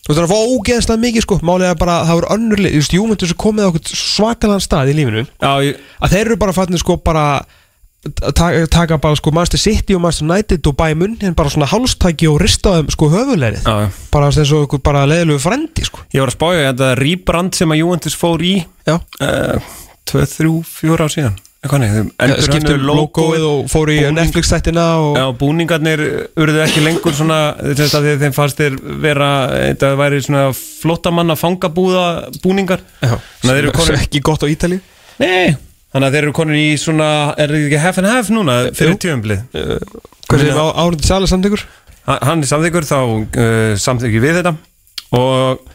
Þú 0.07 0.13
veist 0.13 0.17
það 0.17 0.23
er 0.23 0.27
að 0.27 0.33
fá 0.33 0.41
ógeðslega 0.55 1.03
mikið 1.03 1.21
sko. 1.25 1.35
Er 1.67 1.75
bara 1.75 1.95
að 2.01 2.07
það 2.07 2.17
voru 2.17 2.33
önnurlið, 2.37 2.71
þú 2.71 2.79
veist 2.81 2.93
Juventus 2.95 3.31
er 3.31 3.35
komið 3.35 3.65
á 3.67 3.71
svakalega 3.91 4.63
stað 4.63 4.91
í 4.91 4.95
lífinu. 4.95 5.23
Já, 5.41 5.51
ég, 5.67 5.75
að 6.01 6.09
þeir 6.13 6.25
eru 6.25 6.35
bara 6.37 6.53
fattin 6.53 6.77
sko 6.79 6.95
bara 6.97 7.45
taka, 8.05 8.67
taka 8.67 8.97
bara 8.97 9.15
sko 9.15 9.31
Manchester 9.31 9.59
City 9.59 9.95
og 9.95 10.01
Manchester 10.01 10.27
United 10.29 10.69
og 10.69 10.75
bæði 10.77 10.99
munn 11.01 11.17
hérna 11.21 11.37
bara 11.37 11.51
svona 11.53 11.69
hálstæki 11.71 12.29
og 12.29 12.39
rista 12.41 12.75
þeim 12.77 12.91
sko 12.93 13.09
já. 13.65 13.89
bara 14.13 14.29
þess 14.31 14.53
að 14.53 14.67
ykkur 14.67 14.83
bara 14.85 15.07
leðilegu 15.09 15.41
frendi 15.43 15.87
sko. 15.87 16.05
Ég 16.13 16.23
var 16.23 16.31
að 16.31 16.37
spája 16.37 16.69
þetta 16.69 16.93
rýbrand 17.01 17.57
sem 17.57 17.73
að 17.73 17.81
Juventus 17.81 18.15
fór 18.17 18.45
í 18.45 18.55
uh, 18.93 19.75
2, 20.07 20.23
3, 20.37 20.55
4 20.77 21.03
ár 21.03 21.13
síðan. 21.13 21.43
Nei, 21.67 21.89
skiptum 22.45 22.83
logoið 22.85 23.43
og 23.43 23.63
fór 23.67 23.89
í 23.91 23.97
Netflix 24.13 24.53
þættina 24.53 24.85
og 25.03 25.17
Já, 25.17 25.25
búningarnir 25.35 26.03
urðu 26.37 26.61
ekki 26.63 26.83
lengur 26.85 27.17
svona 27.17 27.57
að 27.57 28.11
þeim 28.21 28.35
fannst 28.35 28.61
þeir 28.61 28.77
vera 29.03 29.31
þetta 29.51 29.89
væri 29.99 30.21
svona 30.23 30.45
flottamanna 30.55 31.35
fangabúða 31.35 32.05
búningar. 32.45 32.85
Já, 33.01 33.17
að 33.17 33.49
sem 33.49 33.57
er 33.57 33.99
ekki 33.99 34.23
gott 34.23 34.45
á 34.45 34.47
Ítali 34.47 34.79
Nei 35.17 35.57
Þannig 35.93 36.07
að 36.07 36.15
þeir 36.17 36.25
eru 36.25 36.35
konin 36.35 36.59
í 36.59 36.69
svona 36.79 37.09
er 37.39 37.51
þetta 37.51 37.67
ekki 37.67 37.83
half 37.83 37.99
and 38.01 38.09
half 38.11 38.31
núna 38.33 38.57
fyrir 38.75 38.95
Jú. 38.95 39.01
tjöfumblið 39.05 39.43
hvað 40.27 40.41
sem 40.43 40.59
á 40.59 40.67
árið 40.83 41.05
sæli 41.07 41.29
samtökur 41.31 41.63
Hann 42.07 42.39
er 42.39 42.47
samþykkur 42.47 42.85
þá 42.87 42.99
uh, 43.03 43.73
samþykki 43.83 44.19
við 44.23 44.37
þetta. 44.39 44.53
Og 45.17 45.65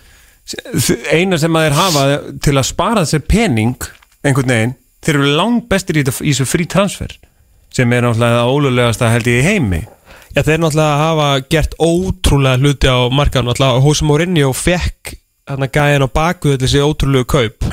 eina 1.12 1.38
sem 1.40 1.58
að 1.58 1.66
þeir 1.66 1.76
hafa 1.76 2.04
til 2.44 2.54
að 2.56 2.68
spara 2.70 3.02
sér 3.08 3.24
pening 3.28 3.76
einhvern 4.24 4.54
veginn, 4.54 4.72
þeir 5.04 5.18
eru 5.18 5.34
langt 5.36 5.68
bestir 5.70 6.00
í, 6.00 6.06
þessu 6.08 6.46
frí 6.48 6.66
transfer 6.70 7.12
sem 7.72 7.92
er 7.92 8.04
náttúrulega 8.04 8.40
það 8.40 8.52
ólulegasta 8.54 9.10
held 9.12 9.28
ég 9.28 9.46
heimi. 9.46 9.82
Já, 10.32 10.40
þeir 10.40 10.62
náttúrulega 10.62 11.02
hafa 11.02 11.28
gert 11.52 11.76
ótrúlega 11.76 12.60
hluti 12.62 12.88
á 12.88 12.98
markaðan 13.12 13.50
náttúrulega 13.50 13.84
Hosea 13.84 14.08
Mourinho 14.08 14.52
fekk 14.56 15.14
hérna 15.50 15.68
gæðin 15.72 16.06
á 16.06 16.08
baku 16.08 16.56
þessi 16.56 16.80
ótrúlegu 16.80 17.28
kaup 17.28 17.68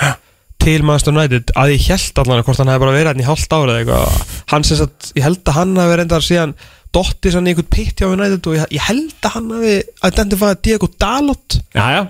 til 0.60 0.84
Manchester 0.86 1.16
United 1.16 1.54
að 1.58 1.74
ég 1.76 1.88
held 1.90 2.22
allan 2.22 2.44
hvort 2.44 2.62
hann 2.62 2.72
hefði 2.72 2.84
bara 2.84 2.96
verið 2.96 3.12
hérna 3.12 3.26
í 3.26 3.30
hálft 3.30 3.56
ára 3.56 3.74
eða 3.74 3.82
eitthvað. 3.84 4.36
Hann 4.52 4.68
sem 4.68 4.80
sagt, 4.82 5.10
ég 5.16 5.26
held 5.26 5.42
að 5.44 5.60
hann 5.60 5.74
hafi 5.80 5.94
verið 5.94 6.06
endar 6.06 6.26
síðan 6.26 6.56
dotti 6.96 7.34
sann 7.34 7.48
í 7.48 7.54
einhvern 7.54 7.72
pitt 7.74 8.02
hjá 8.02 8.10
United 8.10 8.50
og 8.50 8.58
ég, 8.58 8.72
ég 8.78 8.88
held 8.90 9.28
að 9.28 9.36
hann 9.38 9.52
hafi 9.56 9.76
identifæðið 10.12 10.64
Diego 10.68 10.92
Dalot. 11.00 11.60
Já, 11.76 12.08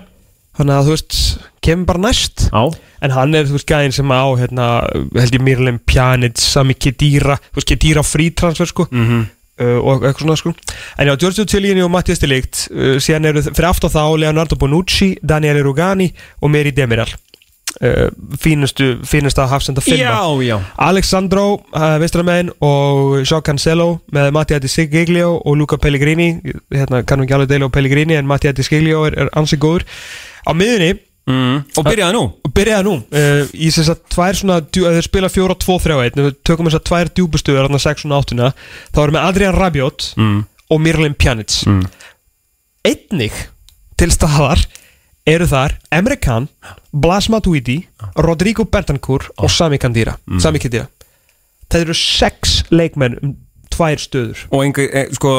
þannig 0.60 0.76
að 0.76 0.86
þú 0.88 0.96
veist, 0.96 1.18
kemur 1.64 1.90
bara 1.92 2.04
næst. 2.08 2.46
Á 2.50 2.62
en 3.00 3.14
hann 3.16 3.36
er 3.36 3.46
þú 3.48 3.56
veist 3.56 3.68
gæðin 3.70 3.94
sem 3.96 4.10
á 4.12 4.24
hérna, 4.36 4.70
held 5.16 5.36
ég 5.36 5.44
Mirlem 5.44 5.78
Pjanic 5.88 6.40
Sami 6.40 6.76
Kedira, 6.76 7.38
þú 7.48 7.60
veist 7.60 7.70
Kedira 7.70 8.04
frítransfer 8.04 8.68
sko. 8.68 8.88
Mm 8.92 9.28
uh, 9.60 9.78
og 9.78 10.04
eitthvað 10.04 10.24
svona 10.24 10.38
sko. 10.40 10.52
En 10.98 11.10
já, 11.10 11.14
Giorgio 11.20 11.46
Cellini 11.48 11.84
og 11.84 11.92
Mattias 11.92 12.22
Delikt 12.22 12.66
uh, 12.70 12.96
síðan 13.02 13.30
eru 13.30 13.42
fyrir 13.48 13.70
aftur 13.70 13.92
þá 13.92 14.02
Leonardo 14.20 14.58
Bonucci 14.60 15.12
Daniele 15.22 15.64
Rugani 15.66 16.10
og 16.40 16.52
Meri 16.52 16.72
Demiral 16.76 17.12
fínustu, 18.42 18.98
fínustu 19.06 19.40
að 19.40 19.52
hafsenda 19.54 19.82
já 20.44 20.56
Alexandro 20.76 21.44
uh, 21.72 21.96
Vestramenn 22.02 22.50
og 22.60 23.20
Joao 23.22 23.44
Cancelo 23.46 24.00
með 24.12 24.32
Mattia 24.36 24.58
Di 24.60 24.68
Sigiglio 24.68 25.36
og 25.38 25.56
Luca 25.56 25.78
Pellegrini. 25.80 26.34
Hérna 26.74 27.04
kannum 27.06 27.24
ekki 27.24 27.36
alveg 27.38 27.52
deila 27.52 27.70
á 27.70 27.76
Pellegrini 27.76 28.18
en 28.18 28.28
Mattia 28.28 28.52
Di 28.52 28.66
Sigiglio 28.66 29.06
er, 29.08 29.16
er 29.24 29.30
ansið 29.38 29.62
góður. 29.62 29.86
Á 30.44 30.52
miðunni 30.56 30.90
mm. 31.30 31.56
Og 31.78 31.86
byrjaði 31.86 32.16
nú. 32.18 32.24
Og 32.44 32.54
byrjaði 32.58 32.88
nú. 32.88 32.96
Uh, 33.14 33.46
í 33.54 33.70
þess 33.72 33.94
að 33.94 34.02
tvær 34.16 34.40
svona 34.42 34.58
þeir 34.74 35.06
spila 35.06 35.32
4-2-3-1 35.32 36.20
við 36.20 36.36
tökum 36.50 36.68
þess 36.68 36.80
að 36.80 36.86
tvær 36.90 37.12
djúbustuður 37.14 37.68
þarna 37.68 37.82
6 37.86 38.06
og 38.10 38.18
8 38.18 38.50
þá 38.90 39.02
erum 39.04 39.16
við 39.18 39.24
Adrian 39.24 39.56
Rabiot 39.56 40.10
mm. 40.18 40.36
og 40.74 40.84
Mirlin 40.84 41.16
Pjanic. 41.16 41.62
Mm. 41.70 41.86
einnig 42.84 43.40
til 44.00 44.12
staðar 44.12 44.62
eru 45.28 45.46
þar 45.48 45.76
Emre 45.94 46.16
Can, 46.20 46.48
Blas 46.92 47.28
Matuidi 47.32 47.80
Rodrigo 48.16 48.64
Bentancur 48.64 49.28
og 49.38 49.50
Sami 49.52 49.78
Khedira. 49.80 50.16
Sami 50.40 50.62
Khedira. 50.62 50.88
Það 51.70 51.84
eru 51.86 51.96
sex 51.96 52.56
leikmenn 52.72 53.18
um 53.22 53.36
tvær 53.70 54.00
stöður. 54.02 54.46
Og 54.50 54.64
einhver, 54.64 54.88
e, 54.90 55.04
sko 55.14 55.34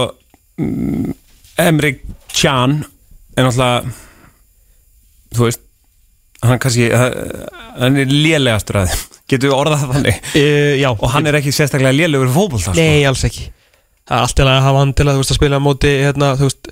mm, 0.61 1.11
Emre 1.59 1.95
Can 2.31 2.81
er 3.35 3.47
náttúrulega 3.47 3.91
Þú 5.31 5.47
veist 5.47 5.67
Hann 6.41 6.59
kannski 6.59 6.87
eh, 6.89 7.03
Hann 7.77 7.99
er 8.01 8.09
lélegastur 8.11 8.81
að 8.81 8.95
Getur 9.31 9.51
við 9.51 9.55
orðað 9.55 9.83
þannig? 9.93 10.21
Uh, 10.35 10.85
Og 10.97 11.09
hann 11.13 11.29
er 11.29 11.37
ekki 11.39 11.53
sérstaklega 11.55 11.95
lélegur 11.95 12.31
fótbolta 12.33 12.73
sko. 12.73 12.73
Nei, 12.75 13.05
alls 13.07 13.21
ekki. 13.23 13.45
Það 14.03 14.17
er 14.17 14.25
allt 14.25 14.35
til 14.35 14.47
að 14.49 14.57
hafa 14.65 14.81
hann 14.81 14.91
til 14.97 15.05
að, 15.07 15.19
veist, 15.21 15.31
að 15.31 15.37
spila 15.37 15.59
móti 15.63 15.91
hérna, 16.01 16.31
þú 16.35 16.49
veist 16.49 16.71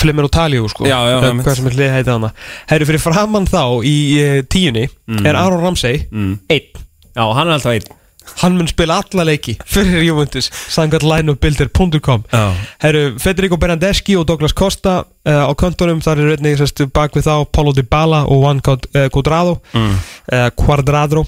Flimmer 0.00 0.26
og 0.28 0.32
Talíu 0.34 0.68
sko 0.72 0.86
Já, 0.88 0.98
já. 1.10 1.20
Hvað 1.42 1.54
sem 1.60 1.66
er 1.70 1.76
hlið 1.78 1.94
heitið 1.98 2.12
hana 2.16 2.30
Herru 2.70 2.88
fyrir 2.90 3.02
framann 3.04 3.46
þá 3.50 3.62
í 3.86 3.96
uh, 4.20 4.36
tíunni 4.50 4.88
Er 5.24 5.36
Aron 5.38 5.62
Ramsey 5.64 6.06
Mm. 6.10 6.36
Einn 6.50 6.68
Já, 7.16 7.24
hann 7.34 7.48
er 7.48 7.56
alltaf 7.58 7.72
einn 7.78 7.96
Hann 8.42 8.54
mun 8.54 8.68
spila 8.70 9.00
alla 9.02 9.24
leiki 9.26 9.56
fyrir 9.66 10.04
Juventus 10.06 10.50
Sangat 10.70 11.02
lineupbuilder.com 11.02 12.22
Já. 12.30 12.42
Herru, 12.84 13.02
Federico 13.18 13.56
Bernardeschi 13.58 14.14
og 14.20 14.26
Douglas 14.28 14.52
Costa 14.54 15.00
uh, 15.02 15.42
á 15.48 15.52
kontunum, 15.58 15.98
þar 16.04 16.20
er 16.22 16.34
einnig 16.36 16.58
sérst, 16.60 16.84
bak 16.94 17.16
við 17.18 17.26
þá 17.26 17.34
Paulo 17.50 17.72
Dybala 17.74 18.22
og 18.30 18.44
Juan 18.44 18.60
Quad- 18.62 18.86
eh, 18.94 19.08
Cuadrado 19.10 19.56
mm. 19.74 19.96
Quadrado 20.56 21.24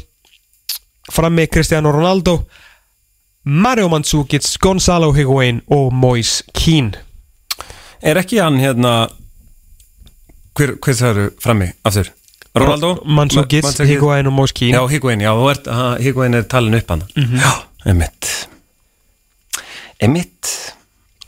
frammi 1.12 1.49
Cristiano 1.51 1.90
Ronaldo 1.93 2.45
Mario 3.45 3.88
Mandzukic, 3.90 4.47
Gonzalo 4.62 5.11
Higuain 5.16 5.62
og 5.74 5.90
Moise 5.93 6.45
Keane 6.55 6.93
Er 8.03 8.18
ekki 8.18 8.40
hann 8.42 8.59
hérna 8.62 8.92
Hver, 10.59 10.74
hver 10.82 10.96
það 10.98 11.11
eru 11.14 11.26
frammi 11.40 11.70
aftur? 11.88 12.11
Ronaldo? 12.53 12.90
Mandzukic, 13.09 13.64
Ma- 13.64 13.86
Higuain 13.88 14.28
og 14.28 14.34
Moise 14.36 14.57
Keane 14.59 14.76
Já, 14.76 14.82
Higuain, 14.90 15.22
já, 15.24 15.32
Higuain 16.03 16.34
er 16.36 16.48
talin 16.50 16.76
upp 16.76 16.90
hann 16.92 17.05
Já, 17.16 17.53
emitt 17.88 18.30
Emitt 20.03 20.50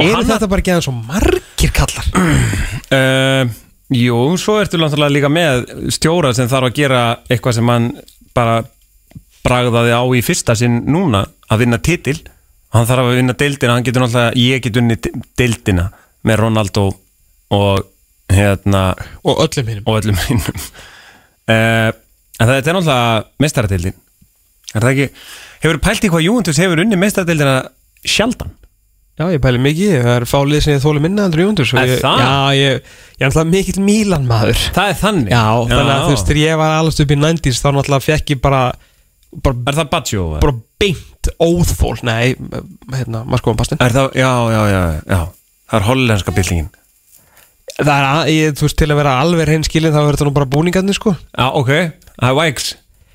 Og 0.02 0.08
Er 0.10 0.26
þetta 0.26 0.48
bara 0.50 0.60
ekki 0.60 0.72
aðeins 0.74 0.88
svo 0.88 0.94
margir 0.98 1.70
kallar? 1.74 2.08
Uh, 2.90 3.52
jú, 4.04 4.16
svo 4.42 4.56
ertu 4.58 4.80
náttúrulega 4.82 5.14
líka 5.14 5.30
með 5.30 5.68
stjóra 5.94 6.32
sem 6.34 6.50
þarf 6.50 6.66
að 6.72 6.78
gera 6.80 7.02
eitthvað 7.30 7.60
sem 7.60 7.70
hann 7.70 7.86
bara 8.34 8.56
bragðaði 9.46 9.94
á 9.94 10.02
í 10.18 10.22
fyrsta 10.26 10.56
sinn 10.58 10.80
núna 10.90 11.20
að 11.52 11.62
vinna 11.62 11.78
titil. 11.78 12.16
Hann 12.74 12.88
þarf 12.88 13.06
að 13.12 13.18
vinna 13.20 13.36
deildina, 13.38 13.76
hann 13.76 13.86
getur 13.86 14.02
náttúrulega 14.02 14.42
ég 14.42 14.64
get 14.66 14.80
unni 14.82 14.98
deildina 15.38 15.86
með 16.26 16.40
Ronaldo 16.42 16.88
og 17.54 17.84
hérna 18.32 18.86
Og 19.22 19.44
öllum 19.44 19.70
hinnum 19.70 19.88
og 19.90 20.00
öllum 20.00 20.18
hinnum 20.26 20.58
uh, 20.58 21.90
en 22.40 22.50
þetta 22.50 22.58
er 22.58 22.76
náttúrulega 22.78 23.24
mestaradeildin 23.44 23.96
er 24.74 24.82
það 24.82 24.92
ekki 24.92 25.08
hefur 25.64 25.80
pælt 25.84 26.06
í 26.06 26.12
hvað 26.12 26.26
Júventus 26.26 26.60
hefur 26.60 26.82
unni 26.82 26.98
mestaradeildina 26.98 27.56
sjaldan? 28.04 28.54
Já, 29.14 29.28
ég 29.30 29.38
pæli 29.38 29.60
mikið, 29.62 29.92
það 30.02 30.16
er 30.18 30.24
fálið 30.26 30.62
sem 30.64 30.72
ég 30.74 30.80
þóli 30.82 31.00
minna 31.04 31.28
heldur 31.28 31.44
Jóndurs 31.44 31.70
Er 31.78 31.92
það? 32.02 32.18
Já, 32.18 32.32
ég, 32.58 32.88
ég 33.14 33.20
er 33.22 33.28
alltaf 33.28 33.46
mikill 33.46 33.84
Mílan 33.84 34.24
maður. 34.26 34.58
Það 34.74 34.90
er 34.90 34.98
þannig? 34.98 35.30
Já, 35.30 35.44
þannig 35.70 35.92
að 35.92 36.02
þú 36.02 36.08
veist, 36.16 36.26
þegar 36.30 36.40
ég 36.40 36.58
var 36.58 36.74
alveg 36.80 37.04
upp 37.04 37.14
í 37.14 37.18
90s 37.20 37.60
þá 37.62 37.68
náttúrulega 37.68 38.04
fekk 38.08 38.32
ég 38.34 38.40
bara 38.42 38.62
bara, 39.44 39.60
er 39.70 39.78
það 39.78 39.92
Baggio? 39.92 40.24
bara 40.42 40.56
beint 40.82 41.30
óþól 41.38 41.94
Nei, 42.06 42.34
hérna, 42.94 43.22
maður 43.22 43.44
skoðum 43.44 43.60
pastin 43.62 43.82
Er 43.86 43.94
það, 43.94 44.10
já, 44.18 44.32
já, 44.50 44.60
já, 44.74 44.82
já 45.14 45.22
Það 45.70 45.80
er 45.80 45.86
hollenska 45.88 46.34
byltingin 46.36 46.70
Það 47.74 47.96
er, 47.96 48.06
að, 48.06 48.28
ég, 48.30 48.54
þú 48.54 48.66
veist, 48.68 48.76
til 48.78 48.90
að 48.92 48.98
vera 49.00 49.12
alveg 49.24 49.48
reynskilin 49.48 49.94
þá 49.94 50.00
er 50.04 50.14
þetta 50.14 50.26
nú 50.28 50.32
bara 50.36 50.46
búningarnir, 50.52 50.94
sko. 50.94 51.14
Já, 51.34 51.46
ok, 51.58 51.70
það 52.20 52.28
er 52.28 52.36
Wags 52.38 52.74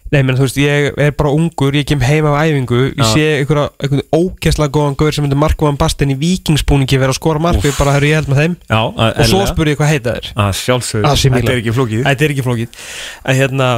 Nei, 0.09 0.23
menn, 0.25 0.33
þú 0.39 0.47
veist, 0.47 0.57
ég 0.57 0.95
er 1.05 1.11
bara 1.13 1.29
ungur, 1.37 1.75
ég 1.77 1.85
kem 1.85 2.01
heim 2.01 2.25
af 2.25 2.39
æfingu 2.41 2.79
Ég 2.87 2.95
Já. 2.97 3.11
sé 3.13 3.25
einhverja, 3.43 3.67
einhvern 3.77 4.01
ógæslega 4.17 4.73
góðan 4.73 4.95
gaur 4.97 5.13
sem 5.13 5.21
myndir 5.21 5.37
markvaðan 5.37 5.77
bastin 5.77 6.09
í 6.09 6.17
vikingsbúningi 6.17 6.97
vera 6.97 7.13
að 7.13 7.19
skora 7.19 7.43
mark 7.45 7.61
Við 7.61 7.77
bara, 7.77 7.93
hörru, 7.93 8.09
ég 8.09 8.17
held 8.17 8.31
með 8.33 8.41
þeim. 8.41 8.55
Já, 8.65 8.79
Og 8.89 9.29
svo 9.29 9.43
spurði 9.51 9.75
ég 9.75 9.79
hvað 9.83 9.91
heita 9.93 10.15
þeir. 10.17 10.31
Að 10.33 10.49
sjálfsög, 10.63 11.05
AC 11.05 11.27
Milan. 11.29 11.37
þetta 11.45 11.53
er 11.53 11.61
ekki 11.61 11.75
flókið. 11.77 12.01
Þetta 12.09 12.25
er 12.25 12.33
ekki 12.33 12.47
flókið. 12.49 12.81
En 13.29 13.37
hérna 13.43 13.69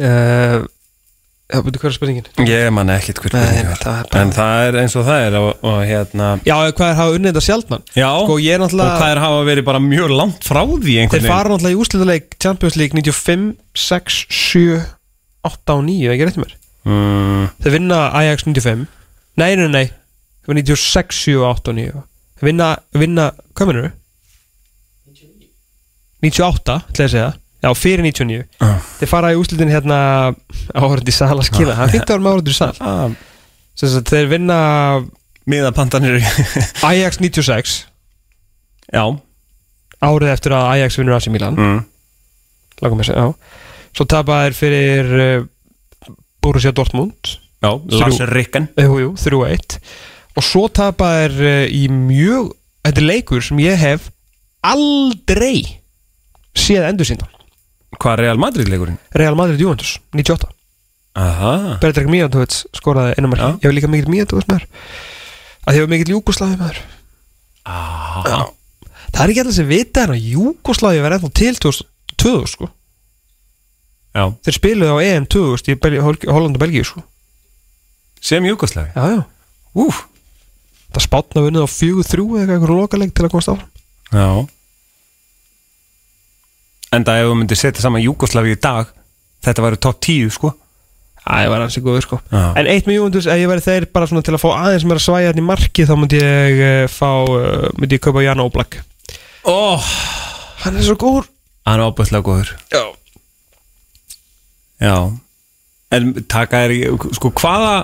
uh, 0.00 0.58
Já, 1.48 1.62
veitu 1.64 1.80
hvað 1.80 1.88
er 1.88 1.94
spurningin? 1.96 2.26
Ég 2.44 2.66
man 2.76 2.90
ekkit 2.92 3.18
hver 3.24 3.32
Nei, 3.32 3.40
spurning 3.40 3.68
það 3.80 3.86
er 3.88 3.88
var 3.88 4.08
bara- 4.12 4.20
En 4.20 4.32
það 4.36 4.64
er 4.68 4.76
eins 4.82 4.96
og 5.00 5.04
það 5.06 5.22
er 5.28 5.36
og, 5.38 5.46
og 5.64 5.78
hérna 5.88 6.26
Já, 6.44 6.56
hvað 6.76 6.90
er 6.90 6.98
hafa 6.98 7.14
unnið 7.16 7.30
þetta 7.32 7.44
sjaldnan? 7.46 7.84
Já, 7.96 8.08
Sko, 8.26 8.36
ég 8.44 8.52
er 8.52 8.60
og 8.60 8.66
náttúrulega 8.66 8.98
hvað 9.00 9.12
er 9.14 9.20
hafa 9.22 9.38
verið 9.48 9.64
bara 9.64 9.80
mjög 9.80 10.12
langt 10.12 10.44
frá 10.44 10.60
því 10.68 10.96
einhvern 11.00 11.24
Þeir 11.24 11.32
fara 11.32 11.48
náttúrulega 11.54 11.72
í 11.72 11.80
úrslitaleik 11.80 12.36
Champions 12.44 12.76
League 12.76 12.92
95, 13.00 13.46
6, 13.74 14.18
7, 14.28 14.82
8 15.48 15.78
og 15.78 15.82
9 15.88 16.12
ekki 16.12 16.28
rétt 16.28 16.40
mér? 16.42 16.52
Mm, 16.84 17.48
Þeir 17.64 17.76
vinna 17.78 18.02
Ajax 18.20 18.44
95 18.44 18.84
Nei, 19.40 19.50
nei, 19.56 19.68
nei 19.72 19.86
Þeir 19.88 20.52
vinna 20.52 20.66
96, 20.68 21.22
7, 21.24 21.40
8 21.48 21.72
og 21.72 21.78
9 21.80 22.04
Þeir 22.42 22.50
vinna, 22.52 22.68
vinna, 22.92 23.30
hvað 23.56 23.72
minnur 23.72 23.90
98, 26.20 26.76
ætla 26.90 27.04
ég 27.04 27.08
að 27.08 27.12
segja 27.14 27.32
Já, 27.64 27.70
fyrir 27.74 28.04
99 28.06 28.44
Ah. 28.62 28.78
Þeir 29.00 29.10
fara 29.10 29.32
í 29.34 29.38
úrslitin 29.38 29.70
hérna 29.72 29.98
Áhörði 30.78 31.14
sal 31.14 31.32
að 31.34 31.48
skila. 31.48 31.74
Það 31.74 31.84
er 31.88 31.94
fínt 31.96 32.04
að 32.06 32.12
vera 32.14 32.22
með 32.24 32.36
áhörði 32.36 32.54
sal 32.54 32.70
ah, 32.80 33.08
Sem 33.78 33.90
sagt, 33.94 34.12
Þeir 34.12 34.28
vinna 34.30 34.58
Miðapantanir 35.48 36.18
Ajax 36.86 37.18
96 37.22 37.74
Já. 38.94 39.02
Árið 40.04 40.30
eftir 40.32 40.54
að 40.54 40.68
Ajax 40.76 40.96
vinnur 41.00 41.16
AC 41.18 41.26
Milan. 41.34 41.56
Mm, 41.58 41.80
Langum 42.84 43.02
að 43.02 43.08
segja, 43.10 43.24
Svo 43.96 44.06
tapa 44.08 44.36
þeir 44.46 44.54
fyrir 44.56 45.08
uh, 45.18 46.12
Borussia 46.44 46.70
Dortmund. 46.76 47.32
Já, 47.64 47.72
Lars 47.98 48.20
Rikken 48.30 48.68
Jú, 48.78 49.00
jú, 49.02 49.08
3-1 49.18 49.80
Og 50.38 50.44
svo 50.46 50.68
tapa 50.70 51.08
þeir 51.24 51.34
uh, 51.42 51.64
í 51.74 51.88
mjög 51.90 52.52
Þetta 52.86 53.02
er 53.02 53.08
leikur 53.10 53.42
sem 53.42 53.58
ég 53.64 53.80
hef 53.82 54.06
aldrei 54.64 55.80
séð 56.58 56.86
endur 56.88 57.06
síndan 57.08 57.34
Hvað 57.96 58.12
er 58.12 58.24
Real 58.26 58.40
Madrid 58.40 58.68
leikurinn? 58.68 58.98
Real 59.16 59.36
Madrid 59.38 59.60
Juventus, 59.62 59.96
98 60.12 60.52
Aha. 61.18 61.52
Bertrek 61.82 62.08
Mijatovic 62.10 62.54
skoraði 62.76 63.16
einu 63.18 63.30
marki. 63.32 63.48
Ég 63.58 63.66
hef 63.66 63.74
líka 63.74 63.90
mikill 63.90 64.12
Mijatovic 64.12 64.48
maður. 64.50 64.66
Að 65.66 65.78
ég 65.78 65.82
hef 65.82 65.90
mikill 65.90 66.12
Júkoslavi 66.14 66.58
maður. 66.60 66.80
Ah. 67.68 68.50
Það 69.08 69.22
er 69.24 69.32
ekki 69.32 69.42
alltaf 69.42 69.56
sem 69.56 69.70
vita 69.70 70.04
en 70.04 70.14
að 70.14 70.28
Júkoslavi 70.34 71.00
var 71.02 71.16
ennþá 71.16 71.30
til 71.40 71.56
2000 71.64 72.52
sko. 72.52 72.68
Já. 74.14 74.24
Þeir 74.46 74.56
spiluðu 74.56 74.94
á 74.94 74.98
EM 75.04 75.26
2000 75.30 75.74
í 75.74 75.80
Bel 75.82 75.98
Holland 76.04 76.54
og 76.58 76.62
Belgíu 76.62 76.86
sko. 76.86 77.02
Sem 78.22 78.46
Júkoslavi 78.46 78.92
Já, 78.94 79.18
já. 79.18 79.20
Úf 79.78 80.04
Það 80.88 81.04
spátna 81.04 81.42
vunnið 81.44 81.66
á 81.66 81.68
4-3 81.68 82.22
eða 82.40 82.54
eitthvað 82.54 82.78
lokaleg 82.78 83.10
til 83.12 83.26
að 83.26 83.34
komast 83.34 83.50
áfram. 83.52 83.68
Já 84.08 84.28
Enda 86.96 87.18
ef 87.20 87.28
þú 87.28 87.34
myndir 87.36 87.58
setja 87.60 87.84
saman 87.84 88.04
Júkoslavi 88.04 88.54
í 88.56 88.60
dag 88.60 88.94
Þetta 89.44 89.64
væri 89.64 89.78
top 89.82 90.00
10 90.02 90.32
sko. 90.34 90.50
Það 91.28 91.50
var 91.52 91.62
hansi 91.62 91.82
góður 91.84 92.04
sko. 92.06 92.16
Já. 92.32 92.42
En 92.58 92.68
eitt 92.72 92.86
með 92.88 92.96
Júventus, 92.98 93.26
ef 93.28 93.38
ég 93.38 93.50
væri 93.50 93.62
þeir 93.64 93.86
bara 93.92 94.08
svona 94.08 94.24
til 94.24 94.32
að 94.34 94.40
fá 94.42 94.48
aðeins 94.56 94.86
meira 94.88 95.02
svæja 95.04 95.28
hérna 95.28 95.42
í 95.42 95.46
marki 95.46 95.84
þá 95.86 95.92
myndi 96.00 96.20
ég 96.22 96.62
uh, 96.64 96.84
fá, 96.90 97.10
uh, 97.28 97.66
myndi 97.78 97.98
ég 97.98 98.02
kaupa 98.06 98.24
Jan 98.24 98.40
Oblak. 98.42 98.78
Oh. 99.48 99.84
Hann 100.64 100.78
er 100.80 100.86
svo 100.88 100.96
góður. 100.98 101.28
Hann 101.68 101.78
er 101.82 101.92
ábæðslega 101.92 102.26
góður. 102.26 102.54
Já. 102.72 102.82
Já. 104.82 104.96
En 105.98 106.10
taka 106.32 106.64
er 106.66 106.74
í- 106.74 107.14
sko 107.16 107.30
hvaða 107.36 107.76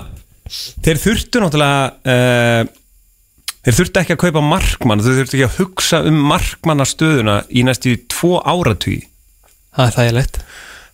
Þeir 0.85 0.99
þurftu 1.01 1.39
náttúrulega 1.41 1.85
uh, 2.05 2.73
Þeir 3.65 3.77
þurftu 3.79 4.01
ekki 4.03 4.13
að 4.15 4.21
kaupa 4.25 4.41
markmann 4.45 5.01
Þeir 5.01 5.15
þurftu 5.19 5.37
ekki 5.39 5.47
að 5.47 5.57
hugsa 5.61 6.01
um 6.05 6.19
markmannastöðuna 6.29 7.37
Í 7.49 7.63
næstu 7.65 7.95
tvo 8.13 8.37
áratví 8.45 8.99
Það 9.75 9.87
er 9.89 9.95
þægilegt 9.99 10.39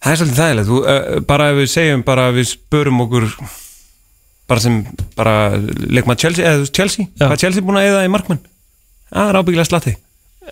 Það 0.02 0.12
er 0.14 0.22
svolítið 0.22 0.40
þægilegt 0.42 0.70
Þú, 0.72 0.78
uh, 0.82 1.20
Bara 1.32 1.50
ef 1.52 1.60
við 1.62 1.70
segjum 1.76 2.06
Bara 2.08 2.30
við 2.36 2.48
spörum 2.56 3.04
okkur 3.06 3.28
Bara 4.52 4.64
sem 4.64 4.80
Bara 5.20 5.36
leikma 5.60 6.16
Chelsea 6.20 6.48
Eða 6.48 6.72
Chelsea 6.72 7.06
Já. 7.12 7.28
Hvað 7.28 7.36
er 7.38 7.44
Chelsea 7.46 7.66
búin 7.68 7.82
að 7.82 7.90
eða 7.92 8.06
í 8.08 8.12
markmann? 8.16 8.42
Það 9.12 9.30
er 9.34 9.42
ábyggilega 9.42 9.70
slatti 9.70 9.96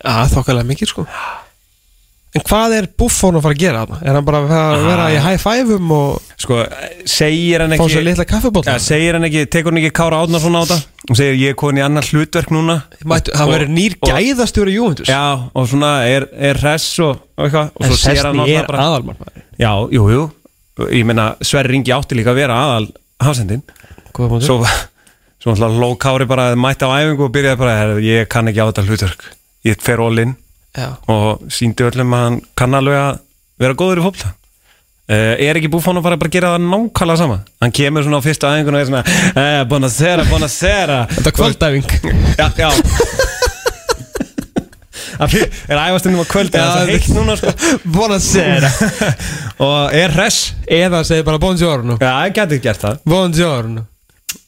Já, 0.00 0.12
þokkalega 0.36 0.68
mikið 0.70 0.92
sko 0.92 1.06
En 2.30 2.44
hvað 2.46 2.74
er 2.76 2.86
Buffon 3.00 3.34
að 3.40 3.42
fara 3.42 3.54
að 3.56 3.58
gera 3.64 3.78
þarna? 3.82 3.96
Er 4.06 4.14
hann 4.14 4.26
bara 4.28 4.38
að 4.44 4.84
vera- 4.86 5.06
Ah. 5.08 5.10
í 5.10 5.16
high 5.24 5.40
five-um 5.42 5.88
og 5.96 6.28
Sko, 6.38 6.60
segir 7.10 7.58
hann 7.64 7.72
fá 7.74 7.80
ekki 7.80 7.96
sér 7.96 8.04
litla 8.06 8.26
kaffibólla? 8.30 8.70
ja, 8.76 8.78
Segir 8.78 9.16
hann 9.18 9.26
ekki 9.26 9.42
Tekur 9.50 9.72
hann 9.74 9.80
ekki 9.82 9.90
Kára 9.98 10.20
Átnarsson 10.22 10.54
á 10.54 10.62
þetta 10.62 10.78
Og 11.10 11.18
segir 11.18 11.34
ég 11.40 11.52
er 11.52 11.56
komin 11.58 11.80
í 11.80 11.84
annar 11.84 12.06
hlutverk 12.06 12.52
núna. 12.54 12.76
Mættu, 13.10 13.32
hann 13.34 13.48
verður 13.50 13.72
nýr 13.74 13.96
gæðastjóri 14.06 14.74
Juventus 14.76 15.08
Já, 15.10 15.50
og 15.50 15.66
svona 15.66 15.88
er, 16.06 16.28
er 16.38 16.60
hress 16.62 16.92
og, 17.02 17.18
og 17.34 17.48
eitthvað 17.48 17.72
Og 17.74 17.82
En 17.86 17.90
svo 17.90 17.98
segir 17.98 18.28
hann 18.28 18.42
er 18.46 18.68
bara 18.68 18.84
aðalmarkmaður 18.86 19.42
Já, 19.58 19.72
jú, 19.96 20.04
jú. 20.14 20.22
Ég 20.94 21.04
meina, 21.08 21.32
Sverri 21.44 21.74
Ringi 21.74 21.92
átti 21.96 22.16
líka 22.16 22.30
að 22.32 22.38
vera 22.44 22.60
aðal 22.62 22.86
hafsendin 23.26 23.64
Svo, 24.14 24.60
svo 25.40 25.52
náttúrulega 25.56 25.82
ló 25.82 25.90
Kári 26.00 26.28
bara 26.30 26.46
mætti 26.56 26.86
á 26.86 26.90
æfingu 27.02 27.26
og 27.26 27.34
byrjaði 27.34 27.58
bara 27.60 27.74
"Herra, 27.80 27.98
Ég 28.04 28.28
kann 28.30 28.48
ekki 28.50 28.62
á 28.62 28.68
þetta 28.70 28.86
hlutverk. 28.86 29.26
Ég 29.66 29.82
fer 29.82 30.00
all 30.00 30.18
in. 30.22 30.36
Já, 30.78 30.94
og 31.10 31.42
síndi 31.50 31.82
öllum 31.90 32.14
að 32.14 32.22
hann 32.28 32.40
kann 32.56 32.74
alveg 32.78 32.94
að 33.02 33.18
vera 33.58 33.74
góður 33.74 33.98
í 34.00 34.04
fólkla 34.06 34.30
Uh, 35.10 35.34
er 35.42 35.58
ekki 35.58 35.70
Buffon 35.72 35.98
að 35.98 36.04
fara 36.06 36.16
að 36.20 36.30
gera 36.30 36.52
það 36.54 36.66
nákvæmlega 36.70 37.18
sama? 37.18 37.38
Hann 37.64 37.72
kemur 37.74 38.04
svona 38.06 38.20
á 38.22 38.26
fyrsta 38.26 38.52
æfingun 38.54 38.76
og 38.76 38.80
er 38.80 38.86
svona 38.86 39.00
eh, 39.42 39.62
Buonasera, 39.66 40.26
buonasera. 40.30 40.98
Þetta 41.10 41.32
er 41.32 41.36
kvöldæfing. 41.40 41.84
Já, 42.38 42.46
já. 42.60 42.70
Það 45.20 45.34
er 45.68 45.78
æfast 45.82 46.06
um 46.08 46.14
kvöldi 46.24 46.56
Það 46.56 46.78
er 46.80 46.90
heitt 46.94 47.08
núna 47.12 47.34
sko? 47.36 47.50
Buonasera. 47.92 48.70
Og 49.66 49.96
er 49.98 50.14
hress? 50.14 50.54
Eða 50.64 51.02
segir 51.04 51.26
bara 51.26 51.40
buongiorno. 51.42 51.98
Já, 52.00 52.12
ég 52.24 52.36
geti 52.38 52.60
gert 52.64 52.80
það. 52.86 53.02
Buongiorno. 53.10 53.84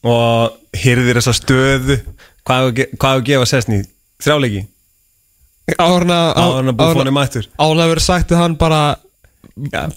Og 0.09 0.79
hyrðir 0.81 1.19
þessa 1.19 1.35
stöðu. 1.37 1.99
Hvað 2.47 2.63
hefur 2.63 2.77
ge- 2.79 2.89
hvað 2.95 3.17
hefur 3.17 3.27
gefa 3.29 3.49
sessni? 3.51 3.83
Þrjáleiki 4.23 4.63
en 6.59 6.71
að 6.71 6.77
Buffon 6.79 7.07
er 7.07 7.15
mættur. 7.15 7.45
Ána 7.55 7.87
verður 7.87 8.03
sagt 8.03 8.33
að 8.33 8.41
hann 8.41 8.57
bara 8.59 8.81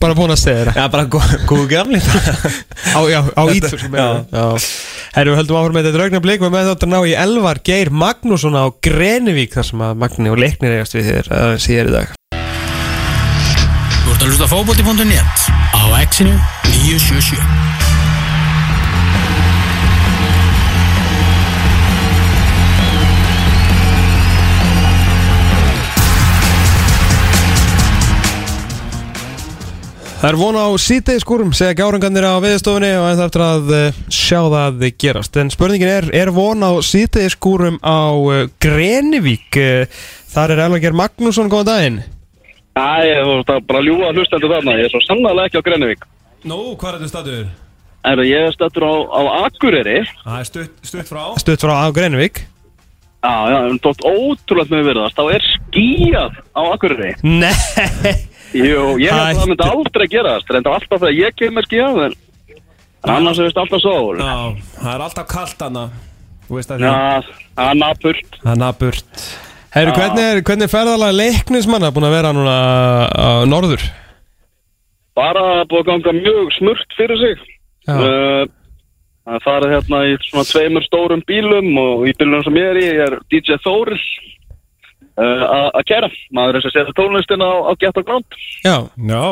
bara 0.00 0.12
búin 0.18 0.34
að 0.34 0.40
segja 0.42 0.64
þér 0.66 0.76
Já, 0.76 0.84
bara 0.92 1.04
gó- 1.08 1.38
góðu 1.48 1.66
gamli 1.70 2.00
Á, 2.92 3.00
já, 3.08 3.20
á 3.24 3.42
ítur 3.56 3.78
sem 3.80 3.94
er 3.96 4.00
já. 4.28 4.44
Herru, 5.16 5.32
við 5.32 5.38
höldum 5.40 5.56
áfram 5.62 5.76
með 5.78 5.86
þetta 5.86 5.96
draugna 5.96 6.20
blik. 6.20 6.42
Og 6.44 6.52
með 6.52 6.68
þetta 6.74 6.88
ná 6.92 6.98
í 7.08 7.14
Elvar 7.16 7.60
Geir 7.64 7.88
Magnússon 7.90 8.58
á 8.58 8.68
Grenivík 8.84 9.54
þar 9.56 9.68
sem 9.70 9.80
að 9.86 9.96
Magni 10.02 10.28
og 10.32 10.36
Leiknir 10.42 10.76
eigast 10.76 10.96
við 10.98 11.08
þér 11.08 11.30
að 11.38 11.56
síðar 11.64 11.88
í 11.88 11.94
dag. 11.96 12.12
Þú 14.04 14.12
ert 14.12 14.20
að 14.20 14.28
hlusta 14.28 14.44
á 14.44 14.52
fótbolti.net 14.52 15.48
á 15.72 15.82
exinu 16.04 16.36
977 16.76 17.85
Það 30.16 30.30
er 30.30 30.36
vona 30.40 30.60
á 30.64 30.70
síðdegi 30.80 31.20
skúrum, 31.20 31.51
segja 31.52 31.76
gárangarnir 31.76 32.24
á 32.24 32.40
viðstofunni 32.40 32.88
og 32.97 33.05
það 33.05 33.18
eftir 33.26 33.43
að 33.44 33.72
uh, 33.76 33.97
sjá 34.09 34.38
það 34.48 34.84
gerast. 34.97 35.34
En 35.43 35.51
spurningin 35.52 35.90
er, 35.93 36.06
er 36.16 36.30
vona 36.32 36.70
á 36.72 36.80
síðdegi 36.80 37.34
skúrum 37.34 37.76
á 37.84 38.16
uh, 38.16 38.47
Grenivík? 38.64 39.59
Uh, 39.60 40.06
þar 40.32 40.55
er 40.55 40.62
Elvar 40.64 40.80
Geir 40.80 40.97
Magnússon, 40.97 41.51
góðan 41.52 41.68
daginn. 41.68 41.98
Æ, 42.80 42.88
ég 43.10 43.28
var 43.28 43.60
bara 43.68 43.82
að 43.82 43.90
ljúa 43.90 44.12
hlustendur 44.14 44.55
þarna, 44.55 44.76
ég 44.80 44.88
er 44.88 44.94
svo 44.94 45.02
sannlega 45.05 45.51
ekki 45.51 45.60
á 45.60 45.66
Grenivík. 45.66 46.06
Nú, 46.48 46.60
hvað 46.80 46.88
er 46.88 46.97
þetta 46.97 47.12
staður? 47.12 47.51
Er 48.09 48.22
ég 48.24 48.47
er 48.48 48.56
stættur 48.56 48.86
á, 48.88 48.94
á 49.12 49.20
Akureyri. 49.43 49.98
Það 50.22 50.38
er 50.38 50.48
stutt, 50.48 50.78
stutt 50.93 51.10
frá 51.10 51.26
Stutt 51.43 51.66
frá 51.66 51.74
á 51.76 51.86
Grenivík. 51.93 52.40
Já, 53.20 53.36
já, 53.52 53.59
en 53.68 53.82
þótt 53.84 54.06
ótrúlega 54.09 54.72
með 54.72 54.88
verðast, 54.94 55.20
þá 55.20 55.36
er 55.36 55.47
skíjað 55.51 56.40
á 56.56 56.62
Akureyri. 56.72 57.12
Nei! 57.20 58.16
Jú, 58.55 58.82
ég 59.02 59.10
held 59.10 59.23
að 59.23 59.40
það 59.40 59.51
myndi 59.51 59.70
aldrei 59.70 60.06
gerast, 60.12 60.52
reynda 60.52 60.77
alltaf 60.77 61.01
þegar 61.01 61.16
ég 61.18 61.39
kemur 61.39 61.66
skíjað, 61.66 62.02
en 62.06 63.14
annars 63.16 63.40
er 63.40 63.51
þetta 63.51 63.64
alltaf 63.64 63.82
sól. 63.82 64.20
Já, 64.20 64.36
það 64.78 64.93
er 64.94 65.06
alltaf 65.09 65.28
kalt 65.32 65.66
hana 65.66 65.89
Þú 66.47 66.60
veist 66.60 66.70
að 66.70 66.82
því 66.82 66.86
Já, 66.86 67.36
það 67.56 67.70
er 67.70 67.78
napurt. 67.81 68.39
Það 68.43 68.52
er 68.52 68.60
naburt 68.60 69.24
Herru, 69.77 69.93
hvernig 69.93 70.24
er, 70.24 70.39
hvernig 70.47 70.64
er 70.64 70.73
ferðalega 70.73 71.16
leiknismanna 71.18 71.90
búin 71.93 72.06
að 72.09 72.14
vera 72.14 72.31
núna 72.32 72.52
á 73.12 73.44
norður? 73.44 73.82
Bara 75.16 75.43
búið 75.68 75.82
að 75.82 75.89
ganga 75.90 76.14
mjög 76.16 76.55
smurt 76.56 76.97
fyrir 76.97 77.20
sig. 77.20 77.43
Já. 77.85 77.97
Það 79.27 79.43
farið 79.43 79.74
hérna 79.74 80.01
í 80.06 80.14
svona 80.23 80.47
tveimur 80.48 80.86
stórum 80.86 81.24
bílum 81.28 81.68
og 81.82 82.06
í 82.09 82.14
bílunum 82.16 82.47
sem 82.47 82.56
ég 82.56 82.70
er 82.70 82.81
í 82.81 82.86
er 83.05 83.18
DJ 83.32 83.59
Þóril 83.66 83.98
uh, 83.98 84.35
að 85.16 85.68
að 85.80 85.84
kæra. 85.90 86.09
Maður 86.36 86.59
er 86.59 86.64
sem 86.66 86.74
setja 86.74 86.97
tónlistina 86.97 87.47
á, 87.48 87.55
á 87.68 87.72
Get 87.80 88.01
og 88.01 88.09
Glant. 88.09 88.40
Já. 88.64 88.76
Já 88.97 89.26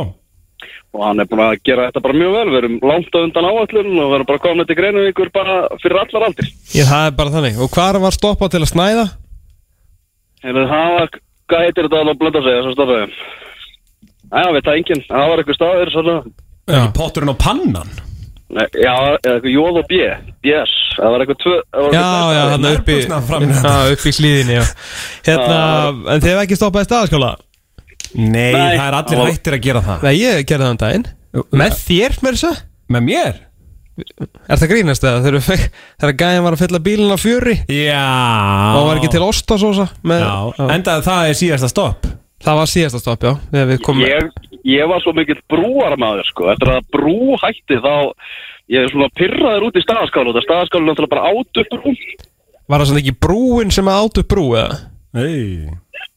og 0.95 1.03
hann 1.03 1.19
er 1.21 1.27
búin 1.27 1.43
að 1.43 1.57
gera 1.67 1.89
þetta 1.89 2.03
bara 2.05 2.17
mjög 2.17 2.35
vel 2.37 2.51
við 2.53 2.59
erum 2.61 2.75
langt 2.87 3.17
á 3.19 3.19
undan 3.19 3.49
áallun 3.49 3.89
og 3.99 4.11
við 4.13 4.17
erum 4.17 4.29
bara 4.29 4.43
komin 4.45 4.69
til 4.69 4.77
Greinavíkur 4.79 5.31
bara 5.35 5.57
fyrir 5.83 5.99
allar 5.99 6.27
aldir 6.29 6.47
Ég, 6.71 6.87
það 6.87 7.09
er 7.09 7.17
bara 7.19 7.35
þannig. 7.35 7.59
Og 7.59 7.75
hvar 7.75 7.99
var 8.05 8.15
stoppað 8.15 8.55
til 8.55 8.63
að 8.63 8.71
snæða? 8.71 9.07
Hefur 10.45 10.71
það 10.71 10.95
var, 10.95 11.13
hvað 11.51 11.65
heitir 11.67 11.89
þetta 11.89 12.01
alveg 12.05 12.21
blönda 12.23 12.43
að 12.43 12.49
segja 12.49 12.65
svo 12.65 12.77
stofið 12.77 13.19
Já, 14.35 14.47
veit 14.55 14.65
það 14.65 14.79
enginn, 14.79 15.05
það 15.11 15.29
var 15.31 15.43
eitthvað 15.43 15.59
staður 15.59 15.93
svona, 15.95 16.17
Já. 16.65 16.81
Potturinn 16.97 17.35
á 17.35 17.37
pannan 17.43 17.91
já, 18.53 18.93
eða 18.95 19.35
eitthvað 19.35 19.51
Jóð 19.55 19.79
og 19.81 19.87
B 19.89 20.01
BS, 20.45 20.75
það 20.99 21.15
var 21.15 21.25
eitthvað 21.25 21.41
tvö 21.45 21.55
það 21.65 21.97
Já, 21.97 22.05
já, 22.37 22.43
hann 22.53 22.69
uppi, 22.71 22.99
já, 23.01 23.73
uppi 23.95 24.13
í 24.13 24.17
hlýðinni, 24.19 24.59
já. 24.59 24.65
Hérna, 25.31 25.59
en 26.13 26.21
þið 26.25 26.31
hefði 26.33 26.45
ekki 26.45 26.59
stoppað 26.61 26.85
í 26.85 26.89
staðaskóla? 26.91 27.33
Nei, 28.15 28.53
Nei. 28.53 28.77
það 28.77 28.85
er 28.87 28.97
allir 29.01 29.19
Já. 29.19 29.25
hættir 29.33 29.57
að 29.57 29.65
gera 29.65 29.83
það 29.89 30.05
Nei, 30.07 30.13
ég 30.21 30.45
gerði 30.47 30.65
það 30.69 30.75
um 30.75 30.81
daginn. 30.85 31.07
Með 31.65 31.79
þér, 31.81 32.17
með 32.23 32.37
þessu? 32.37 32.53
Með 32.95 33.07
mér? 33.09 33.41
Er 34.51 34.59
það 34.59 34.71
grínast 34.73 35.05
eða? 35.07 35.33
Þegar, 35.47 36.13
gæðin 36.19 36.45
var 36.45 36.57
að 36.57 36.63
fylla 36.65 36.81
bílinn 36.83 37.15
á 37.15 37.19
fjöri 37.19 37.57
Já 37.71 38.05
og 38.75 38.89
var 38.89 38.99
ekki 38.99 39.11
til 39.15 39.23
ostasósa 39.23 39.87
með, 40.03 40.25
Já, 40.27 40.67
enda 40.75 40.97
það 41.07 41.29
er 41.31 41.39
síðasta 41.39 41.71
stopp 41.71 42.09
Það 42.45 42.59
var 42.61 42.71
síðasta 42.73 43.01
stopp, 43.03 43.23
já 43.27 43.33
Þegar 43.53 43.69
við 43.71 43.83
komum 43.87 44.07
ég, 44.09 44.27
ég 44.65 44.89
var 44.91 45.03
svo 45.05 45.15
mikill 45.17 45.41
brúarmaður 45.51 46.27
sko. 46.31 46.49
eftir 46.53 46.73
að 46.73 46.89
brú 46.95 47.37
hætti 47.43 47.79
þá 47.85 47.95
ég 48.73 48.81
er 48.81 48.93
svona 48.93 49.11
pyrraður 49.19 49.69
út 49.69 49.79
í 49.79 49.85
staðaskálu 49.85 50.35
það 50.35 50.47
staðaskálu 50.49 50.89
náttúrulega 50.89 51.15
bara 51.15 51.29
át 51.31 51.63
upp 51.63 51.71
brú. 51.75 51.95
Var 52.65 52.81
það 52.81 52.91
svona 52.91 53.03
ekki 53.05 53.17
brúin 53.21 53.73
sem 53.75 53.89
át 53.93 54.21
upp 54.23 54.29
brú 54.31 54.47
eða? 54.57 54.77
Nei. 55.15 55.69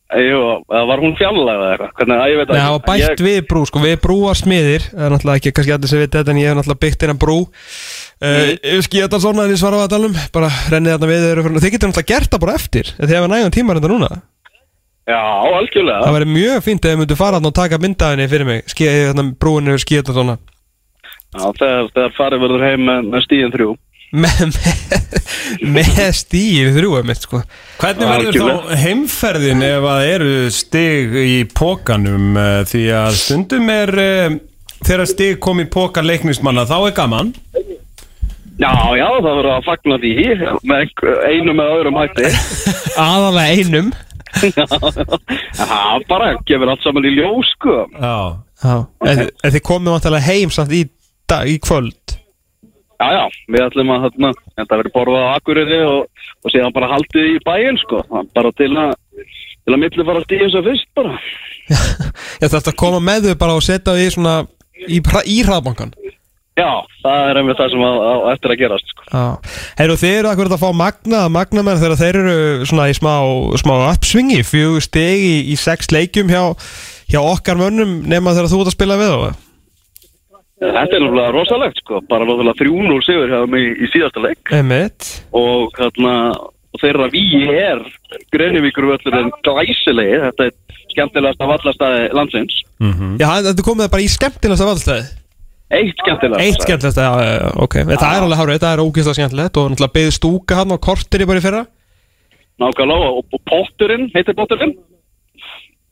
Jú, 0.07 0.63
var 0.71 1.01
hún 1.03 1.17
fjallega 1.19 1.51
eða 1.59 1.71
eitthvað? 1.73 1.89
Hvernig, 1.97 2.15
að 2.23 2.29
ég 2.31 2.37
veit 2.39 2.47
Nei, 2.53 2.61
það 2.61 2.71
var 2.71 2.83
bætt 2.85 3.01
ég, 3.01 3.23
við 3.25 3.39
brú, 3.49 3.61
sko, 3.67 3.81
við 3.83 3.97
brúar 4.05 4.37
smiðir. 4.39 4.85
Það 4.93 5.03
er 5.03 5.11
náttúrulega 5.11 5.41
ekki 5.41 5.51
kannski 5.57 5.73
allir 5.75 5.91
sem 5.91 5.99
veit 5.99 6.15
þetta 6.15 6.31
En 6.31 6.39
ég 6.39 6.47
hef 6.47 6.55
náttúrulega 6.55 6.83
byggt 6.85 7.03
hérna 7.03 7.17
brú. 7.19 7.37
Uh, 8.23 8.79
Skíða 8.87 9.19
svona 9.19 9.43
en 9.43 9.51
ég 9.51 9.59
svara 9.59 9.83
að 9.83 9.91
talum 9.93 10.15
Bara 10.33 10.47
rennið 10.71 10.95
þarna 10.95 11.11
við 11.11 11.21
þeir 11.27 11.39
Þið 11.59 11.73
getur 11.75 11.91
Já, 15.07 15.23
algjörlega. 15.55 16.03
Það 16.03 16.15
væri 16.17 16.29
mjög 16.35 16.63
fínt 16.65 16.85
ef 16.85 16.91
þið 16.91 17.01
myndu 17.01 17.15
fara 17.15 17.39
og 17.39 17.53
taka 17.55 17.79
myndaðinni 17.79 18.27
fyrir 18.27 18.47
mig. 18.47 18.63
Skíða 18.67 19.09
þarna 19.09 19.23
brúin 19.39 19.71
yfir 19.71 19.83
skíða 19.85 20.15
svona 20.17 20.37
Já, 21.37 21.43
þegar, 21.59 21.91
þegar 21.93 22.15
farið 22.17 22.43
verður 22.43 22.65
heim 22.65 22.83
með, 22.87 23.07
með 23.13 23.23
stíðin 23.25 23.53
þrjú. 23.53 23.69
Með, 24.17 24.41
með, 24.55 25.15
með 25.75 25.97
stíl 26.15 26.69
þrjúið 26.77 27.07
mitt, 27.09 27.25
sko. 27.27 27.41
Hvernig 27.81 28.11
verður 28.11 28.37
þá 28.39 28.75
heimferðin 28.83 29.65
ef 29.67 29.87
að 29.91 30.03
eru 30.13 30.35
stig 30.55 31.17
í 31.19 31.35
pókanum 31.51 32.39
eh, 32.39 32.61
því 32.71 32.83
að 33.01 33.19
stundum 33.19 33.71
er 33.71 33.93
eh, 34.03 34.37
þegar 34.79 35.11
stig 35.11 35.41
kom 35.43 35.63
í 35.63 35.67
póka 35.71 36.03
leiknismanna 36.03 36.67
þá 36.67 36.77
er 36.79 36.97
gaman. 36.99 37.33
Já, 38.57 38.73
já, 38.97 39.05
það 39.05 39.29
verður 39.29 39.51
að 39.53 39.67
fagna 39.67 39.99
því 40.01 40.13
með 40.65 40.93
einum 41.27 41.59
eða 41.61 41.75
öðrum 41.77 41.99
hætti. 42.01 42.31
Aðalega 43.07 43.59
einum 43.59 43.91
Já, 44.43 45.77
bara 46.09 46.33
gefur 46.47 46.73
allt 46.73 46.85
saman 46.85 47.07
í 47.07 47.15
ljós, 47.15 47.53
sko. 47.55 47.79
Já. 47.95 48.43
Já, 48.57 48.75
en, 49.05 49.23
en 49.29 49.53
þið 49.53 49.63
komum 49.65 49.93
vantilega 49.93 50.25
heim 50.25 50.53
samt 50.53 50.73
í, 50.73 50.87
dag, 51.29 51.45
í 51.45 51.59
kvöld? 51.61 52.15
Já, 52.97 53.07
já, 53.13 53.25
við 53.53 53.65
ætlum 53.67 53.91
að 53.93 54.07
þarna, 54.07 54.31
þetta 54.57 54.79
verður 54.79 54.95
borðað 54.95 55.27
á 55.29 55.33
Akureyri 55.37 55.81
og, 55.85 56.29
og 56.41 56.53
síðan 56.53 56.73
bara 56.73 56.89
haldið 56.95 57.35
í 57.35 57.41
bæinn, 57.45 57.77
sko. 57.83 58.01
Bara 58.33 58.53
til 58.57 58.71
að 58.73 58.95
til 59.67 59.75
að 59.75 59.81
milli 59.83 60.07
fara 60.07 60.23
stíðin 60.23 60.53
sem 60.53 60.65
fyrst, 60.65 60.89
bara. 60.95 61.17
Þarf 62.39 62.71
að 62.71 62.77
koma 62.79 63.01
með 63.03 63.29
þau 63.29 63.39
bara 63.43 63.57
og 63.59 63.65
setja 63.65 63.93
þau 63.93 63.99
í 63.99 64.11
svona 64.13 64.35
í, 64.87 65.01
í 65.01 65.37
hraðbankan 65.43 65.91
Já, 66.57 66.69
það 67.03 67.23
er 67.29 67.39
einmitt 67.41 67.59
það 67.59 67.73
sem 67.73 67.83
á, 67.85 67.91
á, 67.93 68.13
á 68.17 68.27
eftir 68.33 68.53
að 68.53 68.61
gerast, 68.63 68.93
sko. 68.93 69.25
Þið 69.77 70.13
eru 70.13 70.31
akkurat 70.31 70.55
að 70.55 70.63
fá 70.63 70.69
magna 70.73 71.23
magnamenn 71.29 71.81
þegar 71.81 71.99
þeir 72.01 72.19
eru 72.23 72.37
svona 72.69 72.87
í 72.89 72.95
smá, 72.97 73.13
smá 73.61 73.73
uppsvingi, 73.91 74.39
fjögur 74.47 74.85
steg 74.85 75.21
í, 75.21 75.35
í 75.53 75.57
sex 75.61 75.91
leikjum 75.93 76.33
hjá, 76.33 76.41
hjá 77.13 77.19
okkar 77.21 77.61
mönnum 77.61 77.99
nema 78.09 78.33
þegar 78.33 78.49
þú 78.53 78.63
ert 78.63 78.73
að 78.73 78.77
spila 78.79 79.01
við 79.01 79.13
þá 79.13 79.43
Þetta 80.57 80.81
er 80.81 81.03
náttúrulega 81.03 81.33
rosalegt, 81.35 81.79
sko. 81.83 81.99
Bara 82.09 82.25
náttúrulega 82.25 82.57
3-0 82.57 83.01
sigur 83.05 83.29
hjá 83.29 83.41
mig 83.45 83.67
í, 83.77 83.89
síðasta 83.93 84.23
leik. 84.23 84.53
Emmett 84.57 85.11
og 85.37 85.75
og 86.77 86.81
þeirra 86.81 87.07
víi 87.13 87.43
er 87.53 87.83
Greinivíkur 88.33 88.87
völlurinn 88.91 89.31
glæsilegi 89.45 90.19
þetta 90.25 90.49
er 90.49 90.81
skemmtilegast 90.93 91.43
af 91.43 91.53
allastæði 91.57 92.03
landsins 92.17 92.59
Já, 93.21 93.29
þetta 93.45 93.65
komið 93.65 93.89
bara 93.93 94.05
í 94.05 94.11
skemmtilegasta 94.11 94.69
valdstæði 94.69 95.07
eitt 95.71 96.03
skemmtilegast 96.03 96.43
Eitt 96.43 96.61
skemmtilegasta, 96.63 97.07
já, 97.07 97.11
já, 97.23 97.33
já, 97.41 97.49
ok. 97.65 97.77
Það 97.91 98.07
er 98.09 98.25
alveg 98.25 98.41
hárið, 98.41 98.57
þetta 98.57 98.73
er 98.73 98.83
ógeðslega 98.85 99.19
skemmtilegt 99.19 99.59
og 99.61 99.71
náttúrulega 99.71 99.95
beðið 99.99 100.15
stúka 100.17 100.59
hann 100.61 100.75
á 100.75 100.77
kortir 100.87 101.23
í 101.23 101.29
bara 101.29 101.41
í 101.41 101.45
fyrra. 101.47 101.63
Nákvæmlega 102.57 103.13
og, 103.13 103.23
og 103.35 103.45
potturinn, 103.51 104.09
heitir 104.15 104.37
potturinn? 104.37 104.75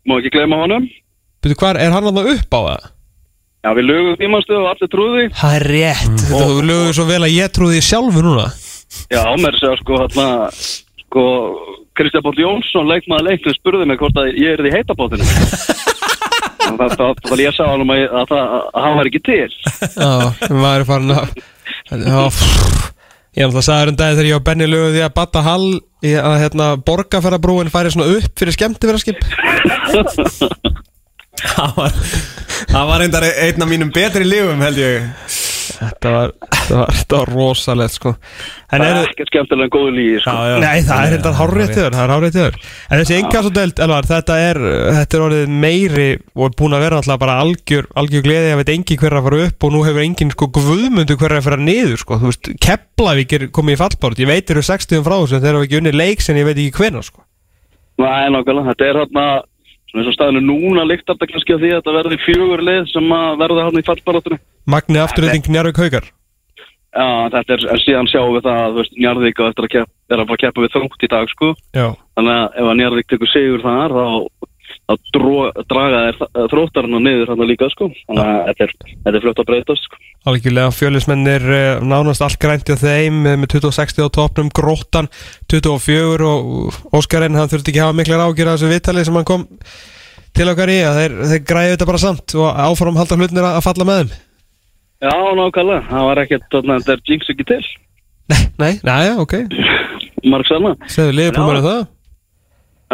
Má 0.05 0.17
ekki 0.19 0.33
gleyma 0.33 0.61
honum. 0.63 0.87
Byrju, 1.43 1.59
hvar 1.61 1.77
er 1.81 1.93
hann 1.93 2.07
alveg 2.09 2.31
upp 2.37 2.57
á 2.57 2.61
það? 2.65 2.91
já 3.65 3.71
við 3.73 3.87
lögum 3.89 4.17
tímanstöðu 4.19 4.61
og 4.61 4.67
allir 4.69 4.89
trúði 4.93 5.23
Það 5.33 5.55
er 5.57 5.63
rétt 5.73 6.19
Þetta 6.21 6.49
þú 6.51 6.65
lögur 6.69 6.97
svo 6.97 7.05
vel 7.09 7.21
að 7.25 7.33
ég 7.33 7.53
trúði 7.55 7.79
því 7.79 7.85
sjálfu 7.87 8.21
núna. 8.25 8.45
Já 9.09 9.21
mér 9.41 9.57
segja 9.57 9.79
sko 9.81 9.97
hérna 10.03 10.27
sko 11.01 11.23
Kristján 11.97 12.25
Bóll 12.25 12.43
Jónsson 12.43 12.89
leikmaður 12.91 13.31
leiknum 13.31 13.57
spurði 13.57 13.87
mig 13.89 14.01
hvort 14.01 14.19
að 14.21 14.37
ég 14.37 14.53
er 14.53 14.63
því 14.65 14.73
heita 14.75 14.97
potinu 14.99 15.25
það 16.65 17.29
var 17.29 17.43
ég 17.43 17.51
að 17.51 17.57
sá 17.57 17.63
hann 17.69 17.85
að, 17.85 18.03
að, 18.05 18.33
að, 18.35 18.55
að 18.73 18.85
hann 18.85 18.97
var 18.99 19.09
ekki 19.11 19.23
til. 19.25 19.51
Já, 19.95 20.11
maður 20.49 20.79
er 20.79 20.87
farin 20.89 21.15
að. 21.15 21.27
Ég 23.35 23.43
er 23.43 23.49
náttúrulega 23.49 23.65
sagður 23.67 23.91
um 23.91 23.97
daginn 23.99 24.15
þegar 24.15 24.29
ég 24.29 24.37
og 24.37 24.43
Benni 24.47 24.67
lögum 24.69 24.93
því 24.95 25.01
að 25.03 25.15
Batta 25.17 25.41
Hall 25.43 25.69
í 26.05 26.13
að 26.15 26.35
hérna, 26.39 26.67
borgarferðarbrúin 26.87 27.71
færi 27.73 27.91
svona 27.91 28.13
upp 28.15 28.39
fyrir 28.39 28.55
skemmtifæraskip 28.55 29.19
Það 31.35 31.73
var, 31.75 31.97
það 32.71 32.85
var 32.87 33.01
reyndar 33.03 33.25
einn 33.27 33.65
af 33.65 33.67
mínum 33.67 33.91
betri 33.91 34.23
lífum 34.23 34.63
held 34.63 34.79
ég 34.79 35.09
Þetta 35.75 36.11
var, 36.13 36.31
þetta 36.45 36.77
var, 36.79 36.91
þetta 36.99 37.19
var 37.19 37.31
rosalegt 37.33 37.95
sko. 37.95 38.13
En 38.69 38.81
Það 38.81 38.85
eru, 38.87 39.01
er 39.01 39.09
ekkert 39.11 39.31
skemmtilega 39.31 39.67
en 39.67 39.73
góðu 39.75 39.93
lígi 39.95 40.19
sko. 40.23 40.33
Já, 40.35 40.49
já. 40.51 40.57
nei 40.63 40.85
það 40.87 41.05
er 41.05 41.13
þetta 41.15 41.33
hárréttiður 41.39 41.95
Það 41.95 42.03
er 42.05 42.13
hárréttiður 42.15 42.59
En 42.89 43.01
þessi 43.01 43.79
Elvar, 43.85 44.09
þetta 44.09 44.37
er 44.41 44.61
Þetta 44.99 45.17
er 45.17 45.25
orðið 45.27 45.55
meiri 45.65 46.07
og 46.35 46.57
búin 46.59 46.75
að 46.77 46.85
vera 46.85 46.99
alltaf 47.01 47.21
bara 47.21 47.37
algjör, 47.43 47.89
algjör 47.99 48.25
gleði. 48.25 48.51
Að 48.55 48.61
veit 48.61 48.73
engin 48.75 49.01
hver 49.01 49.17
að 49.19 49.27
fara 49.29 49.41
upp 49.49 49.67
og 49.67 49.75
nú 49.75 49.83
hefur 49.85 50.05
engin 50.05 50.33
sko 50.33 50.49
guðmundu 50.59 51.17
hver 51.21 51.37
að 51.37 51.47
fara 51.49 51.61
niður 51.61 52.01
sko. 52.01 52.19
Þú 52.21 52.31
veist, 52.31 52.51
Keflavík 52.65 53.35
er 53.37 53.47
komið 53.55 53.77
í 53.77 53.81
fallbárt 53.83 54.21
Ég 54.23 54.31
veit 54.31 54.53
eru 54.53 54.63
60 54.65 55.05
frá 55.05 55.17
þessu 55.17 55.37
en 55.37 55.45
þeir 55.45 55.53
eru 55.53 55.65
ekki 55.67 55.79
unni 55.81 55.95
leiks 55.95 56.29
en 56.31 56.39
ég 56.39 56.47
veit 56.47 56.57
ekki 56.57 56.83
hvenær 56.83 57.05
sko. 57.05 57.23
Nei, 58.01 58.27
nákvæmlega, 58.33 58.73
þetta 58.73 58.87
er 58.89 58.99
hérna 59.03 59.25
svona 59.95 60.03
eins 60.03 60.11
og 60.11 60.17
staðinu 60.17 60.43
núna 60.43 60.83
líkt 60.87 61.07
þetta 61.07 61.29
kannski 61.31 61.55
að 61.55 61.63
því 61.63 61.71
að 61.71 61.79
þetta 61.79 61.95
verði 61.95 62.19
fjögur 62.25 62.63
lið 62.67 62.91
sem 62.91 63.15
að 63.15 63.39
verða 63.41 63.65
hann 63.69 63.79
í 63.79 63.87
fallbarátunni 63.87 64.39
Magni 64.65 64.99
afturreiting 64.99 65.47
Njarvík 65.53 65.79
Haukar. 65.79 66.07
Já, 66.95 67.07
þetta 67.31 67.53
er, 67.53 67.63
en 67.73 67.81
síðan 67.83 68.07
sjáum 68.07 68.33
við 68.37 68.45
það 68.45 68.59
að, 68.63 68.77
kepp, 69.71 69.89
er 70.07 70.21
að 70.21 70.29
fara 70.29 70.35
að 70.37 70.41
keppa 70.45 70.63
við 70.63 70.73
þrótt 70.75 71.03
í 71.03 71.09
dag, 71.11 71.31
sko. 71.31 71.49
Já, 71.75 71.87
þannig 72.15 72.35
að 72.35 72.55
ef 72.55 72.69
að 72.71 72.77
Njarðvík 72.79 73.09
tekur 73.11 73.31
sigur 73.31 73.65
þar 73.65 73.95
þá, 73.95 74.05
þá 74.85 74.93
dró, 75.15 75.33
draga 75.69 76.01
þær 76.05 76.49
þróttarinn 76.51 77.01
niður 77.03 77.31
hann 77.33 77.43
líka, 77.49 77.69
sko. 77.73 77.89
Þannig 78.05 78.25
að 78.25 78.41
þetta 78.49 78.65
er, 78.65 78.73
þetta 78.91 79.13
er 79.13 79.23
fljótt 79.23 79.41
að 79.41 79.49
breytast, 79.49 79.87
sko. 79.87 80.01
Algjörlega 80.29 80.73
fjölismennir 80.73 81.47
eh, 81.53 81.81
nánast 81.85 82.23
allt 82.25 82.39
grænti 82.41 82.73
á 82.73 82.77
þeim 82.81 83.19
eh, 83.25 83.37
með 83.41 83.55
2060 83.57 84.05
á 84.05 84.15
topnum, 84.17 84.51
Gróttan 84.53 85.09
24 85.51 86.29
og 86.29 86.79
Óskarinn 86.97 87.37
hann 87.37 87.51
þurfti 87.51 87.73
ekki 87.73 87.83
hafa 87.83 87.97
miklar 87.97 88.25
ágjur 88.25 88.49
af 88.51 88.59
þessu 88.59 88.71
viðtali 88.73 89.05
sem 89.05 89.17
hann 89.19 89.27
kom 89.27 89.47
til 90.35 90.49
okkar 90.51 90.73
í 90.73 90.79
að 90.85 91.01
þeir, 91.01 91.17
þeir 91.31 91.43
græði 91.49 91.73
þetta 91.75 91.89
bara 91.91 92.03
samt 92.05 92.37
og 92.37 92.61
áfram 92.65 92.99
halda 92.99 93.19
hlutnir 93.19 93.49
að 93.49 93.63
falla 93.65 93.87
með 93.87 94.01
þeim. 94.01 94.15
Já, 95.05 95.15
nákvæmlega, 95.37 95.81
það 95.91 96.07
var 96.09 96.23
ekkert, 96.23 96.47
þetta 96.55 96.95
er 96.95 97.03
jinx 97.09 97.33
ekki 97.33 97.49
til. 97.51 97.61
Nei, 98.61 98.71
næja, 98.85 99.17
ok. 99.21 99.37
Mark 100.25 100.47
Sanna 100.49 100.73
Segðu 100.89 101.13
liðbúmur 101.19 101.59
um 101.59 101.65
það 101.65 101.83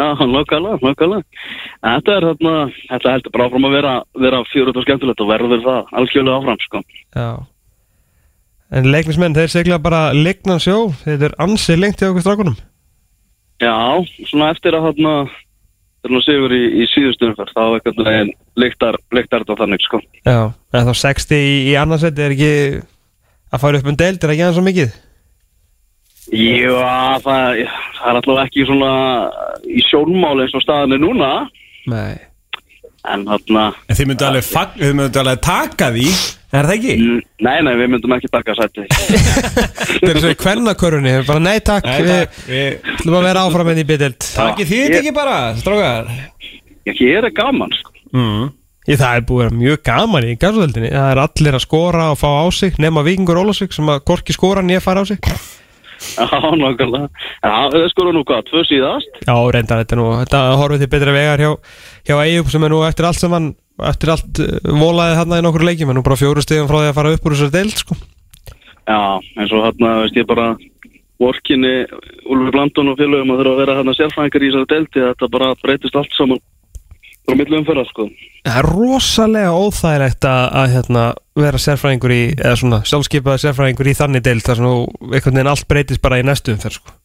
nákvæmlega, 0.00 0.78
nákvæmlega. 0.82 1.22
Þetta 1.82 2.16
er 2.16 2.26
þarna, 2.30 2.56
þetta 2.88 3.14
heldur 3.16 3.34
bara 3.34 3.46
áfram 3.48 3.68
að 3.68 3.76
vera, 3.76 3.94
vera 4.24 4.42
fjörut 4.50 4.78
og 4.78 4.86
skemmtilegt 4.86 5.22
og 5.22 5.30
verður 5.30 5.64
það 5.66 5.94
algjörlega 6.00 6.38
áfram, 6.40 6.60
sko. 6.66 6.82
Já. 7.16 7.28
En 8.72 8.88
leiknismenn, 8.88 9.36
þeir 9.36 9.52
segla 9.52 9.78
bara 9.82 10.02
lignan 10.16 10.62
sjó. 10.62 10.92
Þetta 11.04 11.28
er 11.28 11.38
ansið 11.44 11.82
lengt 11.82 12.02
í 12.02 12.08
okkur 12.08 12.24
strákunum. 12.24 12.56
Já, 13.62 13.76
svona 14.30 14.50
eftir 14.54 14.74
að 14.74 14.88
þarna 14.88 15.14
þegar 16.02 16.14
nú 16.16 16.22
sigur 16.24 16.54
í, 16.56 16.62
í 16.82 16.86
síðustu 16.90 17.28
umferð 17.28 17.52
þá 17.54 17.62
einhvern 17.66 18.06
veginn 18.08 18.32
lyktar, 18.58 18.98
lyktar 19.14 19.44
þetta 19.44 19.58
þannig 19.60 19.84
sko. 19.84 20.00
Já, 20.26 20.38
en 20.50 20.88
þá 20.88 20.94
60 21.04 21.36
í, 21.38 21.54
í 21.70 21.76
annarsætti 21.78 22.24
er 22.24 22.34
ekki 22.34 22.54
að 23.52 23.62
fara 23.62 23.78
upp 23.78 23.90
um 23.92 23.98
deild, 24.00 24.18
er 24.18 24.34
ekki 24.34 24.46
aðeins 24.46 24.58
svo 24.58 24.66
mikið 24.66 24.96
Já, 26.30 27.18
það, 27.24 27.62
það 27.98 28.10
er 28.12 28.18
alltaf 28.20 28.42
ekki 28.46 28.66
svona 28.68 28.90
í 29.66 29.82
sjónmáli 29.88 30.44
eins 30.46 30.54
og 30.54 30.62
staðan 30.62 30.94
er 30.96 31.02
núna. 31.02 31.30
Nei. 31.90 32.12
En 33.02 33.24
þarna 33.26 33.64
En 33.90 33.96
þið 33.98 34.06
myndu 34.12 34.24
alveg, 34.28 34.44
fag- 34.46 34.76
þið 34.78 34.92
myndu 34.94 35.18
alveg 35.18 35.40
taka 35.42 35.88
því 35.90 36.04
Er 36.54 36.68
það 36.68 36.74
ekki? 36.76 36.92
mm, 37.02 37.16
Nei, 37.42 37.54
nei, 37.66 37.72
við 37.80 37.88
myndum 37.90 38.12
ekki 38.14 38.28
taka 38.30 38.54
sætti 38.54 38.84
Þetta 38.92 40.10
er 40.12 40.20
svo 40.22 40.30
í 40.30 40.36
kvennakörunni, 40.38 41.14
bara 41.26 41.42
nei 41.42 41.56
takk 41.66 41.88
Nei, 41.88 41.96
Við 41.98 42.12
takk, 42.12 42.36
við 42.46 42.92
ætlum 42.92 43.16
að 43.18 43.26
vera 43.26 43.42
áfram 43.48 43.72
enn 43.72 43.80
í 43.82 43.86
bidelt 43.88 44.28
Takið 44.36 44.70
þið 44.70 44.84
þetta 44.86 45.00
ekki 45.00 45.14
bara, 45.16 45.34
strákar. 45.58 46.12
Ég 46.86 47.02
er 47.18 47.26
gaman 47.40 47.74
sko. 47.80 47.90
mm. 48.14 48.46
Ég, 48.86 49.00
það 49.02 49.16
er 49.18 49.26
búið 49.32 49.42
að 49.42 49.48
vera 49.48 49.58
mjög 49.64 49.82
gaman 49.90 50.28
í 50.30 50.36
gasvöldinni 50.46 50.92
Það 50.94 51.10
er 51.16 51.22
allir 51.24 51.58
að 51.58 51.64
skora 51.66 52.06
og 52.14 52.20
fá 52.22 52.28
á 52.38 52.46
sig 52.54 52.78
Nefna 52.82 53.02
Víkingur 53.10 53.42
Ólasvík 53.42 53.74
sem 53.74 53.90
að 53.96 54.04
korki 54.12 54.38
skora 54.38 54.62
nýja 54.62 54.78
fara 54.86 55.02
á 55.02 55.04
sig 55.10 55.18
Já, 56.16 56.26
nákvæmlega. 56.62 57.08
Já, 57.42 57.54
við 57.72 57.86
skorum 57.92 58.16
nú 58.16 58.22
hvað, 58.28 58.46
tvö 58.50 58.62
síðast? 58.68 59.20
Já, 59.26 59.34
reyndar 59.54 59.82
þetta 59.82 59.98
nú 59.98 60.06
Þetta 60.22 60.40
horfið 60.60 60.84
til 60.84 60.90
betra 60.94 61.14
vegar 61.16 61.42
hjá, 61.42 61.50
hjá 62.08 62.16
Eyjup 62.24 62.50
sem 62.52 62.66
er 62.66 62.74
nú 62.74 62.82
eftir 62.86 63.08
allt 63.08 63.20
saman 63.20 63.52
Eftir 63.92 64.12
allt 64.14 64.42
uh, 64.42 64.58
volaði 64.82 65.16
þarna 65.20 65.40
í 65.40 65.46
nokkur 65.46 65.66
leikjum 65.66 65.92
En 65.92 65.98
nú 66.00 66.04
bara 66.06 66.20
fjóru 66.20 66.44
stegum 66.44 66.68
frá 66.70 66.80
því 66.82 66.90
að 66.90 66.98
fara 66.98 67.14
upp 67.16 67.26
úr 67.26 67.36
þessar 67.36 67.54
deild 67.54 67.78
sko. 67.80 67.96
Já, 68.82 69.00
eins 69.38 69.54
og 69.54 69.66
þarna, 69.68 69.96
veist 70.02 70.18
ég 70.18 70.28
bara 70.28 70.46
vorkinni 71.22 71.74
Úlfi 72.26 72.54
Blandun 72.54 72.92
og 72.92 72.98
félögum 72.98 73.32
að 73.34 73.42
þurfa 73.42 73.52
að 73.52 73.60
vera 73.62 73.76
þarna 73.78 73.94
sérfræðingar 73.98 74.44
í 74.44 74.50
þessari 74.50 74.70
delti 74.72 75.04
þetta 75.06 75.28
bara 75.32 75.52
breytist 75.62 75.98
allt 75.98 76.16
saman 76.18 76.42
frá 77.26 77.36
millu 77.38 77.60
umferðar 77.60 77.88
sko 77.90 78.08
Það 78.42 78.56
er 78.58 78.68
rosalega 78.68 79.52
óþægilegt 79.54 80.26
að, 80.26 80.42
að 80.60 80.72
hérna, 80.72 81.04
vera 81.38 81.60
sérfræðingur 81.62 82.14
í 82.14 82.22
Eða 82.34 82.56
svona 82.58 82.80
sjálfskeipaði 82.90 83.44
sérfræðingur 83.44 83.92
í 83.92 83.94
þannig 83.98 84.24
deild 84.26 84.46
Þar 84.46 84.60
sem 84.60 84.72
einhvern 84.72 85.38
veginn 85.38 85.52
allt 85.52 85.68
breytist 85.70 86.02
bara 86.02 86.18
í 86.18 86.26
næstu 86.26 86.54
umferð 86.56 86.80
sko. 86.80 86.96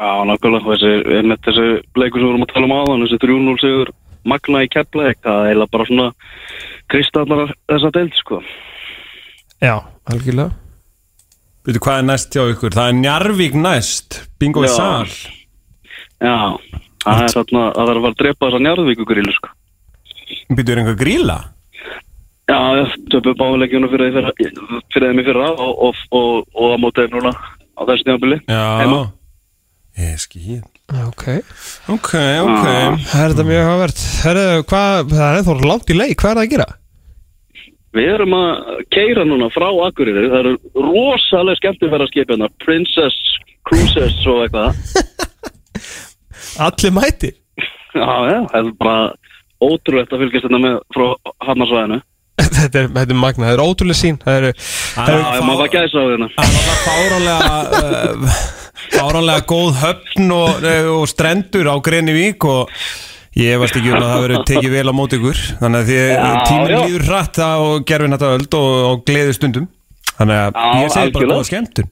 Já, 0.00 0.12
nákvæmlega, 0.24 0.64
þessi, 0.64 0.92
einmitt 1.18 1.42
þessi 1.44 1.66
leikur 2.00 2.22
sem 2.22 2.24
við 2.24 2.30
vorum 2.30 2.44
að 2.46 2.52
tala 2.54 2.68
um 2.70 2.72
áðan, 2.72 3.02
þessi 3.04 3.18
3-0 3.20 3.56
sigur 3.60 3.90
Magna 4.32 4.62
í 4.64 4.70
Keflæk, 4.72 5.18
það 5.24 5.48
er 5.50 5.60
bara 5.72 5.86
svona 5.88 6.06
kristallar 6.92 7.52
þessa 7.68 7.90
deild, 7.92 8.16
sko. 8.16 8.40
Já, 9.60 9.74
algjörlega 10.08 10.56
Veitu 11.68 11.82
hvað 11.84 11.98
er 12.00 12.06
næst 12.08 12.32
hjá 12.32 12.46
ykkur? 12.48 12.72
Það 12.72 12.86
er 12.88 12.96
Njarvík 13.02 13.56
næst 13.60 14.22
Bingo 14.40 14.64
í 14.64 14.70
sal 14.72 15.04
Já, 15.04 16.56
það 17.04 17.22
er 17.26 17.34
þarna, 17.36 17.64
það 17.76 17.90
þarf 17.90 18.00
að 18.00 18.04
fara 18.04 18.12
að 18.12 18.20
drepa 18.22 18.48
þessa 18.48 18.62
njárvíkugrilu, 18.66 19.36
sko. 19.36 19.54
Býtu 20.50 20.74
er 20.74 20.82
einhver 20.82 20.98
gríla? 21.00 21.38
Já, 22.50 22.58
ég 22.80 22.98
töpu 23.12 23.36
báleikjuna 23.38 23.88
fyrir 23.92 24.10
þeim 24.10 24.28
fyrir, 24.34 24.60
fyrir 24.90 25.12
þeim 25.12 25.22
í 25.22 25.24
fyrra 25.28 25.48
og, 25.54 25.72
og, 25.86 26.04
og, 26.18 26.44
og 26.56 26.74
að 26.74 26.82
móta 26.82 27.06
þeim 27.06 27.16
núna 27.18 27.32
á 27.38 27.80
þessu 27.86 28.06
tímabili. 28.08 28.40
Já. 28.50 29.08
Ég 30.00 30.20
skil 30.22 30.60
Ok 30.90 31.24
Ok, 31.90 32.12
ok 32.14 32.66
Það 33.10 33.22
er 33.22 33.32
þetta 33.32 33.46
mjög 33.48 33.64
hafvert 33.66 34.02
það 34.20 34.38
er 35.26 35.38
ennþá 35.40 35.56
langt 35.66 35.90
í 35.90 35.96
leik, 35.96 36.14
hvað 36.20 36.30
er 36.30 36.38
það 36.38 36.44
að 36.44 36.52
gera? 36.54 36.68
Við 37.98 38.12
erum 38.14 38.36
að 38.38 38.84
keira 38.94 39.24
núna 39.26 39.48
frá 39.50 39.66
Akureyri, 39.88 40.28
það 40.30 40.44
eru 40.44 40.52
rosalega 40.78 41.58
skemmtifæraskip 41.58 42.30
hérna, 42.30 42.46
Princess 42.62 43.18
Cruises 43.66 44.20
og 44.30 44.44
eitthvað. 44.44 44.78
Allir 46.66 46.94
mæti 46.96 47.30
Já, 47.90 48.06
já, 48.30 48.38
það 48.52 48.60
er 48.60 48.70
bara 48.78 48.98
ótrúlegt 49.60 50.12
að 50.14 50.22
fylgjast 50.24 50.46
þetta 50.46 50.60
með 50.62 50.78
frá 50.94 51.06
Hafnarsvæðinu. 51.48 51.98
þetta, 52.40 52.80
er, 52.80 52.86
þetta 52.94 53.12
er 53.14 53.18
magna, 53.20 53.48
það 53.50 53.54
er 53.58 53.62
ótrúlega 53.66 53.98
sín 54.00 54.16
Það 54.22 54.38
eru 54.40 54.52
Það 54.62 55.10
Já, 55.10 55.18
já, 55.20 55.42
maður 55.44 55.60
var 55.60 55.72
gæsa 55.74 56.00
á 56.00 56.04
hérna. 56.08 56.28
Það 56.38 56.80
fáránlega 56.86 57.60
uh, 57.80 58.40
fáránlega 58.94 59.44
góð 59.50 59.70
höfn 59.82 60.34
og, 60.38 60.64
uh, 60.64 60.90
og 61.00 61.06
strendur 61.10 61.68
á 61.68 61.74
Grenivík 61.84 62.46
og 62.48 62.72
ég 63.38 63.60
varst 63.62 63.76
ekki 63.78 63.92
um 63.92 64.00
að 64.00 64.08
það 64.10 64.24
verið 64.24 64.46
tekið 64.50 64.72
vel 64.74 64.88
á 64.90 64.94
móti 64.96 65.18
ykkur 65.20 65.42
þannig 65.60 65.82
að 65.84 65.90
því 65.90 65.98
Já, 66.00 66.30
tíminn 66.48 66.72
já. 66.74 66.80
líður 66.86 67.04
hratt 67.10 67.38
á 67.38 67.52
gerfin 67.90 68.16
þetta 68.16 68.30
öld 68.38 68.56
og, 68.58 68.70
og 68.90 69.04
gleði 69.06 69.36
stundum 69.36 69.68
þannig 70.16 70.40
að 70.40 70.48
Já, 70.50 70.64
ég 70.80 70.90
segi 70.90 70.94
bara 70.94 71.04
algjörlega. 71.04 71.36
góða 71.36 71.48
skemmtun 71.50 71.90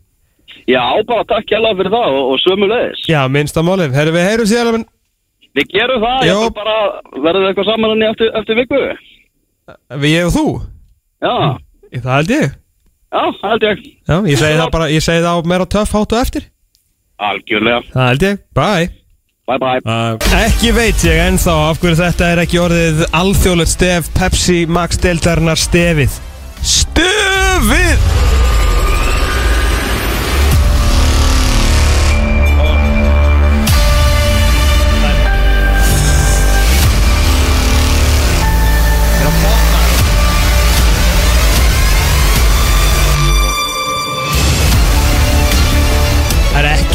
Já, 0.69 0.83
bara 1.09 1.25
takk 1.29 1.49
hjá 1.51 1.59
fyrir 1.79 1.91
það 1.93 2.15
og, 2.19 2.23
og 2.35 2.39
sömulegis. 2.45 3.03
Já, 3.09 3.21
minnsta 3.33 3.63
málið, 3.65 3.95
herru 3.97 4.13
við 4.17 4.27
heyrum 4.29 4.49
síðan 4.51 4.73
menn, 4.79 4.87
Við 5.59 5.71
gerum 5.73 6.03
það, 6.05 6.19
Jó. 6.29 6.35
ég 6.35 6.43
ætla 6.45 6.57
bara 6.59 6.75
verður 7.25 7.47
eitthvað 7.49 7.67
saman 7.71 7.91
henni 7.95 8.07
eftir, 8.11 8.29
eftir 8.39 8.59
viku. 8.61 8.81
Við 10.05 10.13
ég 10.13 10.29
og 10.29 10.35
þú 10.37 10.45
Já, 11.25 11.33
Það 11.99 12.13
held 12.19 12.31
ég 12.35 12.45
já, 13.09 13.23
það 13.41 13.51
held 13.55 13.65
ég. 13.67 13.81
Já, 14.09 14.15
ég 14.29 14.39
segi 14.39 14.59
það 14.61 14.71
bara, 14.77 14.87
ég 14.93 15.03
segi 15.05 15.25
það 15.25 15.41
á 15.41 15.49
meira 15.49 15.67
töff 15.73 15.95
hátu 15.97 16.19
eftir 16.21 16.47
Algjörlega. 17.19 17.81
Það 17.97 18.09
held 18.13 18.27
ég, 18.29 18.41
bye 18.55 18.89
Bye 19.49 19.59
bye. 19.65 19.81
uh, 19.89 20.41
Ekki 20.45 20.75
veit 20.77 21.05
ég 21.09 21.23
ennþá 21.25 21.55
af 21.71 21.81
hverju 21.81 21.97
þetta 22.05 22.29
er 22.35 22.43
ekki 22.45 22.61
orðið 22.61 23.03
alþjóðlegt 23.17 23.73
stef 23.73 24.13
Pepsi 24.19 24.61
Max 24.69 25.01
deildarinnar 25.01 25.57
stefið 25.59 26.21
Stefið! 26.61 28.28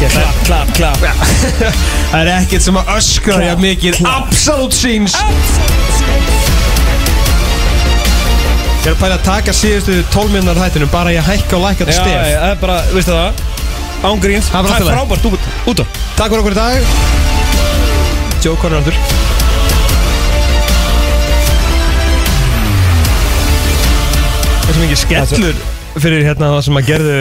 Ekkert 0.08 0.44
Klapp, 0.44 0.72
klapp, 0.76 1.00
klapp 1.02 1.24
Það 2.10 2.18
er 2.20 2.30
ekkert 2.36 2.66
sem 2.66 2.78
að 2.80 2.92
öskra 2.96 3.40
Jafn 3.44 3.64
mikið 3.64 4.00
Absolute 4.08 4.76
scenes. 4.76 5.16
Ég 8.84 8.90
er 8.90 8.92
að 8.92 9.00
pæla 9.00 9.16
að 9.16 9.24
taka 9.24 9.54
síðustu 9.56 9.98
12 10.12 10.34
minnar 10.34 10.60
hættinum 10.60 10.90
Bara 10.92 11.14
ég 11.14 11.24
hækka 11.24 11.56
og 11.56 11.64
lækka 11.64 11.88
þetta 11.88 11.96
Já, 11.96 12.02
stef. 12.04 12.32
það 12.36 12.50
er 12.52 12.58
bara, 12.60 12.78
veistu 12.92 13.16
það? 13.16 13.44
Ángríns, 14.04 14.50
Það 14.52 14.66
er 14.68 14.84
frábært. 14.90 15.24
Út, 15.72 15.80
á. 15.80 15.84
Takk 16.18 16.28
fyrir 16.28 16.42
okkur 16.42 16.52
í 16.52 16.58
dag. 16.58 16.74
Conor 18.60 18.82
aftur. 18.82 18.98
Það 24.60 24.68
er 24.68 24.76
sem 24.76 24.84
ekki 24.84 25.00
skellur 25.00 25.62
fyrir 25.94 26.26
hérna 26.28 26.52
það 26.52 26.62
sem 26.68 26.80
að 26.82 26.90
gerðu 26.90 27.16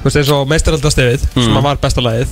Þú 0.00 0.06
veist 0.08 0.16
eins 0.22 0.30
og 0.32 0.46
meistaraldastefið 0.48 1.26
sem 1.36 1.56
að 1.60 1.66
var 1.66 1.80
besta 1.82 2.04
lagið. 2.04 2.30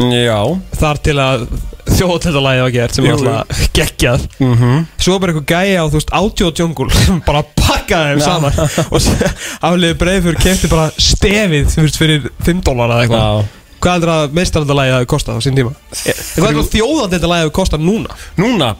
Já. 0.00 0.38
Þar 0.80 0.98
til 1.04 1.14
að 1.20 1.42
þjóðtildalagið 1.90 2.62
var 2.64 2.72
gert 2.72 2.94
sem 2.96 3.04
var 3.04 3.18
alltaf 3.18 3.64
geggjað. 3.76 4.22
Mhm. 4.40 4.84
Svo 4.96 5.12
var 5.16 5.20
bara 5.26 5.34
eitthvað 5.34 5.50
gæja 5.50 5.82
á 5.82 5.86
þú 5.90 5.98
veist 5.98 6.12
átjóð 6.20 6.52
djungul 6.56 6.86
sem 6.96 7.18
bara 7.26 7.42
pakkaði 7.60 8.14
þeim 8.14 8.22
saman. 8.24 8.60
Og 8.88 9.08
afliði 9.68 9.98
breiðfjör 10.00 10.38
kefti 10.40 10.70
bara 10.72 10.86
stefið 10.96 11.76
fyrir 11.98 12.30
5 12.48 12.62
dólar 12.64 12.94
eða 12.96 13.04
eitthvað. 13.04 13.50
Hvað 13.80 13.94
heldur 13.96 14.12
að 14.14 14.34
meistaraldalagið 14.36 14.96
hafi 14.96 15.08
kostað 15.12 15.36
á 15.36 15.40
sín 15.44 15.56
tíma? 15.56 15.70
E, 16.04 16.12
Hvað 16.36 16.48
heldur 16.48 16.64
að 16.64 16.72
þjóðaldildalagið 16.78 17.46
hafi 17.46 17.54
kostað 17.60 17.84
núna? 17.84 18.16
Núna? 18.40 18.72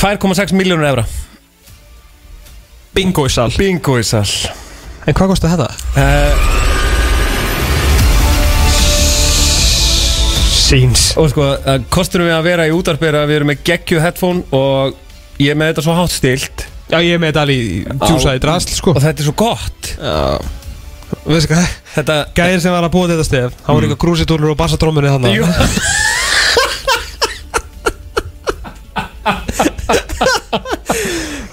2,6 0.00 0.52
miljónur 0.56 0.88
evra. 0.88 1.04
Bingo 2.96 3.24
í 3.28 3.32
sal. 3.32 3.50
Bingo 3.60 3.98
í 4.00 4.04
sal. 4.04 4.24
En 5.06 5.14
hvað 5.16 5.34
kostað 5.34 5.54
þetta? 5.56 5.68
uh, 6.00 6.85
Síns 10.66 11.12
Og 11.20 11.28
sko, 11.30 11.42
uh, 11.54 11.76
kosturum 11.94 12.26
við 12.26 12.34
að 12.36 12.46
vera 12.48 12.64
í 12.66 12.72
útarpi 12.74 13.06
er 13.06 13.14
að 13.20 13.28
við 13.30 13.36
erum 13.40 13.50
með 13.52 13.60
geggju 13.68 13.98
headphone 14.02 14.40
og 14.56 14.96
ég 15.38 15.50
er 15.52 15.56
með 15.58 15.68
þetta 15.72 15.82
svo 15.86 15.94
hátt 15.94 16.14
stilt. 16.14 16.58
Já 16.90 16.98
ég 17.02 17.12
er 17.14 17.20
með 17.22 17.28
þetta 17.32 17.42
alveg 17.44 17.58
í 17.60 17.62
djúsaði 18.02 18.40
drasl 18.42 18.72
sko. 18.74 18.90
Og 18.96 19.02
þetta 19.04 19.20
er 19.22 19.26
svo 19.28 19.36
gott. 19.38 19.82
Já. 20.00 20.38
Veistu 21.26 21.48
hvað? 21.52 21.66
Þetta 21.94 22.14
Gæðin 22.34 22.62
sem 22.64 22.72
var 22.74 22.84
að 22.86 22.94
búa 22.96 23.06
þetta 23.10 23.24
stef 23.26 23.50
Hann 23.66 23.76
var 23.76 23.82
eitthvað 23.86 24.02
krúsitúlur 24.02 24.52
og 24.52 24.58
bassatrómunni 24.58 25.10
þannig 25.14 25.32
Jú. 25.38 25.44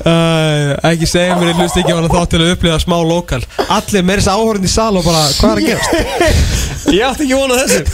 Uh, 0.04 0.74
ekki 0.90 1.08
segja 1.08 1.38
mér, 1.40 1.54
ég 1.54 1.60
hlust 1.62 1.78
ekki 1.80 1.94
á 1.94 1.98
hana 1.98 2.10
þá 2.12 2.26
til 2.34 2.42
að 2.42 2.54
upplifa 2.58 2.80
smá 2.84 2.98
lokal. 3.08 3.40
Allir 3.72 4.04
meira 4.04 4.20
þess 4.20 4.34
áhörðin 4.34 4.68
í 4.68 4.72
sal 4.74 4.92
og 5.00 5.06
bara, 5.08 5.22
hvað 5.38 5.54
er 5.54 5.62
að 5.62 5.68
gerast? 5.70 6.50
Ég 6.94 7.06
átti 7.08 7.28
ekki 7.28 7.40
vona 7.40 7.62
þessu. 7.64 7.84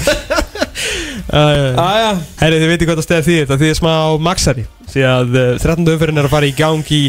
Uh, 1.30 1.76
Æja 1.78 2.14
Herri, 2.40 2.58
þið 2.58 2.72
veitir 2.72 2.88
hvað 2.90 2.98
það 2.98 3.06
stefð 3.06 3.28
þýðir, 3.28 3.48
það 3.52 3.60
þýðir 3.62 3.76
smá 3.78 3.92
maxari. 4.26 4.64
Því 4.90 5.04
að 5.06 5.36
uh, 5.36 5.50
13. 5.62 5.92
umferðin 5.94 6.22
er 6.22 6.30
að 6.30 6.34
fara 6.34 6.50
í 6.50 6.56
gang 6.58 6.90
í 6.96 7.02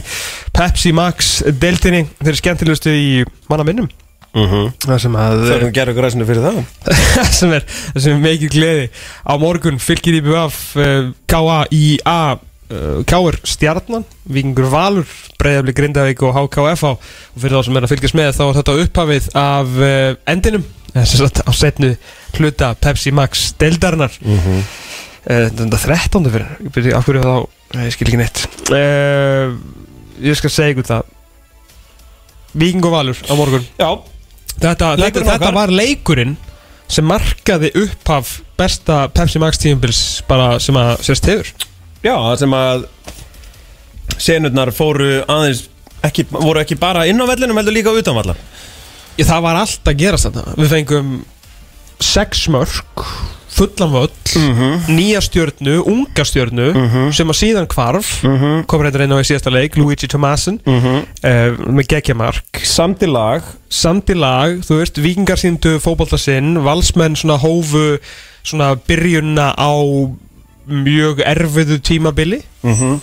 Pepsi 0.52 0.92
Max 0.92 1.30
deltinni 1.62 2.02
Þeir 2.18 2.32
eru 2.34 2.40
skemmtilegustu 2.42 2.92
í 2.92 3.08
manna 3.48 3.64
minnum 3.64 3.88
Það 4.30 4.98
sem 5.02 5.16
að 5.18 5.40
Það 5.40 5.54
er 5.54 5.64
að 5.64 5.72
gera 5.78 5.94
ykkur 5.94 6.06
ræsinu 6.06 6.26
fyrir 6.28 6.44
það. 6.44 6.60
Það 7.16 7.32
sem 7.38 7.54
er, 7.56 7.64
það 7.66 8.04
sem 8.04 8.12
er 8.12 8.20
mikið 8.26 8.52
gleði. 8.54 8.84
Á 9.26 9.32
morgun 9.42 9.80
fylgir 9.82 10.20
í 10.20 10.22
BF 10.22 10.60
uh, 10.78 11.10
K.A.I.A. 11.30 12.20
Uh, 12.36 12.46
K.R. 12.70 13.38
Stjarnan, 13.50 14.04
Víkingur 14.30 14.68
Valur 14.70 15.08
Breiðafli 15.40 15.74
Grindavík 15.74 16.20
og 16.22 16.36
HKF 16.36 16.84
og 16.86 17.08
fyrir 17.34 17.56
þá 17.56 17.66
sem 17.66 17.78
er 17.78 17.86
að 17.86 17.92
fylgjast 17.94 18.18
með 18.18 18.28
þá 18.36 18.42
er 18.44 18.58
þetta 18.60 18.76
upphafið 18.84 19.30
af 19.40 19.80
uh, 19.80 20.10
endinum 20.30 20.66
að 20.94 21.40
á 21.46 21.52
setnu 21.54 21.90
hluta 22.38 22.74
Pepsi 22.78 23.12
Max 23.14 23.48
deildarinnar 23.58 24.14
mm 24.20 24.38
-hmm. 24.38 24.60
þetta 25.24 25.66
er 25.66 25.98
13. 26.02 26.30
fyrir 26.30 26.94
af 26.94 27.06
hverju 27.06 27.22
þá, 27.22 27.34
ég 27.86 27.94
skil 27.94 28.06
ekki 28.06 28.20
neitt 28.20 28.44
uh, 28.70 29.56
ég 30.22 30.38
skal 30.38 30.50
segja 30.50 30.74
ykkur 30.74 30.86
það 30.90 31.02
Víkingur 32.54 32.94
Valur 32.94 33.18
á 33.26 33.34
morgun 33.34 33.66
Já 33.78 33.98
Þetta, 34.60 34.96
þetta, 34.98 35.24
þetta 35.24 35.50
var 35.54 35.70
leikurinn 35.72 36.36
sem 36.90 37.06
markaði 37.06 37.70
upphaf 37.80 38.40
besta 38.58 39.08
Pepsi 39.08 39.38
Max 39.38 39.58
tímubils 39.62 40.22
bara 40.28 40.58
sem 40.60 40.76
að 40.76 40.96
sérst 41.06 41.28
hefur 41.30 41.52
Já, 42.00 42.14
það 42.16 42.36
sem 42.40 42.54
að 42.56 42.86
senurnar 44.20 44.72
fóru 44.76 45.10
aðeins 45.28 45.66
ekki, 46.06 46.26
voru 46.32 46.62
ekki 46.62 46.78
bara 46.80 47.06
inn 47.08 47.20
á 47.20 47.28
vellinum 47.28 47.58
heldur 47.60 47.76
líka 47.76 47.92
utan 47.96 48.16
vallar. 48.16 48.40
Ég, 49.18 49.26
Það 49.28 49.42
var 49.44 49.58
allt 49.60 49.90
að 49.90 49.98
gerast 50.00 50.28
þetta 50.28 50.54
Við 50.56 50.70
fengum 50.72 51.10
sex 52.00 52.46
mörg 52.48 53.04
fullan 53.50 53.90
völl 53.92 54.08
nýja 54.88 55.20
stjörnu, 55.20 55.80
unga 55.90 56.24
stjörnu 56.24 56.68
sem 57.12 57.28
að 57.28 57.36
síðan 57.40 57.68
hvarf. 57.68 58.12
Kom 58.70 58.84
reyndar 58.84 59.04
einn 59.04 59.12
á 59.12 59.20
í 59.20 59.26
síðasta 59.28 59.52
leik, 59.52 59.76
Luigi 59.76 60.08
Tomasin. 60.08 60.60
Uh, 60.64 61.58
með 61.68 61.90
geggjamark 61.92 62.62
Samt 62.64 63.02
í 63.04 63.10
lag. 63.10 63.44
Samt 63.68 64.08
í 64.08 64.16
lag, 64.16 64.60
þú 64.64 64.80
veist, 64.80 65.02
vikingar 65.02 65.40
síndu 65.40 65.76
fótbolta 65.82 66.16
sinn, 66.20 66.54
valsmenn 66.64 67.18
svona 67.18 67.36
hófu 67.42 67.98
svona 68.46 68.72
byrjunna 68.88 69.50
á 69.58 69.72
mjög 70.66 71.22
erfiðu 71.24 71.78
tímabili 71.84 72.40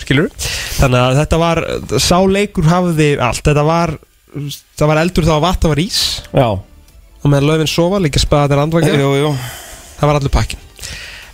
skilur 0.04 0.30
þannig 0.78 1.02
að 1.02 1.18
þetta 1.22 1.40
var, 1.42 1.62
sá 2.04 2.18
leikur 2.30 2.68
hafði 2.70 3.10
allt, 3.18 3.44
þetta 3.46 3.66
var 3.66 3.98
það 4.78 4.92
var 4.92 5.02
eldur 5.02 5.28
þá 5.28 5.34
að 5.38 5.46
vatna 5.48 5.72
var 5.72 5.82
ís. 5.82 6.00
Já. 6.36 6.48
Og 7.18 7.32
meðan 7.32 7.48
löfin 7.50 7.72
sofa, 7.72 8.00
líka 8.04 8.22
andvakja 8.62 8.94
Jú, 8.94 9.14
jú. 9.18 9.32
Það 9.98 10.10
var 10.12 10.20
allur 10.20 10.34
pakkin 10.34 10.64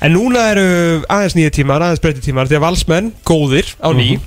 en 0.04 0.12
núna 0.12 0.42
eru 0.52 0.68
aðeins 1.08 1.36
nýja 1.38 1.52
tímar, 1.56 1.84
aðeins 1.84 2.04
breytti 2.04 2.26
tímar 2.26 2.50
því 2.50 2.58
að 2.60 2.66
valsmenn, 2.66 3.12
góðir 3.24 3.70
á 3.80 3.88
ný. 3.96 4.18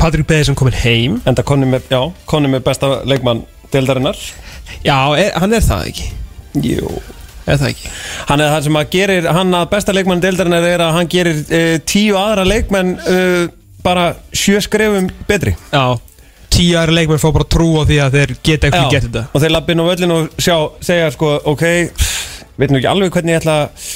Patrik 0.00 0.24
Beðisson 0.28 0.56
komin 0.56 0.76
heim. 0.76 1.18
Með, 1.20 1.88
já, 1.92 2.00
konni 2.28 2.48
með 2.52 2.64
besta 2.64 2.88
leikmann 3.08 3.44
deildarinnar. 3.72 4.16
Já, 4.80 4.96
er, 5.20 5.34
hann 5.40 5.56
er 5.56 5.64
það 5.64 5.90
ekki? 5.92 6.12
Jú 6.64 7.00
það 7.46 7.66
ekki? 7.70 7.94
Hann 8.28 8.42
er 8.44 8.52
það 8.54 8.66
sem 8.66 8.78
að 8.80 8.92
gerir, 8.94 9.30
hann 9.38 9.56
að 9.56 9.66
besta 9.72 9.94
leikmann 9.96 10.22
deildarinnar 10.24 10.68
er 10.68 10.84
að 10.84 10.94
hann 10.98 11.10
gerir 11.14 11.40
uh, 11.40 11.72
tíu 11.88 12.18
aðra 12.20 12.46
leikmenn 12.48 12.94
uh, 13.00 13.42
bara 13.84 14.12
sjö 14.36 14.60
skrefum 14.64 15.08
betri. 15.28 15.56
Já, 15.72 15.96
tíu 16.52 16.78
aðra 16.80 16.98
leikmenn 17.00 17.22
fá 17.22 17.28
bara 17.32 17.48
trú 17.56 17.72
á 17.80 17.82
því 17.88 18.00
að 18.04 18.18
þeir 18.18 18.36
geta 18.50 18.70
ekki 18.70 18.84
gett 18.94 19.08
þetta. 19.08 19.26
Og 19.32 19.44
þeir 19.44 19.54
lappa 19.56 19.74
inn 19.74 19.82
á 19.82 19.90
völlin 19.90 20.16
og 20.16 20.30
sjá, 20.38 20.56
segja 20.84 21.10
sko, 21.16 21.34
ok, 21.54 21.66
pff, 21.96 22.46
veit 22.60 22.70
nú 22.72 22.80
ekki 22.80 22.92
alveg 22.92 23.14
hvernig 23.16 23.36
ég 23.36 23.42
ætla 23.42 23.58
að 23.64 23.90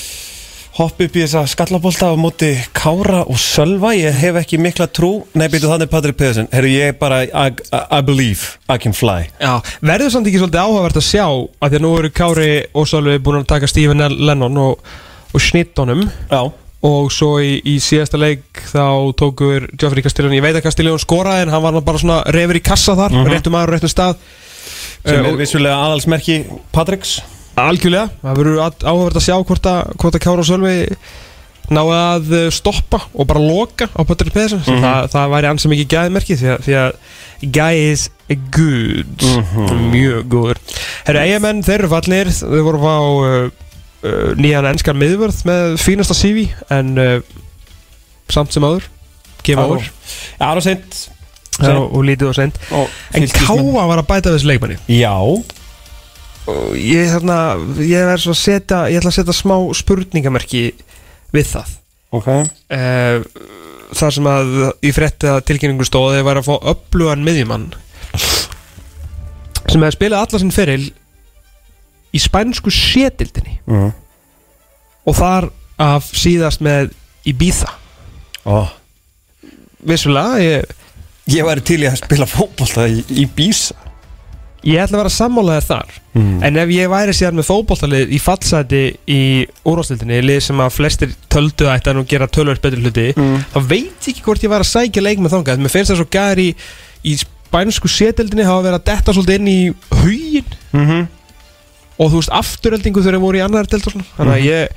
hoppa 0.74 1.04
upp 1.06 1.14
í 1.16 1.22
þessa 1.22 1.44
skallabólta 1.46 2.08
á 2.10 2.14
móti 2.18 2.48
Kára 2.74 3.20
og 3.30 3.38
Sölva, 3.38 3.92
ég 3.94 4.16
hef 4.18 4.34
ekki 4.40 4.58
mikla 4.58 4.88
trú. 4.90 5.12
Nei, 5.38 5.46
býtu 5.52 5.68
þannig 5.70 5.90
Patrik 5.92 6.16
Pedersen 6.18 6.48
Herru, 6.50 6.70
ég 6.72 6.96
bara, 6.98 7.20
I, 7.24 7.52
I, 7.70 8.00
believe 8.02 8.56
I 8.66 8.78
can 8.82 8.92
fly. 8.96 9.28
Já, 9.38 9.60
verður 9.86 10.10
samt 10.16 10.26
ekki 10.30 10.40
svolítið 10.42 10.64
áhugavert 10.64 10.98
að 10.98 11.06
sjá 11.06 11.24
að 11.30 11.68
því 11.70 11.78
að 11.78 11.84
nú 11.86 11.92
eru 12.00 12.10
Kári 12.18 12.50
og 12.74 12.88
Sölvi 12.90 13.20
búin 13.22 13.38
að 13.44 13.48
taka 13.54 13.70
Stephen 13.70 14.02
Lennon 14.26 14.58
og, 14.64 14.92
og 15.34 15.44
snittonum 15.46 16.02
Já, 16.30 16.40
og 16.84 17.12
svo 17.14 17.36
í, 17.40 17.52
í 17.70 17.76
síðasta 17.80 18.18
leik 18.20 18.64
þá 18.72 19.14
tókur 19.16 19.70
Geoffrey 19.78 20.02
Castellón, 20.04 20.34
ég 20.36 20.42
veit 20.44 20.58
að 20.58 20.66
Castellón 20.66 20.98
skoraði 21.00 21.46
en 21.46 21.54
hann 21.54 21.62
var 21.64 21.78
bara 21.86 22.02
svona 22.02 22.18
refur 22.34 22.58
í 22.58 22.64
kassa 22.66 22.96
þar 22.98 23.14
réttum 23.30 23.54
aður, 23.56 23.76
réttum 23.78 23.94
stað. 23.94 24.18
Sem 25.04 25.14
Eh, 25.14 25.20
er 25.20 25.30
og- 25.30 25.38
vissulega 25.38 25.76
aðalsmerki 25.86 26.36
Patriks 26.72 27.18
Algjörlega, 27.60 28.08
það 28.22 28.40
verður 28.40 28.58
áhugavert 28.64 29.20
að 29.20 29.26
sjá 29.28 29.36
hvort 29.38 29.68
að, 29.70 29.94
hvort 30.02 30.18
að 30.18 30.24
Kára 30.24 30.42
og 30.42 30.48
Sölvi 30.48 30.74
náðu 31.72 31.92
að 31.96 32.32
eh, 32.36 32.48
stoppa 32.52 33.00
og 33.14 33.28
bara 33.28 33.40
loka 33.40 33.88
á 33.88 34.00
Patrik 34.04 34.34
Pedersen. 34.34 34.60
Mm 34.66 34.82
það, 34.84 35.06
það 35.14 35.30
væri 35.34 35.50
ansið 35.50 35.72
mikið 35.72 35.90
gæðmerki 35.94 36.36
því 36.40 36.56
því 36.66 36.76
að 36.80 36.98
guy 37.54 37.84
is 37.92 38.08
good. 38.52 39.24
Mjög 39.92 40.26
góður. 40.32 40.60
Herru, 41.06 41.22
eigamenn, 41.22 41.62
þeir 41.64 41.78
eru 41.78 41.92
fallir 41.92 42.32
þeir 42.34 42.66
voru 42.66 42.82
fá 42.82 42.96
uh, 42.98 43.48
uh, 44.04 44.28
nýjan 44.40 44.68
enskan 44.74 45.00
miðvörð 45.00 45.40
með 45.48 45.78
fínasta 45.82 46.16
CV 46.18 46.46
en 46.74 46.94
uh, 47.00 47.16
samt 48.32 48.54
sem 48.54 48.64
áður 48.64 48.88
kemur 49.44 49.76
áður 49.76 49.90
Já, 49.90 50.46
það 50.46 50.64
seint. 50.68 51.02
Já, 51.54 51.76
og 51.78 52.00
lítið 52.02 52.32
og 52.32 52.34
sent 52.34 52.56
en 53.14 53.28
Káa 53.30 53.84
var 53.86 54.00
að 54.00 54.08
bæta 54.08 54.32
þessu 54.34 54.48
leikmanni. 54.50 54.80
Já, 54.90 55.14
ég, 56.76 57.08
þarna, 57.12 57.36
ég 57.80 58.04
að 58.34 58.36
setja 58.36 58.82
ég 58.92 58.98
ætla 59.00 59.10
að 59.12 59.16
setja 59.18 59.36
smá 59.36 59.54
spurningamerki 59.78 60.64
við 61.34 61.46
það. 61.54 61.70
Ok. 62.14 62.28
Uh, 62.70 63.24
þar 63.94 64.12
sem 64.16 64.28
að 64.30 64.52
í 64.84 64.92
frétta 64.94 65.38
tilkynningu 65.46 65.86
stóð 65.88 66.10
að 66.10 66.18
þeir 66.18 66.26
væri 66.28 66.42
að 66.42 66.48
fá 66.50 66.54
upplugan 66.74 67.24
miðjumann 67.26 67.66
sem 69.64 69.80
hefði 69.82 69.96
spilað 69.96 70.20
alla 70.26 70.40
sinn 70.42 70.54
feril 70.54 70.84
í 72.14 72.20
spænsku 72.22 72.70
sétildinni 72.74 73.56
Mhm. 73.66 73.92
og 75.06 75.16
þar 75.18 75.48
af 75.82 76.06
síðast 76.14 76.60
með 76.62 76.92
Ibiza. 77.26 77.70
Ó, 78.46 78.68
vissulega, 79.82 80.38
ég, 80.44 80.64
Ég 81.26 81.40
væri 81.46 81.62
til 81.64 81.80
í 81.80 81.86
að 81.88 81.96
spila 82.02 82.26
fótbolta 82.28 82.82
í, 82.84 82.98
í 83.08 83.24
Bísa 83.24 83.72
ég 84.64 84.80
ætla 84.80 84.96
að 84.96 85.02
vera 85.02 85.12
sammálaðið 85.12 85.66
þar. 85.68 85.90
En 86.46 86.56
ef 86.62 86.70
ég 86.72 86.88
væri 86.92 87.12
síðan 87.16 87.36
með 87.40 87.48
fótboltalið 87.50 88.12
í 88.14 88.18
fallsæti 88.22 88.82
í 89.10 89.20
úrvástildinni 89.66 90.20
lið 90.24 90.40
sem 90.46 90.60
að 90.64 90.72
flestir 90.76 91.14
töldu 91.32 91.66
að 91.68 91.74
þetta 91.78 91.94
nú 91.98 92.04
gera 92.08 92.28
tölvöld 92.30 92.62
betur 92.64 92.80
hluti 92.84 93.06
þá 93.14 93.58
veit 93.68 94.08
ég 94.08 94.10
ekki 94.14 94.22
hvort 94.24 94.42
ég 94.46 94.50
væri 94.54 94.64
að 94.64 94.72
sækja 94.72 95.02
leik 95.04 95.18
með 95.24 95.34
þangað. 95.36 95.60
Mér 95.64 95.74
finnst 95.74 95.90
það 95.92 96.00
svo 96.00 96.08
gæri 96.16 96.46
í, 96.48 96.54
í 97.04 97.14
spænsku 97.20 97.88
sétildinni 97.92 98.46
hafa 98.48 98.64
verið 98.68 98.80
að 98.80 98.86
detta 98.92 99.12
svolítið 99.12 99.40
inn 99.40 99.48
í 99.48 99.60
hugin 100.00 100.52
Mhm. 100.72 101.06
og 101.98 102.10
þú 102.10 102.18
veist 102.18 102.32
afturöldingu 102.34 103.02
þegar 103.04 103.14
þeir 103.18 103.22
voru 103.26 103.38
í 103.38 103.44
annar 103.44 103.66
delt 103.70 103.86
og 103.86 103.92
svona. 103.92 104.04
Þannig 104.16 104.34
að 104.34 104.46
ég 104.48 104.68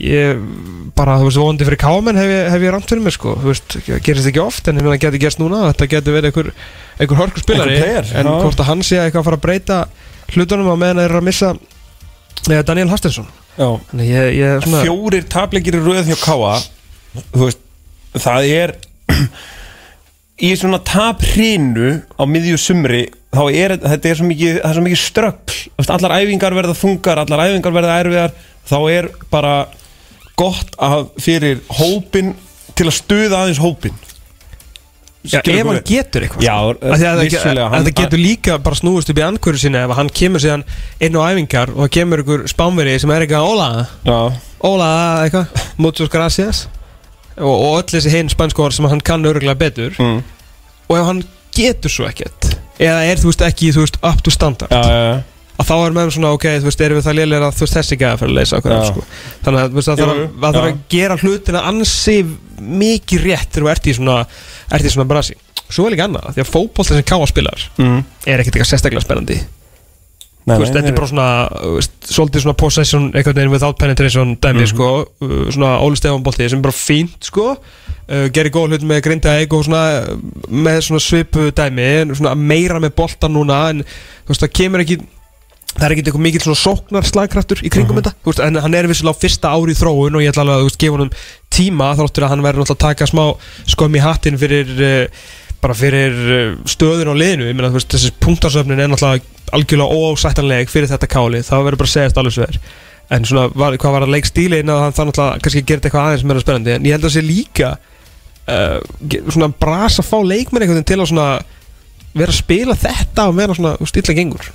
ég 0.00 0.40
bara, 0.96 1.18
þú 1.20 1.28
veist, 1.28 1.40
vonandi 1.40 1.66
fyrir 1.68 1.80
kámen 1.80 2.18
hef 2.18 2.30
ég, 2.30 2.50
hef 2.52 2.66
ég 2.66 2.74
ramt 2.74 2.90
fyrir 2.90 3.04
mér 3.04 3.14
sko, 3.14 3.36
þú 3.40 3.50
veist, 3.50 3.78
gerist 4.04 4.30
ekki 4.30 4.42
oft 4.42 4.68
en 4.68 4.80
ég 4.80 4.86
meina 4.86 5.00
geti 5.00 5.20
gerst 5.22 5.40
núna, 5.42 5.66
þetta 5.70 5.88
geti 5.94 6.14
verið 6.14 6.30
einhver 6.30 6.52
einhver 7.00 7.20
hörkur 7.20 7.44
spilari, 7.44 7.76
Einhver 7.76 7.86
player, 7.86 8.12
en 8.20 8.30
já. 8.30 8.36
hvort 8.44 8.62
að 8.62 8.70
hann 8.70 8.84
sé 8.86 9.00
eitthvað 9.00 9.22
að 9.22 9.28
fara 9.30 9.40
að 9.40 9.44
breyta 9.46 9.80
hlutunum 10.34 10.70
á 10.72 10.76
meðan 10.76 11.02
þeir 11.02 11.10
eru 11.10 11.20
að 11.20 11.28
missa 11.28 11.50
eða 12.46 12.66
Daniel 12.70 12.88
Hastensson 12.92 13.28
svona 14.64 14.82
Fjórir 14.84 15.28
tapleikir 15.32 15.78
í 15.78 15.82
röð 15.84 16.10
hjá 16.10 16.18
Káa 16.20 16.56
Þú 17.32 17.46
veist, 17.46 17.62
það 18.20 18.48
er 18.52 18.74
Í 20.46 20.50
svona 20.60 20.82
taprinu 20.84 21.94
á 22.20 22.22
miðju 22.28 22.58
sumri 22.60 23.06
Þá 23.32 23.42
er 23.48 23.76
þetta 23.80 24.10
er 24.10 24.18
svo 24.18 24.26
mikið, 24.28 24.58
það 24.60 24.76
er 24.76 24.84
mikið 24.84 25.00
veist, 25.78 25.92
Allar 25.96 26.16
æfingar 26.20 26.56
verða 26.56 26.76
þungar 26.76 27.22
Allar 27.24 27.44
æfingar 27.46 27.76
verða 27.78 27.96
erfiðar 28.02 28.36
Þá 28.66 28.78
er 28.92 29.08
bara 29.32 29.54
gott 30.36 30.74
að 30.78 31.08
fyrir 31.22 31.62
hópin 31.78 32.34
Til 32.76 32.86
að 32.90 32.96
stuða 32.98 33.38
aðeins 33.44 33.62
hópin 33.62 33.94
Já, 35.26 35.40
ef 35.42 35.66
hann 35.66 35.80
getur 35.88 36.22
eitthvað 36.22 36.44
Já, 36.44 36.54
því 36.78 37.06
að 37.10 37.20
það- 37.32 37.72
það 37.74 37.88
getur 37.98 38.20
líka 38.20 38.58
bara 38.62 38.76
snúist 38.78 39.08
upp 39.10 39.18
í 39.18 39.24
andhverju 39.26 39.58
sinni 39.58 39.80
ef 39.82 39.94
hann 39.98 40.10
kemur 40.20 40.42
síðan 40.44 40.62
inn 41.02 41.16
á 41.18 41.22
æfingar 41.32 41.72
og 41.74 41.80
það 41.82 41.90
kemur 41.96 42.22
ykkur 42.22 42.44
spánveri 42.52 42.94
sem 43.02 43.10
er 43.10 43.24
eitthvað 43.24 43.48
óla 43.50 43.68
Já, 44.06 44.18
óla 44.62 44.90
eitthvað 45.24 45.64
muchos 45.82 46.08
gracias. 46.12 46.68
Og, 47.36 47.50
og 47.50 47.72
öll 47.80 47.90
þessi 47.96 48.12
hinn 48.14 48.30
spænskóðar 48.30 48.72
sem 48.72 48.86
hann 48.88 49.00
kann 49.04 49.26
öruglega 49.26 49.58
betur. 49.58 49.92
Mm. 49.98 50.22
og 50.88 50.94
ef 51.00 51.04
hann 51.10 51.24
getur 51.56 51.90
svo 51.90 52.06
ekkert 52.06 52.52
eða 52.78 53.02
er 53.10 53.16
þú 53.18 53.32
veist 53.32 53.42
ekki 53.42 53.72
þú 53.74 53.82
veist 53.82 53.98
up 54.04 54.22
to 54.22 54.30
standard. 54.30 54.70
Já, 54.70 54.82
já, 54.86 55.00
já. 55.10 55.22
Að 55.56 55.68
þá 55.70 55.74
er 55.86 55.94
með 55.96 56.10
svona 56.16 56.32
ok 56.36 56.46
þú 56.60 56.68
veist 56.68 56.80
erum 56.84 56.98
við 57.00 57.06
það 57.08 57.16
lélir 57.20 57.46
að 57.46 57.54
þú 57.56 57.64
veist 57.66 57.76
þessi 57.78 57.98
gæða 58.02 58.18
fyrir 58.20 58.32
að 58.32 58.38
leysa 58.40 58.58
okkur 58.60 58.74
Já. 58.76 58.84
sko. 58.90 59.04
þannig 59.46 59.60
að 59.62 59.70
þú 59.72 59.80
veist 59.80 59.88
að 59.92 60.00
það 60.02 60.06
Jú, 60.12 60.16
jú, 60.20 60.26
að, 60.26 60.46
að, 60.46 60.56
þarf 60.56 60.70
að 60.70 60.78
gera 60.96 61.16
hlutina 61.22 61.64
ansi 61.70 62.16
mikið 62.60 63.26
rétt 63.30 63.50
þegar 63.56 63.66
þú 63.66 63.72
ert 63.74 63.86
í 63.86 63.96
svona 63.96 64.16
ert 64.76 64.86
í 64.86 64.92
svona 64.94 65.08
brasi 65.10 65.36
svo 65.66 65.86
er 65.88 65.96
líka 65.96 66.06
annað 66.06 66.32
því 66.36 66.44
að 66.44 66.52
fótbolta 66.54 66.94
sem 66.94 67.06
káa 67.08 67.26
spilar 67.30 67.68
Mm. 67.80 68.02
er 68.26 68.40
ekkert 68.42 68.54
eitthvað 68.56 68.72
sérstaklega 68.74 69.04
spennandi 69.06 69.40
Þú 70.46 70.60
veist, 70.62 70.76
þetta 70.76 70.90
er 70.92 70.94
bara 70.94 71.06
svona 71.10 71.24
veist, 71.74 71.94
svolítið 72.06 72.42
svona 72.44 72.54
possession 72.54 73.06
einhvern 73.18 73.34
veginn 73.34 73.50
without 73.50 73.78
penetration 73.80 74.36
dæmi 74.38 74.60
Mhm. 74.62 74.68
sko, 74.70 74.90
uh, 75.26 75.48
svona 75.50 75.72
Óli 75.82 75.96
Stefán 75.98 76.22
bolti 76.22 76.46
sem 76.48 76.60
er 76.60 76.62
bara 76.62 76.72
fínt 76.76 77.18
sko 77.26 77.56
uh, 77.56 78.28
gerir 78.30 78.52
góð 78.54 78.68
hlut 78.70 78.84
með 78.86 79.00
grinda 79.02 79.32
eig 79.40 79.50
og 79.52 79.64
svona 79.66 80.04
uh, 80.06 80.14
með 80.46 80.78
svona 80.86 81.02
svipu 81.02 81.48
dæmi 81.50 82.14
svona 82.14 82.36
meira 82.38 82.78
með 82.78 82.94
bolta 82.94 83.26
núna 83.26 83.70
en 83.72 83.82
þú 83.82 84.30
veist 84.30 84.44
það 84.46 84.52
kemur 84.60 84.84
ekki 84.86 85.00
það 85.76 85.86
er 85.86 85.94
ekki 85.94 86.04
eitthvað 86.04 86.24
mikill 86.24 86.42
svona 86.44 86.60
sóknar 86.60 87.06
slagkraftur 87.06 87.62
í 87.62 87.70
kringum 87.72 87.98
þetta 88.00 88.14
þú 88.16 88.32
veist, 88.32 88.42
en 88.46 88.60
hann 88.64 88.76
er 88.76 88.88
vissilega 88.90 89.16
á 89.16 89.22
fyrsta 89.22 89.52
ári 89.52 89.74
í 89.74 89.78
þróun 89.78 90.16
og 90.16 90.24
ég 90.24 90.32
ætla 90.32 90.44
alveg 90.46 90.60
að 90.60 90.68
veist, 90.68 90.78
gefa 90.80 90.96
honum 90.96 91.10
tíma 91.52 91.90
þáttur 91.98 92.26
að 92.26 92.32
hann 92.32 92.44
verður 92.46 92.64
náttúrulega 92.64 92.78
að 92.78 92.84
taka 92.86 93.08
smá 93.10 93.24
skömm 93.74 93.98
í 93.98 94.02
hattinn 94.04 94.40
fyrir 94.40 94.72
uh, 94.76 95.26
bara 95.62 95.76
fyrir 95.76 96.16
uh, 96.16 96.56
stöðun 96.68 97.12
á 97.12 97.14
liðinu. 97.16 97.48
Ég 97.50 97.56
meina 97.56 97.70
þú 97.72 97.80
veist 97.80 97.94
þessi 97.94 98.12
punktarsöfnin 98.22 98.82
er 98.82 98.90
náttúrulega 98.92 99.54
algjörlega 99.56 100.00
ósættanleg 100.10 100.72
fyrir 100.72 100.90
þetta 100.90 101.10
káli 101.10 101.42
það 101.46 101.66
verður 101.68 101.82
bara 101.82 101.90
að 101.90 101.96
segjast 101.96 102.20
alveg 102.20 102.36
svo 102.36 102.46
er 102.46 102.60
en 103.16 103.26
svona 103.28 103.46
var, 103.54 103.76
hvað 103.78 103.94
var 103.94 104.06
að 104.06 104.14
leik 104.16 104.26
stílin 104.26 104.72
að 104.72 104.80
hann 104.82 104.96
það 104.96 105.10
náttúrulega 105.10 105.44
kannski 105.44 105.62
þetta 105.62 105.90
eitthvað 105.90 106.08
aðeins 106.08 106.26
meira 106.26 106.42
spennandi. 106.42 106.74
En 106.74 106.88
ég 106.88 106.96
held 106.96 107.04
að 107.04 107.10
það 107.10 107.16
sé 107.16 107.24
líka 107.26 107.72
uh, 108.50 109.28
svona 109.30 109.52
brasa 109.54 110.02
að 110.02 110.10
fá 110.10 110.18
leikmenn 110.26 110.66
veginn 110.66 110.88
til 110.88 111.02
að 111.04 111.44
vera 112.16 112.32
að 112.32 112.38
spila 112.38 112.76
þetta 112.80 113.28
og 113.28 113.36
vera 113.36 113.56
svona 113.56 113.74
þú 113.76 113.86
veist, 113.86 114.00
illa 114.00 114.16
gengur 114.16 114.50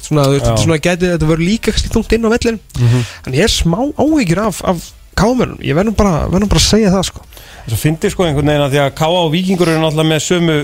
svona, 0.00 0.24
svona 0.56 0.78
gæti 0.80 1.10
þetta 1.12 1.28
verður 1.28 1.44
líka 1.46 1.74
þungt 1.76 2.12
inn 2.16 2.26
á 2.26 2.30
vellin 2.32 2.58
en 3.26 3.36
ég 3.36 3.44
er 3.46 3.52
smá 3.52 3.78
áhyggjur 4.00 4.42
af, 4.46 4.62
af 4.64 4.86
kámennum, 5.18 5.58
ég 5.60 5.76
verður 5.76 5.96
bara, 5.98 6.26
bara 6.32 6.46
að 6.48 6.64
segja 6.64 6.90
það 6.94 7.04
sko. 7.10 7.24
Svo 7.68 7.76
fyndi 7.78 8.10
sko 8.10 8.24
einhvern 8.26 8.48
veginn 8.48 8.64
að 8.64 8.72
því 8.74 8.80
að 8.86 8.94
K.A. 8.98 9.10
og 9.22 9.32
Víkingur 9.34 9.68
eru 9.70 9.82
náttúrulega 9.82 10.08
með 10.08 10.22
sömu 10.24 10.56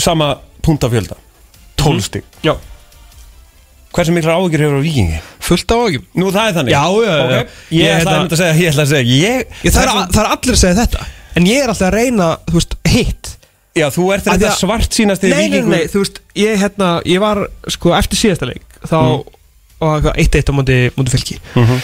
sama 0.00 0.28
punktafjölda 0.62 1.18
12 1.80 2.04
stig. 2.06 2.24
Já. 2.46 2.54
Hversu 3.90 4.14
miklar 4.14 4.38
áhyggjur 4.38 4.62
hefur 4.62 4.78
á 4.78 4.86
Víkingi? 4.86 5.18
fullt 5.50 5.72
áhyggjum. 5.74 6.04
Nú 6.14 6.30
það 6.30 6.48
er 6.48 6.56
þannig. 6.58 6.74
Já, 6.76 6.84
já, 6.94 7.10
já. 7.10 7.24
Ok. 7.24 7.56
Ég 7.70 7.80
Ég 7.80 7.90
ætla 7.90 7.98
hérna- 7.98 8.16
einmitt 8.20 8.34
að 8.36 8.40
segja, 8.40 8.54
ég 8.60 8.70
ætla 8.70 8.82
að 8.84 8.92
segja 8.92 9.04
Ég, 9.10 9.46
Ég, 9.64 9.72
það, 9.74 9.82
er, 9.82 9.90
það 10.14 10.22
er 10.22 10.30
allir 10.36 10.54
að 10.54 10.60
segja 10.62 10.78
þetta. 10.80 11.06
En 11.40 11.46
ég 11.50 11.62
er 11.64 11.72
alltaf 11.72 11.88
að 11.88 11.96
reyna, 11.96 12.28
veist, 12.54 12.76
hitt 12.90 13.30
Já, 13.76 13.86
þú 13.94 14.08
ert 14.14 14.26
Af 14.26 14.34
þetta 14.38 14.50
að- 14.50 14.58
svart 14.58 14.90
sínasti 14.96 15.28
Nei, 15.30 15.36
nei, 15.48 15.48
Víkingur. 15.60 15.68
nei, 15.70 15.84
þú 15.86 16.00
veist, 16.02 16.20
ég 16.34 16.56
hérna 16.58 16.88
Ég 17.06 17.20
var, 17.22 17.46
sko, 17.68 17.92
eftir 17.94 18.18
síðasta 18.18 18.46
leik 18.50 18.64
Þá, 18.82 18.96
og 19.80 19.88
eitthvað, 19.94 20.16
eitt 20.18 20.34
eitt 20.34 20.50
á 20.50 20.52
móti, 20.52 20.78
móti 20.96 21.10
fylki. 21.14 21.38
Mhm. 21.54 21.80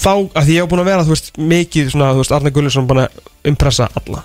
Þá, 0.00 0.12
að 0.32 0.44
því 0.46 0.54
ég 0.56 0.62
hef 0.64 0.68
búin 0.70 0.80
að 0.80 0.88
vera, 0.88 1.04
þú 1.04 1.12
veist, 1.14 1.30
mikið 1.36 1.90
Svona, 1.92 2.12
þú 2.14 2.22
veist, 2.22 2.32
Arne 2.32 2.50
Gullisson 2.56 2.86
búin 2.88 3.02
að 3.04 3.20
impressa 3.50 3.88
alla. 4.00 4.22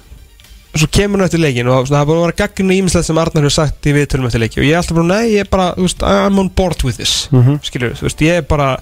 Svo 0.76 0.88
kemur 0.92 1.20
hann 1.20 1.28
eftir 1.28 1.40
leikin 1.44 1.68
Og 1.72 1.88
svona, 1.88 2.02
það 2.04 2.08
búin 2.10 2.18
að 2.22 2.26
vera 2.26 2.40
gagginu 2.48 2.74
ímislegt 2.80 3.06
sem 3.10 3.18
Arnar 3.18 3.44
hefur 3.44 3.56
sagt 3.56 3.86
Í 3.88 3.94
viðtölum 3.96 4.26
eftir 4.28 4.40
leiki 4.44 4.60
Og 4.60 4.66
ég 4.68 4.72
er 4.76 4.82
alltaf 4.82 4.96
bara, 4.96 5.08
nei, 5.12 5.30
ég 5.36 5.40
er 5.46 5.52
bara, 5.52 5.68
þú 5.76 5.86
veist 5.88 6.04
I'm 6.04 6.40
on 6.40 6.50
board 6.50 6.84
with 6.84 6.98
this, 6.98 7.28
Mhm. 7.32 7.60
skilur 7.64 7.94
þú 8.00 8.08
veist, 8.08 8.20
ég 8.24 8.38
er 8.38 8.42
bara 8.44 8.78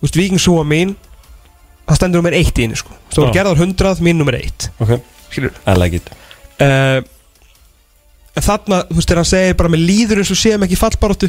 Þú 0.00 0.04
veist, 0.08 0.16
vikingsúa 0.20 0.64
mín 0.68 0.94
Það 1.88 1.96
stendur 1.96 2.18
um 2.20 2.24
mér 2.28 2.34
eitt 2.36 2.52
í 2.60 2.62
henni, 2.66 2.76
sko. 2.76 2.92
Þú 3.12 3.24
veist, 3.24 3.34
gerðar 3.34 3.56
hundrað, 3.56 4.00
mín 4.04 4.16
nummer 4.20 4.34
eitt. 4.36 4.68
Ok, 4.78 5.00
Skilur 5.32 5.52
I 5.66 5.72
like 5.74 5.94
it 5.96 6.10
uh, 6.64 7.00
En 8.38 8.44
þarna, 8.46 8.84
þú 8.86 8.94
veist, 9.00 9.08
þegar 9.10 9.18
hann 9.22 9.30
segir 9.32 9.56
bara 9.58 9.70
með 9.72 9.80
líður 9.88 10.20
eins 10.22 10.30
og 10.30 10.38
séum 10.38 10.62
ekki 10.66 10.76
fallbaróttu 10.78 11.28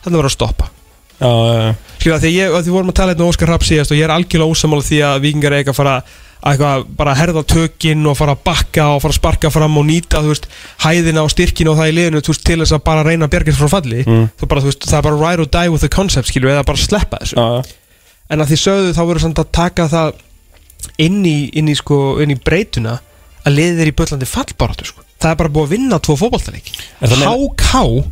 Þannig 0.00 0.16
var 0.22 0.28
að 0.30 0.32
stoppa. 0.32 0.68
Já, 1.20 1.30
Skilja, 2.00 2.16
því, 2.22 2.28
ég, 2.32 2.54
því 2.64 2.72
vorum 2.72 2.88
að 2.88 2.96
tala 2.96 3.12
hérna 3.12 3.26
um 3.26 3.28
Óskar 3.34 3.50
Rapp 3.52 3.64
síðast 3.68 3.92
og 3.92 3.98
ég 3.98 4.06
er 4.06 4.12
algjörlega 4.14 4.54
ósamála 4.54 4.86
því 4.86 5.00
að 5.04 5.18
vikingar 5.26 5.56
eiga 5.58 5.74
að 5.74 5.76
fara 5.76 5.96
að 6.00 6.14
eitthvað, 6.40 6.84
bara 6.96 7.12
herða 7.18 7.42
tökinn 7.44 8.06
og 8.08 8.16
fara 8.16 8.32
að 8.32 8.40
bakka 8.48 8.86
og 8.94 9.02
fara 9.04 9.12
að 9.12 9.18
sparka 9.18 9.50
fram 9.52 9.76
og 9.76 9.84
nýta, 9.84 10.22
veist, 10.24 10.46
hæðina 10.80 11.26
og 11.26 11.34
styrkina 11.34 11.74
og 11.74 11.76
það 11.82 11.90
í 11.90 11.94
liðinu, 11.98 12.22
veist, 12.24 12.44
til 12.48 12.56
þess 12.62 12.72
að 12.78 12.80
bara 12.86 13.02
reyna 13.04 13.28
að 13.28 13.34
bjarga 13.34 13.52
sér 13.52 13.60
frá 13.60 13.72
falli, 13.74 14.00
Mm. 14.08 14.24
þú 14.40 14.48
bara, 14.48 14.64
veist, 14.64 14.86
það 14.88 14.96
er 14.96 15.04
bara 15.10 15.20
ride 15.20 15.44
or 15.44 15.50
die 15.58 15.68
with 15.74 15.84
the 15.84 15.92
concept, 15.92 16.30
skilju, 16.32 16.48
eða 16.48 16.64
bara 16.64 16.80
sleppa 16.80 17.20
þessu. 17.20 17.36
Já, 17.36 17.76
en 18.32 18.40
að 18.40 18.48
því 18.54 18.58
sögðu 18.64 18.96
þá 18.96 19.02
voru 19.10 19.20
samt 19.26 19.42
að 19.44 19.50
taka 19.60 19.88
það 19.92 20.14
inn 21.04 21.20
í, 21.28 21.36
inn 21.60 21.68
í, 21.68 21.76
sko, 21.76 22.00
inn 22.24 22.32
í 22.32 22.38
breytuna 22.40 22.96
að 23.46 23.56
liðið 23.58 23.82
er 23.84 23.90
í 23.92 23.96
böllandi 24.00 24.28
fallbaráttu 24.28 24.84
sko. 24.90 25.04
það 25.20 25.30
er 25.30 25.38
bara 25.42 25.52
búið 25.54 25.66
að 25.68 25.74
vinna 25.76 25.98
tvo 26.00 26.16
meina- 27.20 27.36
HK 27.36 28.04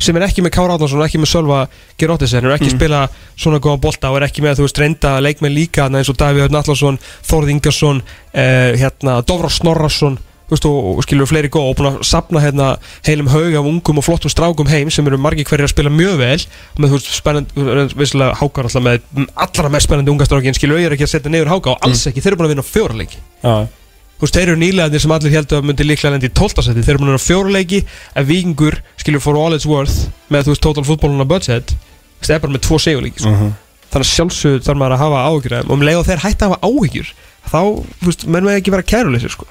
sem 0.00 0.16
er 0.16 0.22
ekki 0.24 0.40
með 0.40 0.54
Kára 0.56 0.76
Átnarsson 0.78 1.00
og 1.02 1.04
ekki 1.06 1.18
með 1.20 1.28
Sölva 1.34 1.58
Geróttisen 2.00 2.40
er 2.44 2.54
ekki 2.56 2.70
Mm. 2.70 2.76
spila 2.78 3.00
svona 3.36 3.58
góða 3.60 3.80
bolta 3.80 4.08
og 4.10 4.16
er 4.16 4.28
ekki 4.28 4.40
með 4.40 4.56
þú 4.56 4.64
veist 4.64 4.78
reynda 4.80 5.20
leikmenn 5.20 5.52
líka 5.54 5.84
þarna 5.84 5.98
eins 6.00 6.08
og 6.08 6.16
Davíð 6.16 6.46
Örn 6.48 6.56
Allarsson, 6.56 6.98
Þórð 7.28 7.50
Ingarsson 7.50 8.00
uh, 8.00 8.72
hérna, 8.80 9.20
Dófra 9.22 9.50
Snorrarsson 9.52 10.16
þú 10.16 10.56
veist, 10.56 10.64
og, 10.66 10.98
og 10.98 11.04
skilur 11.04 11.28
fleiri 11.28 11.50
góð 11.52 11.68
og 11.68 11.76
búin 11.76 11.90
að 11.92 11.98
sapna 12.08 12.40
hérna 12.40 12.70
heilum 13.06 13.28
haug 13.28 13.54
af 13.60 13.68
ungum 13.68 13.98
og 14.00 14.04
flottum 14.08 14.32
strákum 14.32 14.66
heim 14.72 14.88
sem 14.90 15.06
eru 15.06 15.18
margir 15.20 15.44
hverjir 15.44 15.68
að 15.68 15.74
spila 15.74 15.90
mjög 15.92 16.16
vel 16.18 16.40
með 16.80 16.88
þú 16.88 16.96
veist 16.96 17.12
spennandi, 17.20 17.94
vissilega 18.00 18.34
hákar 18.40 18.64
alltaf 18.66 18.82
með 18.82 19.28
allra 19.36 19.68
mest 19.68 19.86
spennandi 19.86 20.10
unga 20.10 20.24
strákin 20.26 20.56
skilur 20.56 20.80
er 20.80 20.96
ekki 20.96 21.04
að 21.06 21.12
setja 21.12 21.30
niður 21.30 21.52
háka 21.52 21.70
og 21.76 21.84
alls 21.86 22.06
ekki, 22.08 22.24
þeir 22.24 22.32
eru 22.32 22.40
búin 22.40 22.48
að 22.48 22.54
vinna 22.56 22.66
fjóraleiki 22.66 23.20
Já, 23.44 23.68
þú 24.20 24.26
veist, 24.26 24.36
þeir 24.36 24.50
eru 24.50 24.60
nýlegaðir 24.60 25.02
sem 25.04 25.14
allir 25.16 25.32
heldur 25.34 25.60
að 25.60 25.68
myndi 25.70 25.86
líklega 25.86 26.12
lendi 26.14 26.28
í 26.28 26.34
12. 26.36 26.64
seti, 26.66 26.84
þeir 26.84 26.94
eru 26.94 27.00
búin 27.00 27.10
að 27.10 27.16
vera 27.16 27.24
fjóraleiki 27.24 27.80
ef 28.20 28.28
vikingur, 28.28 28.76
skilur 29.00 29.24
for 29.24 29.40
all 29.40 29.56
it's 29.56 29.68
worth 29.68 30.10
með 30.28 30.46
þú 30.46 30.54
veist, 30.54 30.64
total 30.66 30.84
footballuna 30.84 31.28
budget 31.28 31.72
það 32.20 32.36
er 32.36 32.42
bara 32.44 32.56
með 32.56 32.64
tvo 32.66 32.80
segjuleiki 32.84 33.24
sko. 33.24 33.32
Mhm. 33.32 33.54
þannig 33.90 34.06
að 34.06 34.12
sjálfsögð 34.14 34.66
þarf 34.66 34.78
maður 34.78 34.96
að 34.96 35.02
hafa 35.04 35.22
áhyggjur 35.30 35.56
og 35.64 35.72
um 35.74 35.86
leið 35.88 36.02
og 36.02 36.06
þeir 36.10 36.24
hætta 36.26 36.46
að 36.46 36.52
hafa 36.52 36.68
áhyggjur 36.68 37.08
þá, 37.50 37.60
þú 38.02 38.10
veist, 38.10 38.26
menn 38.28 38.46
með 38.46 38.60
ekki 38.60 38.74
vera 38.76 38.86
kæruleysir 38.92 39.32
sko. 39.32 39.48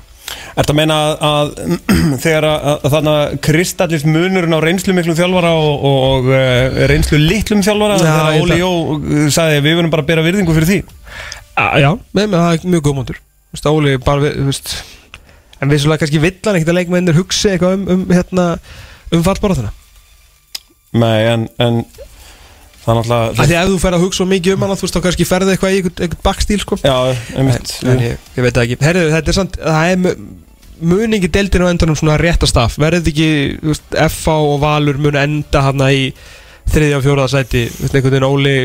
Ertu 0.59 0.73
að 0.73 0.77
meina 0.77 0.95
að, 0.95 1.23
að 1.25 1.49
þegar 2.23 2.45
að, 2.49 2.67
að 2.85 2.93
þannig 2.93 3.15
að 3.15 3.37
kristallist 3.47 4.09
munurinn 4.09 4.53
á 4.53 4.59
reynslu 4.61 4.93
miklum 4.93 5.17
þjálfara 5.17 5.53
og, 5.57 5.85
og, 5.89 6.03
og 6.09 6.29
uh, 6.29 6.83
reynslu 6.91 7.19
litlum 7.21 7.63
þjálfara 7.65 7.97
Já, 7.97 8.03
þegar 8.05 8.43
Óli 8.43 8.59
Jó 8.59 8.69
uh, 8.69 9.23
sagði 9.33 9.63
við 9.65 9.79
verðum 9.79 9.93
bara 9.95 10.05
að 10.05 10.11
bera 10.11 10.25
virðingu 10.27 10.57
fyrir 10.57 10.69
því 10.69 10.79
A, 11.59 11.65
já, 11.81 11.89
með, 12.15 12.29
með 12.29 12.37
það 12.37 12.51
er 12.53 12.69
mjög 12.75 12.85
góð 12.85 12.97
veist, 12.99 13.23
Óli 13.73 13.97
bara, 13.97 14.21
við- 14.27 14.39
veist 14.49 14.73
en 15.59 15.69
vissulega 15.73 16.03
kannski 16.05 16.21
vill 16.23 16.35
hann 16.45 16.55
ekkert 16.59 16.69
að 16.71 16.77
leikmennir 16.79 17.17
hugsi 17.17 17.49
eitthvað 17.53 17.73
um, 17.79 17.87
um 17.95 18.03
hérna 18.13 18.43
um 19.11 19.23
fallbaráttuna 19.25 19.71
Nei, 20.99 21.17
en, 21.29 21.47
en 21.61 21.81
það 22.85 22.95
náttúrulega 22.99 23.33
Af 23.33 23.49
því 23.49 23.55
að 23.57 23.63
ef 23.63 23.71
þú 23.73 23.79
fer 23.83 23.97
að 23.97 24.03
hugsa 24.05 24.25
mikið 24.29 24.55
um 24.55 24.63
hana 24.65 24.77
þú 24.79 24.85
veist 24.87 24.95
þá 24.97 25.01
kannski 25.05 25.27
ferði 25.29 25.53
eitthvað 25.55 25.73
í 25.75 25.81
eitthvað, 25.83 26.13
bakstíl 26.25 26.59
sko. 26.63 26.77
Já, 26.81 26.95
einmitt. 27.37 27.73
En, 27.83 27.89
en 27.91 27.99
ég, 28.05 28.23
ég 28.37 28.45
veit 28.47 28.59
ekki. 28.63 28.77
Herðu, 28.81 29.03
þetta 29.13 29.33
er 29.33 29.37
samt, 29.37 29.59
það 29.61 29.91
er 29.91 29.99
mu- 30.05 30.15
muningi 30.93 31.29
deildin 31.35 31.65
á 31.67 31.71
endanum 31.73 31.97
svona 31.99 32.15
réttastaf 32.21 32.77
verður 32.81 33.11
ekki, 33.11 33.27
veist, 33.67 33.85
FH 34.07 34.37
og 34.53 34.55
Valur 34.63 34.97
mun 35.03 35.19
enda 35.19 35.61
hana 35.67 35.89
í 35.93 36.07
þriðja 36.71 37.01
og 37.01 37.05
fjóraða 37.05 37.33
sæti, 37.35 37.65
veist, 37.81 37.93
einhvern 37.99 38.15
veginn 38.15 38.29
Óli 38.29 38.55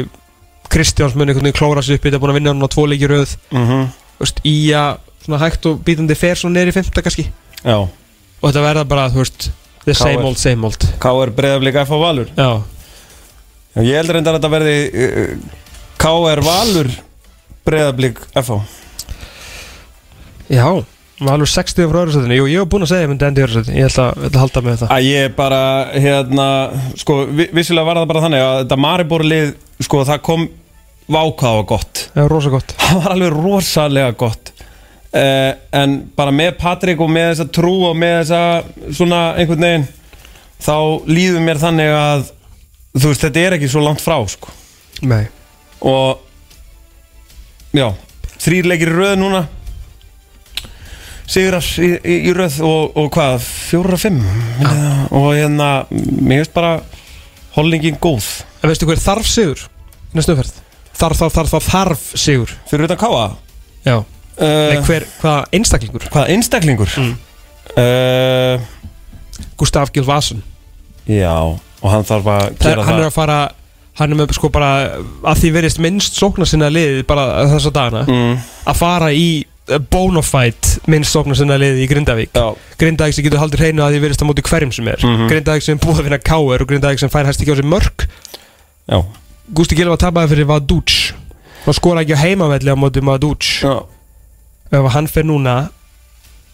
Kristjáns 0.72 1.18
mun 1.18 1.28
einhvern 1.28 1.48
veginn 1.50 1.58
klóra 1.58 1.82
sig 1.84 1.98
upp 1.98 2.06
þetta 2.06 2.16
er 2.20 2.22
búin 2.24 2.32
að 2.32 2.38
vinna 2.40 2.54
hann 2.54 2.64
á 2.64 2.68
tvo 2.72 2.86
leiki 2.88 3.08
í 3.08 3.12
röð. 3.12 3.36
Mm 3.52 3.66
þú 3.66 3.82
veist, 4.22 4.40
í 4.46 4.54
að 4.76 4.98
svona 5.24 5.40
hægt 5.42 5.66
og 5.70 5.80
bítandi 5.86 6.14
fer 6.18 6.36
svona 6.38 6.58
neyri 6.60 6.72
fymta 6.76 7.02
kannski. 7.02 7.26
Já, 7.64 7.76
og 7.80 8.44
þetta 8.44 8.62
verða 8.66 8.84
bara, 8.88 9.08
þú 9.10 9.22
veist, 9.24 9.50
the 9.84 9.94
same 9.96 10.22
old, 10.24 10.36
same 10.40 10.64
old. 10.68 10.84
K.R. 11.00 11.32
breyðaflika 11.36 11.82
F 11.86 11.92
á 11.92 11.98
Valur. 12.02 12.30
Já, 12.36 12.50
Já, 13.74 13.82
Ég 13.82 13.96
heldur 13.98 14.14
reyndar 14.14 14.36
að 14.36 14.38
þetta 14.38 14.52
verði 14.52 14.74
uh, 14.94 15.54
K.R. 15.98 16.40
Valur 16.46 16.90
Breiðablík 17.66 18.20
FH 18.38 18.58
Já, 20.52 20.66
alveg 21.24 21.48
60 21.50 21.88
frá 21.90 21.98
öðru 22.04 22.14
sætinu 22.14 22.36
Jú, 22.38 22.46
ég 22.52 22.60
hef 22.62 22.68
búin 22.70 22.84
að 22.86 22.90
segja 22.92 23.06
ég 23.06 23.10
myndi 23.10 23.26
endi 23.26 23.42
í 23.42 23.44
öðru 23.46 23.56
sætinu 23.62 23.78
Ég 23.80 23.88
ætla, 23.88 24.04
að 24.28 24.38
halda 24.42 24.62
með 24.66 24.76
það. 24.82 24.92
Að 24.98 25.06
ég 25.08 25.34
bara, 25.38 25.60
hérna, 26.04 26.46
sko, 27.00 27.16
vi- 27.34 27.48
vissulega 27.56 27.88
var 27.88 28.00
það 28.02 28.10
bara 28.12 28.22
þannig 28.26 28.44
að 28.44 28.58
þetta 28.60 28.78
Maribor-lið, 28.84 29.50
sko, 29.88 30.02
það 30.10 30.22
kom 30.28 30.46
vákaða 31.10 31.62
og 31.62 31.68
gott. 31.68 32.04
Er 32.16 32.28
rosa 32.30 32.52
gott 32.52 32.74
Það 32.80 33.00
var 33.02 33.14
alveg 33.14 33.36
rosalega 33.36 34.14
gott. 34.18 34.52
Uh, 35.14 35.52
en 35.76 35.98
bara 36.16 36.34
með 36.34 36.56
Patrik 36.58 37.02
og 37.04 37.10
með 37.12 37.28
þessa 37.32 37.48
trú 37.54 37.74
og 37.90 37.98
með 37.98 38.16
þessa 38.22 38.94
svona 38.98 39.20
einhvern 39.38 39.66
veginn, 39.66 39.84
þá 40.64 40.76
líður 41.06 41.44
mér 41.44 41.60
þannig 41.62 41.92
að, 41.94 42.24
þú 42.96 43.12
veist, 43.12 43.26
þetta 43.26 43.44
er 43.44 43.56
ekki 43.58 43.70
svo 43.70 43.84
langt 43.84 44.02
frá, 44.02 44.16
sko. 44.30 44.54
Nei 45.06 45.26
Og, 45.84 46.16
já, 47.76 47.90
þrýr 48.40 48.70
leikir 48.70 48.88
í 48.88 48.96
röð 48.96 49.18
núna. 49.20 49.42
Sigrar 51.28 51.66
í, 51.82 51.90
í, 52.00 52.16
í 52.30 52.34
röð 52.36 52.58
og, 52.64 52.96
og 53.00 53.10
hvað, 53.12 53.44
fjóra, 53.44 53.98
fimm 54.00 54.20
ja. 54.64 54.72
og 55.12 55.30
hérna, 55.36 55.70
mér 55.90 56.42
finnst 56.42 56.56
bara 56.56 56.74
holdingin 57.54 57.96
góð 58.02 58.26
En 58.60 58.68
veistu 58.68 58.88
hver 58.88 59.00
þarf 59.00 59.28
sigur? 59.28 59.64
í 60.12 60.18
Næstu 60.18 60.34
umferð 60.34 60.63
Þarf, 60.94 61.18
þarf, 61.18 61.34
þarf, 61.34 61.50
þarf, 61.54 61.68
þarf 61.72 62.04
sigur. 62.22 62.52
Fyrir 62.70 62.86
utan 62.88 63.00
káa 63.00 63.24
Já. 63.84 63.96
Nei, 64.38 64.78
uh, 64.78 64.84
hver, 64.88 65.04
hvaða 65.20 65.44
einstaklingur? 65.54 66.06
hvað 66.10 66.30
einstaklingur? 66.34 66.94
Mm. 66.98 67.12
uh, 67.78 68.56
Gustaf 69.60 69.92
Gilvason 69.94 70.40
já, 71.06 71.34
og 71.36 71.90
hann 71.92 72.06
þarf 72.08 72.26
að 72.32 72.40
Það 72.40 72.48
er, 72.48 72.70
gera 72.70 72.84
hann 72.86 72.94
það. 72.96 73.02
er 73.04 73.10
að 73.10 73.14
fara 73.18 73.38
Hann 73.94 74.10
er 74.10 74.18
með 74.18 74.32
sko 74.34 74.48
bara 74.50 74.68
að 75.22 75.36
því 75.44 75.50
verist 75.54 75.78
minnst 75.78 76.16
sóknar 76.18 76.48
sinna 76.50 76.66
liðið 76.72 77.04
bara 77.06 77.44
þessa 77.52 77.70
dagana 77.76 78.00
mm, 78.10 78.40
að 78.72 78.78
fara 78.80 79.10
í 79.14 79.26
uh, 79.70 79.76
bonafide 79.78 80.80
minnst 80.90 81.14
sóknar 81.14 81.38
sinna 81.38 81.54
liðið 81.62 81.84
í 81.84 81.86
Grindavík. 81.92 82.32
Já, 82.34 82.48
Grindavík 82.80 83.14
sem 83.14 83.22
getur 83.28 83.38
haldið 83.44 83.62
hreinu 83.62 83.84
að 83.86 83.94
því 83.94 84.00
verist 84.02 84.24
að 84.24 84.30
móti 84.32 84.42
hverjum 84.48 84.72
sem 84.74 84.90
er. 84.90 85.04
Mhm. 85.06 85.28
Grindavík 85.30 85.62
sem 85.68 85.78
er 85.78 85.84
búið 85.86 86.00
að 86.02 86.08
vinna 86.08 86.18
K.R. 86.26 86.64
og 86.66 86.72
Grindavík 86.72 87.04
sem 87.04 87.12
fær 87.14 87.30
hæst 87.30 87.44
ekki 87.44 87.54
á 87.54 87.58
sig 87.60 87.70
mörg 87.70 88.08
já, 88.90 88.98
Gústi 89.52 89.76
Gilva 89.76 89.96
tapaði 90.00 90.30
fyrir 90.32 90.46
Vadúts 90.48 91.12
og 91.68 91.74
skora 91.76 92.02
ekki 92.04 92.16
á 92.16 92.20
heimavelli 92.24 92.72
á 92.72 92.76
móti 92.76 93.02
Vadúts 93.04 93.50
ef 93.64 94.86
hann 94.94 95.06
fer 95.10 95.24
núna 95.28 95.68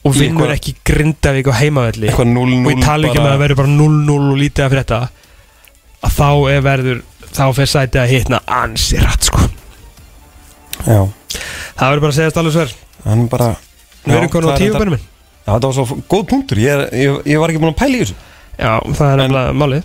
og 0.05 0.15
vinnur 0.17 0.49
eitthvað- 0.51 0.57
ekki 0.57 0.75
Grindavík 0.85 1.47
á 1.51 1.55
heimavelli 1.61 2.09
eitthvað 2.09 2.33
0-0 2.35 2.67
og 2.67 2.73
ég 2.75 2.83
tala 2.85 3.09
ekki 3.09 3.19
um 3.21 3.27
að 3.27 3.33
það 3.35 3.43
verður 3.45 3.57
bara 3.61 3.69
0-0 3.69 4.31
og 4.33 4.39
lítið 4.43 4.65
af 4.67 4.73
þetta 4.73 5.01
að 6.01 6.17
þá 6.19 6.29
er 6.51 6.61
verður 6.67 7.03
þá 7.31 7.45
fer 7.55 7.67
sætið 7.71 8.01
að 8.03 8.09
hitna 8.11 8.39
ansi 8.49 8.97
rætt 8.99 9.23
sko. 9.29 9.39
Já, 10.87 11.01
það 11.77 11.91
verður 11.91 12.01
bara 12.01 12.11
að 12.11 12.17
segja 12.17 12.33
alveg 12.41 12.53
sver. 12.57 12.73
Hann 13.05 13.27
bara 13.29 13.51
við 14.07 14.17
erum 14.17 14.29
konum 14.33 14.51
það 14.51 14.57
á 14.57 14.61
tíu 14.61 14.73
bennum 14.73 14.95
minn 14.97 15.05
já, 15.47 15.53
þetta 15.53 15.69
var 15.69 15.77
svo 15.77 16.03
góð 16.09 16.25
punktur, 16.33 16.57
ég, 16.59 16.73
er- 16.75 16.91
ég, 16.97 17.21
ég 17.27 17.39
var 17.39 17.49
ekki 17.53 17.61
búin 17.63 17.75
að 17.75 17.81
pæla 17.83 17.97
í 17.97 18.01
þessu. 18.03 18.17
Já 18.59 18.73
það 18.97 19.13
er 19.13 19.17
nefnilega 19.21 19.53
málið 19.61 19.85